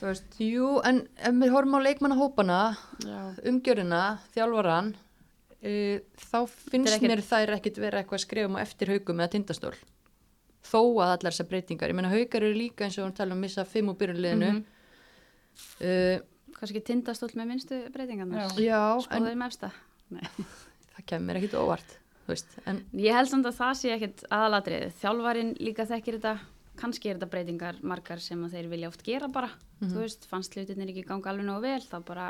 þú 0.00 0.08
veist, 0.08 0.36
Jú, 0.40 0.70
en 0.88 1.02
ef 1.20 1.34
við 1.42 1.52
horfum 1.54 1.76
á 1.76 1.80
leikmannahópana, 1.84 2.58
umgjörina, 3.50 4.02
þjálfaran, 4.34 4.94
uh, 5.60 6.00
þá 6.16 6.38
finnst 6.48 6.96
ekkert- 6.96 7.10
mér 7.12 7.22
þær 7.26 7.54
ekkit 7.58 7.80
vera 7.82 8.00
eitthvað 8.02 8.18
að 8.20 8.24
skrifa 8.26 8.48
um 8.50 8.56
á 8.56 8.64
eftir 8.64 8.88
haugum 8.94 9.20
eða 9.20 9.32
tindastól. 9.36 9.74
Þó 10.70 10.80
að 11.00 11.14
allar 11.16 11.32
þessar 11.32 11.48
breytingar. 11.48 11.88
Ég 11.90 11.94
meina 11.96 12.10
haugar 12.12 12.42
eru 12.44 12.54
líka 12.54 12.84
eins 12.84 12.98
og 12.98 13.06
hún 13.08 13.14
tala 13.16 13.32
um 13.34 13.40
missa 13.40 13.64
fimm 13.64 13.88
úr 13.88 13.96
byrjunliðinu. 13.96 14.50
Mhm. 14.52 14.64
uh, 15.80 16.26
Kannski 16.60 16.82
tindastóll 16.84 17.32
með 17.38 17.46
minnstu 17.48 17.76
breytingarnar. 17.92 18.50
Já. 18.52 18.60
já, 18.60 18.80
en 19.10 19.22
Spáðið 19.22 19.36
með 19.40 19.46
efsta. 19.46 19.70
Nei. 20.10 20.26
það 20.96 21.06
kemur 21.06 21.26
mér 21.30 21.38
ekkit 21.40 21.54
óvart. 21.56 21.96
þú 22.26 22.34
Veist, 22.34 22.56
en 22.66 22.84
Ég 22.94 23.14
held 23.16 23.28
samt 23.30 23.46
að 23.48 23.56
það 23.56 23.72
sé 23.80 23.92
ekkert 23.96 24.24
aðalatrið. 24.30 24.92
Þjálfarin 25.00 25.52
líka 25.58 25.86
þekkir 25.88 26.18
þetta. 26.20 26.34
Kannski 26.80 27.10
er 27.10 27.18
þetta 27.18 27.30
breytingar 27.30 27.80
margar 27.84 28.22
sem 28.24 28.40
að 28.46 28.54
þeir 28.56 28.70
vilja 28.72 28.88
oft 28.88 29.02
gera 29.04 29.28
bara. 29.28 29.50
Mhm. 29.80 29.90
Þú 29.92 30.04
veist, 30.04 30.26
fannst 30.30 30.54
hlutinir 30.56 30.92
ekki 30.92 31.06
ganga 31.06 31.30
alveg 31.30 31.46
nógu 31.46 31.66
vel, 31.66 31.80
þá 31.84 31.98
bara 32.04 32.28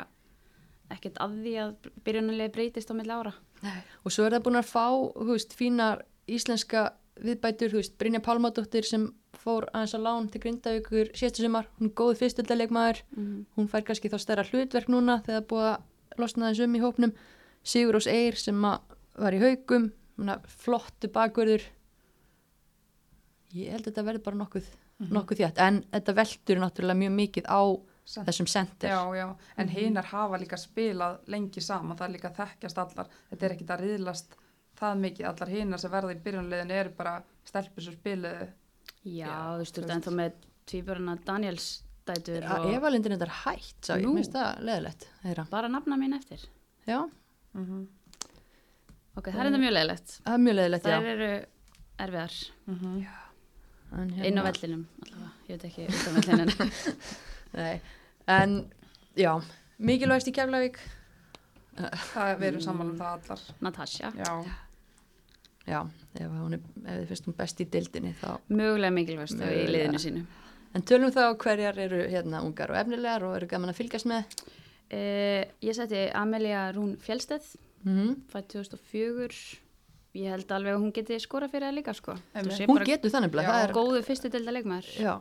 ekkert 0.91 1.19
að 1.23 1.37
því 1.43 1.53
að 1.63 1.91
byrjunarlega 2.03 2.53
breytist 2.55 2.91
á 2.91 2.93
milli 2.93 3.15
ára. 3.15 3.33
og 4.05 4.11
svo 4.11 4.25
er 4.25 4.35
það 4.35 4.43
búin 4.43 4.59
að 4.59 4.71
fá 4.71 4.87
þú 5.15 5.31
veist, 5.31 5.53
fínar 5.55 6.01
íslenska 6.27 6.93
viðbætur, 7.21 7.71
þú 7.71 7.79
veist, 7.79 7.97
Brynja 7.99 8.21
Pálmadóttir 8.23 8.87
sem 8.87 9.13
fór 9.37 9.67
aðeins 9.73 9.93
að 9.95 10.05
lán 10.05 10.29
til 10.31 10.41
Grindavíkur 10.41 11.11
síðastu 11.17 11.45
sumar, 11.45 11.67
hún 11.79 11.89
er 11.89 11.95
góð 12.01 12.17
fyrstöldaleikmaður 12.21 13.01
Mm 13.15 13.45
hún 13.57 13.69
fær 13.69 13.85
kannski 13.85 14.09
þá 14.09 14.17
stærra 14.19 14.45
hlutverk 14.47 14.89
núna 14.89 15.21
þegar 15.25 15.41
það 15.41 15.47
búið 15.51 15.67
að 15.69 16.19
losna 16.21 16.45
aðeins 16.49 16.63
um 16.65 16.75
í 16.75 16.81
hópnum 16.81 17.13
Sigur 17.63 17.95
Ós 17.99 18.07
Eir 18.07 18.35
sem 18.35 18.61
var 18.61 19.33
í 19.37 19.41
haugum 19.41 19.91
flottu 20.47 21.09
bakverður 21.13 21.63
ég 23.53 23.71
held 23.71 23.85
að 23.85 23.89
þetta 23.91 24.03
verði 24.07 24.23
bara 24.25 24.39
nokkuð, 24.41 24.67
nokkuð 25.11 25.41
þjátt 25.41 25.57
en 25.67 25.81
þetta 25.91 26.15
veldur 26.21 26.61
náttúrulega 26.63 27.01
mjög 27.03 27.15
mikið 27.19 27.49
á 27.51 27.61
Sent- 28.11 28.25
þessum 28.27 28.47
sendir. 28.49 28.89
Já, 28.89 29.01
já, 29.15 29.27
en 29.57 29.67
hinar 29.69 30.07
hafa 30.09 30.37
líka 30.41 30.57
spilað 30.57 31.19
lengi 31.27 31.61
saman, 31.61 31.97
það 31.97 32.07
er 32.07 32.13
líka 32.15 32.31
þekkjast 32.35 32.77
allar, 32.81 33.07
þetta 33.29 33.45
er 33.45 33.51
ekkit 33.55 33.69
að 33.75 33.83
riðlast 33.85 34.35
það 34.81 34.97
mikið, 35.05 35.27
allar 35.29 35.49
hinar 35.53 35.79
sem 35.79 35.91
verða 35.91 36.15
í 36.15 36.19
byrjunlegin 36.25 36.71
eru 36.71 36.89
bara 36.97 37.13
stelpur 37.45 37.85
sem 37.85 37.93
spiluðu. 37.93 38.47
Já, 39.05 39.27
Já, 39.27 39.37
þú 39.53 39.57
veist, 39.61 39.79
ennþá 39.85 40.11
með 40.17 40.31
tvíburana 40.65 41.17
Daniels 41.25 41.69
dætur 42.05 42.43
að 42.43 42.65
og 42.65 42.73
Evalindin 42.75 43.13
þetta 43.15 43.27
er 43.29 43.35
hætt 43.45 43.85
sá 43.85 43.93
ég, 43.95 44.05
finnst 44.09 44.33
það 44.35 44.61
leðilegt 44.67 45.07
þeirra. 45.21 45.45
bara 45.49 45.67
nafna 45.69 45.97
mín 46.01 46.15
eftir. 46.17 46.45
já, 46.87 47.09
mm 47.53 47.65
-hmm. 47.65 47.87
Ok, 49.17 49.27
það 49.27 49.39
er 49.39 49.45
enda 49.45 49.59
mjög 49.59 49.73
leiðilegt. 49.73 50.21
það 50.25 50.33
er 50.33 50.37
mjög 50.45 50.55
leðilegt 50.55 50.85
já. 50.85 50.99
Það 50.99 51.11
eru 51.13 51.45
erfiðar 51.99 52.33
En 53.91 54.09
inn 54.09 54.39
á 54.39 54.43
hérna- 54.43 54.43
vellinum 54.47 54.83
allavega, 55.03 55.29
ég 55.47 55.57
veit 55.57 55.65
ekki 55.67 55.87
út 55.89 56.03
á 56.07 56.11
vellinum. 56.15 56.73
Nei, 57.59 57.81
en 58.31 58.53
já, 59.19 59.31
mikilvægst 59.77 60.29
í 60.31 60.35
Keflavík? 60.35 60.77
Það 62.11 62.45
erum 62.47 62.61
saman 62.63 62.91
um 62.93 62.99
það 62.99 63.17
allar. 63.17 63.43
Natasja, 63.63 64.11
já, 64.15 64.31
já, 65.67 65.79
ef 66.19 66.29
hún 66.37 66.55
er 66.55 66.61
ef 66.61 67.01
þið 67.01 67.09
finnst 67.11 67.27
hún 67.29 67.37
best 67.37 67.63
í 67.63 67.67
dildinni 67.71 68.13
þá 68.21 68.29
mögulega 68.51 68.95
mikilvægst 68.95 69.43
í 69.43 69.67
liðinu 69.71 70.01
sínu. 70.03 70.23
en 70.75 70.85
tölum 70.87 71.11
þá 71.11 71.23
hverjar 71.43 71.79
eru 71.79 72.01
hérna 72.11 72.43
ungar 72.47 72.71
og 72.71 72.79
efnilegar 72.83 73.23
og 73.27 73.35
eru 73.39 73.47
gaman 73.51 73.73
að 73.73 73.79
fylgjast 73.81 74.07
með? 74.11 74.39
Uh, 74.91 75.43
ég 75.63 75.75
seti 75.75 76.05
Amelia 76.19 76.69
Rún 76.75 76.97
Fjellsteð, 76.99 77.53
mm 77.87 78.15
fætt 78.31 78.51
2004. 78.55 79.59
Ég 80.13 80.27
held 80.33 80.49
alveg 80.51 80.75
að 80.75 80.81
hún 80.83 80.91
geti 80.93 81.19
skora 81.23 81.47
fyrir 81.47 81.69
það 81.69 81.77
líka, 81.77 81.93
sko. 81.95 82.15
Hún 82.35 82.83
getur 82.83 83.13
þannig 83.13 83.31
Já, 83.37 83.45
það 83.47 83.61
er, 83.63 83.71
góðu 83.77 84.01
fyrstu 84.03 84.29
delta 84.33 84.51
leikmaður. 84.51 84.89
já, 84.99 85.13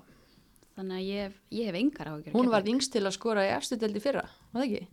Þannig 0.76 0.96
að 0.96 1.06
ég, 1.06 1.32
ég 1.52 1.66
hef 1.70 1.74
engar 1.78 2.08
áhyggjur. 2.10 2.32
af 2.32 2.40
hún 2.40 2.50
var 2.50 2.62
yngst 2.72 2.92
til 2.92 3.02
að 3.04 3.12
skora 3.14 3.44
í 3.46 3.50
efstu 3.56 3.76
dildi 3.76 4.00
fyrra, 4.00 4.22
var 4.52 4.62
það 4.62 4.66
ekki? 4.66 4.86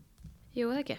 Jú, 0.57 0.69
það 0.69 0.79
ekki. 0.83 0.97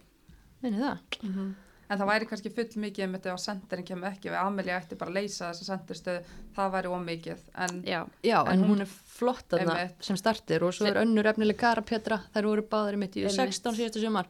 Minni 0.62 0.78
það? 0.82 1.54
en 1.88 1.96
það 1.98 2.08
væri 2.10 2.26
kannski 2.28 2.50
full 2.52 2.80
mikið 2.82 3.04
um 3.06 3.12
þetta 3.16 3.32
á 3.32 3.38
senderin 3.40 3.84
kemur 3.88 4.08
ekki 4.10 4.28
við 4.28 4.38
Amelia 4.42 4.74
ætti 4.80 4.96
bara 5.00 5.08
að 5.08 5.14
leysa 5.22 5.46
þessa 5.54 5.64
senderstöðu 5.70 6.24
það 6.56 6.72
væri 6.74 6.90
ómikið 6.92 7.38
en 7.64 7.78
Já, 7.88 8.00
Já, 8.26 8.40
en, 8.44 8.50
En 8.52 8.64
hún, 8.64 8.74
hún- 8.74 8.80
er 8.82 8.90
flott 8.90 9.48
þarna 9.48 9.76
Einmitt. 9.78 10.04
sem 10.04 10.16
startir 10.16 10.62
og 10.66 10.74
svo 10.76 10.84
er 10.86 10.98
önnur 11.00 11.24
efnileg 11.24 11.56
Kara 11.56 11.80
Petra, 11.80 12.18
þær 12.34 12.44
voru 12.50 12.62
báðar 12.68 12.92
í 12.94 12.98
mitt 12.98 13.16
í 13.16 13.22
Einmitt. 13.24 13.38
16 13.40 13.74
síðastu 13.78 14.02
sumar 14.04 14.26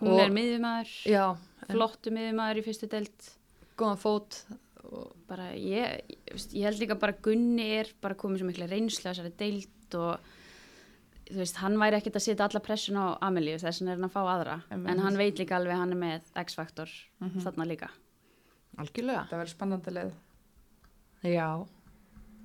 hún 0.00 0.08
Og- 0.14 0.20
er 0.24 0.30
miðjumæður, 0.30 1.36
flottu 1.68 2.10
miðjumæður 2.10 2.56
í 2.56 2.64
fyrstu 2.64 2.88
delt. 2.88 3.30
Góðan 3.80 4.00
fót 4.00 4.42
og, 4.84 5.14
bara 5.30 5.50
ég, 5.54 6.02
ég, 6.10 6.20
veist, 6.34 6.54
ég 6.56 6.66
held 6.68 6.82
líka 6.82 6.98
bara 7.00 7.16
að 7.16 7.24
Gunni 7.28 7.66
er 7.78 7.90
bara 8.02 8.18
komið 8.18 8.42
svo 8.42 8.50
mikla 8.50 8.68
reynslu 8.70 9.08
að 9.08 9.16
þessari 9.16 9.34
deilt 9.40 9.98
og 9.98 10.30
þú 11.30 11.40
veist, 11.40 11.60
hann 11.62 11.78
væri 11.80 12.00
ekkert 12.00 12.18
að 12.18 12.26
setja 12.26 12.46
alla 12.46 12.62
pressun 12.64 12.98
á 12.98 13.06
Amelíu 13.26 13.58
þess 13.62 13.82
er 13.84 13.92
hann 13.92 14.08
að 14.08 14.14
fá 14.14 14.22
aðra. 14.24 14.56
Einmitt. 14.70 14.92
en 14.92 15.04
hann 15.04 15.18
veit 15.20 15.38
líka 15.38 15.58
alveg 15.58 15.76
að 15.76 15.84
hann 15.84 15.94
er 15.94 16.00
með 16.00 16.32
X-faktor 16.44 16.94
þarna 17.44 17.68
líka. 17.70 17.90
Algjörlega. 18.80 19.26
Það 19.30 19.40
verður 19.42 19.54
spennandi 19.54 19.94
leið 19.94 20.10
Já, 21.20 21.48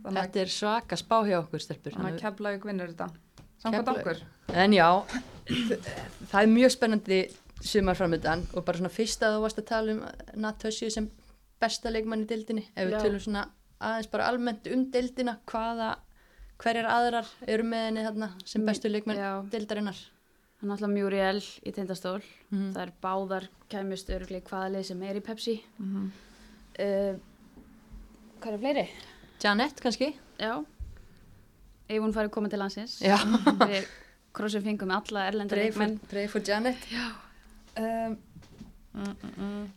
þannig 0.03 0.19
að, 0.19 0.25
þetta 0.25 0.41
er 0.41 0.51
svaka 0.51 0.97
spá 0.99 1.15
hjá 1.23 1.37
okkur 1.39 1.63
stelpur. 1.63 1.95
Þannig 1.95 2.17
að 2.17 2.23
Keflavík 2.25 2.65
vinnur 2.67 2.91
þetta. 2.91 3.07
Samkvæmt 3.63 3.91
okkur. 3.93 4.23
En 4.51 4.75
já, 4.75 4.89
það 6.31 6.39
er 6.41 6.49
mjög 6.51 6.73
spennandi 6.75 7.19
sumar 7.65 7.95
framöndan 7.97 8.43
og 8.51 8.65
bara 8.67 8.81
svona 8.81 8.91
fyrst 8.91 9.23
að 9.23 9.37
þú 9.37 9.45
varst 9.45 9.61
að 9.61 9.69
tala 9.69 9.95
um 9.95 10.01
Natasju 10.43 10.89
sem 10.91 11.07
besta 11.61 11.89
leikmann 11.91 12.23
í 12.25 12.27
deildinni 12.29 12.65
ef 12.75 12.89
við 12.89 12.97
tölum 13.01 13.21
svona 13.23 13.45
aðeins 13.81 14.09
bara 14.11 14.27
almennt 14.31 14.67
um 14.71 14.85
deildina 14.91 15.37
hvaða, 15.51 15.95
hverjar 16.63 16.85
aðrar 16.89 17.27
eru 17.47 17.63
með 17.63 17.85
henni 17.89 18.03
þarna 18.07 18.29
sem 18.45 18.61
Mm, 18.61 18.65
bestu 18.69 18.89
leikmann 18.89 19.17
já. 19.17 19.31
deildarinnar 19.51 19.97
Hann 20.61 20.69
er 20.71 20.77
alltaf 20.77 20.89
Muriel 20.89 21.41
í 21.67 21.71
tindastól. 21.75 22.21
Mhm. 22.49 22.69
Það 22.73 22.81
er 22.81 22.91
báðar 23.03 23.47
kæmust 23.69 24.07
öruglega 24.09 24.39
í 24.41 24.49
hvaða 24.49 24.69
lið 24.71 24.85
sem 24.85 25.01
er 25.03 25.15
í 25.19 25.21
Pepsi. 25.21 25.55
Mhm. 25.77 26.05
Uh, 26.79 27.19
hvað 28.39 28.53
er 28.53 28.57
fleiri? 28.63 28.85
Janet 29.43 29.81
kannski? 29.83 30.15
Já. 30.39 30.63
Ef 31.89 32.01
hún 32.01 32.13
farið 32.15 32.31
koma 32.31 32.49
til 32.49 32.59
landsins. 32.59 33.01
Við 33.01 33.85
krossum 34.33 34.63
fingum 34.63 34.87
með 34.89 35.11
alla 35.11 35.27
erlenda 35.27 35.55
leikmenn. 35.59 35.99
pray 36.09 36.25
for 36.27 36.39
Janet. 36.39 36.77
Um, 37.77 38.17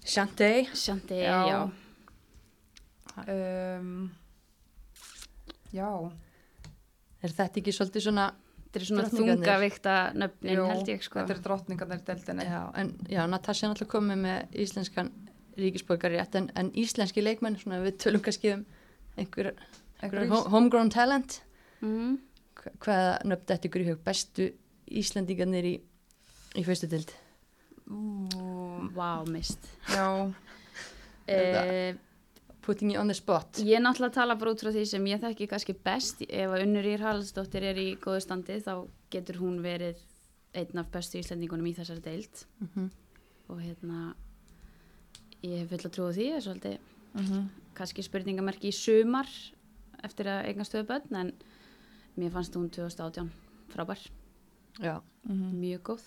Shantae. 0.05 0.67
Sjanti, 0.75 1.19
Já. 1.25 1.39
já. 1.49 1.61
Um, 3.29 4.11
já, 5.75 5.89
Er 7.23 7.33
þetta 7.35 7.59
ekki 7.59 7.73
svolítið 7.75 8.05
svona, 8.05 8.29
Þetta 8.69 8.79
er 8.79 8.85
svona 8.87 9.09
þungavíkta 9.11 9.95
nöfnin 10.15 10.55
Jú, 10.55 10.67
held 10.69 10.89
ég 10.93 11.03
sko. 11.03 11.19
þetta 11.25 11.35
er 11.35 11.41
drottningarnir 11.43 11.99
í 12.03 12.05
deildinni. 12.07 12.45
já, 12.45 12.61
en 12.79 12.93
já, 13.11 13.23
Natasja 13.27 13.67
er 13.67 13.73
náttúrulega 13.73 13.95
komið 13.97 14.19
með 14.23 14.55
íslenskan 14.65 15.11
ríkisborgari 15.59 16.19
rétt, 16.21 16.35
en, 16.39 16.51
en 16.55 16.71
íslenski 16.79 17.25
leikmenn, 17.25 17.57
svona 17.59 17.81
við 17.83 17.97
tölum 18.05 18.21
kannski 18.23 18.53
um 18.55 18.65
einhver, 19.17 19.55
einhver 20.03 20.21
Einhver 20.23 20.29
ho- 20.37 20.49
homegrown 20.55 20.91
talent, 20.91 21.41
Mm. 21.81 22.19
Hva- 22.59 22.73
hvaða 22.83 23.11
nöfn 23.25 23.47
þetta 23.47 23.69
ykkur 23.69 23.83
í 23.83 23.89
hug, 23.89 23.99
bestu 24.05 24.53
íslendingarnir 24.91 25.65
í, 25.65 25.75
í 26.59 26.65
fyrstu 26.67 26.89
dild? 26.91 27.13
Ú, 27.89 28.29
Vá, 28.99 29.11
mist. 29.31 29.71
já, 29.95 30.09
Uh, 31.29 31.93
Putting 32.65 32.91
you 32.93 33.01
on 33.01 33.09
the 33.09 33.15
spot. 33.17 33.59
ég 33.61 33.77
er 33.77 33.83
náttúrulega 33.85 34.11
að 34.13 34.17
tala 34.17 34.35
bara 34.41 34.53
út 34.55 34.63
frá 34.65 34.71
því 34.73 34.85
sem 34.89 35.07
ég 35.09 35.21
þekki 35.21 35.47
kannski 35.49 35.75
best. 35.85 36.23
Ef 36.25 36.53
að 36.53 36.63
Unnur 36.67 36.87
Ír 36.89 37.01
Haraldsdóttir 37.05 37.65
er 37.69 37.77
í 37.81 37.87
góðu 38.01 38.21
standi 38.25 38.57
þá 38.65 38.73
getur 39.13 39.39
hún 39.43 39.59
verið 39.65 40.01
einn 40.57 40.81
af 40.81 40.89
bestu 40.93 41.21
íslendingunum 41.21 41.69
í 41.69 41.75
þessari 41.77 42.05
deild. 42.05 42.43
Mm 42.65 42.89
Og 43.49 43.61
hérna, 43.65 44.15
ég 45.41 45.63
hef 45.63 45.71
full 45.71 45.87
að 45.89 45.95
trúa 45.97 46.13
því, 46.13 46.27
svolítið 46.45 46.75
mhm, 47.17 47.47
kannski 47.79 48.03
spurningamerki 48.05 48.69
í 48.69 48.77
sumar 48.77 49.29
eftir 50.05 50.29
að 50.29 50.51
eigna 50.51 50.67
stöðu 50.69 50.85
börn 50.91 51.17
en 51.23 51.31
mér 52.21 52.35
fannst 52.35 52.57
hún 52.59 52.69
2018 52.69 53.31
frábær, 53.73 54.03
Já, 54.81 55.01
mhm. 55.25 55.55
mjög 55.61 55.83
góð. 55.93 56.05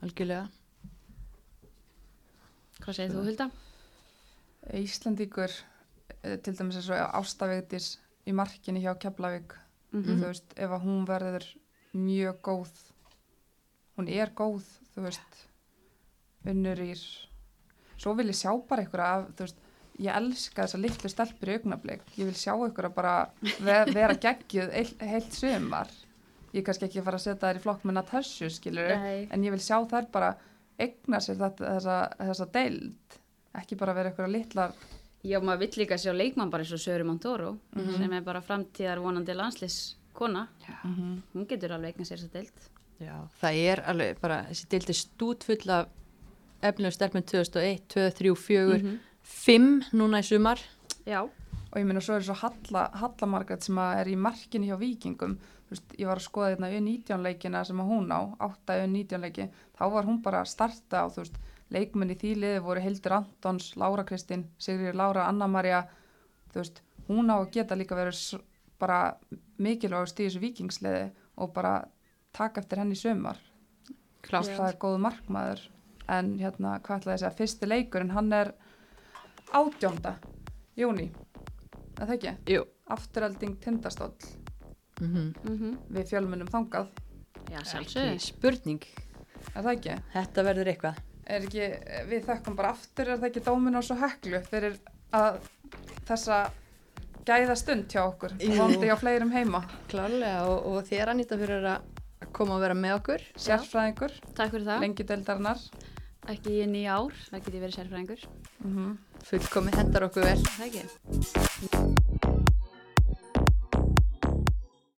algjörlega. 0.00 0.48
Hvað 2.82 2.96
segir 2.98 3.14
þú, 3.14 3.24
Hulda? 3.26 3.46
Íslandíkur, 4.78 5.52
eh, 6.22 6.36
til 6.42 6.54
dæmis 6.58 6.76
eins 6.80 6.90
og 6.92 7.14
Ástavegdís 7.20 7.96
í 8.28 8.34
markinu 8.36 8.80
hjá 8.82 8.94
Keflavík, 9.00 9.54
Mm 9.92 10.02
þú 10.04 10.26
veist, 10.26 10.50
ef 10.56 10.70
að 10.70 10.82
hún 10.84 11.06
verður 11.08 11.44
mjög 11.96 12.40
góð, 12.44 12.72
hún 13.96 14.08
er 14.12 14.28
góð, 14.36 14.62
þú 14.94 15.02
veist, 15.06 15.38
unnur 16.44 16.76
ír, 16.84 17.00
svo 17.96 18.12
vil 18.14 18.26
ég 18.28 18.36
sjá 18.36 18.52
bara 18.68 18.82
ykkur 18.84 19.00
þú 19.32 19.46
veist, 19.46 19.56
ég 19.98 20.14
elska 20.14 20.62
þessa 20.66 20.78
litlu 20.82 21.08
stelpur 21.08 21.48
í 21.48 21.56
augnablik, 21.56 22.02
ég 22.18 22.28
vil 22.28 22.34
sjá 22.36 22.52
ykkur 22.68 22.84
að 22.90 22.94
bara 22.94 23.14
ve 23.64 23.78
vera 23.94 24.14
heil- 24.76 24.98
heilt 25.00 25.32
sumar, 25.32 25.88
ég 26.52 26.62
kannski 26.64 26.84
ekki 26.84 27.00
að 27.00 27.04
fara 27.08 27.16
að 27.16 27.24
setja 27.24 27.48
þær 27.48 27.56
í 27.56 27.64
flokk 27.64 27.84
með 27.88 27.94
Natasju, 28.02 28.50
skilur 28.50 28.92
Nei. 28.92 29.26
en 29.32 29.42
ég 29.44 29.50
vil 29.56 29.60
sjá 29.64 29.80
þær 29.88 30.10
bara 30.12 30.34
eigna 30.78 31.18
sér 31.20 31.36
þetta, 31.40 31.72
þessa, 31.76 31.96
þessa 32.18 32.46
deild, 32.52 33.18
ekki 33.58 33.76
bara 33.80 33.94
vera 33.94 34.10
ykkur 34.12 34.28
litlar, 34.30 34.72
Já, 35.26 35.40
maður 35.42 35.58
vill 35.64 35.80
líka 35.82 35.96
sjá 35.98 36.12
leikmann 36.14 36.48
bara 36.50 36.62
eins 36.62 36.72
og 36.72 36.78
Söru 36.78 37.04
Montoro 37.04 37.58
Mhm. 37.74 37.96
sem 37.98 38.12
er 38.12 38.20
bara 38.22 38.40
framtíðar 38.40 39.00
vonandi 39.02 39.34
landsliskona. 39.34 40.46
mm 40.84 41.22
Hún 41.34 41.46
getur 41.48 41.72
alveg 41.72 41.94
eignan 41.96 42.06
sér 42.06 42.18
þess 42.18 42.28
að 42.28 42.32
deild. 42.32 42.68
Já, 43.00 43.28
það 43.42 43.54
er 43.72 43.82
alveg 43.82 44.20
bara, 44.20 44.44
þessi 44.48 44.68
dild 44.68 44.88
er 44.88 44.94
stút 44.94 45.42
full 45.44 45.70
af 45.70 45.88
efnilegum 46.62 46.92
stelpum 46.92 47.22
2001, 47.22 47.88
2, 47.88 48.10
3, 48.14 48.34
4, 48.36 48.78
Mhm. 48.78 48.98
5 49.22 49.90
núna 49.92 50.18
í 50.20 50.22
sumar. 50.24 50.58
Já. 51.06 51.22
og 51.72 51.76
ég 51.78 51.84
meina 51.84 52.00
svo 52.00 52.14
er 52.16 52.20
svo 52.22 52.34
Halla, 52.34 52.90
Halla 52.94 53.26
Margrét 53.26 53.62
sem 53.62 53.74
að 53.76 53.96
er 54.00 54.06
í 54.06 54.16
markinu 54.16 54.66
hjá 54.66 54.78
Víkingum 54.78 55.36
þú 55.36 55.57
veist, 55.70 55.94
ég 55.98 56.08
var 56.08 56.20
að 56.20 56.26
skoða 56.26 56.50
hérna 56.52 56.70
U19 56.72 57.24
leikina 57.24 57.62
sem 57.64 57.80
hún 57.80 58.10
á, 58.12 58.20
8 58.44 58.80
U19 58.86 59.22
leiki 59.24 59.48
þá 59.78 59.84
var 59.92 60.08
hún 60.08 60.20
bara 60.24 60.42
að 60.42 60.52
starta 60.52 61.04
á 61.04 61.06
veist, 61.12 61.38
leikmenn 61.74 62.14
í 62.14 62.18
því 62.18 62.34
liði 62.42 62.60
voru 62.64 62.84
Hildur 62.84 63.18
Antons 63.18 63.74
Lára 63.76 64.04
Kristín, 64.08 64.46
Sigriður 64.58 64.96
Lára 65.02 65.26
Anna-Maria, 65.28 65.82
þú 66.52 66.62
veist 66.62 66.82
hún 67.08 67.32
á 67.32 67.36
að 67.36 67.50
geta 67.56 67.76
líka 67.76 67.98
verið 67.98 68.40
bara 68.78 69.16
mikilvægust 69.58 70.20
í 70.20 70.28
þessu 70.28 70.42
vikingsliði 70.42 71.04
og 71.42 71.52
bara 71.52 71.74
taka 72.32 72.62
eftir 72.62 72.82
henni 72.82 72.96
Klárt. 74.22 74.48
Já. 74.50 74.56
það 74.56 74.68
er 74.68 74.78
góð 74.82 74.96
markmaður 75.02 75.60
en 76.08 76.32
hérna, 76.40 76.78
hvað 76.82 77.02
ætlaði 77.02 77.14
að 77.14 77.20
segja, 77.22 77.36
fyrsti 77.38 77.68
leikurinn 77.68 78.14
hann 78.16 78.32
er 78.32 78.52
átjónda 79.54 80.16
júni, 80.76 81.10
er 81.98 82.08
það 82.08 82.14
ekki? 82.16 82.34
Jú. 82.54 82.64
afturhelding 82.88 83.58
tindastóll 83.60 84.14
Mm 85.00 85.34
Mm 85.48 85.76
við 85.94 86.08
fjölmunum 86.12 86.48
þangað, 86.52 86.88
Já, 87.48 87.58
Ekki 87.58 87.70
sjálfsögðu. 87.70 88.20
spurning. 88.20 88.82
er 89.54 89.62
það 89.62 89.72
ekki? 89.76 89.98
Þetta 90.14 90.44
verður 90.44 90.70
eitthvað. 90.72 90.96
Er 91.28 91.44
ekki, 91.44 91.66
við 92.08 92.24
þekkum 92.26 92.56
bara 92.56 92.70
aftur, 92.72 93.08
er 93.08 93.18
það 93.20 93.28
ekki 93.30 93.44
Dominos 93.44 93.90
og 93.90 93.98
Heklu 94.02 94.40
fyrir 94.48 94.78
að 95.12 95.38
þessa 96.08 96.38
gæða 97.28 97.56
stund 97.56 97.86
hjá 97.92 98.02
okkur 98.08 98.32
og 98.32 98.56
vondi 98.56 98.86
hjá 98.88 98.96
fleirum 98.96 99.30
heima, 99.32 99.62
Klárlega 99.88 100.46
og, 100.48 100.66
og 100.66 100.86
þér 100.88 101.12
Anita 101.12 101.36
fyrir 101.36 101.66
að 101.68 101.82
koma 102.32 102.56
og 102.56 102.60
vera 102.64 102.74
með 102.74 102.96
okkur. 102.98 103.20
sérfræðingur, 103.36 104.12
Takk 104.34 104.50
fyrir 104.56 104.64
það. 104.66 104.80
lengi 104.80 105.04
deildarinnar 105.04 105.58
Ekki 106.28 106.58
í 106.60 106.66
nýja 106.68 106.96
ár, 107.00 107.12
það 107.30 107.44
geti 107.46 107.60
verið 107.62 107.76
sérfræðingur. 107.78 108.26
mm 108.64 108.98
Fullkomi 109.28 109.72
hendar 109.76 110.02
okkur 110.08 110.24
vel. 110.24 110.36
Það 110.44 110.66
ekki. 110.68 112.47